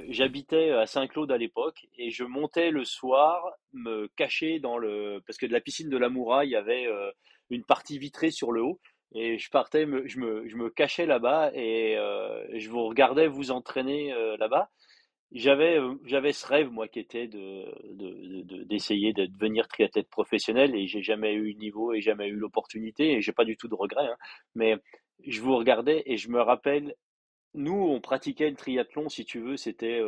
j'habitais 0.08 0.70
à 0.70 0.86
Saint-Claude 0.86 1.30
à 1.32 1.38
l'époque 1.38 1.86
et 1.98 2.10
je 2.10 2.24
montais 2.24 2.70
le 2.70 2.84
soir, 2.84 3.42
me 3.72 4.08
cacher 4.16 4.60
dans 4.60 4.78
le. 4.78 5.22
Parce 5.26 5.38
que 5.38 5.46
de 5.46 5.52
la 5.52 5.60
piscine 5.60 5.88
de 5.88 5.96
l'Amoura, 5.96 6.44
il 6.44 6.50
y 6.50 6.56
avait 6.56 6.86
une 7.50 7.64
partie 7.64 7.98
vitrée 7.98 8.30
sur 8.30 8.52
le 8.52 8.62
haut. 8.62 8.80
Et 9.14 9.38
je 9.38 9.50
partais, 9.50 9.86
je, 10.06 10.18
me, 10.18 10.48
je 10.48 10.56
me 10.56 10.70
cachais 10.70 11.06
là-bas 11.06 11.50
et 11.54 11.96
euh, 11.98 12.44
je 12.58 12.70
vous 12.70 12.86
regardais 12.86 13.26
vous 13.28 13.50
entraîner 13.50 14.12
euh, 14.12 14.36
là-bas. 14.38 14.70
j'avais 15.32 15.78
euh, 15.78 15.94
j'avais 16.04 16.32
ce 16.32 16.46
rêve 16.46 16.70
moi 16.70 16.88
qui 16.88 17.00
était 17.00 17.26
de 17.28 18.64
d'essayer 18.66 19.12
de, 19.12 19.26
devenir 19.26 19.68
triathlète 19.68 20.08
professionnel 20.08 20.74
et 20.74 20.86
j'ai 20.86 21.02
jamais 21.02 21.34
eu 21.34 21.52
le 21.52 21.58
niveau 21.58 21.92
et 21.92 22.00
jamais 22.00 22.28
eu 22.28 22.36
l'opportunité 22.36 23.12
et 23.12 23.20
j'ai 23.22 23.32
pas 23.32 23.44
du 23.44 23.56
tout 23.56 23.68
de 23.68 23.74
regrets 23.74 24.06
hein. 24.06 24.16
mais 24.54 24.76
je 25.26 25.40
vous 25.42 25.56
regardais 25.56 26.02
et 26.06 26.16
je 26.16 26.28
me 26.30 26.40
rappelle 26.40 26.94
nous 27.54 27.74
on 27.74 28.00
pratiquait 28.00 28.50
le 28.50 28.56
triathlon 28.56 29.08
si 29.08 29.24
tu 29.24 29.40
veux 29.40 29.56
c'était 29.56 30.00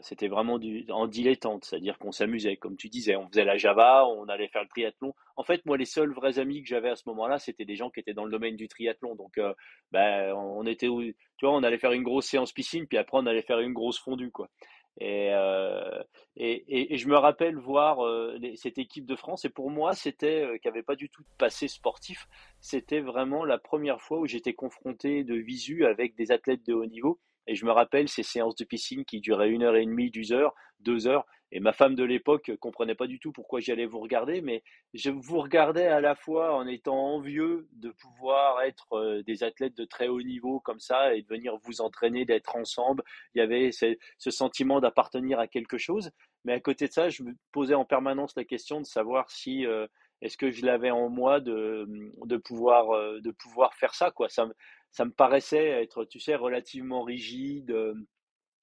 c'était 0.00 0.28
vraiment 0.28 0.58
en 0.90 1.06
dilettante, 1.06 1.64
c'est-à-dire 1.64 1.98
qu'on 1.98 2.12
s'amusait, 2.12 2.56
comme 2.56 2.76
tu 2.76 2.88
disais, 2.88 3.16
on 3.16 3.28
faisait 3.28 3.44
la 3.44 3.58
Java, 3.58 4.06
on 4.06 4.26
allait 4.28 4.48
faire 4.48 4.62
le 4.62 4.68
triathlon. 4.68 5.14
En 5.36 5.42
fait, 5.42 5.64
moi, 5.66 5.76
les 5.76 5.84
seuls 5.84 6.12
vrais 6.12 6.38
amis 6.38 6.62
que 6.62 6.68
j'avais 6.68 6.88
à 6.88 6.96
ce 6.96 7.02
moment-là, 7.06 7.38
c'était 7.38 7.66
des 7.66 7.76
gens 7.76 7.90
qui 7.90 8.00
étaient 8.00 8.14
dans 8.14 8.24
le 8.24 8.30
domaine 8.30 8.56
du 8.56 8.66
triathlon. 8.66 9.14
Donc, 9.14 9.36
euh, 9.36 9.52
ben, 9.92 10.32
on 10.34 10.64
était, 10.64 10.86
tu 10.86 11.14
vois, 11.42 11.52
on 11.52 11.62
allait 11.62 11.78
faire 11.78 11.92
une 11.92 12.02
grosse 12.02 12.26
séance 12.26 12.52
piscine, 12.52 12.86
puis 12.86 12.96
après, 12.96 13.18
on 13.18 13.26
allait 13.26 13.42
faire 13.42 13.60
une 13.60 13.74
grosse 13.74 13.98
fondue, 13.98 14.30
quoi. 14.30 14.48
Et, 15.00 15.32
euh, 15.32 16.02
et, 16.36 16.94
et, 16.94 16.96
je 16.96 17.06
me 17.06 17.16
rappelle 17.16 17.56
voir 17.56 17.98
cette 18.56 18.78
équipe 18.78 19.06
de 19.06 19.14
France, 19.16 19.44
et 19.44 19.48
pour 19.48 19.70
moi, 19.70 19.92
c'était, 19.92 20.58
qui 20.60 20.66
n'avait 20.66 20.82
pas 20.82 20.96
du 20.96 21.08
tout 21.08 21.22
de 21.22 21.28
passé 21.38 21.68
sportif, 21.68 22.26
c'était 22.60 23.00
vraiment 23.00 23.44
la 23.44 23.58
première 23.58 24.00
fois 24.00 24.18
où 24.18 24.26
j'étais 24.26 24.54
confronté 24.54 25.22
de 25.22 25.34
visu 25.34 25.84
avec 25.84 26.16
des 26.16 26.32
athlètes 26.32 26.66
de 26.66 26.74
haut 26.74 26.86
niveau 26.86 27.20
et 27.48 27.54
je 27.54 27.64
me 27.64 27.72
rappelle 27.72 28.08
ces 28.08 28.22
séances 28.22 28.56
de 28.56 28.64
piscine 28.64 29.06
qui 29.06 29.20
duraient 29.20 29.48
une 29.48 29.62
heure 29.62 29.74
et 29.74 29.84
demie, 29.84 30.10
deux 30.10 30.32
heures, 30.32 30.54
deux 30.80 31.08
heures. 31.08 31.26
Et 31.50 31.60
ma 31.60 31.72
femme 31.72 31.94
de 31.94 32.04
l'époque 32.04 32.52
comprenait 32.60 32.94
pas 32.94 33.06
du 33.06 33.18
tout 33.18 33.32
pourquoi 33.32 33.60
j'allais 33.60 33.86
vous 33.86 34.00
regarder, 34.00 34.42
mais 34.42 34.62
je 34.92 35.10
vous 35.10 35.40
regardais 35.40 35.86
à 35.86 36.02
la 36.02 36.14
fois 36.14 36.54
en 36.54 36.66
étant 36.66 36.98
envieux 37.14 37.66
de 37.72 37.88
pouvoir 37.90 38.60
être 38.60 38.92
euh, 38.92 39.22
des 39.22 39.42
athlètes 39.42 39.74
de 39.74 39.86
très 39.86 40.08
haut 40.08 40.20
niveau 40.20 40.60
comme 40.60 40.78
ça 40.78 41.14
et 41.14 41.22
de 41.22 41.26
venir 41.26 41.56
vous 41.64 41.80
entraîner, 41.80 42.26
d'être 42.26 42.54
ensemble. 42.54 43.02
Il 43.34 43.38
y 43.38 43.40
avait 43.40 43.72
ce, 43.72 43.96
sentiment 44.30 44.80
d'appartenir 44.80 45.40
à 45.40 45.46
quelque 45.46 45.78
chose. 45.78 46.10
Mais 46.44 46.52
à 46.52 46.60
côté 46.60 46.86
de 46.86 46.92
ça, 46.92 47.08
je 47.08 47.22
me 47.22 47.32
posais 47.50 47.74
en 47.74 47.86
permanence 47.86 48.36
la 48.36 48.44
question 48.44 48.82
de 48.82 48.86
savoir 48.86 49.30
si 49.30 49.64
euh, 49.64 49.86
est-ce 50.20 50.36
que 50.36 50.50
je 50.50 50.66
l'avais 50.66 50.90
en 50.90 51.08
moi 51.08 51.40
de, 51.40 51.86
de 52.26 52.36
pouvoir 52.36 52.90
euh, 52.90 53.20
de 53.20 53.30
pouvoir 53.30 53.74
faire 53.74 53.94
ça 53.94 54.10
quoi. 54.10 54.28
Ça, 54.28 54.48
ça 54.90 55.04
me 55.04 55.10
paraissait 55.10 55.82
être, 55.82 56.04
tu 56.04 56.20
sais, 56.20 56.34
relativement 56.34 57.02
rigide. 57.02 57.70
Euh, 57.70 57.94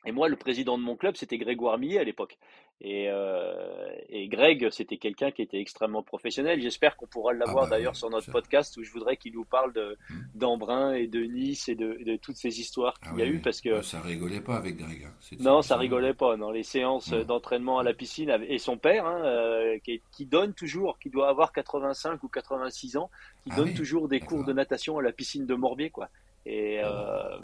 et 0.06 0.12
moi, 0.12 0.30
le 0.30 0.36
président 0.36 0.78
de 0.78 0.84
mon 0.84 0.96
club, 0.96 1.16
c'était 1.16 1.38
Grégoire 1.38 1.78
Millet 1.78 2.00
à 2.00 2.04
l'époque. 2.04 2.38
Et, 2.82 3.08
euh, 3.10 3.88
et, 4.10 4.28
Greg, 4.28 4.70
c'était 4.70 4.98
quelqu'un 4.98 5.32
qui 5.32 5.42
était 5.42 5.60
extrêmement 5.60 6.04
professionnel. 6.04 6.62
J'espère 6.62 6.98
qu'on 6.98 7.08
pourra 7.08 7.34
l'avoir 7.34 7.66
ah 7.66 7.70
bah 7.70 7.78
d'ailleurs 7.78 7.96
sur 7.96 8.10
notre 8.10 8.30
podcast 8.30 8.76
où 8.78 8.84
je 8.84 8.92
voudrais 8.92 9.16
qu'il 9.16 9.34
nous 9.34 9.46
parle 9.46 9.72
hmm. 10.10 10.16
d'Embrun 10.36 10.94
et 10.94 11.08
de 11.08 11.24
Nice 11.24 11.70
et 11.70 11.76
de, 11.76 11.98
de 12.04 12.18
toutes 12.18 12.36
ces 12.36 12.60
histoires 12.60 13.00
qu'il 13.00 13.12
ah 13.16 13.20
y 13.20 13.22
a 13.22 13.28
eu 13.28 13.40
parce 13.40 13.62
que 13.62 13.82
ça 13.82 14.02
rigolait 14.02 14.42
pas 14.42 14.58
avec 14.58 14.76
Greg. 14.76 15.06
Hein. 15.06 15.36
Non, 15.40 15.62
ça 15.62 15.78
rigolait 15.78 16.14
pas. 16.14 16.36
Non, 16.36 16.52
les 16.52 16.64
séances 16.64 17.12
d'entraînement 17.12 17.80
à 17.80 17.84
la 17.84 17.94
piscine 17.94 18.38
et 18.48 18.58
son 18.58 18.78
père, 18.78 19.06
hein, 19.06 19.22
euh, 19.24 19.80
qui, 19.80 20.02
qui, 20.12 20.26
donne 20.26 20.54
toujours, 20.54 21.00
qui 21.00 21.10
doit 21.10 21.30
avoir 21.30 21.54
85 21.54 22.22
ou 22.24 22.28
86 22.28 22.98
ans, 22.98 23.10
qui 23.44 23.52
ah 23.54 23.56
donne 23.56 23.74
toujours 23.74 24.10
des 24.10 24.20
cours 24.20 24.44
de 24.44 24.52
natation 24.52 24.98
à 24.98 25.02
la 25.02 25.14
piscine 25.14 25.46
de 25.46 25.56
Morbier, 25.56 25.90
quoi. 25.90 26.10
Et, 26.46 26.82
euh, 26.84 27.38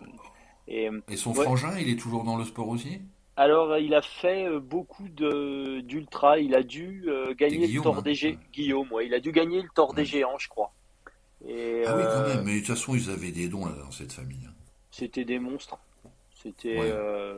et, 0.68 1.16
son 1.16 1.34
frangin, 1.34 1.78
il 1.80 1.90
est 1.90 2.00
toujours 2.00 2.24
dans 2.24 2.38
le 2.38 2.44
sport 2.44 2.68
aussi? 2.68 3.02
Alors, 3.38 3.78
il 3.78 3.94
a 3.94 4.02
fait 4.02 4.46
euh, 4.46 4.60
beaucoup 4.60 5.08
d'ultra. 5.08 6.40
Il 6.40 6.54
a 6.54 6.64
dû 6.64 7.06
euh, 7.08 7.34
gagner 7.34 7.68
le 7.68 7.82
Tour 7.82 8.02
des 8.02 8.14
Géants. 8.14 8.38
Guillaume, 8.52 8.90
Il 9.04 9.14
a 9.14 9.20
dû 9.20 9.32
gagner 9.32 9.62
le 9.62 9.70
Tour 9.74 9.94
des 9.94 10.06
Géants, 10.06 10.38
je 10.38 10.50
crois. 10.50 10.74
Et, 11.48 11.84
ah 11.88 11.98
oui, 11.98 12.04
quand 12.04 12.28
même. 12.28 12.44
Mais 12.44 12.56
de 12.56 12.60
toute 12.60 12.68
façon, 12.68 12.94
ils 12.94 13.10
avaient 13.10 13.32
des 13.32 13.48
dons 13.48 13.66
là, 13.66 13.74
dans 13.84 13.92
cette 13.92 14.12
famille. 14.12 14.46
Hein. 14.46 14.54
C'était 14.92 15.26
des 15.26 15.40
monstres. 15.40 15.80
C'était 16.44 16.80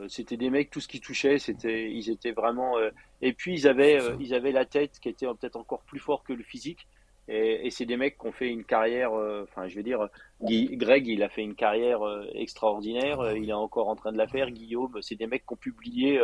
c'était 0.08 0.38
des 0.38 0.50
mecs, 0.50 0.72
tout 0.72 0.80
ce 0.80 0.88
qui 0.88 1.02
touchait, 1.02 1.38
c'était, 1.38 1.92
ils 1.92 2.10
étaient 2.10 2.32
vraiment. 2.32 2.76
et 3.22 3.34
puis, 3.34 3.54
ils 3.54 3.68
avaient, 3.68 4.00
ils 4.20 4.34
avaient 4.34 4.54
la 4.54 4.66
tête 4.66 5.00
qui 5.00 5.10
était 5.10 5.26
peut-être 5.26 5.58
encore 5.58 5.82
plus 5.82 6.00
fort 6.00 6.24
que 6.24 6.34
le 6.34 6.44
physique. 6.44 6.88
Et, 7.28 7.68
et 7.68 7.70
c'est 7.72 7.86
des 7.86 7.96
mecs 7.96 8.18
qui 8.18 8.28
ont 8.28 8.32
fait 8.32 8.50
une 8.50 8.66
carrière, 8.66 9.14
euh, 9.14 9.44
enfin 9.44 9.68
je 9.68 9.76
veux 9.76 9.84
dire, 9.84 10.10
Greg 10.42 11.08
il 11.08 11.24
a 11.24 11.30
fait 11.30 11.42
une 11.42 11.56
carrière 11.56 12.06
euh, 12.06 12.26
extraordinaire, 12.34 13.22
euh, 13.22 13.38
il 13.38 13.50
est 13.50 13.54
encore 13.54 13.88
en 13.88 13.96
train 13.96 14.12
de 14.12 14.18
la 14.18 14.28
faire, 14.28 14.52
Guillaume, 14.52 15.02
c'est 15.02 15.16
des 15.16 15.28
mecs 15.28 15.46
qui 15.46 15.54
ont 15.54 15.58
publié, 15.58 16.20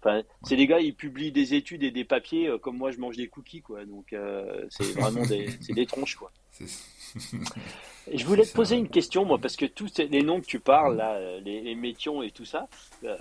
enfin 0.00 0.22
c'est 0.44 0.56
des 0.56 0.66
gars, 0.66 0.80
ils 0.80 0.94
publient 0.94 1.32
des 1.32 1.54
études 1.54 1.82
et 1.82 1.90
des 1.90 2.04
papiers 2.04 2.50
comme 2.62 2.76
moi 2.76 2.90
je 2.90 2.98
mange 2.98 3.16
des 3.16 3.28
cookies 3.28 3.62
quoi, 3.62 3.84
donc 3.84 4.14
c'est 4.70 4.92
vraiment 4.92 5.24
des, 5.26 5.48
c'est 5.60 5.74
des 5.74 5.86
tronches 5.86 6.16
quoi. 6.16 6.32
je 8.12 8.24
voulais 8.24 8.44
te 8.44 8.52
poser 8.52 8.76
une 8.76 8.88
question, 8.88 9.24
moi, 9.24 9.38
parce 9.38 9.56
que 9.56 9.66
tous 9.66 9.98
les 9.98 10.22
noms 10.22 10.40
que 10.40 10.46
tu 10.46 10.60
parles, 10.60 10.96
là, 10.96 11.14
euh, 11.14 11.40
les, 11.40 11.60
les 11.60 11.74
métions 11.74 12.22
et 12.22 12.30
tout 12.30 12.44
ça, 12.44 12.68
euh, 13.04 13.16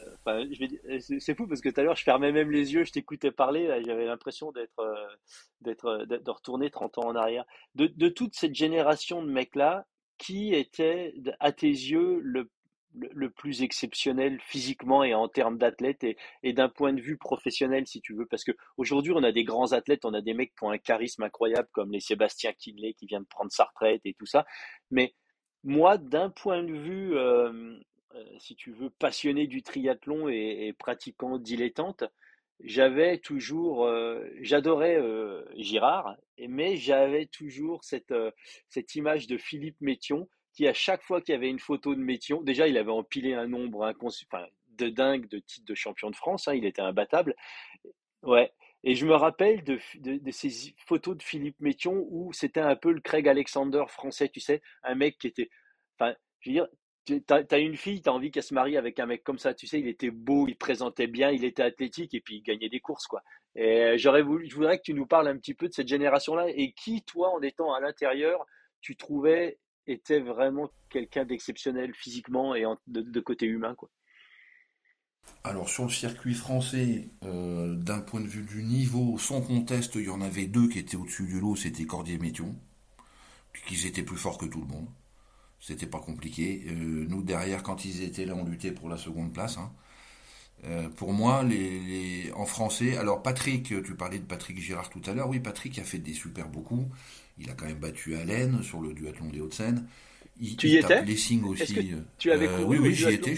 c'est 1.19 1.35
fou 1.35 1.47
parce 1.47 1.61
que 1.61 1.69
tout 1.69 1.79
à 1.79 1.83
l'heure, 1.83 1.95
je 1.95 2.03
fermais 2.03 2.31
même 2.31 2.51
les 2.51 2.73
yeux, 2.73 2.83
je 2.83 2.91
t'écoutais 2.91 3.31
parler, 3.31 3.81
j'avais 3.85 4.05
l'impression 4.05 4.51
d'être, 4.51 4.79
euh, 4.79 5.07
d'être, 5.61 6.05
de 6.05 6.31
retourner 6.31 6.69
30 6.69 6.97
ans 6.99 7.07
en 7.07 7.15
arrière. 7.15 7.45
De, 7.75 7.87
de 7.87 8.09
toute 8.09 8.35
cette 8.35 8.55
génération 8.55 9.23
de 9.23 9.29
mecs-là, 9.29 9.85
qui 10.17 10.53
était, 10.53 11.13
à 11.39 11.51
tes 11.51 11.67
yeux, 11.67 12.19
le 12.23 12.49
le, 13.13 13.29
plus 13.29 13.61
exceptionnel 13.61 14.39
physiquement 14.41 15.03
et 15.03 15.13
en 15.13 15.27
termes 15.27 15.57
d'athlètes 15.57 16.05
et, 16.43 16.53
d'un 16.53 16.69
point 16.69 16.93
de 16.93 17.01
vue 17.01 17.17
professionnel, 17.17 17.87
si 17.87 18.01
tu 18.01 18.13
veux. 18.13 18.25
Parce 18.25 18.43
qu'aujourd'hui, 18.43 19.13
on 19.15 19.23
a 19.23 19.31
des 19.31 19.43
grands 19.43 19.73
athlètes, 19.73 20.05
on 20.05 20.13
a 20.13 20.21
des 20.21 20.33
mecs 20.33 20.53
qui 20.55 20.63
ont 20.63 20.71
un 20.71 20.77
charisme 20.77 21.23
incroyable, 21.23 21.69
comme 21.71 21.91
les 21.91 21.99
Sébastien 21.99 22.53
Kinley 22.53 22.93
qui 22.93 23.05
vient 23.05 23.21
de 23.21 23.25
prendre 23.25 23.51
sa 23.51 23.65
retraite 23.65 24.01
et 24.05 24.13
tout 24.13 24.25
ça. 24.25 24.45
Mais 24.91 25.13
moi, 25.63 25.97
d'un 25.97 26.29
point 26.29 26.63
de 26.63 26.73
vue, 26.73 27.15
euh, 27.15 27.77
euh, 28.15 28.23
si 28.39 28.55
tu 28.55 28.71
veux, 28.71 28.89
passionné 28.89 29.47
du 29.47 29.63
triathlon 29.63 30.29
et, 30.29 30.73
pratiquant 30.77 31.37
dilettante, 31.37 32.03
j'avais 32.61 33.19
toujours, 33.19 33.85
euh, 33.85 34.25
j'adorais 34.41 34.99
Girard, 35.57 36.15
mais 36.39 36.75
j'avais 36.75 37.27
toujours 37.27 37.83
cette, 37.83 38.13
cette 38.69 38.95
image 38.95 39.27
de 39.27 39.37
Philippe 39.37 39.79
Métion 39.81 40.27
à 40.65 40.73
chaque 40.73 41.03
fois 41.03 41.21
qu'il 41.21 41.33
y 41.33 41.35
avait 41.35 41.49
une 41.49 41.59
photo 41.59 41.93
de 41.93 41.99
Métion, 41.99 42.41
déjà, 42.41 42.67
il 42.67 42.77
avait 42.77 42.91
empilé 42.91 43.33
un 43.33 43.47
nombre 43.47 43.93
de 44.69 44.89
dingue 44.89 45.27
de 45.27 45.39
titres 45.39 45.65
de 45.65 45.75
champion 45.75 46.09
de 46.09 46.15
France, 46.15 46.47
hein, 46.47 46.53
il 46.55 46.65
était 46.65 46.81
imbattable. 46.81 47.35
Ouais. 48.23 48.51
Et 48.83 48.95
je 48.95 49.05
me 49.05 49.15
rappelle 49.15 49.63
de, 49.63 49.79
ces 50.31 50.75
photos 50.85 51.17
de 51.17 51.23
Philippe 51.23 51.59
Métion 51.59 52.05
où 52.09 52.31
c'était 52.31 52.61
un 52.61 52.75
peu 52.75 52.91
le 52.91 53.01
Craig 53.01 53.27
Alexander 53.27 53.83
français, 53.87 54.29
tu 54.29 54.39
sais, 54.39 54.61
un 54.83 54.95
mec 54.95 55.17
qui 55.17 55.27
était. 55.27 55.49
Enfin, 55.99 56.15
je 56.39 56.49
veux 56.49 56.53
dire, 56.53 56.67
tu 57.05 57.23
as, 57.29 57.57
une 57.57 57.77
fille, 57.77 58.01
tu 58.01 58.09
as 58.09 58.13
envie 58.13 58.31
qu'elle 58.31 58.43
se 58.43 58.53
marie 58.53 58.77
avec 58.77 58.99
un 58.99 59.05
mec 59.05 59.23
comme 59.23 59.39
ça, 59.39 59.53
tu 59.53 59.65
sais, 59.65 59.79
il 59.79 59.87
était 59.87 60.11
beau, 60.11 60.47
il 60.47 60.55
présentait 60.55 61.07
bien, 61.07 61.31
il 61.31 61.43
était 61.43 61.63
athlétique 61.63 62.13
et 62.13 62.21
puis 62.21 62.37
il 62.37 62.41
gagnait 62.41 62.69
des 62.69 62.79
courses, 62.79 63.07
quoi. 63.07 63.23
Et 63.55 63.97
j'aurais 63.97 64.21
voulu, 64.21 64.47
je 64.49 64.55
voudrais 64.55 64.77
que 64.77 64.83
tu 64.83 64.93
nous 64.93 65.07
parles 65.07 65.27
un 65.27 65.37
petit 65.37 65.53
peu 65.53 65.67
de 65.67 65.73
cette 65.73 65.87
génération-là 65.87 66.47
et 66.49 66.73
qui, 66.73 67.03
toi, 67.03 67.29
en 67.33 67.41
étant 67.41 67.73
à 67.73 67.79
l'intérieur, 67.79 68.45
tu 68.81 68.95
trouvais 68.95 69.57
était 69.87 70.19
vraiment 70.19 70.69
quelqu'un 70.89 71.25
d'exceptionnel 71.25 71.93
physiquement 71.93 72.55
et 72.55 72.65
de, 72.87 73.19
côté 73.19 73.45
humain. 73.45 73.75
Quoi. 73.75 73.89
Alors 75.43 75.69
sur 75.69 75.83
le 75.83 75.89
circuit 75.89 76.33
français, 76.33 77.09
euh, 77.23 77.75
d'un 77.75 77.99
point 77.99 78.21
de 78.21 78.27
vue 78.27 78.43
du 78.43 78.63
niveau, 78.63 79.17
sans 79.17 79.41
conteste, 79.41 79.95
il 79.95 80.05
y 80.05 80.09
en 80.09 80.21
avait 80.21 80.47
deux 80.47 80.67
qui 80.67 80.79
étaient 80.79 80.97
au-dessus 80.97 81.25
du 81.25 81.39
lot, 81.39 81.55
c'était 81.55 81.85
Cordier 81.85 82.15
et 82.15 82.19
Métion, 82.19 82.55
qu'ils 83.67 83.85
étaient 83.85 84.03
plus 84.03 84.17
forts 84.17 84.37
que 84.37 84.45
tout 84.45 84.61
le 84.61 84.67
monde. 84.67 84.87
C'était 85.59 85.87
pas 85.87 85.99
compliqué. 85.99 86.65
Euh, 86.67 87.05
nous 87.09 87.23
derrière, 87.23 87.63
quand 87.63 87.83
ils 87.85 88.03
étaient 88.03 88.25
là, 88.25 88.35
on 88.35 88.45
luttait 88.45 88.71
pour 88.71 88.89
la 88.89 88.97
seconde 88.97 89.33
place. 89.33 89.57
Hein. 89.57 89.71
Euh, 90.65 90.89
pour 90.89 91.13
moi, 91.13 91.43
en 92.35 92.45
français, 92.45 92.97
alors 92.97 93.21
Patrick, 93.21 93.63
tu 93.83 93.95
parlais 93.95 94.19
de 94.19 94.25
Patrick 94.25 94.59
Girard 94.59 94.89
tout 94.89 95.01
à 95.05 95.13
l'heure, 95.13 95.29
oui, 95.29 95.39
Patrick 95.39 95.77
a 95.79 95.83
fait 95.83 95.99
des 95.99 96.13
super 96.13 96.49
beaucoup. 96.49 96.89
Il 97.39 97.49
a 97.49 97.53
quand 97.53 97.65
même 97.65 97.79
battu 97.79 98.15
Allen 98.15 98.63
sur 98.63 98.81
le 98.81 98.93
duathlon 98.93 99.29
des 99.29 99.41
Hauts-de-Seine. 99.41 99.85
tu 100.57 100.67
y 100.67 100.77
étais 100.77 101.03
Lessing 101.03 101.43
aussi. 101.43 101.93
tu 102.17 102.31
avais 102.31 102.47
euh, 102.47 102.63
Oui, 102.65 102.77
oui, 102.79 102.93
j'y 102.93 103.09
étais. 103.09 103.35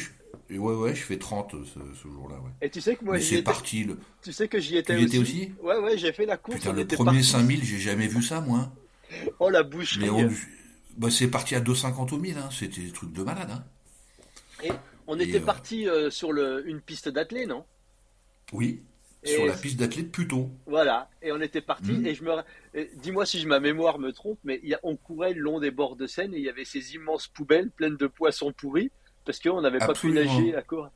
Ouais, 0.50 0.74
ouais, 0.74 0.95
je 0.95 1.02
fais 1.02 1.18
30 1.18 1.56
ce, 1.66 2.08
jour-là. 2.08 2.36
Ouais. 2.38 2.50
Et 2.62 2.70
tu 2.70 2.82
sais 2.82 2.95
que 2.95 3.06
moi, 3.06 3.20
c'est 3.20 3.43
parti. 3.43 3.84
Le... 3.84 4.00
Tu 4.24 4.34
sais 4.34 4.47
que 4.47 4.60
j'y 4.60 4.78
étais 4.78 4.95
tu 4.97 5.06
aussi. 5.06 5.16
étais 5.16 5.20
aussi 5.20 5.52
Ouais, 5.62 5.78
ouais, 5.78 5.97
j'ai 5.97 6.12
fait 6.12 6.26
la 6.26 6.38
course. 6.38 6.58
Putain, 6.58 6.74
le 6.74 6.88
premier 6.88 7.22
5000, 7.22 7.64
j'ai 7.64 7.78
jamais 7.78 8.08
vu 8.08 8.24
ça, 8.24 8.41
moi. 8.41 8.72
Oh, 9.39 9.50
la 9.50 9.64
bouche. 9.64 10.00
Bah, 10.97 11.10
c'est 11.10 11.30
parti 11.30 11.56
à 11.56 11.62
2,50 11.62 12.14
au 12.14 12.18
1000, 12.18 12.38
hein. 12.38 12.50
c'était 12.52 12.82
des 12.82 12.91
trucs 12.91 13.14
de 13.14 13.24
malade. 13.24 13.50
Hein. 13.52 13.64
Et 14.64 14.72
on 15.08 15.18
était 15.20 15.39
euh, 15.39 15.45
parti 15.45 15.88
euh, 15.88 16.10
sur 16.10 16.34
le, 16.34 16.68
une 16.68 16.82
piste 16.82 17.08
d'athlée, 17.08 17.45
non? 17.45 17.64
Oui 18.52 18.82
sur 19.24 19.45
la 19.45 19.53
piste 19.53 19.80
d'athlète 19.80 20.11
plutôt. 20.11 20.49
Voilà, 20.65 21.09
et 21.22 21.32
on 21.32 21.41
était 21.41 21.61
parti. 21.61 21.91
Hmm. 21.91 22.05
Et 22.05 22.13
je 22.13 22.24
me, 22.24 22.32
dis-moi 23.01 23.26
si 23.26 23.45
ma 23.45 23.59
mémoire 23.59 23.99
me 23.99 24.11
trompe, 24.11 24.39
mais 24.43 24.61
on 24.84 24.95
courait 24.95 25.34
le 25.34 25.41
long 25.41 25.59
des 25.59 25.72
bords 25.72 25.95
de 25.95 26.07
Seine 26.07 26.34
et 26.34 26.38
il 26.38 26.43
y 26.43 26.49
avait 26.49 26.65
ces 26.65 26.95
immenses 26.95 27.28
poubelles 27.28 27.70
pleines 27.70 27.97
de 27.97 28.07
poissons 28.07 28.53
pourris 28.53 28.91
parce 29.26 29.39
qu'on 29.39 29.61
n'avait 29.61 29.80
pas 29.80 29.93
pu 29.93 30.11
nager 30.11 30.55
à 30.55 30.61
court. 30.61 30.89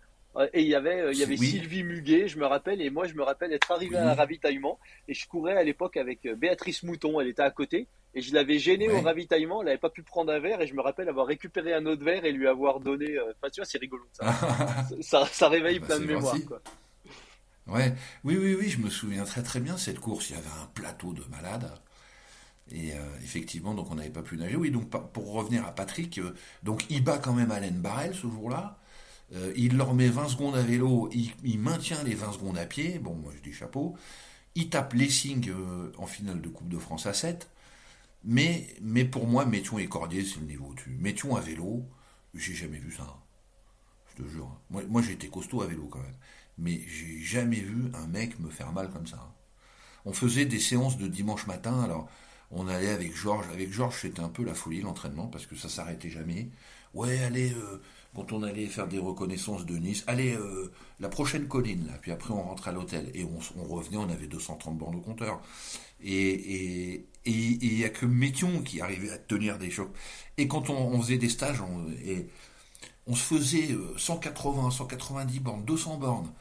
Et 0.53 0.63
il 0.63 0.67
y 0.67 0.73
avait, 0.73 0.99
euh, 0.99 1.11
il 1.11 1.19
y 1.19 1.23
avait 1.23 1.37
Sylvie 1.37 1.83
Muguet, 1.83 2.27
je 2.27 2.39
me 2.39 2.45
rappelle, 2.45 2.81
et 2.81 2.89
moi 2.89 3.05
je 3.05 3.13
me 3.13 3.21
rappelle 3.21 3.53
être 3.53 3.71
arrivé 3.71 3.97
à 3.97 4.09
un 4.09 4.13
ravitaillement 4.15 4.79
et 5.07 5.13
je 5.13 5.27
courais 5.27 5.55
à 5.55 5.63
l'époque 5.63 5.95
avec 5.95 6.25
euh, 6.25 6.33
Béatrice 6.35 6.81
Mouton, 6.81 7.21
elle 7.21 7.27
était 7.27 7.43
à 7.43 7.51
côté 7.51 7.87
et 8.15 8.21
je 8.21 8.33
l'avais 8.33 8.57
gêné 8.57 8.89
au 8.89 9.01
ravitaillement. 9.01 9.61
Elle 9.61 9.67
n'avait 9.67 9.77
pas 9.77 9.89
pu 9.89 10.01
prendre 10.01 10.31
un 10.31 10.39
verre 10.39 10.61
et 10.61 10.67
je 10.67 10.73
me 10.73 10.81
rappelle 10.81 11.09
avoir 11.09 11.27
récupéré 11.27 11.73
un 11.73 11.85
autre 11.85 12.03
verre 12.03 12.25
et 12.25 12.31
lui 12.31 12.47
avoir 12.47 12.79
donné. 12.79 13.17
Euh, 13.17 13.33
enfin, 13.37 13.49
tu 13.51 13.61
vois, 13.61 13.65
c'est 13.65 13.79
rigolo 13.79 14.03
ça. 14.11 14.33
ça, 15.25 15.49
réveille 15.49 15.79
bah, 15.79 15.87
plein 15.87 15.99
de 15.99 16.05
mémoires. 16.05 16.35
Quoi. 16.47 16.61
Ouais, 17.67 17.95
oui, 18.23 18.37
oui, 18.37 18.55
oui, 18.59 18.69
je 18.69 18.79
me 18.79 18.89
souviens 18.89 19.23
très 19.23 19.41
très 19.43 19.59
bien 19.59 19.77
cette 19.77 19.99
course. 19.99 20.29
Il 20.29 20.35
y 20.35 20.39
avait 20.39 20.47
un 20.61 20.67
plateau 20.73 21.13
de 21.13 21.23
malades. 21.31 21.71
Et 22.71 22.93
euh, 22.93 22.97
effectivement, 23.23 23.73
donc 23.73 23.91
on 23.91 23.95
n'avait 23.95 24.09
pas 24.09 24.21
pu 24.23 24.37
nager. 24.37 24.55
Oui, 24.55 24.71
donc 24.71 24.89
pour 24.89 25.33
revenir 25.33 25.65
à 25.65 25.73
Patrick, 25.73 26.17
euh, 26.17 26.33
donc 26.63 26.85
il 26.89 27.03
bat 27.03 27.17
quand 27.17 27.33
même 27.33 27.51
Alain 27.51 27.71
Barrel 27.71 28.13
ce 28.15 28.21
jour-là. 28.21 28.79
il 29.55 29.77
leur 29.77 29.93
met 29.93 30.09
20 30.09 30.29
secondes 30.29 30.55
à 30.55 30.61
vélo, 30.61 31.09
il, 31.13 31.31
il, 31.43 31.59
maintient 31.59 32.03
les 32.03 32.15
20 32.15 32.33
secondes 32.33 32.57
à 32.57 32.65
pied. 32.65 32.99
Bon, 32.99 33.15
moi 33.15 33.33
je 33.35 33.41
dis 33.41 33.53
chapeau. 33.53 33.95
Il 34.55 34.69
tape 34.69 34.93
Lessing 34.93 35.51
en 35.97 36.05
finale 36.07 36.41
de 36.41 36.49
Coupe 36.49 36.69
de 36.69 36.77
France 36.77 37.05
à 37.07 37.13
7. 37.13 37.49
Mais, 38.23 38.67
mais 38.81 39.05
pour 39.05 39.27
moi, 39.27 39.45
Métion 39.45 39.79
et 39.79 39.87
Cordier, 39.87 40.23
c'est 40.23 40.39
le 40.39 40.45
niveau 40.45 40.67
au-dessus. 40.67 40.91
Métion 40.91 41.35
à 41.35 41.41
vélo, 41.41 41.83
j'ai 42.33 42.53
jamais 42.53 42.77
vu 42.77 42.91
ça. 42.91 43.17
Je 44.11 44.23
te 44.23 44.29
jure. 44.29 44.49
Moi, 44.69 44.83
moi 44.87 45.01
j'étais 45.01 45.27
costaud 45.27 45.61
à 45.61 45.67
vélo 45.67 45.87
quand 45.89 45.99
même. 45.99 46.15
Mais 46.57 46.81
j'ai 46.87 47.19
jamais 47.19 47.59
vu 47.59 47.91
un 47.93 48.07
mec 48.07 48.39
me 48.39 48.49
faire 48.49 48.71
mal 48.71 48.89
comme 48.89 49.07
ça. 49.07 49.33
On 50.05 50.13
faisait 50.13 50.45
des 50.45 50.59
séances 50.59 50.97
de 50.97 51.07
dimanche 51.07 51.47
matin, 51.47 51.81
alors 51.81 52.09
on 52.51 52.67
allait 52.67 52.91
avec 52.91 53.15
Georges. 53.15 53.47
Avec 53.51 53.71
Georges, 53.71 53.99
c'était 54.01 54.21
un 54.21 54.29
peu 54.29 54.43
la 54.43 54.53
folie, 54.53 54.81
l'entraînement, 54.81 55.27
parce 55.27 55.45
que 55.45 55.55
ça 55.55 55.69
s'arrêtait 55.69 56.09
jamais. 56.09 56.49
Ouais, 56.93 57.19
allez, 57.23 57.51
euh, 57.53 57.81
quand 58.15 58.31
on 58.31 58.43
allait 58.43 58.67
faire 58.67 58.87
des 58.87 58.99
reconnaissances 58.99 59.65
de 59.65 59.75
Nice, 59.75 60.03
allez, 60.05 60.35
euh, 60.35 60.71
la 60.99 61.09
prochaine 61.09 61.47
colline, 61.47 61.87
là. 61.87 61.93
Puis 61.99 62.11
après, 62.11 62.31
on 62.31 62.43
rentrait 62.43 62.69
à 62.69 62.73
l'hôtel. 62.73 63.09
Et 63.15 63.23
on, 63.23 63.63
revenait, 63.63 63.97
on 63.97 64.09
avait 64.09 64.27
230 64.27 64.77
bornes 64.77 64.95
au 64.95 65.01
compteur. 65.01 65.41
Et 66.03 67.07
il 67.25 67.75
n'y 67.75 67.83
a 67.83 67.89
que 67.89 68.05
Métion 68.05 68.61
qui 68.61 68.81
arrivait 68.81 69.11
à 69.11 69.17
tenir 69.17 69.57
des 69.57 69.71
chocs. 69.71 69.93
Et 70.37 70.47
quand 70.47 70.69
on, 70.69 71.01
faisait 71.01 71.17
des 71.17 71.29
stages, 71.29 71.61
on, 71.61 71.87
on 73.07 73.15
se 73.15 73.23
faisait 73.23 73.75
180, 73.97 74.67
euh, 74.67 74.71
190 74.71 75.39
bornes, 75.39 75.65
200 75.65 75.97
bornes. 75.97 76.31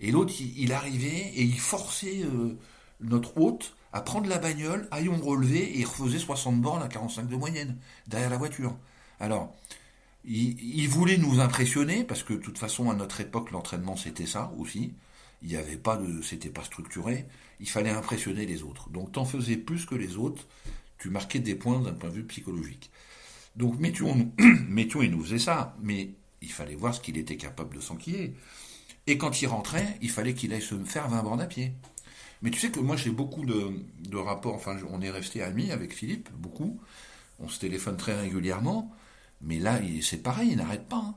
Et 0.00 0.10
l'autre, 0.10 0.32
il, 0.40 0.72
arrivait 0.72 1.32
et 1.34 1.42
il 1.42 1.58
forçait 1.58 2.22
euh, 2.22 2.58
notre 3.00 3.38
hôte 3.38 3.74
à 3.92 4.00
prendre 4.00 4.28
la 4.28 4.38
bagnole, 4.38 4.88
à 4.90 4.98
relever, 4.98 5.62
et 5.62 5.80
il 5.80 5.86
refaisait 5.86 6.18
60 6.18 6.60
bornes 6.60 6.82
à 6.82 6.88
45 6.88 7.28
de 7.28 7.36
moyenne, 7.36 7.76
derrière 8.06 8.30
la 8.30 8.38
voiture. 8.38 8.76
Alors, 9.18 9.54
il, 10.24 10.58
il 10.60 10.88
voulait 10.88 11.18
nous 11.18 11.40
impressionner, 11.40 12.04
parce 12.04 12.22
que 12.22 12.32
de 12.32 12.38
toute 12.38 12.58
façon, 12.58 12.90
à 12.90 12.94
notre 12.94 13.20
époque, 13.20 13.50
l'entraînement, 13.50 13.96
c'était 13.96 14.26
ça 14.26 14.52
aussi. 14.58 14.94
Il 15.42 15.48
n'y 15.48 15.56
avait 15.56 15.76
pas 15.76 15.96
de, 15.96 16.22
c'était 16.22 16.50
pas 16.50 16.64
structuré. 16.64 17.26
Il 17.60 17.68
fallait 17.68 17.90
impressionner 17.90 18.46
les 18.46 18.62
autres. 18.62 18.90
Donc, 18.90 19.12
t'en 19.12 19.24
faisais 19.24 19.56
plus 19.56 19.86
que 19.86 19.94
les 19.94 20.16
autres. 20.16 20.46
Tu 20.98 21.10
marquais 21.10 21.40
des 21.40 21.54
points 21.54 21.80
d'un 21.80 21.94
point 21.94 22.10
de 22.10 22.14
vue 22.14 22.26
psychologique. 22.26 22.90
Donc, 23.60 23.78
Métion, 23.78 25.02
il 25.02 25.10
nous 25.10 25.22
faisait 25.22 25.38
ça. 25.38 25.76
Mais 25.82 26.10
il 26.42 26.50
fallait 26.50 26.74
voir 26.74 26.94
ce 26.94 27.00
qu'il 27.00 27.18
était 27.18 27.36
capable 27.36 27.76
de 27.76 27.80
s'enquiller. 27.80 28.34
Et 29.06 29.18
quand 29.18 29.42
il 29.42 29.46
rentrait, 29.46 29.98
il 30.00 30.10
fallait 30.10 30.34
qu'il 30.34 30.52
aille 30.52 30.62
se 30.62 30.74
faire 30.84 31.08
20 31.08 31.22
bornes 31.22 31.40
à 31.40 31.46
pied. 31.46 31.72
Mais 32.42 32.50
tu 32.50 32.58
sais 32.58 32.70
que 32.70 32.80
moi, 32.80 32.96
j'ai 32.96 33.10
beaucoup 33.10 33.44
de, 33.44 33.72
de 34.08 34.16
rapports. 34.16 34.54
Enfin, 34.54 34.76
on 34.90 35.02
est 35.02 35.10
resté 35.10 35.42
amis 35.42 35.70
avec 35.70 35.94
Philippe, 35.94 36.30
beaucoup. 36.38 36.80
On 37.38 37.48
se 37.48 37.60
téléphone 37.60 37.96
très 37.96 38.18
régulièrement. 38.18 38.90
Mais 39.42 39.58
là, 39.58 39.78
c'est 40.02 40.22
pareil, 40.22 40.50
il 40.52 40.56
n'arrête 40.56 40.88
pas. 40.88 40.96
Hein. 40.96 41.14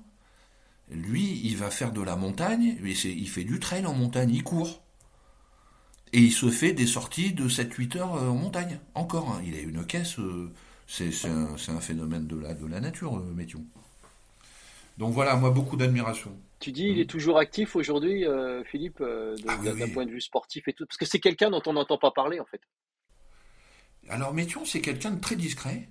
Lui, 0.91 1.41
il 1.43 1.57
va 1.57 1.69
faire 1.69 1.91
de 1.91 2.01
la 2.01 2.15
montagne, 2.15 2.77
il 2.83 3.29
fait 3.29 3.43
du 3.43 3.59
trail 3.59 3.85
en 3.85 3.93
montagne, 3.93 4.29
il 4.33 4.43
court. 4.43 4.81
Et 6.11 6.19
il 6.19 6.31
se 6.31 6.49
fait 6.51 6.73
des 6.73 6.85
sorties 6.85 7.33
de 7.33 7.49
7-8 7.49 7.97
heures 7.97 8.15
euh, 8.15 8.29
en 8.29 8.35
montagne, 8.35 8.79
encore. 8.93 9.31
Hein. 9.31 9.41
Il 9.45 9.55
a 9.55 9.59
une 9.59 9.83
caisse, 9.83 10.19
euh, 10.19 10.51
c'est 10.87 11.09
un, 11.27 11.79
phénomène 11.79 12.27
de 12.27 12.37
la, 12.37 12.53
de 12.53 12.65
la 12.65 12.79
nature, 12.79 13.17
euh, 13.17 13.33
Métion. 13.33 13.65
Donc 14.97 15.13
voilà, 15.13 15.35
moi, 15.35 15.49
beaucoup 15.49 15.75
d'admiration. 15.75 16.37
Tu 16.59 16.71
dis, 16.71 16.85
il 16.85 16.99
est 16.99 17.09
toujours 17.09 17.39
actif 17.39 17.75
aujourd'hui, 17.75 18.25
Philippe, 18.65 19.03
ah 19.47 19.57
d'un 19.57 19.89
point 19.89 20.05
de 20.05 20.11
vue 20.11 20.21
sportif 20.21 20.67
et 20.67 20.73
tout, 20.73 20.85
parce 20.85 20.97
que 20.97 21.05
c'est 21.05 21.19
quelqu'un 21.19 21.49
dont 21.49 21.63
on 21.65 21.73
n'entend 21.73 21.97
pas 21.97 22.11
parler, 22.11 22.39
en 22.39 22.45
fait. 22.45 22.61
Alors, 24.07 24.33
Métion, 24.33 24.63
c'est 24.65 24.81
quelqu'un 24.81 25.11
de 25.11 25.19
très 25.19 25.35
discret 25.35 25.89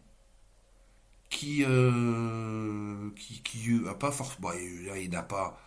qui, 1.32 1.64
euh, 1.66 3.10
qui, 3.16 3.42
qui 3.42 3.80
a 3.88 3.94
pas 3.94 4.12
force, 4.12 4.38
bah, 4.40 4.52
il 4.60 5.10
n'a 5.10 5.22
pas, 5.22 5.58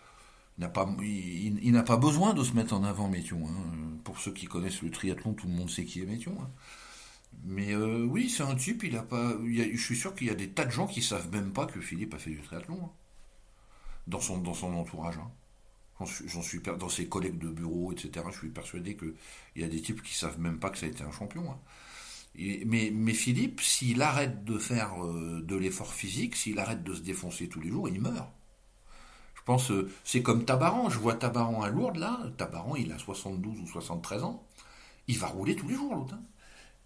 n'a 0.59 0.69
pas, 0.69 0.87
il, 1.01 1.71
n'a 1.71 1.83
pas 1.83 1.97
besoin 1.97 2.33
de 2.33 2.43
se 2.43 2.53
mettre 2.53 2.73
en 2.73 2.83
avant 2.83 3.09
Métion. 3.09 3.41
Hein. 3.47 3.97
Pour 4.03 4.19
ceux 4.19 4.31
qui 4.31 4.45
connaissent 4.45 4.83
le 4.83 4.91
triathlon, 4.91 5.33
tout 5.33 5.47
le 5.47 5.53
monde 5.53 5.69
sait 5.69 5.83
qui 5.83 6.01
est 6.01 6.05
Métion. 6.05 6.37
Hein. 6.39 6.49
Mais 7.43 7.73
euh, 7.73 8.03
oui, 8.05 8.29
c'est 8.29 8.43
un 8.43 8.55
type. 8.55 8.83
Il 8.83 8.97
a 8.97 9.03
pas, 9.03 9.35
je 9.45 9.77
suis 9.77 9.95
sûr 9.95 10.15
qu'il 10.15 10.27
y 10.27 10.31
a 10.31 10.35
des 10.35 10.49
tas 10.49 10.65
de 10.65 10.71
gens 10.71 10.87
qui 10.87 11.01
savent 11.01 11.31
même 11.31 11.51
pas 11.51 11.65
que 11.65 11.79
Philippe 11.81 12.13
a 12.13 12.17
fait 12.17 12.31
du 12.31 12.41
triathlon 12.41 12.79
hein. 12.83 12.89
dans 14.07 14.21
son 14.21 14.39
dans 14.39 14.53
son 14.53 14.73
entourage. 14.73 15.19
J'en 15.99 16.41
suis, 16.41 16.59
dans 16.59 16.89
ses 16.89 17.07
collègues 17.07 17.37
de 17.37 17.47
bureau, 17.47 17.93
etc. 17.93 18.25
Je 18.31 18.37
suis 18.37 18.49
persuadé 18.49 18.97
qu'il 18.97 19.13
y 19.55 19.63
a 19.63 19.69
des 19.69 19.81
types 19.81 20.01
qui 20.03 20.13
savent 20.13 20.39
même 20.39 20.59
pas 20.59 20.69
que 20.69 20.77
ça 20.77 20.87
a 20.87 20.89
été 20.89 21.03
un 21.03 21.11
champion 21.11 21.57
mais, 22.65 22.91
mais, 22.93 23.13
Philippe, 23.13 23.61
s'il 23.61 24.01
arrête 24.01 24.43
de 24.43 24.57
faire 24.57 25.03
euh, 25.03 25.41
de 25.41 25.55
l'effort 25.55 25.93
physique, 25.93 26.35
s'il 26.35 26.59
arrête 26.59 26.83
de 26.83 26.93
se 26.93 27.01
défoncer 27.01 27.47
tous 27.47 27.61
les 27.61 27.69
jours, 27.69 27.87
il 27.87 28.01
meurt. 28.01 28.29
Je 29.35 29.41
pense, 29.45 29.71
euh, 29.71 29.89
c'est 30.03 30.21
comme 30.21 30.43
Tabaran. 30.43 30.89
Je 30.89 30.99
vois 30.99 31.13
Tabaran 31.15 31.61
à 31.61 31.69
Lourdes, 31.69 31.97
là. 31.97 32.19
Tabaran, 32.37 32.75
il 32.75 32.91
a 32.91 32.97
72 32.97 33.61
ou 33.61 33.67
73 33.67 34.23
ans. 34.23 34.43
Il 35.07 35.17
va 35.17 35.27
rouler 35.27 35.55
tous 35.55 35.67
les 35.67 35.75
jours, 35.75 35.95
l'autre. 35.95 36.15
Hein. 36.15 36.23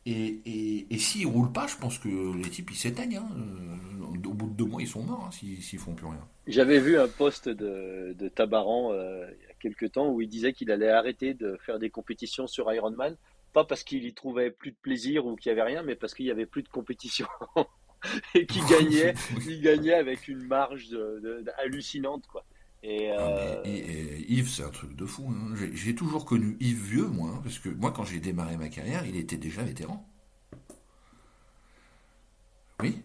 Et, 0.06 0.41
et, 0.45 0.93
et 0.93 0.97
s'il 0.97 1.28
ne 1.28 1.32
roule 1.32 1.52
pas, 1.52 1.68
je 1.68 1.76
pense 1.76 2.00
que 2.00 2.36
les 2.36 2.50
types, 2.50 2.72
ils 2.72 2.78
s'éteignent. 2.78 3.18
Hein. 3.18 3.30
Euh, 3.36 4.06
au 4.26 4.34
bout 4.34 4.47
de 4.47 4.54
deux 4.54 4.66
mois, 4.66 4.82
ils 4.82 4.88
sont 4.88 5.04
morts 5.04 5.26
hein, 5.28 5.32
s'ils 5.32 5.60
ne 5.60 5.80
font 5.80 5.93
plus 5.93 6.08
rien. 6.08 6.26
J'avais 6.47 6.80
vu 6.80 6.97
un 6.97 7.08
post 7.08 7.47
de, 7.47 8.16
de 8.18 8.30
Tabaran 8.30 8.91
il 8.93 9.47
y 9.47 9.52
a 9.52 9.54
quelques 9.60 9.91
temps 9.91 10.10
où 10.10 10.22
il 10.22 10.28
disait 10.28 10.54
qu'il 10.54 10.72
allait 10.72 10.89
arrêter 10.89 11.34
de 11.34 11.58
faire 11.66 11.80
des 11.80 11.89
compétitions 11.89 12.47
sur 12.47 12.72
Ironman 12.74 13.16
pas 13.54 13.64
parce 13.64 13.84
qu'il 13.84 14.06
y 14.06 14.14
trouvait 14.14 14.52
plus 14.52 14.72
de 14.72 14.78
plaisir 14.82 15.26
ou 15.26 15.36
qu'il 15.36 15.50
y 15.50 15.54
avait 15.54 15.64
rien, 15.64 15.84
mais 15.84 15.95
parce 15.95 16.14
qu'il 16.14 16.26
y 16.26 16.32
avait 16.32 16.45
plus 16.45 16.64
de 16.64 16.70
compétition 16.70 17.28
et 18.36 18.45
qu'il 18.45 18.64
gagnait, 18.70 19.14
il 19.47 19.62
gagnait 19.62 19.93
avec 19.93 20.28
une 20.28 20.43
marge 20.43 20.95
hallucinante 21.58 22.26
quoi. 22.28 22.45
Et, 22.82 23.11
ah, 23.11 23.19
euh, 23.65 24.21
Yves, 24.27 24.49
c'est 24.49 24.63
un 24.63 24.69
truc 24.69 24.95
de 24.95 25.05
fou. 25.05 25.30
Hein. 25.30 25.55
J'ai 25.73 25.95
toujours 25.95 26.25
connu 26.25 26.55
Yves 26.59 26.84
vieux, 26.84 27.07
moi, 27.07 27.32
hein, 27.32 27.41
parce 27.43 27.59
que 27.59 27.69
moi, 27.69 27.91
quand 27.91 28.05
j'ai 28.05 28.19
démarré 28.19 28.57
ma 28.57 28.69
carrière, 28.69 29.05
il 29.05 29.15
était 29.17 29.38
déjà 29.38 29.63
vétéran. 29.63 30.07
Oui. 32.82 33.01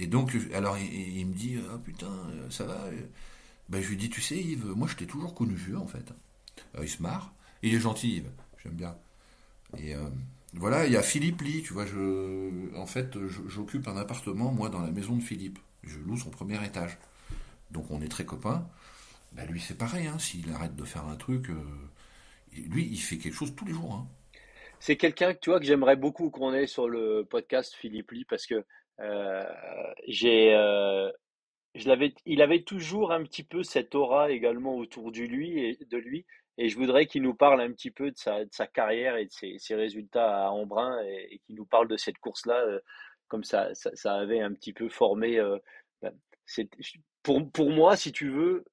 Et 0.00 0.06
donc, 0.08 0.36
alors, 0.52 0.76
il, 0.78 1.26
me 1.26 1.34
dit, 1.34 1.56
ah 1.72 1.78
putain, 1.78 2.10
ça 2.50 2.64
va. 2.64 2.78
Ben, 3.68 3.80
je 3.82 3.88
lui 3.88 3.96
dis, 3.96 4.10
tu 4.10 4.20
sais, 4.20 4.36
Yves, 4.36 4.66
moi, 4.74 4.88
je 4.88 4.96
t'ai 4.96 5.06
toujours 5.06 5.34
connu 5.34 5.54
vieux, 5.54 5.78
en 5.78 5.86
fait. 5.86 6.12
il 6.80 6.88
se 6.88 7.02
marre. 7.02 7.32
Il 7.62 7.74
est 7.74 7.80
gentil, 7.80 8.16
Yves. 8.16 8.30
J'aime 8.62 8.74
bien. 8.74 8.96
Et 9.76 9.94
euh, 9.94 10.08
voilà, 10.54 10.86
il 10.86 10.92
y 10.92 10.96
a 10.96 11.02
Philippe 11.02 11.42
Lee, 11.42 11.62
tu 11.62 11.72
vois, 11.72 11.86
je, 11.86 12.74
en 12.76 12.86
fait, 12.86 13.16
j'occupe 13.46 13.86
un 13.86 13.96
appartement, 13.96 14.50
moi, 14.50 14.68
dans 14.70 14.80
la 14.80 14.90
maison 14.90 15.14
de 15.16 15.22
Philippe. 15.22 15.58
Je 15.84 15.98
loue 15.98 16.16
son 16.16 16.30
premier 16.30 16.64
étage. 16.64 16.98
Donc 17.70 17.90
on 17.90 18.00
est 18.00 18.08
très 18.08 18.24
copains. 18.24 18.66
Bah, 19.38 19.44
lui, 19.44 19.60
c'est 19.60 19.78
pareil, 19.78 20.08
hein, 20.08 20.18
s'il 20.18 20.50
arrête 20.52 20.74
de 20.74 20.82
faire 20.84 21.06
un 21.06 21.14
truc, 21.14 21.50
euh, 21.50 21.54
lui, 22.56 22.88
il 22.90 22.98
fait 22.98 23.18
quelque 23.18 23.36
chose 23.36 23.54
tous 23.54 23.64
les 23.64 23.72
jours. 23.72 23.94
Hein. 23.94 24.08
C'est 24.80 24.96
quelqu'un 24.96 25.32
que 25.32 25.38
tu 25.38 25.50
vois 25.50 25.60
que 25.60 25.64
j'aimerais 25.64 25.94
beaucoup 25.94 26.28
qu'on 26.28 26.52
ait 26.52 26.66
sur 26.66 26.88
le 26.88 27.24
podcast 27.24 27.72
Philippe 27.72 28.10
Lee 28.10 28.24
parce 28.24 28.46
que 28.46 28.64
euh, 28.98 29.44
j'ai, 30.08 30.50
je 31.76 31.88
l'avais, 31.88 32.14
il 32.26 32.42
avait 32.42 32.62
toujours 32.62 33.12
un 33.12 33.22
petit 33.22 33.44
peu 33.44 33.62
cette 33.62 33.94
aura 33.94 34.32
également 34.32 34.74
autour 34.74 35.12
de 35.12 35.20
lui 35.20 35.60
et 35.60 35.78
de 35.88 35.98
lui 35.98 36.26
et 36.56 36.68
je 36.68 36.76
voudrais 36.76 37.06
qu'il 37.06 37.22
nous 37.22 37.34
parle 37.34 37.60
un 37.60 37.70
petit 37.70 37.92
peu 37.92 38.10
de 38.10 38.16
sa, 38.16 38.66
carrière 38.66 39.16
et 39.16 39.26
de 39.26 39.30
ses, 39.30 39.74
résultats 39.76 40.46
à 40.46 40.50
Embrun 40.50 41.00
et, 41.04 41.40
qu'il 41.46 41.54
nous 41.54 41.64
parle 41.64 41.86
de 41.86 41.96
cette 41.96 42.18
course-là, 42.18 42.60
euh, 42.66 42.80
comme 43.28 43.44
ça, 43.44 43.72
ça, 43.74 44.14
avait 44.16 44.40
un 44.40 44.52
petit 44.52 44.72
peu 44.72 44.88
formé. 44.88 45.38
Euh, 45.38 45.58
ben, 46.02 46.12
pour, 47.22 47.48
pour 47.52 47.70
moi, 47.70 47.94
si 47.94 48.10
tu 48.10 48.28
veux, 48.28 48.64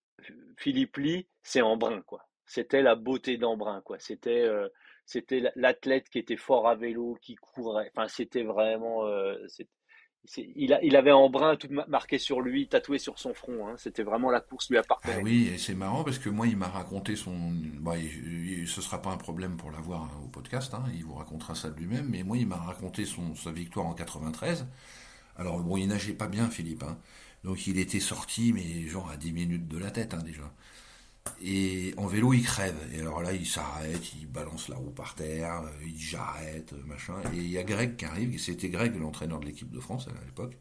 Philippe 0.58 0.98
Lee, 0.98 1.28
c'est 1.44 1.62
Embrun, 1.62 2.02
quoi. 2.02 2.28
C'était 2.46 2.82
la 2.82 2.96
beauté 2.96 3.38
d'Embrun, 3.38 3.82
quoi. 3.82 3.98
C'était 4.00 4.44
euh, 4.44 4.70
c'était 5.06 5.52
l'athlète 5.56 6.10
qui 6.10 6.20
était 6.20 6.38
fort 6.38 6.68
à 6.68 6.76
vélo, 6.76 7.18
qui 7.22 7.36
courait. 7.36 7.92
Enfin, 7.96 8.08
c'était 8.08 8.44
vraiment. 8.44 9.06
Euh, 9.06 9.36
il, 10.38 10.74
a, 10.74 10.84
il 10.84 10.96
avait 10.96 11.12
Embrun 11.12 11.56
tout 11.56 11.70
marqué 11.88 12.18
sur 12.18 12.42
lui, 12.42 12.68
tatoué 12.68 12.98
sur 12.98 13.20
son 13.20 13.34
front. 13.34 13.68
Hein. 13.68 13.76
C'était 13.78 14.02
vraiment 14.02 14.32
la 14.32 14.42
course 14.42 14.70
lui 14.70 14.78
appartenait. 14.78 15.16
Ah 15.18 15.22
oui, 15.24 15.52
et 15.54 15.58
c'est 15.60 15.76
marrant 15.76 16.04
parce 16.04 16.18
que 16.18 16.30
moi, 16.30 16.48
il 16.48 16.58
m'a 16.58 16.68
raconté 16.68 17.16
son. 17.16 17.54
Bah, 17.80 17.98
il, 17.98 18.68
ce 18.68 18.82
sera 18.82 19.02
pas 19.02 19.12
un 19.12 19.18
problème 19.18 19.58
pour 19.58 19.72
l'avoir 19.72 20.04
hein, 20.04 20.22
au 20.24 20.28
podcast. 20.28 20.74
Hein. 20.74 20.84
il 20.94 21.04
vous 21.04 21.14
racontera 21.14 21.54
ça 21.54 21.70
de 21.70 21.78
lui-même. 21.78 22.08
Mais 22.10 22.24
moi, 22.24 22.38
il 22.38 22.48
m'a 22.48 22.58
raconté 22.58 23.06
son, 23.06 23.36
sa 23.36 23.52
victoire 23.52 23.86
en 23.86 23.94
93. 23.94 24.68
Alors 25.38 25.60
bon, 25.60 25.78
il 25.78 25.88
nageait 25.88 26.14
pas 26.14 26.28
bien, 26.28 26.50
Philippe. 26.50 26.84
Hein. 26.84 26.98
Donc 27.46 27.68
il 27.68 27.78
était 27.78 28.00
sorti, 28.00 28.52
mais 28.54 28.88
genre 28.88 29.10
à 29.10 29.18
10 29.18 29.32
minutes 29.32 29.68
de 29.68 29.78
la 29.78 29.92
tête 29.92 30.16
déjà. 30.24 30.52
Et 31.42 31.94
en 31.98 32.08
vélo, 32.08 32.34
il 32.34 32.44
crève. 32.44 32.76
Et 32.92 33.02
alors 33.02 33.22
là, 33.22 33.34
il 33.34 33.46
s'arrête, 33.46 34.14
il 34.16 34.28
balance 34.28 34.68
la 34.68 34.76
roue 34.78 34.90
par 34.90 35.14
terre, 35.14 35.64
il 35.84 35.94
dit 35.94 36.04
j'arrête, 36.04 36.74
machin. 36.88 37.14
Et 37.34 37.38
il 37.38 37.50
y 37.50 37.60
a 37.60 37.64
Greg 37.64 37.98
qui 37.98 38.06
arrive, 38.06 38.40
c'était 38.40 38.70
Greg, 38.70 38.96
l'entraîneur 39.00 39.40
de 39.40 39.46
l'équipe 39.46 39.70
de 39.72 39.80
France 39.80 40.08
à 40.08 40.26
l'époque. 40.26 40.58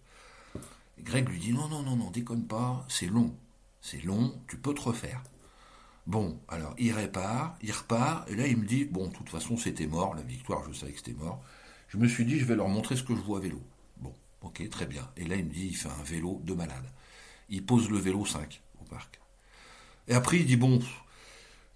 Greg 1.01 1.29
lui 1.29 1.39
dit 1.39 1.53
non, 1.53 1.69
non, 1.69 1.83
non, 1.83 1.97
non, 1.97 2.11
déconne 2.11 2.47
pas, 2.47 2.85
c'est 2.89 3.07
long. 3.07 3.35
C'est 3.81 4.05
long, 4.05 4.39
tu 4.47 4.59
peux 4.59 4.75
te 4.75 4.83
refaire. 4.83 5.23
Bon, 6.07 6.39
alors 6.49 6.75
il 6.79 6.93
répare, 6.93 7.57
il 7.63 7.73
repart, 7.73 8.29
et 8.31 8.37
là 8.37 8.47
il 8.47 8.59
me 8.59 8.67
dit, 8.67 8.85
bon, 8.85 9.09
de 9.09 9.13
toute 9.15 9.31
façon 9.31 9.57
c'était 9.57 9.87
mort, 9.87 10.15
la 10.15 10.23
victoire, 10.23 10.63
je 10.71 10.79
savais 10.79 10.93
que 10.93 10.99
c'était 10.99 11.15
mort. 11.15 11.43
Je 11.89 11.97
me 11.97 12.07
suis 12.09 12.27
dit, 12.27 12.39
je 12.39 12.45
vais 12.45 12.57
leur 12.57 12.69
montrer 12.69 12.97
ce 12.97 13.03
que 13.03 13.15
je 13.15 13.21
vois 13.21 13.39
à 13.39 13.41
vélo. 13.41 13.61
Très 14.71 14.87
bien. 14.87 15.09
Et 15.17 15.25
là 15.25 15.37
il 15.37 15.45
me 15.45 15.51
dit, 15.51 15.67
il 15.69 15.77
fait 15.77 15.89
un 15.89 16.03
vélo 16.05 16.41
de 16.45 16.55
malade. 16.55 16.85
Il 17.49 17.65
pose 17.65 17.91
le 17.91 17.99
vélo 17.99 18.25
5 18.25 18.61
au 18.81 18.85
parc. 18.85 19.21
Et 20.09 20.15
après 20.15 20.39
il 20.39 20.47
dit, 20.47 20.57
bon, 20.57 20.81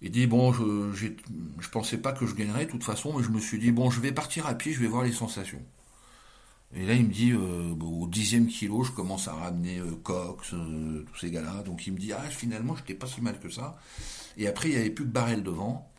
il 0.01 0.11
dit, 0.11 0.27
bon, 0.27 0.53
je, 0.53 1.07
je 1.59 1.69
pensais 1.69 1.97
pas 1.97 2.13
que 2.13 2.25
je 2.25 2.35
gagnerais 2.35 2.65
de 2.65 2.71
toute 2.71 2.83
façon, 2.83 3.17
mais 3.17 3.23
je 3.23 3.29
me 3.29 3.39
suis 3.39 3.59
dit, 3.59 3.71
bon, 3.71 3.89
je 3.89 3.99
vais 3.99 4.11
partir 4.11 4.47
à 4.47 4.55
pied, 4.55 4.71
je 4.71 4.79
vais 4.79 4.87
voir 4.87 5.03
les 5.03 5.11
sensations. 5.11 5.61
Et 6.75 6.85
là, 6.85 6.93
il 6.93 7.05
me 7.05 7.11
dit, 7.11 7.31
euh, 7.31 7.73
au 7.81 8.07
dixième 8.07 8.47
kilo, 8.47 8.83
je 8.83 8.91
commence 8.91 9.27
à 9.27 9.33
ramener 9.33 9.79
euh, 9.79 9.95
Cox, 10.03 10.53
euh, 10.53 11.03
tous 11.11 11.19
ces 11.19 11.31
gars-là. 11.31 11.63
Donc 11.63 11.87
il 11.87 11.93
me 11.93 11.97
dit, 11.97 12.13
ah, 12.13 12.21
finalement, 12.29 12.75
je 12.75 12.81
n'étais 12.81 12.93
pas 12.93 13.07
si 13.07 13.21
mal 13.21 13.39
que 13.39 13.49
ça. 13.49 13.79
Et 14.37 14.47
après, 14.47 14.69
il 14.69 14.75
n'y 14.75 14.81
avait 14.81 14.91
plus 14.91 15.05
que 15.05 15.09
Barrel 15.09 15.41
devant. 15.41 15.91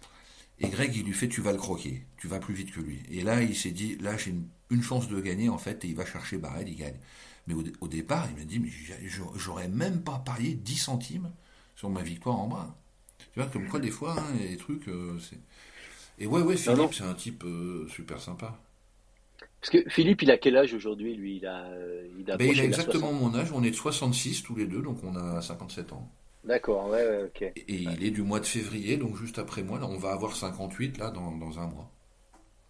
Et 0.61 0.69
Greg, 0.69 0.95
il 0.95 1.05
lui 1.05 1.15
fait, 1.15 1.29
tu 1.29 1.41
vas 1.41 1.53
le 1.53 1.59
croquer, 1.59 2.05
tu 2.19 2.29
vas 2.29 2.39
plus 2.39 2.55
vite 2.55 2.73
que 2.73 2.81
lui. 2.81 3.03
Et 3.11 3.23
là, 3.23 3.43
il 3.43 3.57
s'est 3.57 3.71
dit, 3.71 3.97
là, 3.97 4.17
j'ai 4.17 4.35
une, 4.71 4.83
chance 4.83 5.09
de 5.09 5.19
gagner, 5.21 5.49
en 5.49 5.59
fait, 5.59 5.85
et 5.85 5.89
il 5.89 5.97
va 5.97 6.05
chercher 6.05 6.37
Barrel, 6.37 6.69
il 6.69 6.77
gagne. 6.77 6.99
Mais 7.47 7.55
au, 7.55 7.89
départ, 7.89 8.29
il 8.31 8.39
m'a 8.39 8.45
dit, 8.45 8.59
mais 8.59 8.69
j'aurais 9.37 9.69
même 9.69 10.03
pas 10.03 10.19
parié 10.19 10.55
10 10.55 10.77
centimes 10.77 11.31
sur 11.75 11.89
ma 11.89 12.03
victoire 12.03 12.39
en 12.39 12.47
bras. 12.47 12.77
Tu 13.33 13.41
vois, 13.41 13.49
comme 13.49 13.69
quoi, 13.69 13.81
des 13.81 13.91
fois, 13.91 14.17
hein, 14.19 14.37
les 14.39 14.57
trucs, 14.57 14.85
c'est... 15.21 15.39
Et 16.19 16.27
ouais, 16.27 16.43
ouais, 16.43 16.57
Philippe, 16.57 16.93
c'est 16.93 17.05
un 17.05 17.15
type 17.15 17.45
super 17.89 18.21
sympa. 18.21 18.59
Parce 19.61 19.71
que 19.71 19.91
Philippe, 19.91 20.23
il 20.23 20.31
a 20.31 20.39
quel 20.39 20.57
âge 20.57 20.75
aujourd'hui, 20.75 21.15
lui? 21.15 21.37
Il 21.37 21.47
a, 21.47 21.67
il 22.19 22.31
a, 22.31 22.37
ben, 22.37 22.51
il 22.51 22.61
a 22.61 22.65
exactement 22.65 23.13
mon 23.13 23.35
âge. 23.35 23.53
On 23.53 23.63
est 23.63 23.71
de 23.71 23.77
66 23.77 24.43
tous 24.43 24.55
les 24.55 24.67
deux, 24.67 24.83
donc 24.83 25.03
on 25.05 25.17
a 25.17 25.41
57 25.41 25.93
ans. 25.93 26.11
D'accord, 26.45 26.89
ouais, 26.89 27.07
ouais, 27.07 27.23
ok. 27.25 27.43
Et, 27.43 27.55
il 27.69 28.05
est 28.05 28.11
du 28.11 28.23
mois 28.23 28.41
de 28.41 28.47
février, 28.47 28.97
donc 28.97 29.17
juste 29.17 29.39
après 29.39 29.63
moi. 29.63 29.79
Là, 29.79 29.87
on 29.87 29.99
va 29.99 30.13
avoir 30.13 30.35
58 30.35 30.99
là 30.99 31.11
dans, 31.11 31.33
dans 31.33 31.59
un 31.59 31.67
mois. 31.67 31.91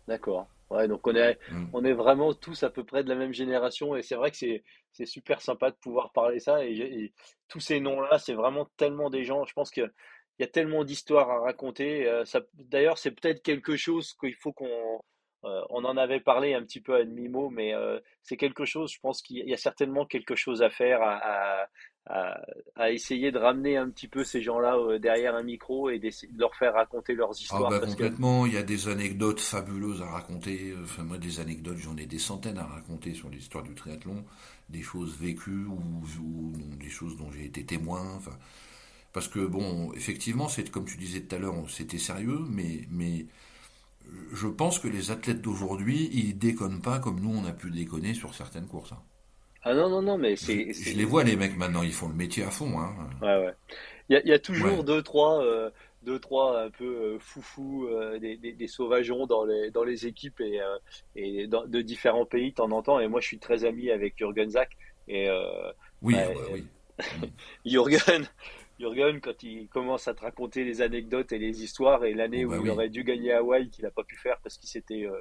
D'accord. 0.09 0.49
Ouais, 0.71 0.87
donc 0.87 1.07
on 1.07 1.15
est, 1.15 1.39
mm. 1.51 1.67
on 1.73 1.85
est 1.85 1.93
vraiment 1.93 2.33
tous 2.33 2.63
à 2.63 2.71
peu 2.71 2.85
près 2.85 3.03
de 3.03 3.09
la 3.09 3.17
même 3.17 3.33
génération 3.33 3.97
et 3.97 4.03
c'est 4.03 4.15
vrai 4.15 4.31
que 4.31 4.37
c'est, 4.37 4.63
c'est 4.93 5.07
super 5.07 5.41
sympa 5.41 5.71
de 5.71 5.77
pouvoir 5.77 6.13
parler 6.13 6.39
ça 6.39 6.65
et, 6.65 7.13
tous 7.49 7.59
ces 7.59 7.81
noms-là, 7.81 8.19
c'est 8.19 8.35
vraiment 8.35 8.69
tellement 8.77 9.11
des 9.11 9.25
gens. 9.25 9.45
Je 9.45 9.53
pense 9.55 9.73
qu'il 9.73 9.91
y 10.39 10.45
a 10.45 10.47
tellement 10.47 10.85
d'histoires 10.85 11.31
à 11.31 11.41
raconter. 11.41 12.09
Euh, 12.09 12.25
ça, 12.25 12.43
d'ailleurs, 12.55 12.97
c'est 12.97 13.11
peut-être 13.11 13.43
quelque 13.43 13.77
chose 13.77 14.15
qu'il 14.21 14.37
faut 14.37 14.53
qu'on 14.53 15.01
euh, 15.45 15.63
on 15.71 15.85
en 15.85 15.97
avait 15.97 16.21
parlé 16.21 16.55
un 16.55 16.63
petit 16.63 16.81
peu 16.81 16.95
à 16.95 17.05
demi-mot, 17.05 17.49
mais 17.51 17.75
euh, 17.75 17.99
c'est 18.23 18.37
quelque 18.37 18.65
chose, 18.65 18.93
je 18.93 19.01
pense 19.01 19.23
qu'il 19.23 19.39
y 19.39 19.55
a 19.55 19.57
certainement 19.57 20.05
quelque 20.05 20.35
chose 20.35 20.63
à 20.63 20.71
faire, 20.71 21.01
à, 21.03 21.67
essayer 22.91 23.31
de 23.31 23.39
ramener 23.39 23.77
un 23.77 23.89
petit 23.89 24.09
peu 24.09 24.25
ces 24.25 24.43
gens-là 24.43 24.77
euh, 24.77 24.99
derrière 24.99 25.35
un 25.35 25.43
micro 25.43 25.91
et 25.91 25.99
de 25.99 26.11
leur 26.37 26.55
faire 26.57 26.75
raconter 26.75 27.15
leurs 27.15 27.31
ah 27.31 27.41
histoires. 27.41 27.71
bah, 27.71 27.81
complètement, 27.81 28.47
il 28.47 28.55
y 28.55 28.57
a 28.57 28.63
des 28.63 28.89
anecdotes 28.89 29.41
fabuleuses 29.41 30.03
à 30.03 30.07
raconter. 30.07 30.75
Enfin, 30.83 31.05
moi, 31.05 31.19
des 31.19 31.41
anecdotes, 31.41 31.79
j'en 31.79 31.97
ai 31.97 32.07
des 32.07 32.19
centaines 32.19 32.59
à 32.59 32.65
raconter 32.65 33.15
sur 33.15 33.29
l'histoire 33.29 33.65
du 33.65 33.75
triathlon, 33.75 34.25
des 34.69 34.83
choses 34.83 35.17
vécues 35.19 35.67
ou, 35.67 36.53
des 36.79 36.91
choses 36.91 37.17
dont 37.17 37.31
j'ai 37.31 37.45
été 37.45 37.65
témoin. 37.65 38.15
Enfin, 38.17 38.37
parce 39.13 39.29
que, 39.29 39.41
bon, 39.41 39.93
effectivement, 39.95 40.49
c'est 40.49 40.71
comme 40.71 40.87
tu 40.87 40.97
disais 40.97 41.21
tout 41.21 41.37
à 41.37 41.39
l'heure, 41.39 41.55
c'était 41.69 41.99
sérieux, 41.99 42.41
mais. 42.49 42.83
mais 42.91 43.27
je 44.33 44.49
pense 44.49 44.81
que 44.81 44.89
les 44.89 45.13
athlètes 45.13 45.41
d'aujourd'hui, 45.41 46.11
ils 46.13 46.37
déconnent 46.37 46.81
pas 46.81 46.99
comme 46.99 47.21
nous 47.21 47.31
on 47.31 47.45
a 47.45 47.53
pu 47.53 47.71
déconner 47.71 48.13
sur 48.13 48.35
certaines 48.35 48.67
courses. 48.67 48.91
Hein. 48.91 49.03
Ah 49.63 49.75
non, 49.75 49.89
non, 49.89 50.03
non, 50.03 50.19
mais 50.19 50.37
c'est. 50.37 50.73
Je, 50.73 50.97
les 50.97 51.05
vois, 51.05 51.25
les 51.25 51.37
mecs, 51.37 51.57
maintenant, 51.57 51.83
ils 51.83 51.93
font 51.93 52.09
le 52.09 52.15
métier 52.15 52.45
à 52.45 52.51
fond. 52.51 52.79
Hein. 52.79 52.95
Ouais, 53.21 53.47
ouais. 53.47 53.55
Il 54.09 54.29
y 54.29 54.33
a, 54.33 54.39
toujours 54.39 54.83
deux, 54.83 55.03
trois, 55.03 55.45
euh, 55.45 55.71
deux, 56.03 56.19
trois 56.19 56.63
un 56.63 56.71
peu 56.71 56.85
euh, 56.85 57.19
foufou, 57.21 57.87
euh, 57.87 58.19
des, 58.19 58.37
des, 58.37 58.67
sauvageons 58.67 59.27
dans 59.27 59.45
les, 59.45 59.71
dans 59.71 59.85
les 59.85 60.07
équipes 60.07 60.41
et, 60.41 60.61
et 61.15 61.47
de 61.47 61.81
différents 61.81 62.25
pays 62.25 62.51
de 62.51 62.57
temps 62.57 62.71
en 62.73 62.83
temps. 62.83 62.99
Et 62.99 63.07
moi, 63.07 63.21
je 63.21 63.27
suis 63.27 63.39
très 63.39 63.65
ami 63.65 63.91
avec 63.91 64.19
Jürgen 64.19 64.51
Zach. 64.51 64.71
Et, 65.07 65.29
oui, 66.03 66.15
bah, 66.15 66.27
oui. 66.53 66.65
Jürgen, 67.65 68.27
Jürgen, 68.81 69.21
quand 69.21 69.43
il 69.43 69.69
commence 69.69 70.09
à 70.09 70.15
te 70.15 70.23
raconter 70.23 70.65
les 70.65 70.81
anecdotes 70.81 71.33
et 71.33 71.39
les 71.39 71.63
histoires, 71.63 72.05
et 72.05 72.15
l'année 72.15 72.47
oh, 72.47 72.49
où 72.49 72.51
bah 72.53 72.61
il 72.65 72.71
aurait 72.71 72.89
dû 72.89 73.05
gagner 73.05 73.33
Hawaï, 73.33 73.69
qu'il 73.69 73.85
n'a 73.85 73.91
pas 73.91 74.05
pu 74.05 74.17
faire 74.17 74.39
parce 74.43 74.57
qu'il 74.57 74.71
s'était 74.71 75.05
euh, 75.05 75.21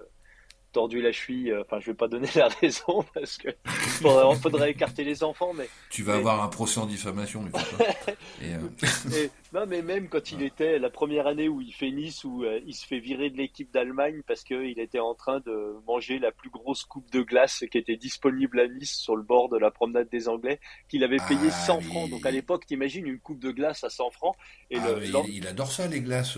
tordu 0.71 1.01
la 1.01 1.11
cheville. 1.11 1.51
Euh, 1.51 1.61
enfin, 1.61 1.79
je 1.79 1.87
vais 1.87 1.95
pas 1.95 2.07
donner 2.07 2.29
la 2.35 2.47
raison 2.47 3.03
parce 3.13 3.37
que 3.37 3.49
faudrait, 3.65 4.35
faudrait 4.35 4.71
écarter 4.71 5.03
les 5.03 5.23
enfants, 5.23 5.53
mais 5.53 5.67
tu 5.89 6.03
vas 6.03 6.15
avoir 6.15 6.43
un 6.43 6.47
procès 6.47 6.79
en 6.79 6.85
diffamation. 6.85 7.43
et, 8.41 8.53
euh... 8.53 9.27
non, 9.53 9.65
mais 9.67 9.81
même 9.81 10.09
quand 10.09 10.31
il 10.31 10.43
était 10.43 10.79
la 10.79 10.89
première 10.89 11.27
année 11.27 11.47
où 11.47 11.61
il 11.61 11.73
fait 11.73 11.91
Nice, 11.91 12.23
où 12.23 12.43
euh, 12.43 12.59
il 12.65 12.73
se 12.73 12.85
fait 12.85 12.99
virer 12.99 13.29
de 13.29 13.37
l'équipe 13.37 13.71
d'Allemagne 13.71 14.21
parce 14.27 14.43
qu'il 14.43 14.79
était 14.79 14.99
en 14.99 15.13
train 15.13 15.39
de 15.39 15.75
manger 15.87 16.19
la 16.19 16.31
plus 16.31 16.49
grosse 16.49 16.85
coupe 16.85 17.09
de 17.11 17.21
glace 17.21 17.63
qui 17.71 17.77
était 17.77 17.97
disponible 17.97 18.59
à 18.59 18.67
Nice 18.67 18.95
sur 18.97 19.15
le 19.15 19.23
bord 19.23 19.49
de 19.49 19.57
la 19.57 19.71
promenade 19.71 20.09
des 20.09 20.27
Anglais, 20.29 20.59
qu'il 20.87 21.03
avait 21.03 21.17
payé 21.27 21.49
100 21.49 21.77
ah, 21.77 21.81
francs. 21.81 22.09
Donc 22.09 22.25
à 22.25 22.31
l'époque, 22.31 22.65
t'imagines 22.65 23.05
une 23.05 23.19
coupe 23.19 23.39
de 23.39 23.51
glace 23.51 23.83
à 23.83 23.89
100 23.89 24.11
francs. 24.11 24.35
Et 24.69 24.77
ah, 24.77 25.23
il, 25.27 25.47
adore 25.47 25.71
ça 25.71 25.87
les 25.87 26.01
glaces. 26.01 26.37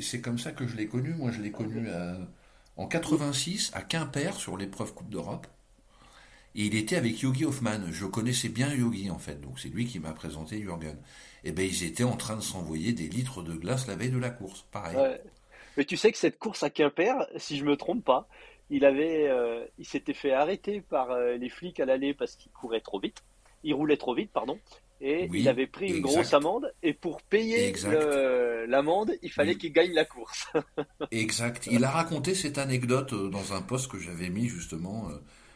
C'est 0.00 0.20
comme 0.20 0.38
ça 0.38 0.52
que 0.52 0.66
je 0.66 0.76
l'ai 0.76 0.86
connu. 0.86 1.14
Moi, 1.14 1.30
je 1.30 1.40
l'ai 1.40 1.50
connu 1.50 1.88
à 1.88 2.16
en 2.76 2.86
86 2.86 3.70
à 3.74 3.82
Quimper 3.82 4.36
sur 4.36 4.56
l'épreuve 4.56 4.94
Coupe 4.94 5.10
d'Europe. 5.10 5.46
Il 6.54 6.74
était 6.74 6.96
avec 6.96 7.20
Yogi 7.20 7.44
Hoffman. 7.44 7.90
Je 7.90 8.06
connaissais 8.06 8.48
bien 8.48 8.74
Yogi 8.74 9.10
en 9.10 9.18
fait, 9.18 9.40
donc 9.40 9.58
c'est 9.58 9.68
lui 9.68 9.86
qui 9.86 9.98
m'a 9.98 10.12
présenté 10.12 10.60
Jürgen. 10.60 10.96
Et 11.44 11.48
eh 11.48 11.52
ben 11.52 11.66
ils 11.66 11.84
étaient 11.84 12.04
en 12.04 12.16
train 12.16 12.36
de 12.36 12.42
s'envoyer 12.42 12.92
des 12.92 13.08
litres 13.08 13.42
de 13.42 13.54
glace 13.54 13.86
la 13.86 13.96
veille 13.96 14.10
de 14.10 14.18
la 14.18 14.30
course, 14.30 14.66
pareil. 14.70 14.96
Mais 15.76 15.84
tu 15.84 15.96
sais 15.96 16.12
que 16.12 16.18
cette 16.18 16.38
course 16.38 16.62
à 16.62 16.70
Quimper, 16.70 17.26
si 17.36 17.56
je 17.56 17.64
me 17.64 17.76
trompe 17.76 18.04
pas, 18.04 18.28
il 18.68 18.84
avait, 18.84 19.28
euh, 19.28 19.64
il 19.78 19.86
s'était 19.86 20.14
fait 20.14 20.32
arrêter 20.32 20.82
par 20.82 21.10
euh, 21.10 21.36
les 21.36 21.48
flics 21.48 21.80
à 21.80 21.86
l'aller 21.86 22.14
parce 22.14 22.36
qu'il 22.36 22.52
courait 22.52 22.80
trop 22.80 23.00
vite. 23.00 23.22
Il 23.64 23.74
roulait 23.74 23.96
trop 23.96 24.14
vite, 24.14 24.30
pardon 24.32 24.58
et 25.02 25.28
il 25.34 25.48
avait 25.48 25.66
pris 25.66 25.88
une 25.88 26.00
grosse 26.00 26.32
amende 26.32 26.72
et 26.82 26.94
pour 26.94 27.22
payer 27.22 27.74
l'amende, 28.68 29.12
il 29.22 29.30
fallait 29.30 29.56
qu'il 29.56 29.72
gagne 29.72 29.92
la 29.92 30.04
course. 30.04 30.48
exact. 31.10 31.68
Il 31.70 31.84
a 31.84 31.90
raconté 31.90 32.34
cette 32.34 32.58
anecdote 32.58 33.12
euh, 33.12 33.28
dans 33.28 33.52
un 33.52 33.62
post 33.62 33.90
que 33.90 33.98
j'avais 33.98 34.30
mis 34.30 34.48
justement 34.48 35.08
euh, 35.10 35.14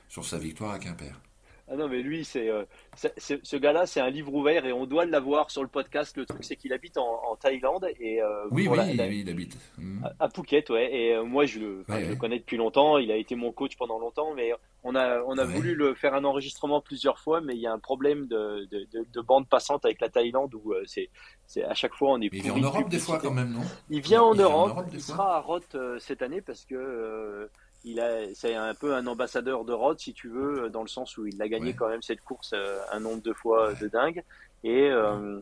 sur 0.09 0.25
sa 0.25 0.39
victoire 0.39 0.73
à 0.73 0.79
Quimper. 0.81 1.21
Ah 1.69 1.75
non, 1.75 1.89
mais 1.89 2.01
lui, 2.01 2.25
c'est, 2.25 2.49
euh, 2.49 2.65
ce 2.95 3.57
gars-là, 3.57 3.87
c'est 3.87 4.01
un 4.01 4.09
livre 4.09 4.33
ouvert 4.33 4.65
et 4.67 4.73
on 4.73 4.87
doit 4.87 5.05
l'avoir 5.05 5.51
sur 5.51 5.63
le 5.63 5.69
podcast. 5.69 6.17
Le 6.17 6.25
truc, 6.25 6.45
c'est 6.45 6.55
qu'il 6.55 6.73
habite 6.73 6.97
en, 6.97 7.35
Thaïlande. 7.41 7.89
Et, 7.99 8.23
euh, 8.23 8.47
oui, 8.53 8.69
oui, 8.69 8.79
il 8.93 9.01
habite. 9.01 9.57
Hmm. 9.77 10.05
À, 10.21 10.29
Phuket, 10.29 10.71
ouais. 10.71 10.95
Et 10.95 11.15
euh, 11.15 11.25
moi, 11.25 11.45
je 11.45 11.59
le, 11.59 11.85
le, 11.89 12.15
connais 12.15 12.39
depuis 12.39 12.57
longtemps. 12.57 12.99
Il 12.99 13.11
a 13.11 13.17
été 13.17 13.35
mon 13.35 13.51
coach 13.51 13.77
pendant 13.77 13.99
longtemps. 13.99 14.33
Mais 14.35 14.53
on 14.85 14.95
a, 14.95 15.21
on 15.27 15.37
a 15.39 15.45
voulu 15.45 15.75
le 15.75 15.95
faire 15.95 16.15
un 16.15 16.23
enregistrement 16.23 16.81
plusieurs 16.81 17.19
fois. 17.19 17.41
Mais 17.41 17.55
il 17.55 17.61
y 17.61 17.67
a 17.67 17.73
un 17.73 17.81
problème 17.81 18.29
de, 18.29 18.69
de, 18.71 18.87
de, 19.13 19.21
bande 19.21 19.49
passante 19.49 19.85
avec 19.85 20.01
la 20.01 20.09
Thaïlande 20.09 20.55
où 20.55 20.73
c'est, 20.85 21.11
c'est 21.47 21.65
à 21.65 21.75
chaque 21.75 21.95
fois 21.95 22.13
on 22.13 22.21
est. 22.21 22.29
il 22.33 22.43
vient 22.43 22.55
en 22.55 22.61
Europe 22.61 22.89
des 22.89 23.01
fois 23.01 23.19
quand 23.19 23.33
même, 23.33 23.51
non? 23.51 23.63
Il 23.91 24.03
vient 24.03 24.23
en 24.23 24.35
Europe. 24.37 24.87
il 24.93 25.01
sera 25.01 25.37
à 25.37 25.41
Roth 25.41 25.77
cette 25.99 26.23
année 26.23 26.41
parce 26.41 26.65
que 26.65 27.51
il 27.87 28.01
a, 28.01 28.35
c'est 28.35 28.55
un 28.55 28.75
peu 28.75 28.95
un 28.95 29.07
ambassadeur 29.07 29.65
de 29.65 29.73
Rhodes, 29.73 30.01
si 30.01 30.13
tu 30.13 30.29
veux, 30.29 30.69
dans 30.71 30.83
le 30.83 30.89
sens 30.89 31.17
où 31.17 31.27
il 31.27 31.41
a 31.41 31.49
gagné 31.49 31.73
quand 31.73 31.89
même 31.89 32.03
cette 32.03 32.21
course 32.21 32.51
euh, 32.53 32.81
un 32.93 32.99
nombre 32.99 33.23
de 33.23 33.33
fois 33.33 33.75
de 33.75 33.87
dingue. 33.87 34.25
Et, 34.65 34.91
euh, 34.91 35.41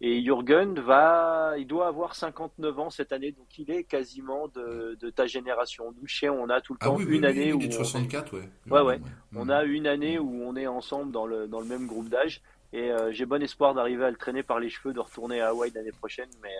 et 0.00 0.20
Jürgen 0.20 0.74
va, 0.80 1.54
il 1.56 1.68
doit 1.68 1.86
avoir 1.86 2.16
59 2.16 2.78
ans 2.80 2.90
cette 2.90 3.12
année, 3.12 3.30
donc 3.30 3.46
il 3.58 3.70
est 3.70 3.84
quasiment 3.84 4.48
de, 4.48 4.98
de 5.00 5.10
ta 5.10 5.26
génération. 5.26 5.94
Nous, 6.00 6.06
chez 6.08 6.28
on 6.28 6.50
a 6.50 6.60
tout 6.60 6.72
le 6.72 6.78
ah 6.82 6.86
temps 6.86 6.98
une 6.98 7.24
année 7.24 7.52
où. 7.52 7.60
Il 7.60 7.68
est 7.68 7.70
64, 7.70 8.36
ouais. 8.36 8.48
Ouais, 8.68 8.80
ouais. 8.80 9.00
On 9.36 9.48
a 9.48 9.62
une 9.62 9.86
année 9.86 10.18
où 10.18 10.42
on 10.44 10.56
est 10.56 10.66
ensemble 10.66 11.12
dans 11.12 11.26
le, 11.26 11.46
dans 11.46 11.60
le 11.60 11.66
même 11.66 11.86
groupe 11.86 12.08
d'âge. 12.08 12.42
Et 12.74 12.90
euh, 12.90 13.12
j'ai 13.12 13.24
bon 13.24 13.40
espoir 13.40 13.72
d'arriver 13.72 14.04
à 14.04 14.10
le 14.10 14.16
traîner 14.16 14.42
par 14.42 14.58
les 14.58 14.68
cheveux, 14.68 14.92
de 14.92 14.98
retourner 14.98 15.40
à 15.40 15.50
Hawaï 15.50 15.70
l'année 15.72 15.92
prochaine, 15.92 16.28
mais 16.42 16.50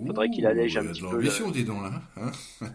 il 0.00 0.06
faudrait 0.06 0.30
qu'il 0.30 0.46
allège 0.46 0.76
un 0.76 0.86
petit 0.86 1.02
peu. 1.02 1.20
Le... 1.20 1.50
dis 1.50 1.64
donc 1.64 1.82
là. 1.82 1.90
Hein 2.16 2.30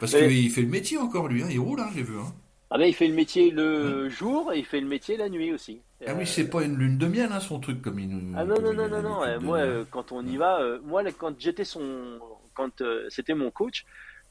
Parce 0.00 0.12
qu'il 0.12 0.50
fait 0.50 0.60
le 0.60 0.68
métier 0.68 0.98
encore 0.98 1.26
lui, 1.26 1.42
hein. 1.42 1.48
il 1.50 1.58
roule, 1.58 1.80
hein, 1.80 1.88
j'ai 1.94 2.02
vu. 2.02 2.18
Hein. 2.18 2.34
Ah 2.70 2.78
ben 2.78 2.84
il 2.84 2.94
fait 2.94 3.06
le 3.06 3.14
métier 3.14 3.50
le 3.50 4.08
jour 4.08 4.52
et 4.52 4.58
il 4.58 4.64
fait 4.64 4.80
le 4.80 4.88
métier 4.88 5.16
la 5.16 5.28
nuit 5.28 5.52
aussi. 5.52 5.80
Ah 6.04 6.14
oui, 6.14 6.26
c'est 6.26 6.50
pas 6.50 6.62
une 6.62 6.76
lune 6.76 6.98
de 6.98 7.06
miel 7.06 7.30
hein, 7.32 7.40
son 7.40 7.60
truc 7.60 7.80
comme 7.80 7.98
il 7.98 8.08
nous. 8.08 8.34
Ah 8.36 8.44
non 8.44 8.60
non 8.60 8.74
non 8.74 8.88
non 8.88 9.02
non. 9.02 9.40
Moi 9.40 9.58
euh, 9.58 9.84
quand 9.90 10.12
on 10.12 10.26
y 10.26 10.36
va, 10.36 10.60
euh, 10.60 10.78
moi 10.84 11.02
quand 11.16 11.40
j'étais 11.40 11.64
son, 11.64 12.18
quand 12.54 12.82
c'était 13.08 13.34
mon 13.34 13.50
coach, 13.50 13.86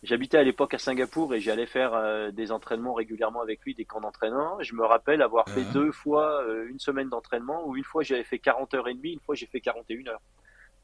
J'habitais 0.05 0.37
à 0.37 0.43
l'époque 0.43 0.75
à 0.75 0.77
Singapour 0.77 1.33
et 1.33 1.39
j'allais 1.39 1.65
faire 1.65 1.95
euh, 1.95 2.29
des 2.29 2.51
entraînements 2.51 2.93
régulièrement 2.93 3.41
avec 3.41 3.61
lui, 3.63 3.73
des 3.73 3.85
camps 3.85 4.01
d'entraînement. 4.01 4.61
Je 4.61 4.75
me 4.75 4.85
rappelle 4.85 5.21
avoir 5.23 5.49
fait 5.49 5.63
deux 5.73 5.91
fois 5.91 6.43
euh, 6.43 6.67
une 6.69 6.77
semaine 6.77 7.09
d'entraînement 7.09 7.67
où 7.67 7.75
une 7.75 7.83
fois 7.83 8.03
j'avais 8.03 8.23
fait 8.23 8.37
40 8.37 8.75
heures 8.75 8.87
et 8.87 8.93
demie, 8.93 9.13
une 9.13 9.19
fois 9.19 9.33
j'ai 9.33 9.47
fait 9.47 9.61
41 9.61 10.07
heures. 10.07 10.21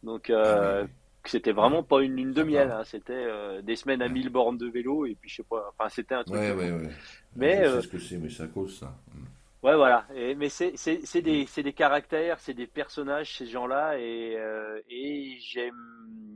Donc, 0.02 0.32
euh, 0.32 0.86
ah 0.86 0.88
c'était 1.26 1.52
vraiment 1.52 1.84
pas 1.84 2.02
une 2.02 2.16
lune 2.16 2.34
de 2.34 2.42
miel. 2.42 2.72
Hein. 2.72 2.84
C'était 2.84 3.14
euh, 3.14 3.62
des 3.62 3.76
semaines 3.76 4.02
à 4.02 4.10
1000 4.10 4.30
bornes 4.30 4.58
de 4.58 4.68
vélo 4.68 5.06
et 5.06 5.14
puis 5.14 5.30
je 5.30 5.36
sais 5.36 5.46
pas. 5.48 5.72
Enfin, 5.78 5.88
c'était 5.90 6.16
un 6.16 6.24
truc. 6.24 6.40
Ouais, 6.40 6.52
ouais, 6.52 6.72
ouais. 6.72 6.90
Mais. 7.36 7.64
Je 7.64 7.76
sais 7.76 7.82
ce 7.82 7.88
que 7.88 8.00
c'est, 8.00 8.18
mais 8.18 8.30
ça 8.32 8.48
cause 8.48 8.80
ça. 8.80 8.98
Mm. 9.14 9.68
Ouais, 9.68 9.76
voilà. 9.76 10.08
Et, 10.16 10.34
mais 10.34 10.50
c'est 10.50 11.22
des, 11.22 11.46
des 11.46 11.74
caractères, 11.74 12.40
c'est 12.40 12.56
des 12.56 12.66
personnages, 12.66 13.38
ces 13.38 13.46
gens-là. 13.46 14.00
Et, 14.00 14.36
et 14.90 15.38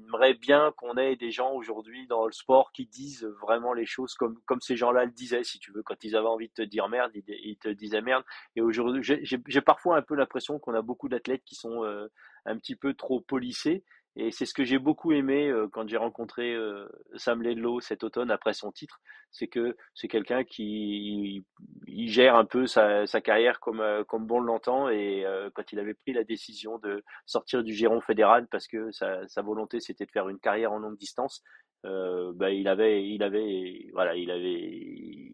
j'aimerais 0.06 0.34
bien 0.34 0.72
qu'on 0.78 0.98
ait 0.98 1.16
des 1.16 1.32
gens 1.32 1.52
aujourd'hui 1.54 2.08
dans 2.08 2.26
le 2.26 2.32
sport 2.32 2.72
qui 2.72 2.86
disent 2.86 3.28
vraiment 3.42 3.74
les 3.74 3.86
choses 3.86 4.14
comme, 4.14 4.40
ces 4.62 4.76
gens-là 4.76 5.06
le 5.06 5.12
disaient, 5.12 5.44
si 5.44 5.60
tu 5.60 5.72
veux. 5.72 5.84
Quand 5.84 6.04
ils 6.04 6.16
avaient 6.16 6.28
envie 6.28 6.48
de 6.48 6.54
te 6.54 6.62
dire 6.62 6.88
merde, 6.90 7.12
ils, 7.16 7.58
te 7.58 7.70
disaient 7.70 8.02
merde. 8.02 8.24
Et 8.56 8.62
aujourd'hui, 8.62 9.02
j'ai 9.04 9.62
parfois 9.62 9.98
un 9.98 10.02
peu 10.02 10.16
l'impression 10.16 10.60
qu'on 10.60 10.74
a 10.74 10.82
beaucoup 10.82 11.10
d'athlètes 11.10 11.44
qui 11.46 11.56
sont 11.56 11.84
euh, 11.84 12.08
un 12.46 12.58
petit 12.58 12.76
peu 12.76 12.94
trop 12.94 13.22
polissés 13.22 13.84
et 14.18 14.32
c'est 14.32 14.46
ce 14.46 14.54
que 14.54 14.64
j'ai 14.64 14.80
beaucoup 14.80 15.12
aimé 15.12 15.50
euh, 15.50 15.68
quand 15.68 15.88
j'ai 15.90 15.98
rencontré 15.98 16.54
euh, 16.54 16.88
Sam 17.16 17.42
Ledlow 17.42 17.82
cet 17.82 18.04
automne 18.04 18.32
après 18.32 18.54
son 18.54 18.72
titre, 18.72 19.02
c'est 19.30 19.48
que 19.48 19.76
c'est 19.94 20.08
quelqu'un 20.08 20.46
qui 20.46 21.44
il, 21.88 22.10
gère 22.10 22.36
un 22.36 22.46
peu 22.46 22.66
sa, 22.66 23.06
sa 23.08 23.20
carrière 23.20 23.60
comme 23.60 23.82
euh, 23.82 24.06
comme 24.06 24.26
bon 24.26 24.40
l'entend 24.40 24.88
et 24.90 25.26
quand 25.54 25.72
il 25.74 25.80
avait 25.80 25.94
pris 25.94 26.14
la 26.14 26.24
décision 26.24 26.78
de 26.80 27.04
sortir 27.26 27.64
du 27.64 27.74
giron 27.74 28.00
fédéral 28.00 28.48
parce 28.48 28.68
que 28.68 28.90
sa, 28.92 29.28
sa 29.28 29.42
volonté 29.42 29.82
c'était 29.82 30.06
de 30.06 30.12
faire 30.12 30.30
une 30.30 30.40
carrière 30.40 30.72
en 30.72 30.80
longue 30.80 30.98
distance, 30.98 31.44
bah, 31.84 32.52
il 32.52 32.68
avait 32.68 33.06
il 33.08 33.22
avait 33.22 33.90
voilà 33.94 34.16
il 34.16 34.32
avait 34.32 35.34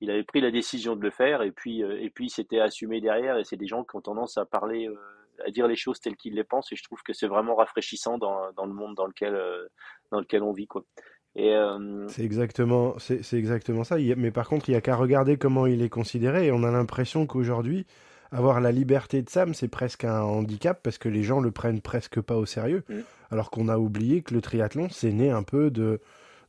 il 0.00 0.10
avait 0.10 0.24
pris 0.24 0.40
la 0.40 0.50
décision 0.50 0.96
de 0.96 1.02
le 1.02 1.10
faire 1.10 1.42
et 1.42 1.52
puis 1.52 1.82
et 1.82 2.10
puis 2.10 2.30
c'était 2.30 2.60
assumé 2.60 3.00
derrière 3.00 3.36
et 3.38 3.44
c'est 3.44 3.56
des 3.56 3.66
gens 3.66 3.84
qui 3.84 3.96
ont 3.96 4.00
tendance 4.00 4.38
à 4.38 4.46
parler 4.46 4.88
à 5.46 5.50
dire 5.50 5.66
les 5.66 5.76
choses 5.76 6.00
telles 6.00 6.16
qu'ils 6.16 6.34
les 6.34 6.44
pensent 6.44 6.72
et 6.72 6.76
je 6.76 6.82
trouve 6.82 7.02
que 7.02 7.12
c'est 7.12 7.26
vraiment 7.26 7.54
rafraîchissant 7.54 8.18
dans, 8.18 8.52
dans, 8.52 8.66
le 8.66 8.72
monde 8.72 8.94
dans 8.94 9.06
lequel, 9.06 9.34
euh, 9.34 9.66
dans 10.10 10.20
lequel 10.20 10.42
on 10.42 10.52
vit. 10.52 10.66
Quoi. 10.66 10.84
Et, 11.36 11.54
euh, 11.54 12.06
C'est 12.08 12.24
exactement, 12.24 12.94
c'est, 12.98 13.20
exactement 13.32 13.84
ça. 13.84 13.96
mais 14.16 14.30
par 14.30 14.48
contre, 14.48 14.68
il 14.68 14.72
n'y 14.72 14.76
a 14.76 14.80
qu'à 14.80 14.96
regarder 14.96 15.36
comment 15.36 15.66
il 15.66 15.82
est 15.82 15.88
considéré 15.88 16.46
et 16.46 16.52
on 16.52 16.62
a 16.62 16.70
l'impression 16.70 17.26
qu'aujourd'hui, 17.26 17.86
avoir 18.30 18.60
la 18.60 18.72
liberté 18.72 19.22
de 19.22 19.28
Sam, 19.28 19.54
c'est 19.54 19.68
presque 19.68 20.04
un 20.04 20.22
handicap 20.22 20.80
parce 20.82 20.98
que 20.98 21.08
les 21.08 21.22
gens 21.22 21.40
le 21.40 21.50
prennent 21.50 21.80
presque 21.80 22.20
pas 22.20 22.36
au 22.36 22.46
sérieux. 22.46 22.84
Mm. 22.88 23.00
Alors 23.30 23.50
qu'on 23.50 23.68
a 23.68 23.78
oublié 23.78 24.22
que 24.22 24.34
le 24.34 24.40
triathlon, 24.40 24.88
c'est 24.90 25.12
né 25.12 25.30
un 25.30 25.42
peu 25.42 25.70
de, 25.70 26.00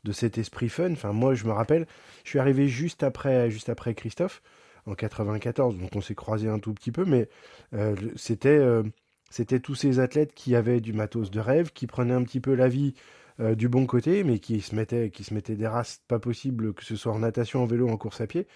de 0.04 0.12
cet 0.12 0.38
esprit 0.38 0.70
fun. 0.70 0.92
Enfin, 0.92 1.14
moi, 1.14 1.34
je 1.34 1.46
me 1.46 1.52
rappelle, 1.52 1.88
je 2.24 2.30
suis 2.30 2.40
arrivé 2.40 2.68
juste 2.68 3.04
après, 3.04 3.50
juste 3.50 3.70
après 3.70 3.94
Christophe 3.94 4.42
en 4.86 4.96
94, 4.96 5.78
donc 5.78 5.96
on 5.96 6.02
s'est 6.02 6.16
croisé 6.16 6.48
un 6.48 6.60
tout 6.60 6.74
petit 6.74 6.92
peu, 6.92 7.06
mais 7.06 7.30
euh, 7.74 7.96
c'était 8.16 8.50
euh, 8.50 8.84
c'était 9.30 9.60
tous 9.60 9.76
ces 9.76 10.00
athlètes 10.00 10.34
qui 10.34 10.56
avaient 10.56 10.82
du 10.82 10.94
matos 10.94 11.32
de 11.32 11.40
rêve, 11.40 11.72
qui 11.74 11.88
prenaient 11.88 12.14
un 12.14 12.24
petit 12.24 12.40
peu 12.40 12.54
la 12.54 12.68
vie 12.68 12.94
euh, 13.40 13.56
du 13.56 13.68
bon 13.68 13.86
côté, 13.86 14.24
mais 14.24 14.40
qui 14.40 14.62
se 14.62 14.76
mettaient 14.76 15.10
qui 15.10 15.24
se 15.24 15.34
mettaient 15.34 15.56
des 15.56 15.68
races 15.68 16.02
pas 16.08 16.20
possibles, 16.20 16.74
que 16.74 16.84
ce 16.86 16.96
soit 16.96 17.14
en 17.14 17.20
natation, 17.20 17.64
en 17.64 17.66
vélo, 17.66 17.90
en 17.90 17.98
course 17.98 18.22
à 18.22 18.28
pied. 18.28 18.48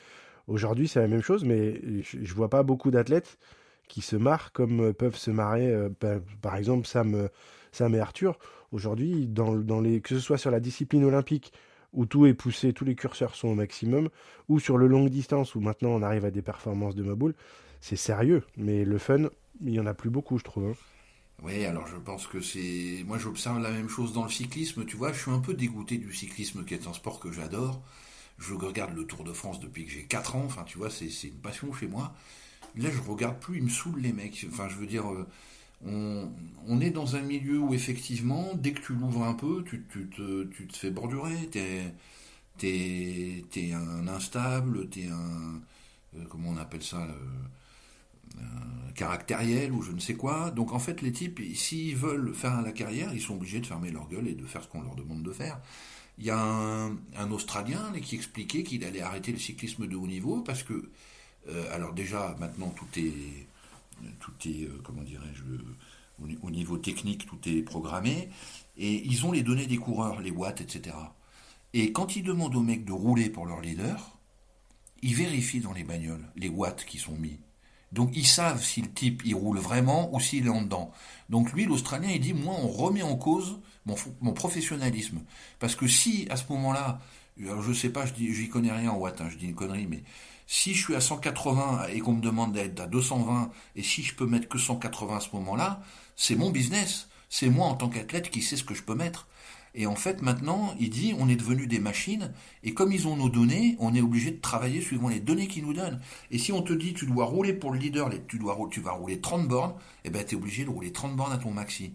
Aujourd'hui, 0.48 0.88
c'est 0.88 1.00
la 1.00 1.08
même 1.08 1.22
chose, 1.22 1.46
mais 1.46 1.82
je, 2.02 2.18
je 2.22 2.34
vois 2.34 2.50
pas 2.50 2.64
beaucoup 2.64 2.92
d'athlètes 2.92 3.38
qui 3.88 4.02
se 4.02 4.16
marrent 4.16 4.52
comme 4.52 4.94
peuvent 4.94 5.16
se 5.16 5.32
marrer, 5.32 5.74
par 6.42 6.56
exemple 6.56 6.88
Sam, 6.88 7.30
Sam 7.72 7.96
et 7.96 8.00
Arthur. 8.00 8.38
Aujourd'hui, 8.72 9.28
dans, 9.28 9.56
dans 9.56 9.82
les, 9.82 10.02
que 10.02 10.10
ce 10.10 10.20
soit 10.20 10.38
sur 10.38 10.52
la 10.52 10.60
discipline 10.60 11.04
olympique 11.04 11.54
où 11.94 12.06
tout 12.06 12.26
est 12.26 12.34
poussé, 12.34 12.74
tous 12.74 12.86
les 12.86 12.96
curseurs 12.96 13.36
sont 13.36 13.50
au 13.50 13.56
maximum, 13.56 14.10
ou 14.48 14.60
sur 14.60 14.78
le 14.78 14.88
longue 14.88 15.10
distance 15.10 15.56
où 15.56 15.60
maintenant 15.60 15.90
on 15.90 16.02
arrive 16.02 16.26
à 16.26 16.32
des 16.32 16.42
performances 16.42 16.96
de 16.96 17.04
mobile, 17.04 17.34
c'est 17.82 17.96
sérieux. 17.96 18.44
Mais 18.58 18.86
le 18.86 18.98
fun, 18.98 19.30
il 19.62 19.74
y 19.74 19.80
en 19.80 19.86
a 19.86 19.94
plus 19.94 20.10
beaucoup, 20.10 20.38
je 20.38 20.44
trouve. 20.44 20.70
Hein. 20.70 20.76
Oui, 21.42 21.64
alors 21.66 21.88
je 21.88 21.96
pense 21.96 22.28
que 22.28 22.42
c'est. 22.42 23.04
Moi, 23.06 23.18
j'observe 23.18 23.62
la 23.62 23.72
même 23.72 23.88
chose 23.88 24.14
dans 24.14 24.24
le 24.24 24.30
cyclisme. 24.30 24.86
Tu 24.86 24.98
vois, 24.98 25.14
je 25.14 25.22
suis 25.22 25.32
un 25.32 25.40
peu 25.40 25.54
dégoûté 25.54 25.98
du 25.98 26.14
cyclisme, 26.14 26.66
qui 26.66 26.74
est 26.74 26.88
un 26.88 26.94
sport 26.94 27.20
que 27.20 27.32
j'adore. 27.32 27.82
Je 28.38 28.54
regarde 28.54 28.96
le 28.96 29.06
Tour 29.06 29.24
de 29.24 29.34
France 29.34 29.60
depuis 29.60 29.86
que 29.86 29.92
j'ai 29.92 30.04
4 30.04 30.36
ans. 30.36 30.44
Enfin, 30.46 30.64
tu 30.64 30.78
vois, 30.78 30.90
c'est 30.90 31.08
une 31.24 31.40
passion 31.42 31.72
chez 31.74 31.88
moi. 31.88 32.14
Là, 32.76 32.90
je 32.92 33.00
regarde 33.10 33.40
plus, 33.40 33.58
ils 33.58 33.64
me 33.64 33.70
saoulent 33.70 34.02
les 34.02 34.14
mecs. 34.14 34.46
Enfin, 34.50 34.68
je 34.70 34.76
veux 34.76 34.86
dire, 34.86 35.12
euh, 35.12 35.28
on, 35.86 36.82
est 36.82 36.90
dans 36.90 37.16
un 37.16 37.22
milieu 37.22 37.60
où 37.60 37.74
effectivement, 37.74 38.52
dès 38.56 38.74
que 38.74 38.82
tu 38.82 38.94
l'ouvres 38.94 39.24
un 39.24 39.34
peu, 39.34 39.64
tu, 39.66 39.82
te, 39.82 40.48
fais 40.74 40.92
bordurer, 40.92 41.50
t'es 41.52 41.94
es, 42.64 43.74
un 43.74 44.08
instable, 44.08 44.90
t'es 44.90 45.08
un... 45.08 45.62
Euh, 46.18 46.26
comment 46.28 46.50
on 46.50 46.58
appelle 46.58 46.82
ça 46.82 47.08
euh, 48.38 48.42
caractériel 48.96 49.72
ou 49.72 49.82
je 49.82 49.92
ne 49.92 50.00
sais 50.00 50.16
quoi. 50.16 50.52
Donc 50.52 50.74
en 50.74 50.80
fait, 50.80 51.02
les 51.02 51.12
types, 51.12 51.40
s'ils 51.56 51.96
veulent 51.96 52.34
faire 52.34 52.62
la 52.62 52.72
carrière, 52.72 53.14
ils 53.14 53.22
sont 53.22 53.36
obligés 53.36 53.60
de 53.60 53.66
fermer 53.66 53.92
leur 53.92 54.08
gueule 54.10 54.28
et 54.28 54.34
de 54.34 54.46
faire 54.46 54.64
ce 54.64 54.68
qu'on 54.68 54.82
leur 54.82 54.96
demande 54.96 55.24
de 55.24 55.32
faire. 55.32 55.60
Il 56.18 56.26
y 56.26 56.32
a 56.32 56.38
un, 56.38 57.32
Australien 57.32 57.94
qui 58.02 58.16
expliquait 58.16 58.64
qu'il 58.64 58.84
allait 58.84 59.02
arrêter 59.02 59.32
le 59.32 59.38
cyclisme 59.38 59.88
de 59.88 59.96
haut 59.96 60.08
niveau 60.08 60.42
parce 60.42 60.64
que, 60.64 60.90
euh, 61.48 61.74
alors 61.74 61.94
déjà, 61.94 62.36
maintenant 62.40 62.74
tout 62.76 62.88
est 63.00 63.48
tout 64.20 64.34
est, 64.48 64.64
euh, 64.64 64.82
comment 64.84 65.04
dirais-je, 65.04 65.44
au 66.42 66.52
niveau 66.52 66.78
technique, 66.78 67.26
tout 67.26 67.40
est 67.46 67.62
programmé, 67.62 68.30
et 68.78 69.06
ils 69.06 69.26
ont 69.26 69.32
les 69.32 69.44
données 69.44 69.68
des 69.68 69.78
coureurs, 69.78 70.22
les 70.22 70.32
watts, 70.32 70.62
etc. 70.62 70.96
Et 71.74 71.92
quand 71.92 72.16
ils 72.16 72.24
demandent 72.24 72.56
aux 72.56 72.62
mecs 72.62 72.86
de 72.86 72.92
rouler 72.92 73.30
pour 73.30 73.46
leur 73.46 73.62
leader, 73.62 74.18
ils 75.02 75.16
vérifient 75.16 75.62
dans 75.62 75.74
les 75.74 75.84
bagnoles 75.84 76.26
les 76.36 76.50
watts 76.50 76.84
qui 76.86 76.98
sont 76.98 77.16
mis. 77.16 77.40
Donc 77.92 78.12
ils 78.16 78.28
savent 78.28 78.64
si 78.64 78.82
le 78.82 78.92
type 78.92 79.24
il 79.26 79.34
roule 79.34 79.58
vraiment 79.58 80.14
ou 80.14 80.20
s'il 80.20 80.46
est 80.46 80.50
en 80.50 80.62
dedans. 80.62 80.92
Donc 81.30 81.54
lui, 81.54 81.66
l'Australien, 81.66 82.10
il 82.10 82.20
dit 82.20 82.34
moi 82.34 82.56
on 82.60 82.68
remet 82.68 83.02
en 83.02 83.16
cause 83.16 83.60
mon, 83.86 83.96
mon 84.22 84.34
professionnalisme. 84.34 85.22
Parce 85.60 85.76
que 85.76 85.88
si 85.88 86.28
à 86.30 86.36
ce 86.36 86.44
moment-là, 86.50 87.00
alors 87.42 87.62
je 87.62 87.74
sais 87.74 87.90
pas, 87.90 88.06
je 88.06 88.14
j'y 88.16 88.50
connais 88.50 88.72
rien 88.72 88.92
en 88.92 88.98
watts, 88.98 89.22
hein, 89.22 89.30
je 89.30 89.38
dis 89.38 89.46
une 89.46 89.56
connerie, 89.56 89.88
mais 89.88 90.04
si 90.52 90.74
je 90.74 90.84
suis 90.84 90.96
à 90.96 91.00
180 91.00 91.90
et 91.94 92.00
qu'on 92.00 92.14
me 92.14 92.24
demande 92.24 92.54
d'être 92.54 92.80
à 92.80 92.88
220, 92.88 93.52
et 93.76 93.84
si 93.84 94.02
je 94.02 94.16
peux 94.16 94.26
mettre 94.26 94.48
que 94.48 94.58
180 94.58 95.18
à 95.18 95.20
ce 95.20 95.30
moment-là, 95.34 95.80
c'est 96.16 96.34
mon 96.34 96.50
business. 96.50 97.08
C'est 97.30 97.50
moi 97.50 97.68
en 97.68 97.76
tant 97.76 97.88
qu'athlète 97.88 98.32
qui 98.32 98.42
sais 98.42 98.58
ce 98.58 98.64
que 98.64 98.74
je 98.74 98.82
peux 98.82 98.96
mettre. 98.96 99.28
Et 99.76 99.86
en 99.86 99.96
fait, 99.96 100.24
maintenant, 100.24 100.74
il 100.80 100.90
dit, 100.90 101.14
on 101.20 101.30
est 101.30 101.36
devenu 101.36 101.68
des 101.68 101.78
machines, 101.78 102.34
et 102.64 102.74
comme 102.74 102.92
ils 102.92 103.08
ont 103.08 103.16
nos 103.16 103.30
données, 103.30 103.76
on 103.78 103.94
est 103.94 104.02
obligé 104.02 104.32
de 104.32 104.42
travailler 104.42 104.82
suivant 104.82 105.10
les 105.10 105.20
données 105.20 105.46
qu'ils 105.46 105.68
nous 105.68 105.76
donnent. 105.76 106.02
Et 106.32 106.40
si 106.40 106.52
on 106.52 106.64
te 106.64 106.74
dit, 106.74 106.96
tu 106.96 107.06
dois 107.06 107.26
rouler 107.26 107.54
pour 107.54 107.72
le 107.72 107.78
leader, 107.78 108.10
tu, 108.28 108.40
dois, 108.40 108.58
tu 108.72 108.82
vas 108.82 108.94
rouler 108.94 109.22
30 109.22 109.48
bornes, 109.48 109.76
eh 110.04 110.10
ben, 110.10 110.26
tu 110.26 110.34
es 110.34 110.36
obligé 110.36 110.66
de 110.66 110.72
rouler 110.72 110.92
30 110.92 111.16
bornes 111.16 111.32
à 111.32 111.38
ton 111.38 111.52
maxi. 111.52 111.94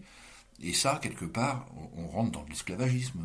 Et 0.63 0.71
ça, 0.71 1.01
quelque 1.03 1.25
part, 1.25 1.67
on, 1.97 2.07
rentre 2.07 2.31
dans 2.31 2.45
l'esclavagisme. 2.47 3.19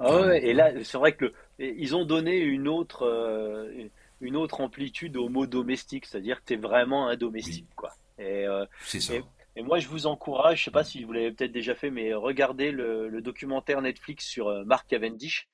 Ah 0.00 0.22
ouais, 0.22 0.44
et 0.44 0.52
là, 0.52 0.72
c'est 0.82 0.98
vrai 0.98 1.12
que 1.12 1.32
ils 1.60 1.94
ont 1.94 2.04
donné 2.04 2.38
une 2.38 2.66
autre, 2.66 3.06
euh, 3.06 3.88
une 4.22 4.36
autre 4.36 4.60
amplitude 4.60 5.16
au 5.16 5.28
mot 5.28 5.46
domestique, 5.46 6.06
c'est-à-dire 6.06 6.40
que 6.40 6.46
tu 6.46 6.54
es 6.54 6.56
vraiment 6.56 7.08
un 7.08 7.16
domestique. 7.16 7.68
Quoi. 7.74 7.92
Et, 8.18 8.46
euh, 8.46 8.64
ça. 8.84 9.14
Et, 9.56 9.62
moi, 9.62 9.80
je 9.80 9.88
vous 9.88 10.06
encourage, 10.06 10.60
je 10.60 10.64
sais 10.64 10.70
pas 10.70 10.84
si 10.84 11.04
vous 11.04 11.12
l'avez 11.12 11.32
peut-être 11.32 11.52
déjà 11.52 11.74
fait, 11.74 11.90
mais 11.90 12.14
regardez 12.14 12.70
le, 12.70 13.20
documentaire 13.20 13.82
Netflix 13.82 14.24
sur 14.24 14.48
euh, 14.48 14.64
Mark 14.64 14.88
Cavendish. 14.88 15.48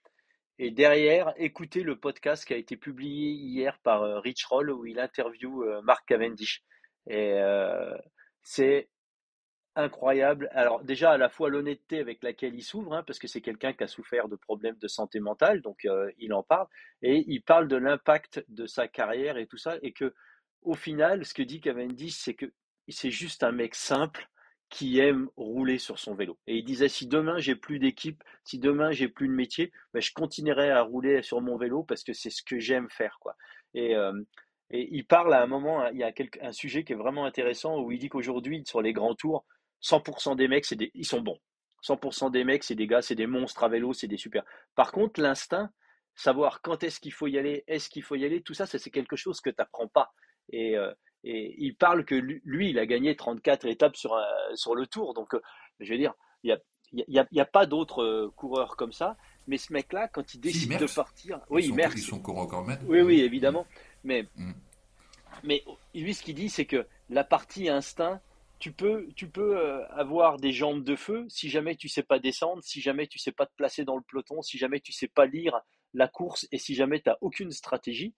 Et 0.60 0.70
derrière, 0.70 1.32
écoutez 1.36 1.82
le 1.82 1.96
podcast 1.96 2.44
qui 2.44 2.52
a 2.52 2.56
été 2.56 2.76
publié 2.76 3.30
hier 3.30 3.78
par 3.78 4.02
euh, 4.02 4.20
Rich 4.20 4.44
Roll 4.44 4.70
où 4.70 4.86
il 4.86 5.00
interviewe 5.00 5.80
Mark 5.82 6.06
Cavendish. 6.06 6.62
Et 7.08 7.38
c'est 8.42 8.88
incroyable. 9.78 10.50
Alors 10.52 10.82
déjà 10.82 11.12
à 11.12 11.16
la 11.16 11.28
fois 11.28 11.48
l'honnêteté 11.48 12.00
avec 12.00 12.22
laquelle 12.22 12.54
il 12.54 12.62
s'ouvre, 12.62 12.94
hein, 12.94 13.02
parce 13.06 13.18
que 13.18 13.28
c'est 13.28 13.40
quelqu'un 13.40 13.72
qui 13.72 13.84
a 13.84 13.88
souffert 13.88 14.28
de 14.28 14.36
problèmes 14.36 14.76
de 14.76 14.88
santé 14.88 15.20
mentale, 15.20 15.62
donc 15.62 15.84
euh, 15.84 16.10
il 16.18 16.32
en 16.32 16.42
parle, 16.42 16.66
et 17.02 17.24
il 17.28 17.42
parle 17.42 17.68
de 17.68 17.76
l'impact 17.76 18.44
de 18.48 18.66
sa 18.66 18.88
carrière 18.88 19.38
et 19.38 19.46
tout 19.46 19.56
ça, 19.56 19.76
et 19.82 19.92
que 19.92 20.14
au 20.62 20.74
final, 20.74 21.24
ce 21.24 21.34
que 21.34 21.42
dit 21.42 21.60
Cavendish, 21.60 22.14
c'est 22.14 22.34
que 22.34 22.46
c'est 22.88 23.10
juste 23.10 23.44
un 23.44 23.52
mec 23.52 23.74
simple 23.74 24.28
qui 24.68 24.98
aime 24.98 25.30
rouler 25.36 25.78
sur 25.78 25.98
son 25.98 26.14
vélo. 26.14 26.38
Et 26.46 26.56
il 26.58 26.64
disait 26.64 26.88
si 26.88 27.06
demain 27.06 27.38
j'ai 27.38 27.54
plus 27.54 27.78
d'équipe, 27.78 28.22
si 28.44 28.58
demain 28.58 28.90
j'ai 28.90 29.08
plus 29.08 29.28
de 29.28 29.32
métier, 29.32 29.72
ben, 29.94 30.02
je 30.02 30.12
continuerai 30.12 30.70
à 30.70 30.82
rouler 30.82 31.22
sur 31.22 31.40
mon 31.40 31.56
vélo 31.56 31.84
parce 31.84 32.02
que 32.02 32.12
c'est 32.12 32.30
ce 32.30 32.42
que 32.42 32.58
j'aime 32.58 32.88
faire, 32.90 33.18
quoi. 33.20 33.36
Et 33.74 33.94
euh, 33.96 34.12
et 34.70 34.88
il 34.92 35.06
parle 35.06 35.32
à 35.32 35.42
un 35.42 35.46
moment, 35.46 35.86
il 35.88 35.98
y 35.98 36.02
a 36.02 36.12
un 36.42 36.52
sujet 36.52 36.84
qui 36.84 36.92
est 36.92 36.96
vraiment 36.96 37.24
intéressant 37.24 37.80
où 37.80 37.90
il 37.90 37.98
dit 37.98 38.08
qu'aujourd'hui, 38.10 38.62
sur 38.66 38.82
les 38.82 38.92
grands 38.92 39.14
tours, 39.14 39.46
100% 39.82 40.36
des 40.36 40.48
mecs, 40.48 40.72
des, 40.74 40.90
ils 40.94 41.06
sont 41.06 41.20
bons. 41.20 41.38
100% 41.84 42.30
des 42.30 42.44
mecs, 42.44 42.64
c'est 42.64 42.74
des 42.74 42.86
gars, 42.86 43.02
c'est 43.02 43.14
des 43.14 43.26
monstres 43.26 43.62
à 43.64 43.68
vélo, 43.68 43.92
c'est 43.92 44.08
des 44.08 44.16
super. 44.16 44.44
Par 44.74 44.92
contre, 44.92 45.20
l'instinct, 45.20 45.70
savoir 46.14 46.60
quand 46.60 46.82
est-ce 46.82 47.00
qu'il 47.00 47.12
faut 47.12 47.28
y 47.28 47.38
aller, 47.38 47.64
est-ce 47.68 47.88
qu'il 47.88 48.02
faut 48.02 48.16
y 48.16 48.24
aller, 48.24 48.42
tout 48.42 48.54
ça, 48.54 48.66
c'est 48.66 48.90
quelque 48.90 49.16
chose 49.16 49.40
que 49.40 49.50
tu 49.50 49.56
n'apprends 49.58 49.88
pas. 49.88 50.12
Et, 50.50 50.76
euh, 50.76 50.92
et, 51.24 51.54
il 51.58 51.76
parle 51.76 52.04
que 52.04 52.14
lui, 52.14 52.70
il 52.70 52.78
a 52.78 52.86
gagné 52.86 53.14
34 53.14 53.66
étapes 53.66 53.96
sur, 53.96 54.14
euh, 54.14 54.24
sur 54.54 54.74
le 54.74 54.86
tour. 54.86 55.14
Donc, 55.14 55.34
euh, 55.34 55.40
je 55.78 55.92
veux 55.92 55.98
dire, 55.98 56.14
il 56.42 56.48
n'y 56.48 56.52
a, 57.02 57.04
y 57.08 57.18
a, 57.18 57.26
y 57.30 57.40
a, 57.40 57.44
pas 57.44 57.66
d'autres 57.66 58.32
coureurs 58.34 58.76
comme 58.76 58.92
ça. 58.92 59.16
Mais 59.46 59.58
ce 59.58 59.72
mec-là, 59.72 60.08
quand 60.08 60.34
il 60.34 60.40
décide 60.40 60.78
de 60.78 60.92
partir. 60.92 61.40
Oui, 61.48 61.64
ils 61.64 61.68
sont, 61.68 61.90
Ils 61.94 62.02
sont 62.02 62.20
quand 62.20 62.64
même. 62.64 62.80
Oui, 62.86 63.00
oui, 63.00 63.20
évidemment. 63.20 63.66
Mais, 64.04 64.26
mm. 64.36 64.52
mais 65.44 65.64
lui, 65.94 66.14
ce 66.14 66.22
qu'il 66.22 66.34
dit, 66.34 66.48
c'est 66.48 66.66
que 66.66 66.86
la 67.08 67.24
partie 67.24 67.68
instinct, 67.68 68.20
tu 68.58 68.72
peux, 68.72 69.08
tu 69.14 69.28
peux 69.28 69.56
euh, 69.56 69.86
avoir 69.88 70.38
des 70.38 70.52
jambes 70.52 70.82
de 70.82 70.96
feu 70.96 71.26
si 71.28 71.48
jamais 71.48 71.76
tu 71.76 71.88
sais 71.88 72.02
pas 72.02 72.18
descendre, 72.18 72.62
si 72.62 72.80
jamais 72.80 73.06
tu 73.06 73.18
sais 73.18 73.32
pas 73.32 73.46
te 73.46 73.54
placer 73.56 73.84
dans 73.84 73.96
le 73.96 74.02
peloton, 74.02 74.42
si 74.42 74.58
jamais 74.58 74.80
tu 74.80 74.92
sais 74.92 75.08
pas 75.08 75.26
lire 75.26 75.60
la 75.94 76.08
course 76.08 76.46
et 76.52 76.58
si 76.58 76.74
jamais 76.74 77.00
tu 77.00 77.08
n'as 77.08 77.16
aucune 77.20 77.50
stratégie. 77.50 78.14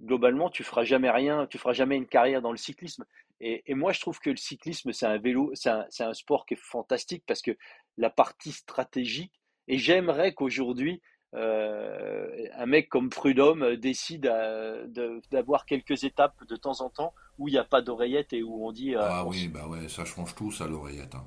Globalement, 0.00 0.50
tu 0.50 0.64
feras 0.64 0.84
jamais 0.84 1.10
rien, 1.10 1.46
tu 1.46 1.58
feras 1.58 1.74
jamais 1.74 1.96
une 1.96 2.06
carrière 2.06 2.42
dans 2.42 2.50
le 2.50 2.56
cyclisme. 2.56 3.04
Et, 3.40 3.74
moi, 3.74 3.92
je 3.92 4.00
trouve 4.00 4.20
que 4.20 4.30
le 4.30 4.36
cyclisme, 4.36 4.92
c'est 4.92 5.06
un 5.06 5.18
vélo, 5.18 5.50
c'est 5.54 5.68
un, 5.68 5.86
un, 5.98 6.14
sport 6.14 6.46
qui 6.46 6.54
est 6.54 6.60
fantastique 6.60 7.24
parce 7.26 7.42
que 7.42 7.56
la 7.96 8.08
partie 8.08 8.52
stratégique. 8.52 9.32
Et 9.66 9.78
j'aimerais 9.78 10.32
qu'aujourd'hui, 10.32 11.02
euh, 11.34 12.46
un 12.58 12.66
mec 12.66 12.88
comme 12.90 13.08
Prudhomme 13.08 13.62
euh, 13.62 13.76
décide 13.76 14.26
euh, 14.26 15.20
d'avoir 15.30 15.64
quelques 15.64 16.04
étapes 16.04 16.46
de 16.46 16.56
temps 16.56 16.82
en 16.82 16.90
temps 16.90 17.14
où 17.38 17.48
il 17.48 17.52
n'y 17.52 17.58
a 17.58 17.64
pas 17.64 17.80
d'oreillette 17.80 18.34
et 18.34 18.42
où 18.42 18.66
on 18.66 18.72
dit. 18.72 18.94
ah 18.94 19.24
oui, 19.26 19.48
bah 19.48 19.66
ouais, 19.66 19.88
ça 19.88 20.04
change 20.04 20.34
tout, 20.34 20.52
ça 20.52 20.66
l'oreillette. 20.66 21.14
Hein. 21.14 21.24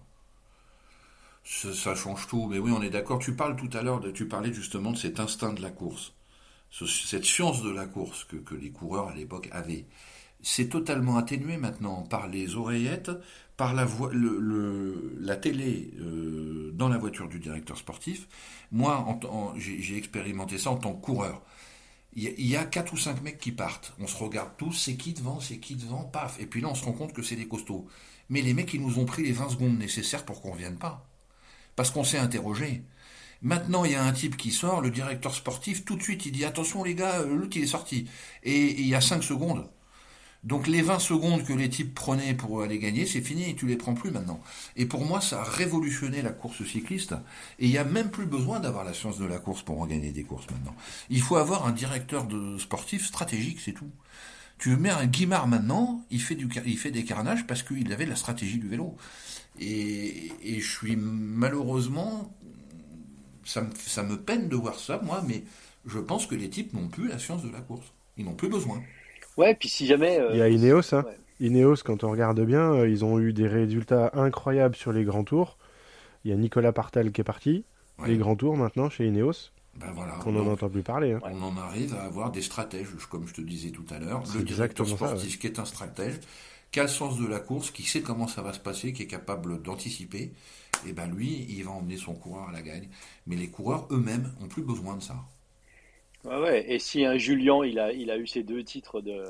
Ça, 1.43 1.95
change 1.95 2.27
tout. 2.27 2.47
Mais 2.47 2.59
oui, 2.59 2.71
on 2.75 2.81
est 2.81 2.89
d'accord. 2.89 3.19
Tu 3.19 3.35
parles 3.35 3.55
tout 3.55 3.69
à 3.77 3.81
l'heure, 3.81 4.01
tu 4.13 4.27
parlais 4.27 4.53
justement 4.53 4.91
de 4.91 4.97
cet 4.97 5.19
instinct 5.19 5.53
de 5.53 5.61
la 5.61 5.69
course, 5.69 6.13
cette 6.71 7.25
science 7.25 7.61
de 7.61 7.71
la 7.71 7.85
course 7.85 8.23
que, 8.25 8.37
que 8.37 8.55
les 8.55 8.71
coureurs 8.71 9.09
à 9.09 9.15
l'époque 9.15 9.49
avaient. 9.51 9.85
C'est 10.47 10.69
totalement 10.69 11.17
atténué 11.17 11.57
maintenant 11.57 12.03
par 12.03 12.27
les 12.27 12.55
oreillettes, 12.55 13.09
par 13.57 13.73
la, 13.73 13.87
le, 14.11 15.17
la 15.19 15.37
télé 15.37 15.91
euh, 15.99 16.69
dans 16.75 16.87
la 16.87 16.99
voiture 16.99 17.27
du 17.27 17.39
directeur 17.39 17.79
sportif. 17.79 18.27
Moi, 18.71 19.03
j'ai 19.57 19.97
expérimenté 19.97 20.59
ça 20.59 20.69
en 20.69 20.75
tant 20.75 20.93
que 20.93 21.03
coureur. 21.03 21.41
Il 22.13 22.47
y, 22.47 22.55
a 22.55 22.63
quatre 22.63 22.93
ou 22.93 22.97
cinq 22.97 23.23
mecs 23.23 23.39
qui 23.39 23.51
partent. 23.51 23.95
On 23.99 24.05
se 24.05 24.15
regarde 24.17 24.51
tous, 24.55 24.71
c'est 24.71 24.95
qui 24.97 25.13
devant, 25.13 25.39
c'est 25.39 25.57
qui 25.57 25.75
devant, 25.75 26.03
paf. 26.03 26.39
Et 26.39 26.45
puis 26.45 26.61
là, 26.61 26.67
on 26.69 26.75
se 26.75 26.85
rend 26.85 26.93
compte 26.93 27.13
que 27.13 27.23
c'est 27.23 27.35
des 27.35 27.47
costauds. 27.47 27.87
Mais 28.29 28.43
les 28.43 28.53
mecs, 28.53 28.71
ils 28.71 28.81
nous 28.81 28.99
ont 28.99 29.05
pris 29.05 29.23
les 29.23 29.31
20 29.31 29.49
secondes 29.49 29.79
nécessaires 29.79 30.25
pour 30.25 30.41
qu'on 30.41 30.53
vienne 30.53 30.77
pas. 30.77 31.09
Parce 31.75 31.89
qu'on 31.89 32.03
s'est 32.03 32.19
interrogé. 32.19 32.83
Maintenant, 33.41 33.83
il 33.83 33.93
y 33.93 33.95
a 33.95 34.03
un 34.03 34.13
type 34.13 34.37
qui 34.37 34.51
sort, 34.51 34.81
le 34.81 34.91
directeur 34.91 35.33
sportif, 35.33 35.85
tout 35.85 35.95
de 35.95 36.03
suite, 36.03 36.25
il 36.27 36.31
dit 36.31 36.45
attention 36.45 36.83
les 36.83 36.93
gars, 36.93 37.23
l'autre 37.23 37.57
il 37.57 37.63
est 37.63 37.67
sorti. 37.67 38.07
Et 38.43 38.79
il 38.79 38.87
y 38.87 38.93
a 38.93 39.01
5 39.01 39.23
secondes, 39.23 39.67
donc 40.45 40.67
les 40.67 40.83
20 40.83 40.99
secondes 40.99 41.43
que 41.43 41.53
les 41.53 41.69
types 41.69 41.95
prenaient 41.95 42.35
pour 42.35 42.61
aller 42.61 42.77
gagner, 42.77 43.07
c'est 43.07 43.21
fini, 43.21 43.49
et 43.49 43.55
tu 43.55 43.65
les 43.65 43.77
prends 43.77 43.95
plus 43.95 44.11
maintenant. 44.11 44.39
Et 44.75 44.85
pour 44.85 45.03
moi, 45.03 45.19
ça 45.19 45.41
a 45.41 45.43
révolutionné 45.43 46.21
la 46.21 46.29
course 46.31 46.63
cycliste, 46.63 47.13
et 47.57 47.65
il 47.65 47.71
n'y 47.71 47.79
a 47.79 47.83
même 47.83 48.11
plus 48.11 48.27
besoin 48.27 48.59
d'avoir 48.59 48.83
la 48.83 48.93
science 48.93 49.17
de 49.17 49.25
la 49.25 49.39
course 49.39 49.63
pour 49.63 49.81
en 49.81 49.87
gagner 49.87 50.11
des 50.11 50.23
courses 50.23 50.45
maintenant. 50.51 50.75
Il 51.09 51.21
faut 51.21 51.35
avoir 51.37 51.65
un 51.65 51.71
directeur 51.71 52.25
de 52.27 52.59
sportif 52.59 53.05
stratégique, 53.05 53.59
c'est 53.59 53.73
tout. 53.73 53.89
Tu 54.59 54.75
mets 54.77 54.91
un 54.91 55.07
Guimard 55.07 55.47
maintenant, 55.47 56.05
il 56.11 56.21
fait, 56.21 56.35
du, 56.35 56.45
des 56.45 57.03
carnages 57.03 57.47
parce 57.47 57.63
qu'il 57.63 57.91
avait 57.91 58.05
la 58.05 58.15
stratégie 58.15 58.59
du 58.59 58.69
vélo. 58.69 58.95
Et, 59.59 60.31
et 60.43 60.59
je 60.59 60.71
suis 60.71 60.95
malheureusement, 60.95 62.31
ça 63.43 63.61
me, 63.61 63.69
ça 63.75 64.03
me 64.03 64.17
peine 64.17 64.47
de 64.47 64.55
voir 64.55 64.79
ça, 64.79 65.01
moi, 65.03 65.23
mais 65.27 65.43
je 65.85 65.99
pense 65.99 66.27
que 66.27 66.35
les 66.35 66.49
types 66.49 66.73
n'ont 66.73 66.87
plus 66.87 67.07
la 67.07 67.17
science 67.17 67.43
de 67.43 67.49
la 67.49 67.61
course. 67.61 67.91
Ils 68.17 68.25
n'ont 68.25 68.35
plus 68.35 68.49
besoin. 68.49 68.81
Ouais, 69.37 69.55
puis 69.55 69.69
si 69.69 69.85
jamais. 69.85 70.19
Il 70.31 70.37
y 70.37 70.41
a 70.41 70.49
Ineos, 70.49 70.93
hein. 70.93 71.05
Ineos, 71.39 71.77
quand 71.83 72.03
on 72.03 72.11
regarde 72.11 72.39
bien, 72.41 72.73
euh, 72.73 72.89
ils 72.89 73.03
ont 73.03 73.19
eu 73.19 73.33
des 73.33 73.47
résultats 73.47 74.11
incroyables 74.13 74.75
sur 74.75 74.93
les 74.93 75.03
grands 75.03 75.23
tours. 75.23 75.57
Il 76.23 76.31
y 76.31 76.33
a 76.33 76.37
Nicolas 76.37 76.71
Partel 76.71 77.11
qui 77.11 77.21
est 77.21 77.25
parti. 77.25 77.65
Les 78.05 78.17
grands 78.17 78.35
tours 78.35 78.57
maintenant 78.57 78.89
chez 78.89 79.07
Ineos. 79.07 79.51
Ben 79.75 79.91
voilà, 79.93 80.17
on 80.25 80.31
n'en 80.31 80.47
entend 80.47 80.69
plus 80.69 80.83
parler. 80.83 81.13
Hein. 81.13 81.19
On 81.23 81.41
en 81.41 81.57
arrive 81.57 81.93
à 81.95 82.03
avoir 82.03 82.31
des 82.31 82.41
stratèges, 82.41 82.87
comme 83.09 83.27
je 83.27 83.33
te 83.33 83.41
disais 83.41 83.71
tout 83.71 83.85
à 83.89 83.99
l'heure. 83.99 84.23
Le 84.33 84.43
directeur 84.43 84.87
sportif 84.87 85.37
qui 85.37 85.47
est 85.47 85.59
un 85.59 85.65
stratège, 85.65 86.19
qui 86.71 86.79
a 86.79 86.83
le 86.83 86.89
sens 86.89 87.19
de 87.19 87.27
la 87.27 87.39
course, 87.39 87.71
qui 87.71 87.83
sait 87.83 88.01
comment 88.01 88.27
ça 88.27 88.41
va 88.41 88.53
se 88.53 88.59
passer, 88.59 88.93
qui 88.93 89.03
est 89.03 89.07
capable 89.07 89.61
d'anticiper. 89.61 90.31
Et 90.87 90.93
ben 90.93 91.07
lui, 91.07 91.45
il 91.49 91.63
va 91.63 91.71
emmener 91.71 91.97
son 91.97 92.13
coureur 92.13 92.49
à 92.49 92.51
la 92.51 92.61
gagne. 92.61 92.87
Mais 93.27 93.35
les 93.35 93.49
coureurs 93.49 93.87
eux-mêmes 93.91 94.31
ont 94.41 94.47
plus 94.47 94.61
besoin 94.63 94.95
de 94.95 95.03
ça. 95.03 95.15
Ouais, 96.25 96.41
ouais. 96.41 96.73
Et 96.73 96.79
si 96.79 97.05
un 97.05 97.17
Julien, 97.17 97.63
il 97.63 97.79
a, 97.79 97.91
il 97.91 98.09
a 98.11 98.17
eu 98.17 98.27
ses 98.27 98.43
deux 98.43 98.63
titres 98.63 99.01
de, 99.01 99.23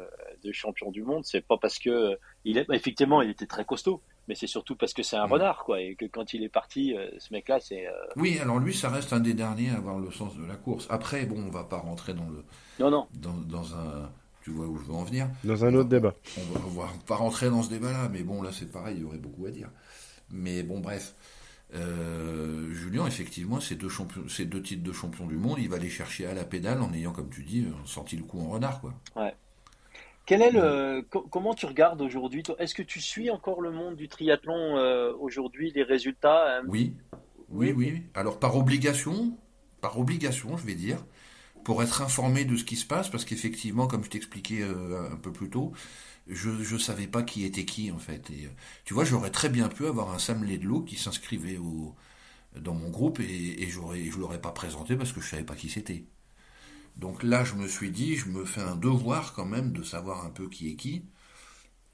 de 0.43 0.51
champion 0.51 0.91
du 0.91 1.03
monde, 1.03 1.25
c'est 1.25 1.45
pas 1.45 1.57
parce 1.57 1.77
que 1.79 2.17
il 2.45 2.57
est, 2.57 2.65
effectivement, 2.71 3.21
il 3.21 3.29
était 3.31 3.45
très 3.45 3.65
costaud, 3.65 4.01
mais 4.27 4.35
c'est 4.35 4.47
surtout 4.47 4.75
parce 4.75 4.93
que 4.93 5.03
c'est 5.03 5.17
un 5.17 5.27
mm. 5.27 5.31
renard, 5.31 5.63
quoi, 5.65 5.81
et 5.81 5.95
que 5.95 6.05
quand 6.05 6.33
il 6.33 6.43
est 6.43 6.49
parti, 6.49 6.95
euh, 6.95 7.09
ce 7.19 7.33
mec-là, 7.33 7.59
c'est. 7.59 7.87
Euh, 7.87 7.91
oui, 8.15 8.39
alors 8.39 8.59
lui, 8.59 8.73
ça 8.73 8.89
reste 8.89 9.13
un 9.13 9.19
des 9.19 9.33
derniers 9.33 9.69
à 9.69 9.75
avoir 9.75 9.99
le 9.99 10.11
sens 10.11 10.35
de 10.37 10.45
la 10.45 10.55
course. 10.55 10.87
Après, 10.89 11.25
bon, 11.25 11.43
on 11.45 11.51
va 11.51 11.63
pas 11.63 11.77
rentrer 11.77 12.13
dans 12.13 12.29
le. 12.29 12.43
Non, 12.79 12.89
non. 12.89 13.07
Dans, 13.13 13.33
dans 13.33 13.75
un. 13.75 14.09
Tu 14.43 14.51
vois 14.51 14.67
où 14.67 14.77
je 14.77 14.85
veux 14.85 14.93
en 14.93 15.03
venir. 15.03 15.27
Dans 15.43 15.65
un 15.65 15.73
autre 15.73 15.89
débat. 15.89 16.13
On 16.37 16.79
va, 16.79 16.85
va 16.85 16.89
pas 17.07 17.15
rentrer 17.15 17.49
dans 17.49 17.63
ce 17.63 17.69
débat-là, 17.69 18.09
mais 18.11 18.21
bon, 18.21 18.43
là, 18.43 18.51
c'est 18.53 18.71
pareil, 18.71 18.97
il 18.97 19.01
y 19.01 19.05
aurait 19.05 19.17
beaucoup 19.17 19.45
à 19.47 19.49
dire. 19.49 19.69
Mais 20.29 20.61
bon, 20.61 20.79
bref. 20.79 21.15
Euh, 21.75 22.73
Julien, 22.73 23.05
effectivement, 23.05 23.59
ces 23.59 23.75
deux, 23.75 23.89
champions, 23.89 24.27
ces 24.27 24.45
deux 24.45 24.61
titres 24.61 24.83
de 24.83 24.91
champion 24.91 25.25
du 25.25 25.35
monde, 25.35 25.57
il 25.59 25.69
va 25.69 25.77
les 25.77 25.89
chercher 25.89 26.25
à 26.25 26.33
la 26.33 26.45
pédale 26.45 26.81
en 26.81 26.93
ayant, 26.93 27.11
comme 27.11 27.29
tu 27.29 27.43
dis, 27.43 27.61
euh, 27.61 27.71
senti 27.85 28.15
le 28.15 28.23
coup 28.23 28.39
en 28.39 28.49
renard. 28.49 28.81
Quoi. 28.81 28.93
Ouais. 29.15 29.33
Quel 30.25 30.41
est 30.41 30.51
le, 30.51 31.05
comment 31.29 31.53
tu 31.53 31.67
regardes 31.67 32.01
aujourd'hui 32.01 32.41
Est-ce 32.57 32.73
que 32.73 32.81
tu 32.81 32.99
suis 32.99 33.29
encore 33.29 33.61
le 33.61 33.71
monde 33.71 33.95
du 33.95 34.07
triathlon 34.07 34.77
euh, 34.77 35.13
aujourd'hui, 35.19 35.71
les 35.75 35.83
résultats 35.83 36.61
oui. 36.67 36.93
oui. 37.49 37.73
oui, 37.73 38.01
Alors 38.15 38.39
par 38.39 38.55
obligation, 38.55 39.37
par 39.81 39.99
obligation, 39.99 40.57
je 40.57 40.65
vais 40.65 40.73
dire, 40.73 40.97
pour 41.63 41.83
être 41.83 42.01
informé 42.01 42.43
de 42.43 42.55
ce 42.55 42.63
qui 42.63 42.75
se 42.75 42.87
passe, 42.87 43.09
parce 43.09 43.23
qu'effectivement, 43.23 43.85
comme 43.85 44.03
je 44.03 44.09
t'expliquais 44.09 44.63
un 44.63 45.15
peu 45.17 45.31
plus 45.31 45.49
tôt, 45.49 45.73
je 46.27 46.49
ne 46.49 46.79
savais 46.79 47.07
pas 47.07 47.23
qui 47.23 47.45
était 47.45 47.65
qui 47.65 47.91
en 47.91 47.99
fait. 47.99 48.29
Et, 48.31 48.49
tu 48.83 48.93
vois, 48.93 49.05
j'aurais 49.05 49.31
très 49.31 49.49
bien 49.49 49.69
pu 49.69 49.85
avoir 49.85 50.11
un 50.11 50.19
Sam 50.19 50.43
Ledlow 50.43 50.81
qui 50.81 50.95
s'inscrivait 50.97 51.59
dans 52.59 52.73
mon 52.73 52.89
groupe 52.89 53.19
et, 53.19 53.67
je 53.69 53.79
ne 53.79 54.19
l'aurais 54.19 54.41
pas 54.41 54.51
présenté 54.51 54.95
parce 54.95 55.11
que 55.11 55.21
je 55.21 55.29
savais 55.29 55.43
pas 55.43 55.55
qui 55.55 55.69
c'était. 55.69 56.05
Donc 56.97 57.23
là, 57.23 57.43
je 57.43 57.55
me 57.55 57.67
suis 57.67 57.91
dit, 57.91 58.15
je 58.15 58.29
me 58.29 58.45
fais 58.45 58.61
un 58.61 58.75
devoir 58.75 59.33
quand 59.33 59.45
même 59.45 59.73
de 59.73 59.83
savoir 59.83 60.25
un 60.25 60.29
peu 60.29 60.49
qui 60.49 60.71
est 60.71 60.75
qui, 60.75 61.03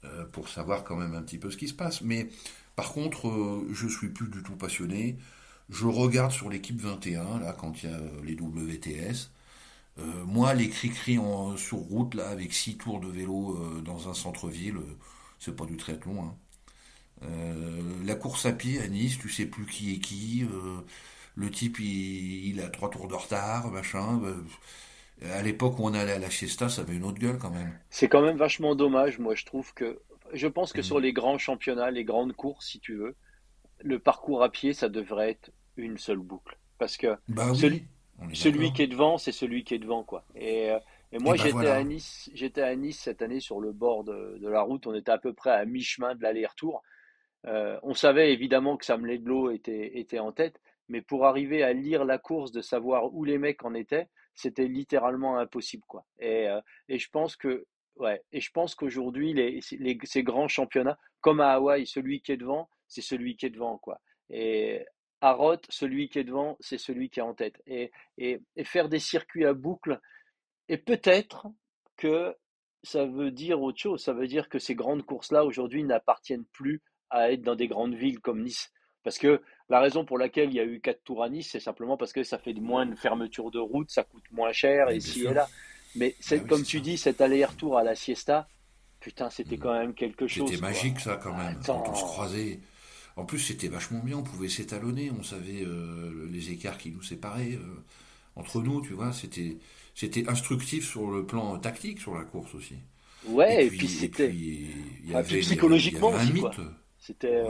euh, 0.04 0.24
pour 0.26 0.48
savoir 0.48 0.84
quand 0.84 0.96
même 0.96 1.14
un 1.14 1.22
petit 1.22 1.38
peu 1.38 1.50
ce 1.50 1.56
qui 1.56 1.68
se 1.68 1.74
passe. 1.74 2.02
Mais 2.02 2.28
par 2.76 2.92
contre, 2.92 3.28
euh, 3.28 3.68
je 3.72 3.88
suis 3.88 4.08
plus 4.08 4.28
du 4.28 4.42
tout 4.42 4.56
passionné. 4.56 5.18
Je 5.70 5.86
regarde 5.86 6.32
sur 6.32 6.50
l'équipe 6.50 6.80
21, 6.80 7.40
là, 7.40 7.52
quand 7.52 7.82
il 7.82 7.90
y 7.90 7.92
a 7.92 8.00
les 8.24 8.34
WTS. 8.34 9.30
Euh, 9.98 10.24
moi, 10.24 10.54
les 10.54 10.68
cris-cris 10.68 11.18
sur 11.56 11.78
route, 11.78 12.14
là, 12.14 12.28
avec 12.28 12.52
six 12.52 12.76
tours 12.76 13.00
de 13.00 13.08
vélo 13.08 13.56
euh, 13.56 13.80
dans 13.82 14.08
un 14.08 14.14
centre-ville, 14.14 14.76
euh, 14.76 14.96
c'est 15.38 15.54
pas 15.54 15.66
du 15.66 15.76
triathlon. 15.76 16.22
Hein. 16.24 16.34
la 18.04 18.14
course 18.14 18.46
à 18.46 18.52
pied 18.52 18.80
à 18.80 18.88
Nice, 18.88 19.18
tu 19.18 19.28
sais 19.28 19.46
plus 19.46 19.66
qui 19.66 19.94
est 19.94 19.98
qui. 19.98 20.46
le 21.36 21.50
type, 21.50 21.78
il, 21.78 22.60
a 22.60 22.68
trois 22.68 22.90
tours 22.90 23.08
de 23.08 23.14
retard, 23.14 23.70
machin. 23.70 24.20
à 25.22 25.42
l'époque 25.42 25.78
où 25.78 25.84
on 25.84 25.94
allait 25.94 26.12
à 26.12 26.18
la 26.18 26.30
Siesta, 26.30 26.68
ça 26.68 26.82
avait 26.82 26.96
une 26.96 27.04
autre 27.04 27.18
gueule 27.18 27.38
quand 27.38 27.50
même. 27.50 27.78
C'est 27.90 28.08
quand 28.08 28.22
même 28.22 28.36
vachement 28.36 28.74
dommage, 28.74 29.18
moi, 29.18 29.34
je 29.34 29.44
trouve 29.44 29.72
que. 29.74 30.00
Je 30.32 30.46
pense 30.46 30.72
que 30.72 30.80
mm. 30.80 30.84
sur 30.84 31.00
les 31.00 31.12
grands 31.12 31.38
championnats, 31.38 31.90
les 31.90 32.04
grandes 32.04 32.32
courses, 32.32 32.66
si 32.68 32.80
tu 32.80 32.94
veux, 32.94 33.14
le 33.80 33.98
parcours 33.98 34.42
à 34.42 34.50
pied, 34.50 34.72
ça 34.72 34.88
devrait 34.88 35.30
être 35.30 35.50
une 35.76 35.98
seule 35.98 36.18
boucle. 36.18 36.56
Parce 36.78 36.96
que 36.96 37.16
bah 37.28 37.54
celui 37.54 37.86
qui 38.30 38.82
est 38.82 38.86
devant, 38.86 39.18
c'est 39.18 39.32
celui 39.32 39.64
qui 39.64 39.74
est 39.74 39.78
devant, 39.78 40.04
quoi. 40.04 40.24
Et, 40.34 40.70
euh, 40.70 40.78
et 41.12 41.18
moi, 41.18 41.34
ben 41.34 41.42
j'étais 41.42 41.68
à 41.68 41.82
Nice, 41.84 42.30
j'étais 42.34 42.62
à 42.62 42.74
Nice 42.74 43.00
cette 43.00 43.22
année 43.22 43.40
sur 43.40 43.60
le 43.60 43.72
bord 43.72 44.04
de, 44.04 44.38
de, 44.38 44.48
la 44.48 44.62
route. 44.62 44.86
On 44.86 44.94
était 44.94 45.12
à 45.12 45.18
peu 45.18 45.32
près 45.32 45.50
à 45.50 45.64
mi-chemin 45.64 46.14
de 46.14 46.22
l'aller-retour. 46.22 46.82
Euh, 47.46 47.78
on 47.82 47.94
savait 47.94 48.32
évidemment 48.32 48.76
que 48.76 48.84
Sam 48.84 49.04
Ledlow 49.04 49.50
était, 49.50 49.98
était 49.98 50.20
en 50.20 50.32
tête, 50.32 50.60
mais 50.88 51.02
pour 51.02 51.26
arriver 51.26 51.62
à 51.62 51.72
lire 51.72 52.04
la 52.04 52.18
course, 52.18 52.52
de 52.52 52.60
savoir 52.60 53.12
où 53.12 53.24
les 53.24 53.38
mecs 53.38 53.64
en 53.64 53.74
étaient, 53.74 54.08
c'était 54.34 54.68
littéralement 54.68 55.38
impossible, 55.38 55.84
quoi. 55.86 56.06
Et, 56.18 56.48
euh, 56.48 56.60
et 56.88 56.98
je 56.98 57.08
pense 57.10 57.36
que, 57.36 57.66
ouais, 57.96 58.22
et 58.32 58.40
je 58.40 58.50
pense 58.50 58.74
qu'aujourd'hui, 58.74 59.34
les, 59.34 59.60
les, 59.78 59.98
ces 60.04 60.22
grands 60.22 60.48
championnats, 60.48 60.98
comme 61.20 61.40
à 61.40 61.52
Hawaï, 61.52 61.86
celui 61.86 62.20
qui 62.20 62.32
est 62.32 62.36
devant, 62.36 62.70
c'est 62.88 63.02
celui 63.02 63.36
qui 63.36 63.46
est 63.46 63.50
devant, 63.50 63.76
quoi. 63.78 64.00
Et 64.30 64.84
à 65.22 65.32
Roth, 65.32 65.64
celui 65.70 66.08
qui 66.08 66.18
est 66.18 66.24
devant, 66.24 66.56
c'est 66.60 66.78
celui 66.78 67.08
qui 67.08 67.20
est 67.20 67.22
en 67.22 67.32
tête. 67.32 67.62
Et, 67.66 67.92
et, 68.18 68.40
faire 68.64 68.88
des 68.88 68.98
circuits 68.98 69.46
à 69.46 69.54
boucle, 69.54 70.00
et 70.68 70.76
peut-être 70.76 71.46
que 71.96 72.36
ça 72.82 73.06
veut 73.06 73.30
dire 73.30 73.62
autre 73.62 73.78
chose. 73.78 74.02
Ça 74.02 74.12
veut 74.12 74.26
dire 74.26 74.48
que 74.48 74.58
ces 74.58 74.74
grandes 74.74 75.04
courses-là, 75.04 75.44
aujourd'hui, 75.44 75.84
n'appartiennent 75.84 76.44
plus 76.52 76.82
à 77.08 77.30
être 77.30 77.42
dans 77.42 77.54
des 77.54 77.68
grandes 77.68 77.94
villes 77.94 78.18
comme 78.18 78.42
Nice. 78.42 78.72
Parce 79.04 79.18
que 79.18 79.40
la 79.68 79.80
raison 79.80 80.04
pour 80.04 80.18
laquelle 80.18 80.50
il 80.50 80.56
y 80.56 80.60
a 80.60 80.64
eu 80.64 80.80
quatre 80.80 81.04
tours 81.04 81.22
à 81.22 81.28
Nice, 81.28 81.50
c'est 81.52 81.60
simplement 81.60 81.96
parce 81.96 82.12
que 82.12 82.24
ça 82.24 82.38
fait 82.38 82.54
moins 82.54 82.84
de 82.84 82.96
fermeture 82.96 83.52
de 83.52 83.60
route, 83.60 83.90
ça 83.90 84.02
coûte 84.02 84.24
moins 84.32 84.52
cher, 84.52 84.90
et 84.90 84.96
ici 84.96 85.24
et 85.24 85.32
là. 85.32 85.46
Mais 85.94 86.16
bah 86.30 86.38
comme 86.48 86.64
tu 86.64 86.80
dis, 86.80 86.96
cet 86.98 87.20
aller-retour 87.20 87.78
à 87.78 87.84
la 87.84 87.94
siesta, 87.94 88.48
putain, 88.98 89.30
c'était 89.30 89.56
mmh. 89.56 89.60
quand 89.60 89.72
même 89.72 89.94
quelque 89.94 90.26
chose. 90.26 90.48
C'était 90.48 90.60
magique, 90.60 90.98
ça, 90.98 91.16
quand 91.16 91.36
même. 91.36 91.60
Quand 91.64 91.84
on 91.86 91.94
se 91.94 92.02
croisait. 92.02 92.60
En 93.16 93.24
plus, 93.24 93.38
c'était 93.38 93.68
vachement 93.68 94.00
bien, 94.00 94.18
on 94.18 94.22
pouvait 94.22 94.48
s'étalonner, 94.48 95.10
on 95.10 95.22
savait 95.22 95.62
euh, 95.64 96.28
les 96.30 96.50
écarts 96.50 96.78
qui 96.78 96.90
nous 96.90 97.02
séparaient 97.02 97.52
euh, 97.52 97.84
entre 98.36 98.62
nous, 98.62 98.80
tu 98.80 98.94
vois. 98.94 99.12
C'était, 99.12 99.58
c'était 99.94 100.28
instructif 100.28 100.88
sur 100.88 101.10
le 101.10 101.26
plan 101.26 101.58
tactique 101.58 102.00
sur 102.00 102.14
la 102.14 102.24
course 102.24 102.54
aussi. 102.54 102.76
Ouais, 103.26 103.66
et 103.66 103.68
puis, 103.68 103.88
c'était. 103.88 104.30
Il 104.30 105.10
y 105.10 105.14
avait, 105.14 105.40
psychologiquement 105.40 106.12
mythe. 106.32 106.60
C'était, 106.98 107.42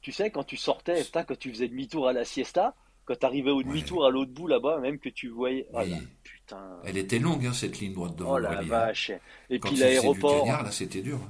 tu 0.00 0.12
sais, 0.12 0.30
quand 0.30 0.44
tu 0.44 0.56
sortais, 0.56 1.02
quand 1.12 1.38
tu 1.38 1.50
faisais 1.50 1.68
demi-tour 1.68 2.08
à 2.08 2.12
la 2.12 2.26
siesta, 2.26 2.74
quand 3.04 3.18
tu 3.18 3.26
arrivais 3.26 3.50
au 3.50 3.62
demi-tour 3.62 4.04
à 4.04 4.10
l'autre 4.10 4.32
bout 4.32 4.46
là-bas, 4.46 4.78
même 4.80 4.98
que 4.98 5.08
tu 5.08 5.28
voyais. 5.28 5.66
Oh 5.72 5.80
putain. 6.22 6.76
Elle 6.84 6.98
était 6.98 7.18
longue, 7.18 7.46
hein, 7.46 7.52
cette 7.52 7.80
ligne 7.80 7.94
droite 7.94 8.16
devant. 8.16 8.34
Oh 8.34 8.38
la 8.38 8.58
hein. 8.58 8.62
vache. 8.62 9.12
Et 9.50 9.58
puis 9.58 9.76
l'aéroport. 9.76 10.46
là, 10.46 10.70
c'était 10.70 11.00
dur. 11.02 11.20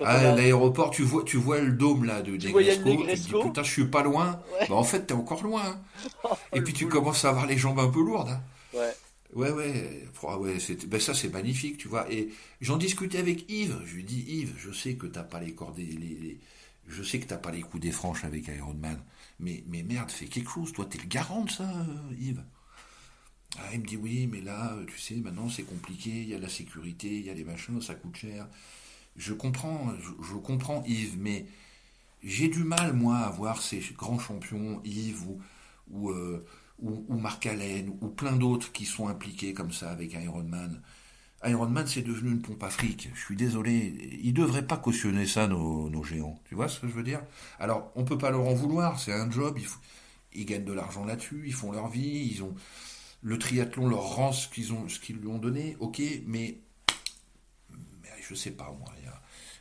Ah, 0.00 0.34
l'aéroport, 0.34 0.90
tu 0.90 1.02
vois, 1.02 1.24
tu 1.24 1.36
vois 1.36 1.60
le 1.60 1.72
dôme 1.72 2.04
là 2.04 2.22
de 2.22 2.32
Negresco, 2.32 2.90
tu 2.90 3.06
te 3.06 3.14
dis 3.14 3.42
putain, 3.42 3.62
je 3.62 3.70
suis 3.70 3.86
pas 3.86 4.02
loin. 4.02 4.40
Bah, 4.68 4.74
en 4.74 4.84
fait, 4.84 5.06
t'es 5.06 5.14
encore 5.14 5.42
loin. 5.42 5.62
Hein. 5.64 5.80
Oh, 6.24 6.34
et 6.52 6.60
puis 6.60 6.72
tu 6.72 6.86
commences 6.86 7.24
à 7.24 7.30
avoir 7.30 7.46
les 7.46 7.58
jambes 7.58 7.80
un 7.80 7.88
peu 7.88 8.00
lourdes. 8.00 8.28
Hein. 8.28 8.42
Ouais. 8.74 8.92
Ouais, 9.34 9.50
ouais, 9.50 10.06
ouais 10.22 10.58
ben 10.86 11.00
ça 11.00 11.14
c'est 11.14 11.30
magnifique, 11.30 11.78
tu 11.78 11.88
vois. 11.88 12.10
Et 12.12 12.28
j'en 12.60 12.76
discutais 12.76 13.18
avec 13.18 13.50
Yves. 13.50 13.80
Je 13.84 13.96
lui 13.96 14.04
dis, 14.04 14.20
Yves, 14.28 14.54
je 14.58 14.70
sais 14.70 14.94
que 14.94 15.06
t'as 15.06 15.22
pas 15.22 15.40
les 15.40 15.54
cordes, 15.54 15.78
les, 15.78 16.38
je 16.86 17.02
sais 17.02 17.18
que 17.18 17.26
t'as 17.26 17.38
pas 17.38 17.50
les 17.50 17.62
coups 17.62 17.82
des 17.82 17.92
franches 17.92 18.24
avec 18.24 18.48
Ironman. 18.48 18.98
Mais, 19.40 19.64
mais 19.66 19.82
merde, 19.82 20.10
fais 20.10 20.26
quelque 20.26 20.50
chose, 20.50 20.72
toi, 20.72 20.86
t'es 20.88 20.98
le 20.98 21.06
garant 21.06 21.44
de 21.44 21.50
ça, 21.50 21.64
euh, 21.64 22.14
Yves. 22.20 22.44
Ah, 23.58 23.70
il 23.72 23.80
me 23.80 23.86
dit 23.86 23.96
oui, 23.96 24.26
mais 24.26 24.40
là, 24.40 24.76
tu 24.86 24.98
sais, 24.98 25.16
maintenant 25.16 25.48
c'est 25.48 25.64
compliqué, 25.64 26.10
il 26.10 26.28
y 26.28 26.34
a 26.34 26.38
la 26.38 26.48
sécurité, 26.48 27.08
il 27.08 27.26
y 27.26 27.30
a 27.30 27.34
les 27.34 27.44
machins, 27.44 27.80
ça 27.80 27.94
coûte 27.94 28.16
cher. 28.16 28.46
Je 29.16 29.32
comprends, 29.32 29.92
je, 30.22 30.34
comprends 30.34 30.82
Yves, 30.86 31.18
mais 31.18 31.46
j'ai 32.22 32.48
du 32.48 32.64
mal, 32.64 32.92
moi, 32.94 33.18
à 33.18 33.30
voir 33.30 33.60
ces 33.60 33.80
grands 33.96 34.18
champions, 34.18 34.80
Yves 34.84 35.26
ou, 35.26 35.40
ou, 35.90 36.10
euh, 36.10 36.46
ou, 36.78 37.16
Marc 37.18 37.46
Allen, 37.46 37.90
ou 38.00 38.08
plein 38.08 38.36
d'autres 38.36 38.72
qui 38.72 38.84
sont 38.86 39.08
impliqués 39.08 39.52
comme 39.52 39.72
ça 39.72 39.90
avec 39.90 40.14
Ironman. 40.14 40.80
Ironman, 41.44 41.86
c'est 41.86 42.02
devenu 42.02 42.30
une 42.30 42.42
pompe 42.42 42.62
afrique. 42.62 43.10
Je 43.14 43.20
suis 43.20 43.36
désolé. 43.36 44.18
Ils 44.22 44.32
devraient 44.32 44.66
pas 44.66 44.76
cautionner 44.76 45.26
ça, 45.26 45.48
nos, 45.48 46.04
géants. 46.04 46.38
Tu 46.44 46.54
vois 46.54 46.68
ce 46.68 46.80
que 46.80 46.88
je 46.88 46.92
veux 46.92 47.02
dire? 47.02 47.20
Alors, 47.58 47.90
on 47.96 48.04
peut 48.04 48.18
pas 48.18 48.30
leur 48.30 48.46
en 48.46 48.54
vouloir. 48.54 49.00
C'est 49.00 49.12
un 49.12 49.30
job. 49.30 49.58
Ils, 50.34 50.46
gagnent 50.46 50.64
de 50.64 50.72
l'argent 50.72 51.04
là-dessus. 51.04 51.42
Ils 51.46 51.54
font 51.54 51.72
leur 51.72 51.88
vie. 51.88 52.30
Ils 52.32 52.44
ont 52.44 52.54
le 53.22 53.38
triathlon 53.38 53.88
leur 53.88 54.14
rend 54.14 54.32
ce 54.32 54.48
qu'ils 54.48 54.72
ont, 54.72 54.88
ce 54.88 55.00
qu'ils 55.00 55.16
lui 55.16 55.28
ont 55.28 55.38
donné. 55.38 55.76
Ok, 55.80 56.00
mais 56.26 56.58
je 58.32 58.38
sais 58.38 58.52
pas 58.52 58.70
moi. 58.72 58.88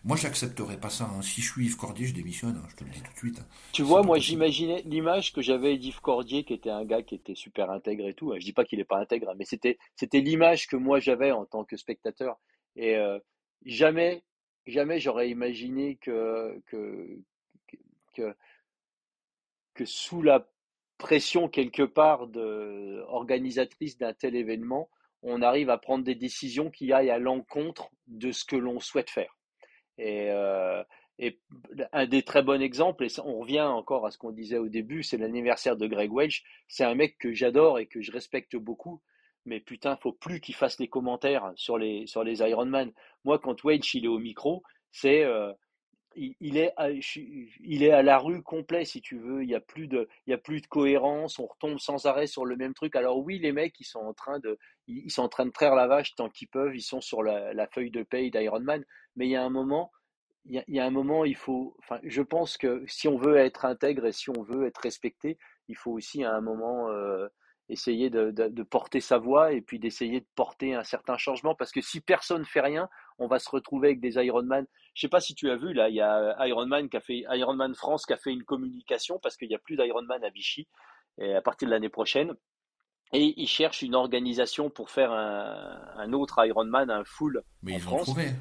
Moi, 0.03 0.17
j'accepterais 0.17 0.79
pas 0.79 0.89
ça. 0.89 1.05
Hein. 1.05 1.21
Si 1.21 1.41
je 1.41 1.51
suis 1.51 1.65
Yves 1.65 1.77
Cordier, 1.77 2.07
je 2.07 2.15
démissionne. 2.15 2.57
Hein. 2.57 2.67
Je 2.69 2.75
te 2.75 2.83
le 2.83 2.89
dis 2.89 3.01
tout 3.01 3.11
de 3.11 3.17
suite. 3.17 3.39
Hein. 3.39 3.45
Tu 3.71 3.83
vois, 3.83 4.01
moi, 4.01 4.17
j'imaginais 4.17 4.81
l'image 4.85 5.31
que 5.31 5.41
j'avais 5.41 5.77
d'Yves 5.77 6.01
Cordier, 6.01 6.43
qui 6.43 6.53
était 6.53 6.71
un 6.71 6.83
gars 6.85 7.03
qui 7.03 7.13
était 7.15 7.35
super 7.35 7.69
intègre 7.69 8.07
et 8.07 8.15
tout. 8.15 8.33
Je 8.33 8.43
dis 8.43 8.53
pas 8.53 8.65
qu'il 8.65 8.79
est 8.79 8.85
pas 8.85 8.97
intègre, 8.97 9.33
mais 9.37 9.45
c'était 9.45 9.77
c'était 9.95 10.21
l'image 10.21 10.67
que 10.67 10.75
moi 10.75 10.99
j'avais 10.99 11.31
en 11.31 11.45
tant 11.45 11.63
que 11.63 11.77
spectateur. 11.77 12.39
Et 12.75 12.95
euh, 12.95 13.19
jamais 13.65 14.23
jamais 14.65 14.99
j'aurais 14.99 15.29
imaginé 15.29 15.97
que 15.97 16.59
que, 16.65 17.19
que 18.15 18.35
que 19.75 19.85
sous 19.85 20.23
la 20.23 20.47
pression 20.97 21.47
quelque 21.47 21.83
part 21.83 22.27
de 22.27 23.03
organisatrice 23.07 23.97
d'un 23.99 24.13
tel 24.13 24.35
événement, 24.35 24.89
on 25.23 25.41
arrive 25.41 25.69
à 25.69 25.77
prendre 25.77 26.03
des 26.03 26.15
décisions 26.15 26.69
qui 26.69 26.91
aillent 26.93 27.11
à 27.11 27.19
l'encontre 27.19 27.89
de 28.07 28.31
ce 28.31 28.45
que 28.45 28.55
l'on 28.55 28.79
souhaite 28.79 29.09
faire. 29.09 29.37
Et, 29.97 30.29
euh, 30.31 30.83
un 31.91 32.07
des 32.07 32.23
très 32.23 32.41
bons 32.41 32.59
exemples, 32.61 33.05
et 33.05 33.19
on 33.23 33.39
revient 33.39 33.61
encore 33.61 34.07
à 34.07 34.11
ce 34.11 34.17
qu'on 34.17 34.31
disait 34.31 34.57
au 34.57 34.69
début, 34.69 35.03
c'est 35.03 35.17
l'anniversaire 35.17 35.77
de 35.77 35.85
Greg 35.85 36.11
Welch. 36.11 36.43
C'est 36.67 36.83
un 36.83 36.95
mec 36.95 37.17
que 37.19 37.31
j'adore 37.31 37.77
et 37.77 37.85
que 37.85 38.01
je 38.01 38.11
respecte 38.11 38.55
beaucoup. 38.55 39.01
Mais 39.45 39.59
putain, 39.59 39.97
faut 39.97 40.13
plus 40.13 40.39
qu'il 40.39 40.55
fasse 40.55 40.79
les 40.79 40.87
commentaires 40.87 41.51
sur 41.55 41.77
les, 41.77 42.07
sur 42.07 42.23
les 42.23 42.39
Ironman. 42.39 42.91
Moi, 43.23 43.37
quand 43.37 43.63
Welch 43.63 43.93
il 43.93 44.05
est 44.05 44.07
au 44.07 44.17
micro, 44.17 44.63
c'est 44.91 45.23
euh, 45.23 45.53
il, 46.15 46.57
est 46.57 46.73
à, 46.77 46.89
il 46.91 47.83
est 47.83 47.91
à 47.91 48.03
la 48.03 48.17
rue 48.17 48.41
complet 48.43 48.85
si 48.85 49.01
tu 49.01 49.17
veux. 49.17 49.43
Il 49.43 49.49
y 49.49 49.55
a 49.55 49.61
plus 49.61 49.87
de 49.87 50.07
il 50.27 50.31
y 50.31 50.33
a 50.33 50.37
plus 50.37 50.61
de 50.61 50.67
cohérence. 50.67 51.39
On 51.39 51.45
retombe 51.45 51.79
sans 51.79 52.05
arrêt 52.05 52.27
sur 52.27 52.45
le 52.45 52.55
même 52.55 52.73
truc. 52.73 52.95
Alors 52.95 53.19
oui, 53.19 53.39
les 53.39 53.51
mecs 53.51 53.79
ils 53.79 53.85
sont 53.85 53.99
en 53.99 54.13
train 54.13 54.39
de 54.39 54.57
ils 54.87 55.11
sont 55.11 55.23
en 55.23 55.29
train 55.29 55.45
de 55.45 55.51
traire 55.51 55.75
la 55.75 55.87
vache 55.87 56.15
tant 56.15 56.29
qu'ils 56.29 56.47
peuvent. 56.47 56.75
Ils 56.75 56.81
sont 56.81 57.01
sur 57.01 57.23
la, 57.23 57.53
la 57.53 57.67
feuille 57.67 57.91
de 57.91 58.03
paye 58.03 58.31
d'Ironman 58.31 58.83
mais 59.15 59.27
il 59.27 59.31
y 59.31 59.35
a 59.35 59.43
un 59.43 59.49
moment, 59.49 59.91
il 60.45 60.63
y, 60.67 60.79
a, 60.79 60.85
un 60.85 60.89
moment, 60.91 61.25
il 61.25 61.35
faut. 61.35 61.75
Enfin, 61.79 61.99
je 62.03 62.21
pense 62.21 62.57
que 62.57 62.83
si 62.87 63.07
on 63.07 63.17
veut 63.17 63.37
être 63.37 63.65
intègre 63.65 64.07
et 64.07 64.11
si 64.11 64.29
on 64.29 64.41
veut 64.41 64.65
être 64.65 64.79
respecté, 64.79 65.37
il 65.67 65.75
faut 65.75 65.91
aussi 65.91 66.23
à 66.23 66.33
un 66.33 66.41
moment 66.41 66.89
euh, 66.89 67.27
essayer 67.69 68.09
de, 68.09 68.31
de, 68.31 68.63
porter 68.63 68.99
sa 69.01 69.17
voix 69.17 69.53
et 69.53 69.61
puis 69.61 69.79
d'essayer 69.79 70.21
de 70.21 70.25
porter 70.35 70.73
un 70.73 70.83
certain 70.83 71.17
changement. 71.17 71.55
Parce 71.55 71.71
que 71.71 71.81
si 71.81 72.01
personne 72.01 72.45
fait 72.45 72.61
rien, 72.61 72.89
on 73.21 73.27
va 73.27 73.39
se 73.39 73.49
retrouver 73.49 73.89
avec 73.89 73.99
des 74.01 74.15
Ironman. 74.15 74.65
Je 74.93 75.01
sais 75.01 75.07
pas 75.07 75.21
si 75.21 75.35
tu 75.35 75.49
as 75.49 75.55
vu 75.55 75.73
là, 75.73 75.89
il 75.89 75.95
y 75.95 76.01
a 76.01 76.35
Ironman 76.47 76.89
qui 76.89 76.97
a 76.97 77.01
fait 77.01 77.23
Ironman 77.29 77.75
France 77.75 78.05
qui 78.05 78.13
a 78.13 78.17
fait 78.17 78.31
une 78.33 78.43
communication 78.43 79.19
parce 79.21 79.37
qu'il 79.37 79.47
n'y 79.47 79.55
a 79.55 79.59
plus 79.59 79.77
d'Ironman 79.77 80.23
à 80.23 80.29
Vichy 80.29 80.67
et 81.19 81.35
à 81.35 81.41
partir 81.41 81.67
de 81.67 81.71
l'année 81.73 81.89
prochaine. 81.89 82.33
Et 83.13 83.33
ils 83.37 83.47
cherchent 83.47 83.81
une 83.83 83.95
organisation 83.95 84.69
pour 84.69 84.89
faire 84.89 85.11
un, 85.11 85.79
un 85.97 86.13
autre 86.13 86.43
Ironman, 86.45 86.89
un 86.89 87.03
full 87.03 87.43
Mais 87.61 87.73
en 87.73 87.75
ils 87.75 87.81
France. 87.81 88.01
ont 88.01 88.03
trouvé. 88.13 88.31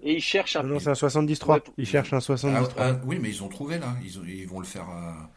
Et 0.00 0.14
ils 0.14 0.20
cherchent 0.22 0.56
un. 0.56 0.64
Non, 0.64 0.78
c'est 0.78 0.90
un 0.90 0.94
73. 0.94 1.60
Ils 1.78 1.86
cherchent 1.86 2.12
un 2.12 2.20
73. 2.20 2.74
Ah, 2.76 2.88
ah, 2.88 3.00
oui, 3.06 3.18
mais 3.20 3.30
ils 3.30 3.42
ont 3.42 3.48
trouvé 3.48 3.78
là. 3.78 3.94
Ils, 4.02 4.28
ils 4.28 4.48
vont 4.48 4.58
le 4.58 4.66
faire. 4.66 4.88
À, 4.88 5.30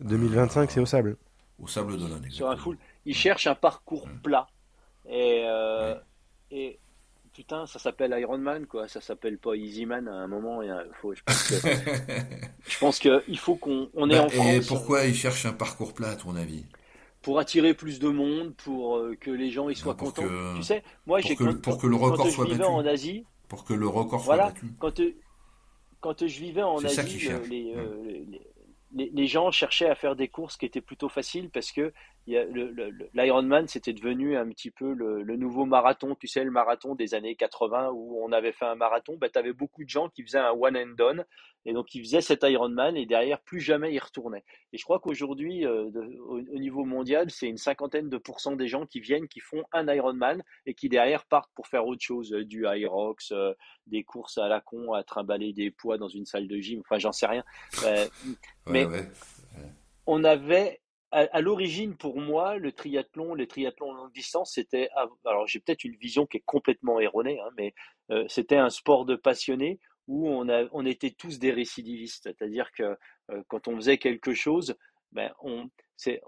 2025, 0.00 0.70
c'est 0.70 0.80
au 0.80 0.86
sable. 0.86 1.16
Au 1.58 1.66
sable 1.68 1.96
d'Olonne. 1.96 2.28
Sur 2.30 2.50
un 2.50 2.56
full. 2.56 2.76
Ils 3.04 3.14
cherchent 3.14 3.46
un 3.46 3.54
parcours 3.54 4.08
plat. 4.22 4.48
Et, 5.06 5.44
euh, 5.46 5.94
et 6.50 6.78
putain, 7.32 7.66
ça 7.66 7.78
s'appelle 7.78 8.14
Ironman, 8.18 8.66
quoi. 8.66 8.88
Ça 8.88 9.00
s'appelle 9.00 9.38
pas 9.38 9.54
Easyman 9.54 10.08
à 10.08 10.12
un 10.12 10.26
moment. 10.26 10.62
Il 10.62 10.74
faut, 11.00 11.14
je 11.14 11.22
pense 11.22 11.48
que, 11.48 11.54
je 12.68 12.78
pense 12.78 12.98
que 12.98 13.24
il 13.28 13.38
faut 13.38 13.56
qu'on 13.56 13.88
on 13.94 14.10
est 14.10 14.16
bah, 14.16 14.24
en 14.24 14.28
France. 14.28 14.46
Et 14.46 14.60
pourquoi 14.60 15.04
ils 15.04 15.14
cherchent 15.14 15.46
un 15.46 15.52
parcours 15.52 15.94
plat, 15.94 16.10
à 16.10 16.16
ton 16.16 16.36
avis? 16.36 16.64
Pour 17.22 17.38
attirer 17.38 17.74
plus 17.74 17.98
de 17.98 18.08
monde, 18.08 18.54
pour 18.56 18.96
euh, 18.96 19.16
que 19.20 19.30
les 19.30 19.50
gens 19.50 19.68
ils 19.68 19.76
soient 19.76 19.94
bah, 19.94 20.04
contents. 20.04 20.24
tu 20.56 20.62
sais, 20.62 20.82
moi 21.06 21.20
j'ai 21.20 21.36
pour, 21.36 21.60
pour 21.60 21.78
que 21.78 21.86
le 21.86 21.96
record 21.96 22.24
quand 22.24 22.30
soit 22.30 22.46
je 22.46 22.52
vivais 22.52 22.64
en 22.64 22.84
Asie, 22.86 23.24
pour 23.48 23.64
que 23.64 23.74
le 23.74 23.86
record 23.86 24.24
soit 24.24 24.36
battu. 24.36 24.72
Quand, 24.78 25.00
quand 26.00 26.26
je 26.26 26.40
vivais 26.40 26.62
en 26.62 26.82
Asie, 26.82 27.28
euh, 27.28 27.38
les, 27.46 27.74
les, 28.92 29.10
les, 29.12 29.26
gens 29.26 29.50
cherchaient 29.50 29.88
à 29.88 29.94
faire 29.94 30.16
des 30.16 30.28
courses 30.28 30.56
qui 30.56 30.64
étaient 30.64 30.80
plutôt 30.80 31.10
faciles 31.10 31.50
parce 31.50 31.72
que 31.72 31.92
l'Ironman, 32.26 33.66
c'était 33.66 33.92
devenu 33.92 34.36
un 34.36 34.48
petit 34.48 34.70
peu 34.70 34.92
le, 34.92 35.36
nouveau 35.36 35.64
marathon. 35.64 36.14
Tu 36.14 36.26
sais, 36.26 36.44
le 36.44 36.50
marathon 36.50 36.94
des 36.94 37.14
années 37.14 37.34
80 37.34 37.90
où 37.92 38.22
on 38.22 38.32
avait 38.32 38.52
fait 38.52 38.66
un 38.66 38.74
marathon, 38.74 39.16
bah, 39.16 39.28
tu 39.28 39.38
avais 39.38 39.52
beaucoup 39.52 39.84
de 39.84 39.88
gens 39.88 40.08
qui 40.08 40.22
faisaient 40.22 40.38
un 40.38 40.52
one 40.52 40.76
and 40.76 40.94
done. 40.96 41.24
Et 41.66 41.74
donc, 41.74 41.94
ils 41.94 42.02
faisaient 42.02 42.22
cet 42.22 42.42
Ironman 42.42 42.96
et 42.96 43.04
derrière, 43.04 43.40
plus 43.40 43.60
jamais 43.60 43.92
ils 43.92 43.98
retournaient. 43.98 44.44
Et 44.72 44.78
je 44.78 44.84
crois 44.84 44.98
qu'aujourd'hui, 44.98 45.66
euh, 45.66 45.90
au, 46.26 46.40
niveau 46.40 46.84
mondial, 46.84 47.30
c'est 47.30 47.48
une 47.48 47.58
cinquantaine 47.58 48.08
de 48.08 48.16
pourcents 48.16 48.56
des 48.56 48.66
gens 48.66 48.86
qui 48.86 49.00
viennent, 49.00 49.28
qui 49.28 49.40
font 49.40 49.62
un 49.72 49.86
Ironman 49.92 50.42
et 50.64 50.74
qui 50.74 50.88
derrière 50.88 51.26
partent 51.26 51.50
pour 51.54 51.66
faire 51.66 51.86
autre 51.86 52.02
chose, 52.02 52.32
euh, 52.32 52.44
du 52.44 52.64
Irox, 52.64 53.32
euh, 53.32 53.52
des 53.86 54.04
courses 54.04 54.38
à 54.38 54.48
la 54.48 54.60
con, 54.60 54.94
à 54.94 55.02
trimballer 55.02 55.52
des 55.52 55.70
poids 55.70 55.98
dans 55.98 56.08
une 56.08 56.24
salle 56.24 56.48
de 56.48 56.58
gym. 56.58 56.80
Enfin, 56.80 56.98
j'en 56.98 57.12
sais 57.12 57.26
rien. 57.26 57.44
mais 58.66 58.86
on 60.06 60.24
avait 60.24 60.79
à, 61.12 61.40
l'origine, 61.40 61.96
pour 61.96 62.20
moi, 62.20 62.56
le 62.56 62.72
triathlon, 62.72 63.34
les 63.34 63.48
triathlons 63.48 63.92
longue 63.92 64.12
distance, 64.12 64.52
c'était. 64.54 64.88
Alors, 65.24 65.46
j'ai 65.46 65.58
peut-être 65.58 65.84
une 65.84 65.96
vision 65.96 66.26
qui 66.26 66.36
est 66.36 66.44
complètement 66.46 67.00
erronée, 67.00 67.40
hein, 67.40 67.50
mais 67.56 67.74
euh, 68.10 68.24
c'était 68.28 68.56
un 68.56 68.70
sport 68.70 69.04
de 69.04 69.16
passionnés 69.16 69.80
où 70.06 70.28
on, 70.28 70.48
a, 70.48 70.64
on 70.72 70.86
était 70.86 71.10
tous 71.10 71.38
des 71.38 71.50
récidivistes. 71.50 72.24
C'est-à-dire 72.24 72.70
que 72.72 72.96
euh, 73.30 73.42
quand 73.48 73.68
on 73.68 73.76
faisait 73.76 73.98
quelque 73.98 74.34
chose, 74.34 74.76
ben, 75.12 75.32
on, 75.40 75.68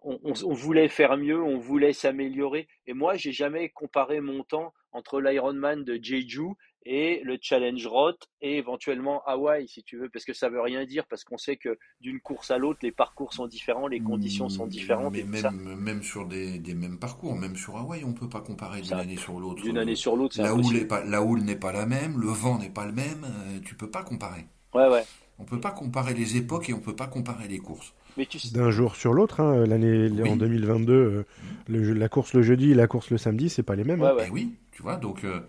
on, 0.03 0.19
on, 0.25 0.53
voulait 0.53 0.89
faire 0.89 1.17
mieux, 1.17 1.41
on 1.41 1.59
voulait 1.59 1.93
s'améliorer. 1.93 2.67
Et 2.87 2.93
moi, 2.93 3.15
j'ai 3.15 3.33
jamais 3.33 3.69
comparé 3.69 4.21
mon 4.21 4.43
temps 4.43 4.75
entre 4.91 5.21
l'Ironman 5.21 5.85
de 5.85 5.99
Jeju 6.03 6.55
et 6.85 7.21
le 7.25 7.39
Challenge 7.41 7.87
Roth 7.87 8.29
et 8.41 8.57
éventuellement 8.57 9.23
Hawaï, 9.25 9.69
si 9.69 9.83
tu 9.83 9.97
veux, 9.97 10.09
parce 10.09 10.25
que 10.25 10.33
ça 10.33 10.49
veut 10.49 10.61
rien 10.61 10.85
dire, 10.85 11.07
parce 11.07 11.25
qu'on 11.25 11.39
sait 11.39 11.57
que 11.57 11.79
d'une 12.01 12.21
course 12.21 12.51
à 12.51 12.59
l'autre, 12.59 12.81
les 12.83 12.93
parcours 12.93 13.33
sont 13.33 13.47
différents, 13.47 13.87
les 13.87 14.01
conditions 14.01 14.49
sont 14.49 14.67
mmh, 14.67 14.71
différentes. 14.71 15.13
Mais 15.13 15.23
même, 15.23 15.75
même 15.77 16.03
sur 16.03 16.27
des, 16.27 16.59
des, 16.59 16.75
mêmes 16.75 16.99
parcours, 16.99 17.37
même 17.37 17.57
sur 17.57 17.77
Hawaï, 17.77 18.05
on 18.05 18.13
peut 18.13 18.29
pas 18.29 18.41
comparer 18.41 18.81
d'une 18.81 18.95
année 18.95 19.17
sur 19.17 19.39
l'autre. 19.39 19.63
D'une 19.63 19.79
année 19.79 19.97
sur 19.97 20.17
l'autre, 20.17 20.41
la 20.41 20.55
houle, 20.55 20.87
pas, 20.87 21.05
la 21.05 21.23
houle 21.23 21.43
n'est 21.43 21.57
pas 21.57 21.73
la 21.73 21.87
même, 21.87 22.19
le 22.21 22.29
vent 22.29 22.59
n'est 22.59 22.71
pas 22.71 22.87
le 22.87 22.93
même, 22.93 23.25
euh, 23.25 23.61
tu 23.65 23.75
peux 23.75 23.91
pas 23.91 24.03
comparer. 24.03 24.47
Ouais, 24.75 24.89
ouais. 24.89 25.05
On 25.39 25.45
peut 25.45 25.61
pas 25.61 25.71
comparer 25.71 26.15
les 26.15 26.37
époques 26.37 26.69
et 26.69 26.73
on 26.73 26.81
peut 26.81 26.95
pas 26.97 27.07
comparer 27.07 27.49
les 27.49 27.59
courses. 27.59 27.95
Mais 28.17 28.27
tu... 28.27 28.39
D'un 28.53 28.71
jour 28.71 28.97
sur 28.97 29.13
l'autre, 29.13 29.41
hein, 29.41 29.67
l'année 29.67 30.11
en 30.29 30.37
2022, 30.37 30.93
euh, 30.93 31.27
le, 31.69 31.95
la 31.95 32.09
course 32.09 32.35
le 32.35 32.43
jeudi 32.43 32.73
et 32.73 32.75
la 32.75 32.87
course 32.87 33.11
le 33.11 33.19
samedi, 33.19 33.49
c'est 33.49 33.63
pas 33.63 33.75
les 33.75 33.85
mêmes. 33.85 34.03
Hein. 34.03 34.11
Ouais, 34.11 34.17
ouais. 34.17 34.27
Ben 34.27 34.33
oui, 34.33 34.55
tu 34.73 34.83
vois, 34.83 34.97
donc 34.97 35.25
euh, 35.25 35.41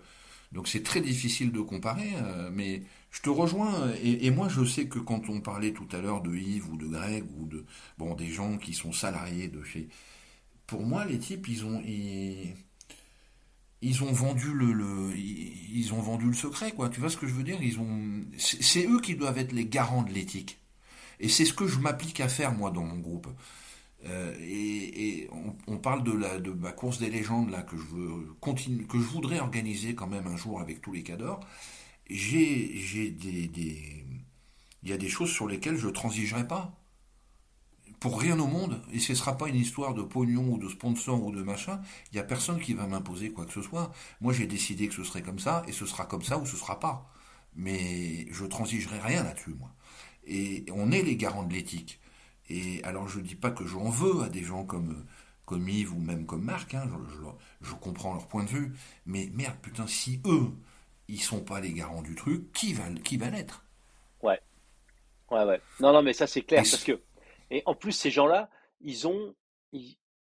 donc 0.54 0.68
c'est 0.68 0.84
très 0.84 1.00
difficile 1.00 1.50
de 1.50 1.60
comparer, 1.60 2.12
euh, 2.22 2.48
mais 2.52 2.82
je 3.10 3.20
te 3.20 3.28
rejoins. 3.28 3.90
Et, 4.02 4.30
moi, 4.30 4.48
je 4.48 4.64
sais 4.64 4.86
que 4.86 5.00
quand 5.00 5.28
on 5.28 5.40
parlait 5.40 5.72
tout 5.72 5.88
à 5.92 6.00
l'heure 6.00 6.22
de 6.22 6.34
Yves 6.34 6.70
ou 6.70 6.76
de 6.76 6.86
Greg 6.86 7.24
ou 7.36 7.46
de 7.46 7.64
bon 7.98 8.14
des 8.14 8.28
gens 8.28 8.56
qui 8.56 8.72
sont 8.72 8.92
salariés 8.92 9.48
de 9.48 9.62
chez, 9.64 9.88
pour 10.66 10.82
moi, 10.82 11.04
les 11.04 11.18
types, 11.18 11.48
ils 11.48 11.64
ont 11.64 11.82
ils, 11.84 12.54
ils 13.82 14.02
ont 14.04 14.12
vendu 14.12 14.52
le, 14.54 14.72
le, 14.72 15.12
ils 15.16 15.92
ont 15.92 16.00
vendu 16.00 16.26
le 16.26 16.34
secret, 16.34 16.72
quoi. 16.72 16.88
Tu 16.88 17.00
vois 17.00 17.10
ce 17.10 17.16
que 17.16 17.26
je 17.26 17.34
veux 17.34 17.42
dire? 17.42 17.60
Ils 17.60 17.80
ont, 17.80 18.24
c'est 18.38 18.86
eux 18.86 19.00
qui 19.00 19.16
doivent 19.16 19.38
être 19.38 19.52
les 19.52 19.66
garants 19.66 20.02
de 20.04 20.12
l'éthique. 20.12 20.58
Et 21.18 21.28
c'est 21.28 21.44
ce 21.44 21.52
que 21.52 21.66
je 21.66 21.78
m'applique 21.78 22.20
à 22.20 22.28
faire 22.28 22.52
moi 22.52 22.70
dans 22.70 22.84
mon 22.84 22.98
groupe. 22.98 23.28
Euh, 24.06 24.34
et, 24.40 25.28
on, 25.66 25.78
parle 25.78 26.02
de, 26.02 26.12
la, 26.12 26.38
de 26.38 26.50
ma 26.50 26.72
course 26.72 26.98
des 26.98 27.10
légendes 27.10 27.50
là 27.50 27.62
que 27.62 27.76
je 27.76 27.84
veux 27.84 28.34
continuer, 28.40 28.84
que 28.84 28.98
je 28.98 29.04
voudrais 29.04 29.40
organiser 29.40 29.94
quand 29.94 30.06
même 30.06 30.26
un 30.26 30.36
jour 30.36 30.60
avec 30.60 30.80
tous 30.80 30.92
les 30.92 31.02
cadors. 31.02 31.40
J'ai, 32.10 32.76
j'ai 32.76 33.10
des, 33.10 33.48
des, 33.48 34.04
il 34.82 34.90
y 34.90 34.92
a 34.92 34.98
des 34.98 35.08
choses 35.08 35.30
sur 35.30 35.48
lesquelles 35.48 35.76
je 35.76 35.88
transigerai 35.88 36.46
pas 36.46 36.78
pour 38.04 38.20
rien 38.20 38.38
au 38.38 38.46
monde, 38.46 38.82
et 38.92 38.98
ce 38.98 39.14
sera 39.14 39.38
pas 39.38 39.48
une 39.48 39.56
histoire 39.56 39.94
de 39.94 40.02
pognon 40.02 40.52
ou 40.52 40.58
de 40.58 40.68
sponsor 40.68 41.24
ou 41.24 41.32
de 41.32 41.42
machin, 41.42 41.80
il 42.12 42.16
n'y 42.16 42.20
a 42.20 42.24
personne 42.24 42.60
qui 42.60 42.74
va 42.74 42.86
m'imposer 42.86 43.32
quoi 43.32 43.46
que 43.46 43.52
ce 43.54 43.62
soit. 43.62 43.92
Moi 44.20 44.34
j'ai 44.34 44.46
décidé 44.46 44.88
que 44.88 44.94
ce 44.94 45.04
serait 45.04 45.22
comme 45.22 45.38
ça, 45.38 45.62
et 45.68 45.72
ce 45.72 45.86
sera 45.86 46.04
comme 46.04 46.22
ça 46.22 46.36
ou 46.36 46.44
ce 46.44 46.54
sera 46.56 46.78
pas. 46.80 47.10
Mais 47.56 48.26
je 48.30 48.44
transigerai 48.44 49.00
rien 49.00 49.22
là-dessus, 49.24 49.54
moi. 49.58 49.70
Et 50.26 50.66
on 50.74 50.92
est 50.92 51.02
les 51.02 51.16
garants 51.16 51.44
de 51.44 51.54
l'éthique. 51.54 51.98
Et 52.48 52.82
alors 52.84 53.08
je 53.08 53.18
ne 53.18 53.24
dis 53.24 53.36
pas 53.36 53.50
que 53.50 53.66
j'en 53.66 53.88
veux 53.88 54.22
à 54.22 54.28
des 54.28 54.42
gens 54.42 54.64
comme, 54.64 55.04
comme 55.46 55.68
Yves 55.68 55.94
ou 55.94 56.00
même 56.00 56.26
comme 56.26 56.42
Marc, 56.42 56.74
hein, 56.74 56.88
je, 57.08 57.68
je, 57.68 57.74
comprends 57.74 58.14
leur 58.14 58.28
point 58.28 58.44
de 58.44 58.50
vue, 58.50 58.72
mais 59.06 59.30
merde, 59.32 59.56
putain, 59.62 59.86
si 59.86 60.20
eux, 60.26 60.52
ils 61.08 61.20
sont 61.20 61.40
pas 61.40 61.60
les 61.60 61.72
garants 61.72 62.02
du 62.02 62.14
truc, 62.14 62.52
qui 62.52 62.72
va, 62.72 62.84
qui 63.02 63.16
va 63.16 63.30
l'être? 63.30 63.64
Ouais. 64.22 64.40
Ouais, 65.30 65.44
ouais. 65.44 65.60
Non, 65.80 65.92
non, 65.92 66.02
mais 66.02 66.12
ça 66.12 66.26
c'est 66.26 66.42
clair, 66.42 66.62
parce 66.62 66.84
que 66.84 67.00
et 67.50 67.62
en 67.66 67.74
plus, 67.74 67.92
ces 67.92 68.10
gens-là, 68.10 68.50
ils 68.80 69.06
ont, 69.06 69.34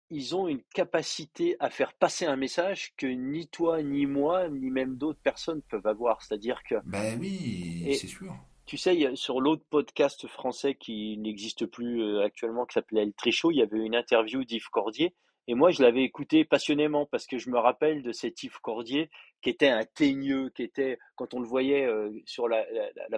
ils, 0.09 0.35
ont 0.35 0.47
une 0.47 0.61
capacité 0.73 1.55
à 1.59 1.69
faire 1.69 1.93
passer 1.93 2.25
un 2.25 2.35
message 2.35 2.93
que 2.97 3.07
ni 3.07 3.47
toi, 3.47 3.81
ni 3.81 4.05
moi, 4.05 4.49
ni 4.49 4.69
même 4.69 4.97
d'autres 4.97 5.21
personnes 5.21 5.61
peuvent 5.61 5.87
avoir. 5.87 6.21
C'est-à-dire 6.21 6.61
que. 6.63 6.75
Ben 6.85 7.19
oui, 7.19 7.95
c'est 7.97 8.07
sûr. 8.07 8.35
Tu 8.71 8.77
sais, 8.77 9.17
sur 9.17 9.41
l'autre 9.41 9.65
podcast 9.69 10.27
français 10.27 10.75
qui 10.75 11.17
n'existe 11.17 11.65
plus 11.65 12.01
euh, 12.01 12.23
actuellement, 12.23 12.65
qui 12.65 12.75
s'appelait 12.75 13.01
El 13.01 13.11
Trichot, 13.11 13.51
il 13.51 13.57
y 13.57 13.61
avait 13.61 13.79
une 13.79 13.95
interview 13.95 14.45
d'Yves 14.45 14.69
Cordier 14.71 15.13
et 15.49 15.55
moi, 15.55 15.71
je 15.71 15.81
l'avais 15.81 16.03
écouté 16.03 16.45
passionnément 16.45 17.05
parce 17.05 17.27
que 17.27 17.37
je 17.37 17.49
me 17.49 17.59
rappelle 17.59 18.01
de 18.01 18.13
cet 18.13 18.41
Yves 18.43 18.61
Cordier 18.61 19.09
qui 19.41 19.49
était 19.49 19.67
un 19.67 19.83
teigneux, 19.83 20.51
qui 20.55 20.63
était, 20.63 20.99
quand 21.17 21.33
on 21.33 21.41
le 21.41 21.45
voyait 21.45 21.85
euh, 21.85 22.11
sur 22.25 22.47
la, 22.47 22.63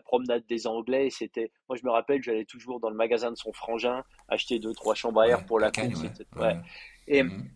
promenade 0.03 0.43
des 0.47 0.65
Anglais, 0.65 1.11
c'était, 1.11 1.51
moi 1.69 1.77
je 1.77 1.85
me 1.85 1.91
rappelle, 1.91 2.23
j'allais 2.23 2.45
toujours 2.45 2.79
dans 2.79 2.89
le 2.89 2.95
magasin 2.95 3.29
de 3.29 3.35
son 3.35 3.53
frangin 3.53 4.03
acheter 4.29 4.57
deux, 4.57 4.73
trois 4.73 4.95
chambres 4.95 5.21
à 5.21 5.27
air 5.27 5.45
pour 5.45 5.59
la 5.59 5.69
course. 5.69 6.01
Et, 7.07 7.21
mhm. 7.21 7.47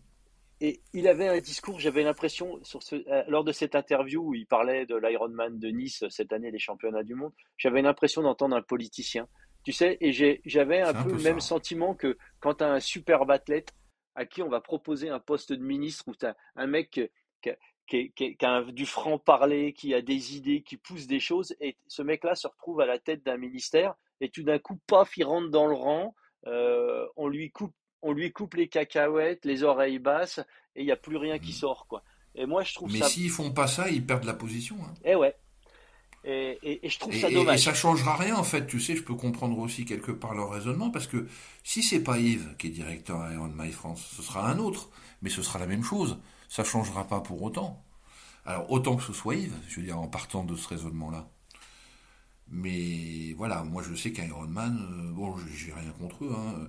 Et 0.60 0.82
il 0.94 1.08
avait 1.08 1.28
un 1.28 1.40
discours, 1.40 1.80
j'avais 1.80 2.04
l'impression, 2.04 2.60
sur 2.64 2.82
ce, 2.82 2.96
euh, 2.96 3.24
lors 3.28 3.44
de 3.44 3.52
cette 3.52 3.76
interview 3.76 4.22
où 4.22 4.34
il 4.34 4.48
parlait 4.48 4.86
de 4.86 4.96
l'Ironman 4.96 5.60
de 5.60 5.68
Nice 5.68 6.04
cette 6.10 6.34
année, 6.34 6.50
les 6.50 6.60
championnats 6.60 7.04
du 7.04 7.14
monde, 7.14 7.34
j'avais 7.58 7.82
l'impression 7.82 8.24
d'entendre 8.24 8.56
un 8.56 8.62
politicien. 8.62 9.28
Tu 9.64 9.72
sais, 9.72 9.98
et 10.00 10.12
j'avais 10.46 10.82
un, 10.82 10.94
peu, 10.94 11.12
le 11.12 11.22
même 11.22 11.42
sentiment 11.42 11.94
que 11.94 12.18
quand 12.40 12.56
tu 12.56 12.64
as 12.64 12.72
un 12.72 12.80
superbe 12.80 13.30
athlète, 13.32 13.74
à 14.16 14.26
qui 14.26 14.42
on 14.42 14.50
va 14.50 14.62
proposer 14.62 15.10
un 15.10 15.20
poste 15.20 15.54
de 15.54 15.64
ministre 15.64 16.06
ou 16.08 16.16
tu 16.16 16.26
un 16.56 16.68
mec 16.68 17.00
qui, 17.42 18.36
a 18.42 18.64
du 18.64 18.86
franc-parler, 18.86 19.74
qui 19.74 19.94
a 19.94 20.02
des 20.02 20.36
idées, 20.36 20.64
qui 20.64 20.78
pousse 20.78 21.06
des 21.06 21.20
choses, 21.20 21.56
et 21.60 21.78
ce 21.88 22.02
mec-là 22.02 22.36
se 22.36 22.48
retrouve 22.48 22.82
à 22.82 22.86
la 22.86 22.98
tête 22.98 23.24
d'un 23.24 23.38
ministère, 23.38 23.96
et 24.22 24.30
tout 24.30 24.44
d'un 24.44 24.58
coup, 24.58 24.80
paf, 24.88 25.16
il 25.18 25.24
rentre 25.24 25.50
dans 25.50 25.68
le 25.68 25.76
rang, 25.76 26.16
euh, 26.48 27.06
on, 27.16 27.28
lui 27.28 27.52
coupe, 27.52 27.76
on 28.08 28.14
lui 28.14 28.32
coupe 28.32 28.54
les 28.54 28.70
cacahuètes, 28.70 29.44
les 29.44 29.64
oreilles 29.64 30.00
basses, 30.00 30.40
et 30.76 30.82
il 30.82 30.86
n'y 30.86 30.92
a 30.92 30.96
plus 30.96 31.18
rien 31.18 31.40
qui 31.40 31.52
mmh. 31.52 31.56
sort. 31.56 31.88
quoi. 31.88 32.04
Et 32.36 32.46
moi, 32.46 32.64
je 32.64 32.74
trouve 32.74 32.92
Mais 32.92 33.02
s'ils 33.02 33.30
font 33.30 33.52
pas 33.52 33.68
ça, 33.68 33.90
ils 33.90 34.06
perdent 34.06 34.24
la 34.24 34.34
position. 34.34 34.78
Hein. 34.82 34.94
Eh 35.04 35.16
ouais. 35.16 35.36
Et, 36.24 36.82
je 36.84 37.00
trouve 37.00 37.16
ça 37.16 37.30
dommage. 37.30 37.60
Et, 37.60 37.64
ça 37.64 37.74
changera 37.74 38.16
rien 38.16 38.36
en 38.36 38.44
fait, 38.44 38.68
tu 38.68 38.82
sais, 38.82 38.96
je 38.96 39.04
peux 39.04 39.14
comprendre 39.14 39.58
aussi 39.60 39.86
quelque 39.86 40.12
part 40.12 40.34
leur 40.34 40.50
raisonnement, 40.50 40.90
parce 40.90 41.08
que 41.08 41.28
si 41.64 41.84
c'est 41.84 42.02
pas 42.02 42.18
Yves 42.18 42.56
qui 42.58 42.68
est 42.68 42.72
directeur 42.72 43.22
à 43.22 43.34
Iron 43.34 43.52
My 43.56 43.72
France, 43.72 44.14
ce 44.16 44.22
sera 44.22 44.50
un 44.50 44.58
autre, 44.58 44.90
mais 45.22 45.30
ce 45.30 45.42
sera 45.42 45.58
la 45.60 45.68
même 45.68 45.84
chose, 45.84 46.20
ça 46.50 46.66
changera 46.66 47.06
pas 47.08 47.22
pour 47.22 47.42
autant. 47.44 47.82
Alors 48.46 48.70
autant 48.72 48.98
que 48.98 49.04
ce 49.04 49.14
soit 49.14 49.36
Yves, 49.36 49.56
je 49.70 49.78
veux 49.78 49.86
dire, 49.86 50.00
en 50.00 50.08
partant 50.08 50.44
de 50.44 50.56
ce 50.56 50.68
raisonnement-là. 50.68 51.30
Mais 52.50 53.34
voilà, 53.38 53.64
moi 53.64 53.82
je 53.88 53.96
sais 53.96 54.12
qu'Ironman, 54.12 54.78
euh, 54.80 55.12
bon, 55.14 55.36
j'ai 55.54 55.72
rien 55.72 55.92
contre 56.00 56.26
eux, 56.26 56.34
hein, 56.36 56.68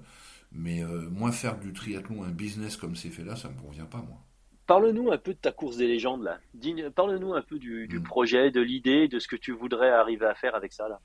mais 0.52 0.82
euh, 0.82 1.08
moi 1.10 1.32
faire 1.32 1.58
du 1.58 1.72
triathlon 1.72 2.24
un 2.24 2.30
business 2.30 2.76
comme 2.76 2.96
c'est 2.96 3.10
fait 3.10 3.24
là, 3.24 3.36
ça 3.36 3.48
me 3.48 3.60
convient 3.60 3.86
pas, 3.86 3.98
moi. 3.98 4.18
Parle-nous 4.66 5.10
un 5.10 5.18
peu 5.18 5.32
de 5.32 5.38
ta 5.38 5.50
course 5.50 5.78
des 5.78 5.86
légendes 5.86 6.22
là. 6.22 6.38
Parle-nous 6.94 7.32
un 7.32 7.42
peu 7.42 7.58
du, 7.58 7.88
hmm. 7.90 8.02
projet, 8.02 8.50
de 8.50 8.60
l'idée, 8.60 9.08
de 9.08 9.18
ce 9.18 9.26
que 9.26 9.36
tu 9.36 9.52
voudrais 9.52 9.90
arriver 9.90 10.26
à 10.26 10.34
faire 10.34 10.54
avec 10.54 10.72
ça 10.72 10.88
là. 10.88 11.00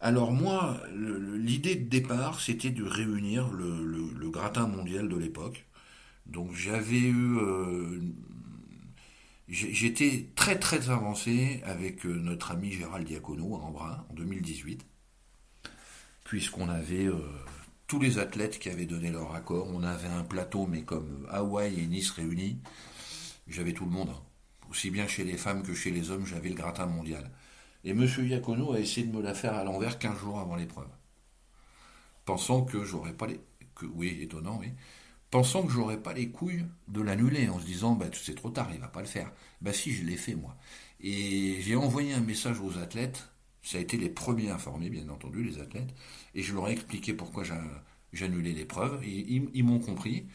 Alors 0.00 0.30
moi, 0.32 0.80
l'idée 0.94 1.74
de 1.74 1.88
départ, 1.88 2.40
c'était 2.40 2.70
de 2.70 2.84
réunir 2.84 3.48
le, 3.48 4.30
gratin 4.30 4.66
mondial 4.66 5.08
de 5.08 5.16
l'époque. 5.16 5.66
Donc 6.26 6.52
j'avais 6.52 6.98
eu, 6.98 7.38
euh, 7.38 8.00
j'étais 9.48 10.28
très 10.34 10.58
très 10.58 10.90
avancé 10.90 11.62
avec 11.64 12.04
euh, 12.04 12.12
notre 12.12 12.50
ami 12.50 12.72
Gérald 12.72 13.06
Diacono 13.06 13.56
à 13.56 13.60
Embrun 13.60 14.04
en 14.10 14.14
2018, 14.14 14.84
puisqu'on 16.24 16.68
avait 16.68 17.06
euh, 17.06 17.20
tous 17.86 18.00
les 18.00 18.18
athlètes 18.18 18.58
qui 18.58 18.68
avaient 18.68 18.86
donné 18.86 19.10
leur 19.10 19.34
accord. 19.34 19.68
On 19.72 19.82
avait 19.82 20.08
un 20.08 20.24
plateau, 20.24 20.66
mais 20.66 20.82
comme 20.82 21.26
Hawaï 21.30 21.80
et 21.80 21.86
Nice 21.86 22.10
réunis, 22.10 22.58
j'avais 23.46 23.72
tout 23.72 23.84
le 23.84 23.90
monde. 23.90 24.10
Hein. 24.10 24.22
Aussi 24.70 24.90
bien 24.90 25.06
chez 25.06 25.24
les 25.24 25.36
femmes 25.36 25.62
que 25.62 25.74
chez 25.74 25.90
les 25.90 26.10
hommes, 26.10 26.26
j'avais 26.26 26.48
le 26.48 26.54
gratin 26.54 26.86
mondial. 26.86 27.30
Et 27.84 27.90
M. 27.90 28.04
Iacono 28.04 28.72
a 28.72 28.80
essayé 28.80 29.06
de 29.06 29.16
me 29.16 29.22
la 29.22 29.34
faire 29.34 29.54
à 29.54 29.62
l'envers 29.62 29.98
15 29.98 30.18
jours 30.18 30.40
avant 30.40 30.56
l'épreuve. 30.56 30.88
Pensant 32.24 32.62
que 32.64 32.84
j'aurais 32.84 33.12
pas 33.12 33.28
les. 33.28 33.40
Que, 33.76 33.86
oui, 33.86 34.18
étonnant, 34.20 34.58
oui. 34.60 34.72
Pensant 35.30 35.62
que 35.62 35.72
j'aurais 35.72 36.02
pas 36.02 36.12
les 36.12 36.30
couilles 36.30 36.64
de 36.88 37.00
l'annuler, 37.00 37.48
en 37.48 37.60
se 37.60 37.66
disant, 37.66 37.94
bah, 37.94 38.06
c'est 38.12 38.34
trop 38.34 38.50
tard, 38.50 38.70
il 38.72 38.80
va 38.80 38.88
pas 38.88 39.00
le 39.00 39.06
faire. 39.06 39.32
Bah, 39.60 39.72
si, 39.72 39.92
je 39.92 40.02
l'ai 40.04 40.16
fait, 40.16 40.34
moi. 40.34 40.56
Et 41.00 41.60
j'ai 41.60 41.76
envoyé 41.76 42.14
un 42.14 42.20
message 42.20 42.60
aux 42.60 42.78
athlètes 42.78 43.28
ça 43.66 43.78
a 43.78 43.80
été 43.80 43.96
les 43.96 44.08
premiers 44.08 44.50
informés, 44.50 44.88
bien 44.90 45.08
entendu, 45.08 45.42
les 45.42 45.58
athlètes, 45.58 45.92
et 46.36 46.42
je 46.42 46.54
leur 46.54 46.68
ai 46.68 46.72
expliqué 46.72 47.14
pourquoi 47.14 47.42
j'annulais 48.12 48.52
l'épreuve. 48.52 49.04
Ils, 49.04 49.64
m'ont 49.64 49.80
compris. 49.80 50.26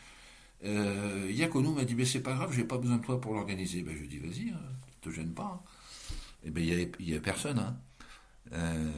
Euh, 0.66 1.32
Yakono 1.32 1.74
m'a 1.74 1.86
dit 1.86 1.96
mais 1.96 2.06
c'est 2.06 2.22
pas 2.22 2.34
grave, 2.34 2.52
j'ai 2.54 2.64
pas 2.64 2.78
besoin 2.78 2.98
de 2.98 3.04
toi 3.04 3.22
pour 3.22 3.34
l'organiser. 3.34 3.84
Ben, 3.84 3.94
je 3.94 4.00
lui 4.00 4.06
ai 4.06 4.10
dit 4.10 4.18
vas-y, 4.18 4.46
ne 4.48 4.56
hein, 4.56 4.60
te 5.00 5.10
gêne 5.10 5.34
pas. 5.34 5.64
Et 6.44 6.50
ben 6.50 6.64
il 6.64 6.70
y 6.70 7.14
avait, 7.14 7.22
personne. 7.22 7.60
Hein. 7.60 7.78
Euh, 8.54 8.92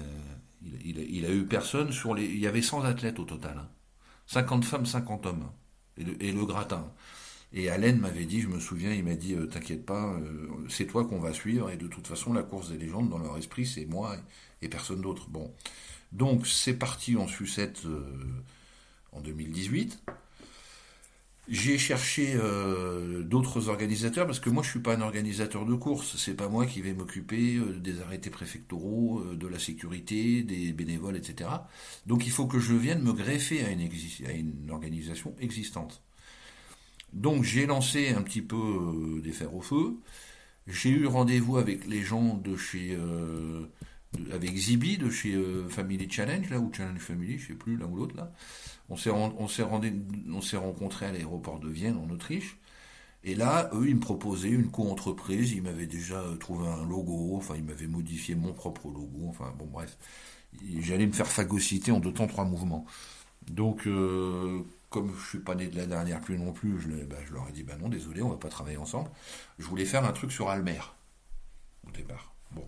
il, 0.83 1.25
a, 1.25 1.29
eu 1.29 1.45
personne 1.45 1.91
sur 1.91 2.15
les. 2.15 2.25
Il 2.25 2.39
y 2.39 2.47
avait 2.47 2.61
100 2.61 2.83
athlètes 2.83 3.19
au 3.19 3.25
total. 3.25 3.67
50 4.27 4.63
hein. 4.63 4.67
femmes, 4.67 4.85
50 4.85 5.25
hommes. 5.25 5.51
Et 5.97 6.03
le, 6.05 6.23
et 6.23 6.33
gratin. 6.45 6.89
Et 7.55 7.69
Alain 7.69 7.93
m'avait 7.93 8.25
dit, 8.25 8.41
je 8.41 8.47
me 8.47 8.59
souviens, 8.59 8.91
il 8.93 9.03
m'a 9.03 9.13
dit, 9.13 9.35
euh, 9.35 9.45
t'inquiète 9.45 9.85
pas, 9.85 10.15
euh, 10.15 10.47
c'est 10.69 10.87
toi 10.87 11.05
qu'on 11.05 11.19
va 11.19 11.33
suivre, 11.33 11.69
et 11.69 11.77
de 11.77 11.85
toute 11.85 12.07
façon, 12.07 12.33
la 12.33 12.41
course 12.41 12.71
des 12.71 12.79
légendes, 12.79 13.09
dans 13.09 13.19
leur 13.19 13.37
esprit, 13.37 13.67
c'est 13.67 13.85
moi 13.85 14.17
et, 14.63 14.67
personne 14.69 15.01
d'autre. 15.01 15.29
Bon. 15.29 15.53
Donc, 16.13 16.47
c'est 16.47 16.73
parti 16.73 17.17
en 17.17 17.27
sucette 17.27 17.81
euh, 17.85 18.01
en 19.11 19.21
2018. 19.21 20.01
J'ai 21.49 21.77
cherché 21.77 22.37
d'autres 23.25 23.67
organisateurs 23.67 24.25
parce 24.25 24.39
que 24.39 24.49
moi 24.49 24.63
je 24.63 24.69
suis 24.69 24.79
pas 24.79 24.95
un 24.95 25.01
organisateur 25.01 25.65
de 25.65 25.75
course, 25.75 26.15
c'est 26.15 26.35
pas 26.35 26.47
moi 26.47 26.65
qui 26.65 26.81
vais 26.81 26.93
m'occuper 26.93 27.59
des 27.81 27.99
arrêtés 27.99 28.29
préfectoraux, 28.29 29.21
de 29.21 29.47
la 29.47 29.59
sécurité, 29.59 30.43
des 30.43 30.71
bénévoles, 30.71 31.17
etc. 31.17 31.49
Donc 32.05 32.25
il 32.25 32.31
faut 32.31 32.47
que 32.47 32.59
je 32.59 32.73
vienne 32.73 33.01
me 33.01 33.11
greffer 33.11 33.61
à 33.61 33.71
une 34.31 34.71
organisation 34.71 35.35
existante. 35.41 36.01
Donc 37.13 37.43
j'ai 37.43 37.65
lancé 37.65 38.09
un 38.09 38.21
petit 38.23 38.41
peu 38.41 38.55
euh, 38.57 39.21
des 39.21 39.31
fers 39.31 39.53
au 39.55 39.61
feu. 39.61 39.95
J'ai 40.67 40.89
eu 40.89 41.05
rendez-vous 41.05 41.57
avec 41.57 41.85
les 41.87 42.01
gens 42.01 42.35
de 42.35 42.55
chez 42.57 42.95
euh, 42.99 43.65
avec 44.31 44.55
Zibi 44.55 44.97
de 44.97 45.09
chez 45.09 45.33
euh, 45.33 45.67
Family 45.69 46.09
Challenge 46.09 46.49
là 46.49 46.59
ou 46.59 46.71
Challenge 46.73 46.99
Family, 46.99 47.37
je 47.37 47.47
sais 47.47 47.53
plus 47.53 47.77
l'un 47.77 47.87
ou 47.87 47.95
l'autre 47.95 48.15
là. 48.15 48.31
On 48.89 48.97
s'est 48.97 49.09
on 49.09 49.47
s'est 49.47 49.63
on 49.63 50.41
s'est 50.41 50.57
rencontré 50.57 51.05
à 51.05 51.11
l'aéroport 51.11 51.59
de 51.59 51.69
Vienne 51.69 51.97
en 51.97 52.09
Autriche. 52.09 52.57
Et 53.25 53.35
là, 53.35 53.69
eux, 53.73 53.87
ils 53.87 53.95
me 53.95 54.01
proposaient 54.01 54.49
une 54.49 54.69
co-entreprise. 54.69 55.53
Ils 55.53 55.61
m'avaient 55.61 55.87
déjà 55.87 56.21
trouvé 56.41 56.67
un 56.67 56.83
logo. 56.85 57.37
Enfin, 57.37 57.55
ils 57.55 57.63
m'avaient 57.63 57.87
modifié 57.87 58.35
mon 58.35 58.51
propre 58.53 58.87
logo. 58.87 59.27
Enfin, 59.29 59.53
bon, 59.57 59.65
bref. 59.65 59.97
J'allais 60.79 61.07
me 61.07 61.13
faire 61.13 61.27
phagocyter 61.27 61.91
en 61.91 61.99
deux 62.01 62.13
temps 62.13 62.27
trois 62.27 62.43
mouvements. 62.43 62.85
Donc, 63.47 63.87
comme 64.93 65.11
je 65.17 65.27
suis 65.27 65.39
pas 65.39 65.55
né 65.55 65.67
de 65.67 65.75
la 65.75 65.87
dernière 65.87 66.21
pluie 66.21 66.37
non 66.37 66.53
plus, 66.53 66.79
je, 66.79 66.89
bah, 67.05 67.15
leur 67.31 67.49
ai 67.49 67.51
dit 67.51 67.63
bah 67.63 67.75
non, 67.81 67.89
désolé, 67.89 68.21
on 68.21 68.29
va 68.29 68.37
pas 68.37 68.49
travailler 68.49 68.77
ensemble. 68.77 69.09
Je 69.57 69.65
voulais 69.65 69.85
faire 69.85 70.05
un 70.05 70.11
truc 70.11 70.31
sur 70.31 70.49
Almer 70.49 70.81
au 71.87 71.91
départ. 71.91 72.33
Bon. 72.51 72.67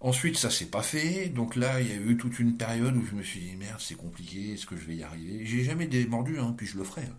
Ensuite, 0.00 0.36
ça 0.36 0.50
s'est 0.50 0.70
pas 0.70 0.82
fait. 0.82 1.28
Donc 1.28 1.56
là, 1.56 1.80
il 1.80 1.88
y 1.88 1.92
a 1.92 1.96
eu 1.96 2.16
toute 2.16 2.38
une 2.38 2.56
période 2.56 2.96
où 2.96 3.04
je 3.04 3.14
me 3.14 3.22
suis 3.22 3.40
dit 3.40 3.56
merde, 3.56 3.80
c'est 3.80 3.96
compliqué, 3.96 4.52
est-ce 4.54 4.66
que 4.66 4.76
je 4.76 4.84
vais 4.84 4.96
y 4.96 5.02
arriver? 5.02 5.44
J'ai 5.44 5.64
jamais 5.64 5.86
démordu, 5.88 6.38
hein, 6.38 6.54
puis 6.56 6.66
je 6.66 6.78
le 6.78 6.84
ferai. 6.84 7.02
Hein. 7.02 7.18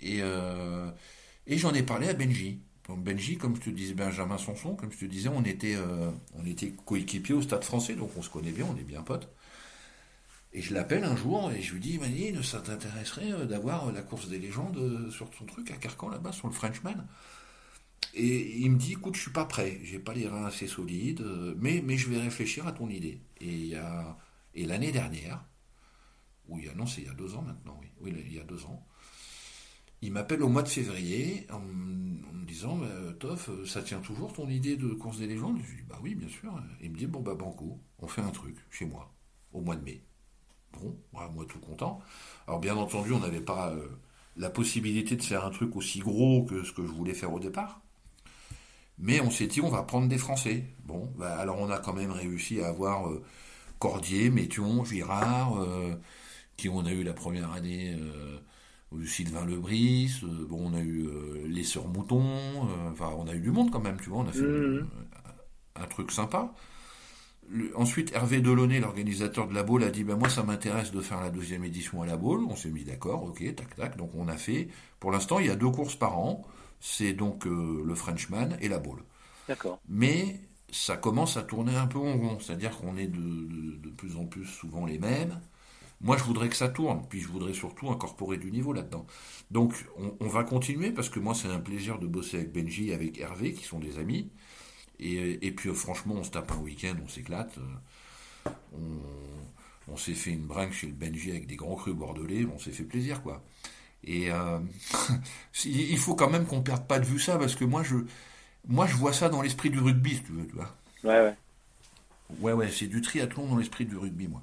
Et, 0.00 0.18
euh, 0.22 0.90
Et 1.46 1.58
j'en 1.58 1.74
ai 1.74 1.82
parlé 1.84 2.08
à 2.08 2.14
Benji. 2.14 2.60
Donc 2.88 3.04
Benji, 3.04 3.38
comme 3.38 3.56
je 3.56 3.62
te 3.62 3.70
disais, 3.70 3.94
Benjamin 3.94 4.38
Sanson, 4.38 4.76
comme 4.76 4.92
je 4.92 4.98
te 4.98 5.06
disais, 5.06 5.28
on 5.30 5.44
était, 5.44 5.76
euh, 5.76 6.12
était 6.46 6.72
coéquipiers 6.72 7.34
au 7.34 7.42
Stade 7.42 7.64
français, 7.64 7.96
donc 7.96 8.12
on 8.16 8.22
se 8.22 8.30
connaît 8.30 8.52
bien, 8.52 8.66
on 8.66 8.76
est 8.78 8.84
bien 8.84 9.02
potes. 9.02 9.28
Et 10.52 10.62
je 10.62 10.74
l'appelle 10.74 11.04
un 11.04 11.16
jour 11.16 11.52
et 11.52 11.60
je 11.62 11.72
lui 11.74 11.80
dis, 11.80 11.98
Manine, 11.98 12.42
ça 12.42 12.60
t'intéresserait 12.60 13.32
euh, 13.32 13.44
d'avoir 13.46 13.92
la 13.92 14.02
course 14.02 14.28
des 14.28 14.38
légendes 14.38 15.10
sur 15.10 15.30
ton 15.30 15.44
truc 15.44 15.70
à 15.70 15.76
Carcan 15.76 16.08
là-bas, 16.08 16.32
sur 16.32 16.48
le 16.48 16.54
Frenchman? 16.54 17.06
Et 18.14 18.58
il 18.58 18.70
me 18.70 18.76
dit, 18.76 18.92
écoute, 18.92 19.16
je 19.16 19.22
suis 19.22 19.30
pas 19.30 19.44
prêt, 19.44 19.80
j'ai 19.82 19.98
pas 19.98 20.14
les 20.14 20.26
reins 20.26 20.46
assez 20.46 20.66
solides, 20.66 21.24
mais, 21.58 21.82
mais 21.84 21.96
je 21.96 22.08
vais 22.10 22.18
réfléchir 22.18 22.66
à 22.66 22.72
ton 22.72 22.88
idée. 22.88 23.20
Et, 23.40 23.72
et 24.54 24.64
l'année 24.66 24.92
dernière, 24.92 25.44
ou 26.48 26.58
non, 26.76 26.86
c'est 26.86 27.02
il 27.02 27.06
y 27.06 27.10
a 27.10 27.14
deux 27.14 27.34
ans 27.34 27.42
maintenant, 27.42 27.78
oui, 27.80 27.88
oui, 28.00 28.24
il 28.26 28.34
y 28.34 28.40
a 28.40 28.44
deux 28.44 28.64
ans, 28.64 28.86
il 30.02 30.12
m'appelle 30.12 30.42
au 30.42 30.48
mois 30.48 30.62
de 30.62 30.68
février 30.68 31.46
en, 31.50 31.60
me 31.60 32.46
disant 32.46 32.76
bah, 32.76 32.86
Toff, 33.18 33.50
ça 33.64 33.82
tient 33.82 34.00
toujours 34.00 34.32
ton 34.32 34.48
idée 34.48 34.76
de 34.76 34.88
course 34.88 35.18
des 35.18 35.26
légendes 35.26 35.58
Je 35.62 35.70
lui 35.70 35.76
dis 35.78 35.88
Bah 35.88 35.98
oui, 36.02 36.14
bien 36.14 36.28
sûr. 36.28 36.52
Il 36.82 36.90
me 36.90 36.96
dit 36.96 37.06
Bon, 37.06 37.20
bah, 37.20 37.34
Banco, 37.34 37.80
on 37.98 38.06
fait 38.06 38.20
un 38.20 38.30
truc 38.30 38.56
chez 38.70 38.84
moi, 38.84 39.12
au 39.52 39.60
mois 39.60 39.76
de 39.76 39.82
mai. 39.82 40.02
Bon, 40.72 40.96
moi 41.12 41.46
tout 41.48 41.58
content. 41.60 42.00
Alors, 42.46 42.60
bien 42.60 42.76
entendu, 42.76 43.12
on 43.12 43.20
n'avait 43.20 43.40
pas 43.40 43.70
euh, 43.70 43.88
la 44.36 44.50
possibilité 44.50 45.16
de 45.16 45.22
faire 45.22 45.44
un 45.46 45.50
truc 45.50 45.74
aussi 45.76 46.00
gros 46.00 46.44
que 46.44 46.62
ce 46.62 46.72
que 46.72 46.82
je 46.82 46.92
voulais 46.92 47.14
faire 47.14 47.32
au 47.32 47.40
départ. 47.40 47.80
Mais 48.98 49.20
on 49.20 49.30
s'est 49.30 49.46
dit 49.46 49.60
On 49.60 49.68
va 49.68 49.82
prendre 49.82 50.08
des 50.08 50.18
Français. 50.18 50.64
Bon, 50.84 51.12
bah, 51.16 51.36
alors 51.38 51.58
on 51.58 51.70
a 51.70 51.78
quand 51.78 51.92
même 51.92 52.12
réussi 52.12 52.60
à 52.60 52.68
avoir 52.68 53.08
euh, 53.08 53.22
Cordier, 53.78 54.30
Métion, 54.30 54.84
Girard, 54.84 55.60
euh, 55.60 55.94
qui 56.56 56.68
on 56.68 56.84
a 56.86 56.92
eu 56.92 57.02
la 57.02 57.12
première 57.12 57.52
année 57.52 57.96
Sylvain 59.04 59.44
Lebris, 59.44 60.20
euh, 60.22 60.46
bon, 60.48 60.70
on 60.70 60.74
a 60.74 60.80
eu 60.80 61.06
euh, 61.06 61.46
les 61.46 61.64
Sœurs 61.64 61.88
Moutons, 61.88 62.22
euh, 62.22 62.90
enfin, 62.90 63.12
on 63.16 63.26
a 63.26 63.34
eu 63.34 63.40
du 63.40 63.50
monde 63.50 63.70
quand 63.70 63.80
même, 63.80 63.98
tu 64.00 64.10
vois, 64.10 64.20
on 64.20 64.28
a 64.28 64.32
fait 64.32 64.42
mmh. 64.42 64.86
un 65.76 65.86
truc 65.86 66.12
sympa. 66.12 66.54
ensuite, 67.74 68.12
Hervé 68.12 68.40
Delaunay, 68.40 68.80
l'organisateur 68.80 69.48
de 69.48 69.54
la 69.54 69.62
Baule, 69.62 69.84
a 69.84 69.90
dit 69.90 70.04
ben, 70.04 70.16
Moi, 70.16 70.28
ça 70.28 70.42
m'intéresse 70.42 70.92
de 70.92 71.00
faire 71.00 71.20
la 71.20 71.30
deuxième 71.30 71.64
édition 71.64 72.02
à 72.02 72.06
la 72.06 72.16
Baule. 72.16 72.44
On 72.48 72.56
s'est 72.56 72.70
mis 72.70 72.84
d'accord, 72.84 73.24
ok, 73.24 73.54
tac, 73.54 73.74
tac. 73.76 73.96
Donc, 73.96 74.10
on 74.14 74.28
a 74.28 74.36
fait. 74.36 74.68
Pour 75.00 75.10
l'instant, 75.10 75.38
il 75.40 75.46
y 75.46 75.50
a 75.50 75.56
deux 75.56 75.70
courses 75.70 75.96
par 75.96 76.18
an. 76.18 76.46
C'est 76.88 77.14
donc 77.14 77.46
le 77.46 77.94
Frenchman 77.96 78.56
et 78.60 78.68
la. 78.68 78.80
D'accord. 79.48 79.80
Mais 79.88 80.40
ça 80.70 80.96
commence 80.96 81.36
à 81.36 81.42
tourner 81.42 81.74
un 81.74 81.86
peu 81.86 81.98
en 81.98 82.16
rond. 82.16 82.38
C'est-à-dire 82.38 82.76
qu'on 82.78 82.96
est 82.96 83.08
de, 83.08 83.76
de, 83.78 83.88
plus 83.90 84.16
en 84.16 84.24
plus 84.24 84.44
souvent 84.44 84.86
les 84.86 84.98
mêmes. 84.98 85.40
Moi, 86.00 86.16
je 86.16 86.24
voudrais 86.24 86.48
que 86.48 86.56
ça 86.56 86.68
tourne, 86.68 87.02
puis 87.08 87.20
je 87.20 87.28
voudrais 87.28 87.54
surtout 87.54 87.88
incorporer 87.90 88.36
du 88.36 88.52
niveau 88.52 88.72
là-dedans. 88.72 89.06
Donc, 89.50 89.72
on, 90.20 90.26
va 90.26 90.44
continuer, 90.44 90.90
parce 90.90 91.08
que 91.08 91.18
moi, 91.18 91.34
c'est 91.34 91.48
un 91.48 91.58
plaisir 91.58 91.98
de 91.98 92.06
bosser 92.06 92.36
avec 92.36 92.52
Benji 92.52 92.90
et 92.90 92.94
avec 92.94 93.18
Hervé, 93.18 93.54
qui 93.54 93.64
sont 93.64 93.78
des 93.78 93.98
amis. 93.98 94.30
Et, 95.00 95.52
puis, 95.52 95.70
euh, 95.70 95.74
franchement, 95.74 96.14
on 96.18 96.22
se 96.22 96.30
tape 96.30 96.52
un 96.52 96.58
week-end, 96.58 96.94
on 97.02 97.08
s'éclate. 97.08 97.56
Euh, 98.46 98.78
on, 99.88 99.96
s'est 99.96 100.14
fait 100.14 100.32
une 100.32 100.46
brinque 100.46 100.72
chez 100.72 100.86
le 100.86 100.92
Benji 100.92 101.30
avec 101.30 101.46
des 101.46 101.56
grands 101.56 101.76
crus 101.76 101.94
bordelais, 101.94 102.46
on 102.54 102.58
s'est 102.58 102.72
fait 102.72 102.84
plaisir, 102.84 103.22
quoi. 103.22 103.42
Et 104.06 104.30
euh, 104.30 104.58
il 105.64 105.98
faut 105.98 106.14
quand 106.14 106.30
même 106.30 106.46
qu'on 106.46 106.62
perde 106.62 106.86
pas 106.86 106.98
de 106.98 107.04
vue 107.04 107.18
ça, 107.18 107.38
parce 107.38 107.54
que 107.54 107.64
moi, 107.64 107.82
je, 107.82 107.96
moi, 108.66 108.86
je 108.86 108.96
vois 108.96 109.12
ça 109.12 109.28
dans 109.28 109.42
l'esprit 109.42 109.70
du 109.70 109.80
rugby, 109.80 110.16
si 110.16 110.22
tu 110.22 110.32
veux, 110.32 110.46
tu 110.46 110.54
vois. 110.54 110.76
Ouais, 111.04 111.20
ouais. 111.20 111.34
Ouais, 112.40 112.52
ouais, 112.52 112.70
c'est 112.70 112.86
du 112.86 113.00
triathlon 113.00 113.46
dans 113.46 113.56
l'esprit 113.56 113.84
du 113.84 113.96
rugby, 113.96 114.28
moi. 114.28 114.42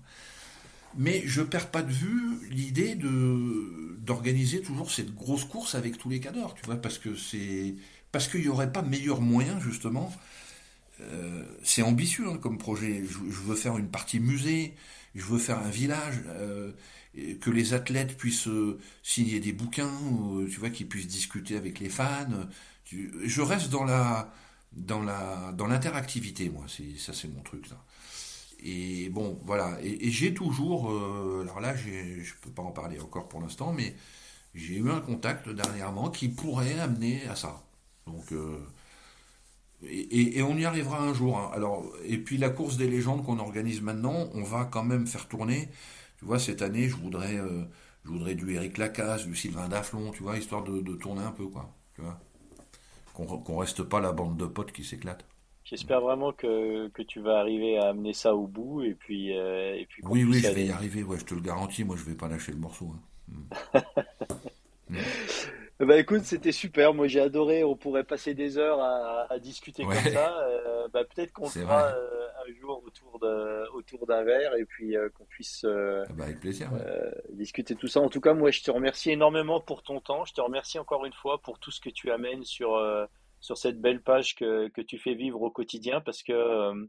Mais 0.95 1.23
je 1.25 1.41
perds 1.41 1.69
pas 1.71 1.81
de 1.81 1.91
vue 1.91 2.47
l'idée 2.49 2.95
de 2.95 3.97
d'organiser 3.99 4.61
toujours 4.61 4.91
cette 4.91 5.15
grosse 5.15 5.45
course 5.45 5.75
avec 5.75 5.97
tous 5.97 6.09
les 6.09 6.19
cadors, 6.19 6.53
tu 6.55 6.65
vois, 6.65 6.75
parce 6.75 6.99
que 6.99 7.15
c'est 7.15 7.75
parce 8.11 8.27
qu'il 8.27 8.41
n'y 8.41 8.47
aurait 8.49 8.71
pas 8.71 8.81
meilleur 8.81 9.21
moyen 9.21 9.59
justement. 9.59 10.13
Euh, 11.01 11.43
c'est 11.63 11.81
ambitieux 11.81 12.27
hein, 12.29 12.37
comme 12.37 12.57
projet. 12.57 13.03
Je, 13.09 13.17
veux 13.17 13.55
faire 13.55 13.77
une 13.77 13.89
partie 13.89 14.19
musée, 14.19 14.75
je 15.15 15.23
veux 15.25 15.39
faire 15.39 15.59
un 15.59 15.69
village, 15.69 16.21
euh, 16.27 16.71
que 17.41 17.49
les 17.49 17.73
athlètes 17.73 18.17
puissent 18.17 18.47
euh, 18.47 18.79
signer 19.03 19.39
des 19.39 19.53
bouquins, 19.53 19.91
tu 20.49 20.59
vois, 20.59 20.69
qu'ils 20.69 20.87
puissent 20.87 21.07
discuter 21.07 21.55
avec 21.57 21.79
les 21.79 21.89
fans. 21.89 22.47
je 22.91 23.41
reste 23.41 23.69
dans 23.69 23.83
la 23.83 24.33
dans 24.71 25.03
la 25.03 25.51
dans 25.53 25.67
l'interactivité, 25.67 26.49
moi. 26.49 26.65
Ça, 26.97 27.13
c'est 27.13 27.27
mon 27.27 27.41
truc. 27.41 27.67
Ça. 27.67 27.83
Et 28.63 29.09
bon, 29.09 29.39
voilà. 29.45 29.77
Et, 29.83 30.09
j'ai 30.09 30.33
toujours, 30.33 30.91
euh, 30.91 31.41
alors 31.43 31.59
là, 31.59 31.75
je 31.75 32.33
peux 32.41 32.49
pas 32.49 32.63
en 32.63 32.71
parler 32.71 32.99
encore 32.99 33.27
pour 33.27 33.41
l'instant, 33.41 33.73
mais 33.73 33.95
j'ai 34.55 34.77
eu 34.77 34.89
un 34.89 35.01
contact 35.01 35.49
dernièrement 35.49 36.09
qui 36.09 36.29
pourrait 36.29 36.79
amener 36.79 37.25
à 37.27 37.35
ça. 37.35 37.63
Donc, 38.07 38.31
euh, 38.31 38.59
et, 39.89 40.41
on 40.43 40.57
y 40.57 40.65
arrivera 40.65 40.99
un 41.01 41.13
jour. 41.13 41.37
Hein. 41.37 41.51
Alors, 41.53 41.85
et 42.05 42.17
puis 42.17 42.37
la 42.37 42.49
course 42.49 42.77
des 42.77 42.87
légendes 42.87 43.23
qu'on 43.25 43.39
organise 43.39 43.81
maintenant, 43.81 44.29
on 44.33 44.43
va 44.43 44.65
quand 44.65 44.83
même 44.83 45.07
faire 45.07 45.27
tourner. 45.27 45.69
Tu 46.23 46.27
vois, 46.27 46.39
cette 46.39 46.61
année, 46.61 46.87
je 46.87 46.95
voudrais, 46.95 47.35
euh, 47.35 47.63
je 48.05 48.09
voudrais 48.09 48.33
du 48.33 48.55
Eric 48.55 48.77
Lacasse, 48.77 49.27
du 49.27 49.35
Sylvain 49.35 49.67
Daflon, 49.67 50.11
tu 50.11 50.23
vois, 50.23 50.37
histoire 50.37 50.63
de, 50.63 50.79
tourner 50.95 51.21
un 51.21 51.33
peu, 51.33 51.47
quoi. 51.47 51.69
Tu 51.95 52.01
vois, 52.01 52.17
qu'on 53.11 53.57
reste 53.57 53.83
pas 53.83 53.99
la 53.99 54.13
bande 54.13 54.37
de 54.37 54.45
potes 54.45 54.71
qui 54.71 54.85
s'éclate. 54.85 55.25
J'espère 55.65 55.99
vraiment 55.99 56.31
que, 56.31 56.87
que, 56.87 57.01
tu 57.01 57.19
vas 57.19 57.39
arriver 57.39 57.77
à 57.77 57.89
amener 57.89 58.13
ça 58.13 58.33
au 58.35 58.47
bout 58.47 58.83
et 58.83 58.93
puis. 58.93 59.37
Euh, 59.37 59.75
et 59.75 59.85
puis 59.85 60.01
oui, 60.05 60.23
oui, 60.23 60.39
je 60.39 60.47
vais 60.47 60.67
y 60.67 60.71
arriver, 60.71 61.03
ouais, 61.03 61.19
je 61.19 61.25
te 61.25 61.35
le 61.35 61.41
garantis, 61.41 61.83
moi 61.83 61.97
je 61.97 62.03
vais 62.03 62.15
pas 62.15 62.29
lâcher 62.29 62.53
le 62.53 62.59
morceau. 62.59 62.93
Hein. 63.73 63.81
Mm. 64.89 64.95
Bah 65.79 65.97
écoute, 65.97 66.21
c'était 66.23 66.51
super. 66.51 66.93
Moi 66.93 67.07
j'ai 67.07 67.19
adoré. 67.19 67.63
On 67.63 67.75
pourrait 67.75 68.03
passer 68.03 68.33
des 68.33 68.57
heures 68.57 68.79
à, 68.81 69.39
discuter 69.39 69.83
comme 69.83 69.93
ça. 69.93 70.37
Euh, 70.43 70.87
bah, 70.93 71.03
peut-être 71.03 71.33
qu'on 71.33 71.47
fera 71.47 71.87
euh, 71.87 72.27
un 72.47 72.53
jour 72.59 72.83
autour 72.85 73.19
de 73.19 73.69
autour 73.71 74.05
d'un 74.05 74.23
verre 74.23 74.55
et 74.55 74.65
puis 74.65 74.95
qu'on 75.15 75.25
puisse 75.25 75.65
ah 75.65 76.03
bah, 76.13 76.25
avec 76.25 76.39
plaisir, 76.39 76.69
discuter 77.31 77.75
tout 77.75 77.87
ça. 77.87 77.99
En 77.99 78.09
tout 78.09 78.21
cas, 78.21 78.33
moi 78.33 78.51
je 78.51 78.61
te 78.61 78.71
remercie 78.71 79.11
énormément 79.11 79.59
pour 79.59 79.83
ton 79.83 79.99
temps. 79.99 80.25
Je 80.25 80.33
te 80.33 80.41
remercie 80.41 80.79
encore 80.79 81.05
une 81.05 81.13
fois 81.13 81.41
pour 81.41 81.59
tout 81.59 81.71
ce 81.71 81.81
que 81.81 81.89
tu 81.89 82.11
amènes 82.11 82.43
sur 82.43 82.77
sur 83.43 83.57
cette 83.57 83.81
belle 83.81 84.01
page 84.01 84.35
que, 84.35 84.69
que 84.69 84.81
tu 84.81 84.97
fais 84.97 85.15
vivre 85.15 85.41
au 85.41 85.51
quotidien 85.51 85.99
parce 85.99 86.23
que 86.23 86.31
euh, 86.31 86.85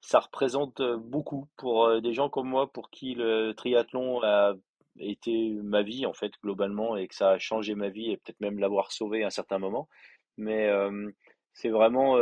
ça 0.00 0.20
représente 0.20 0.80
beaucoup 0.80 1.48
pour 1.58 1.84
euh, 1.84 2.00
des 2.00 2.14
gens 2.14 2.30
comme 2.30 2.48
moi 2.48 2.72
pour 2.72 2.88
qui 2.88 3.14
le 3.14 3.52
triathlon 3.52 4.22
a 4.22 4.54
été 4.98 5.50
ma 5.62 5.82
vie 5.82 6.06
en 6.06 6.12
fait 6.12 6.32
globalement 6.42 6.96
et 6.96 7.08
que 7.08 7.14
ça 7.14 7.30
a 7.30 7.38
changé 7.38 7.74
ma 7.74 7.88
vie 7.88 8.10
et 8.10 8.16
peut-être 8.16 8.40
même 8.40 8.58
l'avoir 8.58 8.92
sauvé 8.92 9.24
à 9.24 9.28
un 9.28 9.30
certain 9.30 9.58
moment. 9.58 9.88
Mais 10.36 10.68
euh, 10.68 11.10
c'est 11.54 11.68
vraiment, 11.68 12.16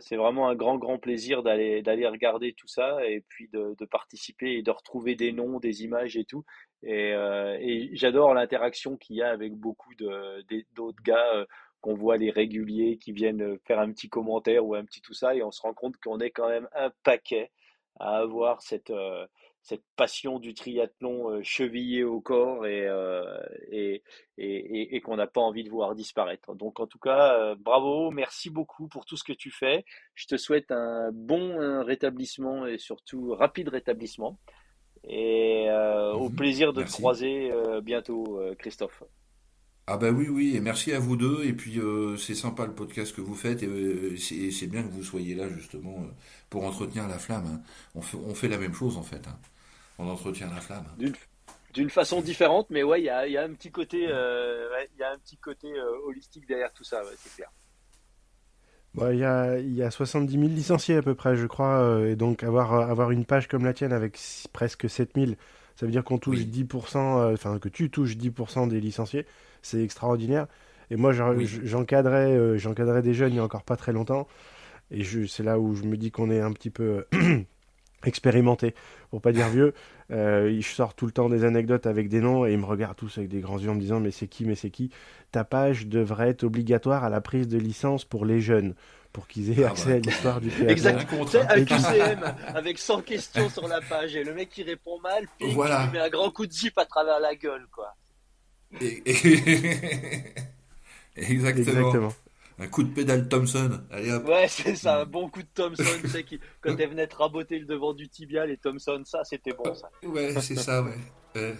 c'est 0.00 0.16
vraiment 0.16 0.48
un 0.48 0.54
grand, 0.54 0.78
grand 0.78 0.98
plaisir 0.98 1.42
d'aller, 1.42 1.82
d'aller 1.82 2.06
regarder 2.06 2.52
tout 2.52 2.68
ça 2.68 3.04
et 3.04 3.24
puis 3.28 3.48
de, 3.48 3.74
de, 3.76 3.84
participer 3.84 4.52
et 4.52 4.62
de 4.62 4.70
retrouver 4.70 5.16
des 5.16 5.32
noms, 5.32 5.58
des 5.58 5.82
images 5.82 6.16
et 6.16 6.24
tout. 6.24 6.44
Et, 6.84 7.10
et 7.10 7.90
j'adore 7.94 8.32
l'interaction 8.32 8.96
qu'il 8.96 9.16
y 9.16 9.22
a 9.22 9.30
avec 9.30 9.54
beaucoup 9.54 9.92
de, 9.96 10.44
d'autres 10.72 11.02
gars 11.02 11.46
qu'on 11.80 11.94
voit 11.94 12.16
les 12.16 12.30
réguliers 12.30 12.98
qui 12.98 13.12
viennent 13.12 13.42
euh, 13.42 13.58
faire 13.66 13.80
un 13.80 13.90
petit 13.92 14.08
commentaire 14.08 14.64
ou 14.66 14.74
un 14.74 14.84
petit 14.84 15.00
tout 15.00 15.14
ça, 15.14 15.34
et 15.34 15.42
on 15.42 15.50
se 15.50 15.62
rend 15.62 15.74
compte 15.74 15.96
qu'on 15.98 16.20
est 16.20 16.30
quand 16.30 16.48
même 16.48 16.68
un 16.74 16.90
paquet 17.02 17.50
à 17.98 18.18
avoir 18.18 18.62
cette, 18.62 18.90
euh, 18.90 19.26
cette 19.70 19.82
passion 19.96 20.38
du 20.38 20.54
triathlon 20.54 21.30
euh, 21.30 21.40
chevillée 21.42 22.04
au 22.04 22.20
corps 22.20 22.66
et, 22.66 22.86
et, 23.70 24.02
et, 24.36 24.96
et 24.96 25.00
qu'on 25.00 25.16
n'a 25.16 25.26
pas 25.26 25.40
envie 25.40 25.64
de 25.64 25.70
voir 25.70 25.94
disparaître. 25.94 26.54
Donc 26.54 26.80
en 26.80 26.86
tout 26.86 26.98
cas, 26.98 27.54
bravo, 27.56 28.10
merci 28.10 28.50
beaucoup 28.50 28.88
pour 28.88 29.04
tout 29.06 29.16
ce 29.16 29.24
que 29.24 29.32
tu 29.32 29.50
fais. 29.50 29.84
Je 30.14 30.26
te 30.26 30.36
souhaite 30.36 30.70
un 30.70 31.10
bon 31.12 31.82
rétablissement 31.84 32.66
et 32.66 32.78
surtout 32.78 33.34
rapide 33.34 33.68
rétablissement. 33.68 34.38
Et 35.04 35.68
au 35.70 36.28
mmh 36.28 36.34
plaisir 36.34 36.72
de 36.72 36.82
te 36.82 36.90
croiser 36.90 37.50
bientôt, 37.82 38.40
Christophe. 38.58 39.02
Ah 39.92 39.96
bah 39.96 40.12
oui, 40.12 40.28
oui, 40.28 40.56
et 40.56 40.60
merci 40.60 40.92
à 40.92 41.00
vous 41.00 41.16
deux. 41.16 41.42
Et 41.44 41.52
puis 41.52 41.80
euh, 41.80 42.16
c'est 42.16 42.36
sympa 42.36 42.64
le 42.64 42.72
podcast 42.72 43.12
que 43.12 43.20
vous 43.20 43.34
faites 43.34 43.64
et 43.64 43.66
euh, 43.66 44.16
c'est 44.16 44.68
bien 44.68 44.84
que 44.84 44.92
vous 44.92 45.02
soyez 45.02 45.34
là 45.34 45.48
justement 45.48 45.96
euh, 45.98 46.14
pour 46.48 46.64
entretenir 46.64 47.08
la 47.08 47.18
flamme. 47.18 47.46
Hein. 47.46 47.60
On, 47.96 48.00
fait, 48.00 48.16
on 48.16 48.32
fait 48.32 48.46
la 48.46 48.58
même 48.58 48.72
chose 48.72 48.96
en 48.96 49.02
fait. 49.02 49.26
Hein. 49.26 49.36
On 50.00 50.08
entretient 50.08 50.48
la 50.48 50.60
flamme. 50.60 50.86
D'une 51.74 51.90
façon 51.90 52.20
différente, 52.20 52.66
mais 52.70 52.82
ouais, 52.82 53.00
il 53.00 53.04
y 53.04 53.10
a, 53.10 53.28
y 53.28 53.36
a, 53.36 53.44
un 53.44 53.52
petit 53.52 53.70
côté, 53.70 54.00
y 54.00 55.02
a 55.02 55.12
un 55.12 55.18
petit 55.18 55.36
côté 55.36 55.68
holistique 56.04 56.46
derrière 56.48 56.72
tout 56.72 56.84
ça, 56.84 57.02
c'est 57.18 57.34
clair. 57.36 57.50
Il 58.96 59.18
y, 59.18 59.24
a, 59.24 59.58
y 59.60 59.82
a 59.84 59.90
70 59.90 60.32
000 60.32 60.48
licenciés 60.48 60.96
à 60.96 61.02
peu 61.02 61.14
près, 61.14 61.36
je 61.36 61.46
crois, 61.46 62.00
et 62.04 62.16
donc 62.16 62.42
avoir, 62.42 62.72
avoir 62.72 63.12
une 63.12 63.24
page 63.24 63.46
comme 63.46 63.64
la 63.64 63.72
tienne 63.72 63.92
avec 63.92 64.18
presque 64.52 64.90
7000, 64.90 65.36
ça 65.76 65.86
veut 65.86 65.92
dire 65.92 66.02
qu'on 66.02 66.18
touche 66.18 66.40
10%, 66.40 67.32
enfin 67.32 67.60
que 67.60 67.68
tu 67.68 67.88
touches 67.88 68.16
10% 68.16 68.68
des 68.68 68.80
licenciés 68.80 69.26
c'est 69.62 69.82
extraordinaire. 69.82 70.46
Et 70.90 70.96
moi, 70.96 71.12
j'encadrais, 71.12 72.32
euh, 72.32 72.58
j'encadrais 72.58 73.02
des 73.02 73.14
jeunes 73.14 73.30
il 73.30 73.34
n'y 73.34 73.40
a 73.40 73.44
encore 73.44 73.62
pas 73.62 73.76
très 73.76 73.92
longtemps. 73.92 74.26
Et 74.90 75.04
c'est 75.28 75.44
là 75.44 75.58
où 75.60 75.74
je 75.76 75.84
me 75.84 75.96
dis 75.96 76.10
qu'on 76.10 76.30
est 76.30 76.40
un 76.40 76.52
petit 76.52 76.70
peu 76.70 77.06
expérimenté, 78.04 78.74
pour 79.10 79.20
pas 79.20 79.32
dire 79.32 79.48
vieux. 79.48 79.74
Euh, 80.10 80.56
je 80.60 80.68
sors 80.68 80.94
tout 80.94 81.06
le 81.06 81.12
temps 81.12 81.28
des 81.28 81.44
anecdotes 81.44 81.86
avec 81.86 82.08
des 82.08 82.20
noms 82.20 82.46
et 82.46 82.52
ils 82.52 82.58
me 82.58 82.64
regardent 82.64 82.96
tous 82.96 83.18
avec 83.18 83.30
des 83.30 83.40
grands 83.40 83.58
yeux 83.58 83.70
en 83.70 83.74
me 83.74 83.80
disant 83.80 84.00
mais 84.00 84.10
c'est 84.10 84.26
qui, 84.26 84.44
mais 84.44 84.54
c'est 84.54 84.70
qui? 84.70 84.90
Ta 85.30 85.44
page 85.44 85.86
devrait 85.86 86.30
être 86.30 86.44
obligatoire 86.44 87.04
à 87.04 87.10
la 87.10 87.20
prise 87.20 87.48
de 87.48 87.58
licence 87.58 88.04
pour 88.04 88.24
les 88.24 88.40
jeunes 88.40 88.74
pour 89.12 89.26
qu'ils 89.26 89.58
aient 89.58 89.64
ah 89.64 89.70
accès 89.70 89.94
à 89.94 89.98
l'histoire 89.98 90.40
du 90.40 90.50
triathlon. 90.50 90.70
Exactement. 90.70 91.26
Un 91.48 91.64
QCM 91.64 92.34
avec 92.54 92.78
100 92.78 93.02
questions 93.02 93.48
sur 93.48 93.66
la 93.66 93.80
page 93.80 94.14
et 94.16 94.24
le 94.24 94.34
mec 94.34 94.50
qui 94.50 94.62
répond 94.62 95.00
mal, 95.00 95.26
puis 95.38 95.52
voilà. 95.52 95.84
il 95.86 95.92
met 95.92 95.98
un 95.98 96.08
grand 96.08 96.30
coup 96.30 96.46
de 96.46 96.52
zip 96.52 96.78
à 96.78 96.84
travers 96.84 97.18
la 97.20 97.34
gueule, 97.34 97.66
quoi. 97.72 97.96
Exactement. 101.16 102.12
Un 102.60 102.68
coup 102.68 102.82
de 102.82 102.92
pédale 102.92 103.26
Thompson. 103.26 103.80
Allez 103.90 104.12
hop. 104.12 104.28
Ouais, 104.28 104.46
c'est 104.46 104.76
ça, 104.76 105.00
un 105.00 105.06
bon 105.06 105.30
coup 105.30 105.42
de 105.42 105.48
Thompson. 105.54 105.82
tu 106.02 106.08
sais, 106.08 106.24
qui, 106.24 106.38
quand 106.60 106.76
elle 106.78 106.90
venait 106.90 107.06
te 107.06 107.16
raboter 107.16 107.58
le 107.58 107.64
devant 107.64 107.94
du 107.94 108.08
tibia, 108.08 108.44
les 108.44 108.58
Thompson, 108.58 109.00
ça, 109.04 109.24
c'était 109.24 109.52
bon, 109.52 109.74
ça. 109.74 109.88
Ouais, 110.02 110.34
c'est 110.40 110.56
ça, 110.56 110.82
ouais. 110.82 111.54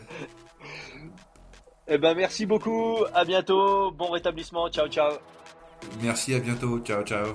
Eh 1.89 1.99
ben, 1.99 2.15
merci 2.15 2.45
beaucoup. 2.45 2.99
À 3.15 3.25
bientôt. 3.25 3.91
Bon 3.93 4.11
rétablissement. 4.11 4.71
Ciao, 4.71 4.89
ciao. 4.89 5.15
Merci, 6.03 6.35
à 6.35 6.39
bientôt. 6.39 6.79
Ciao, 6.81 7.03
ciao. 7.03 7.35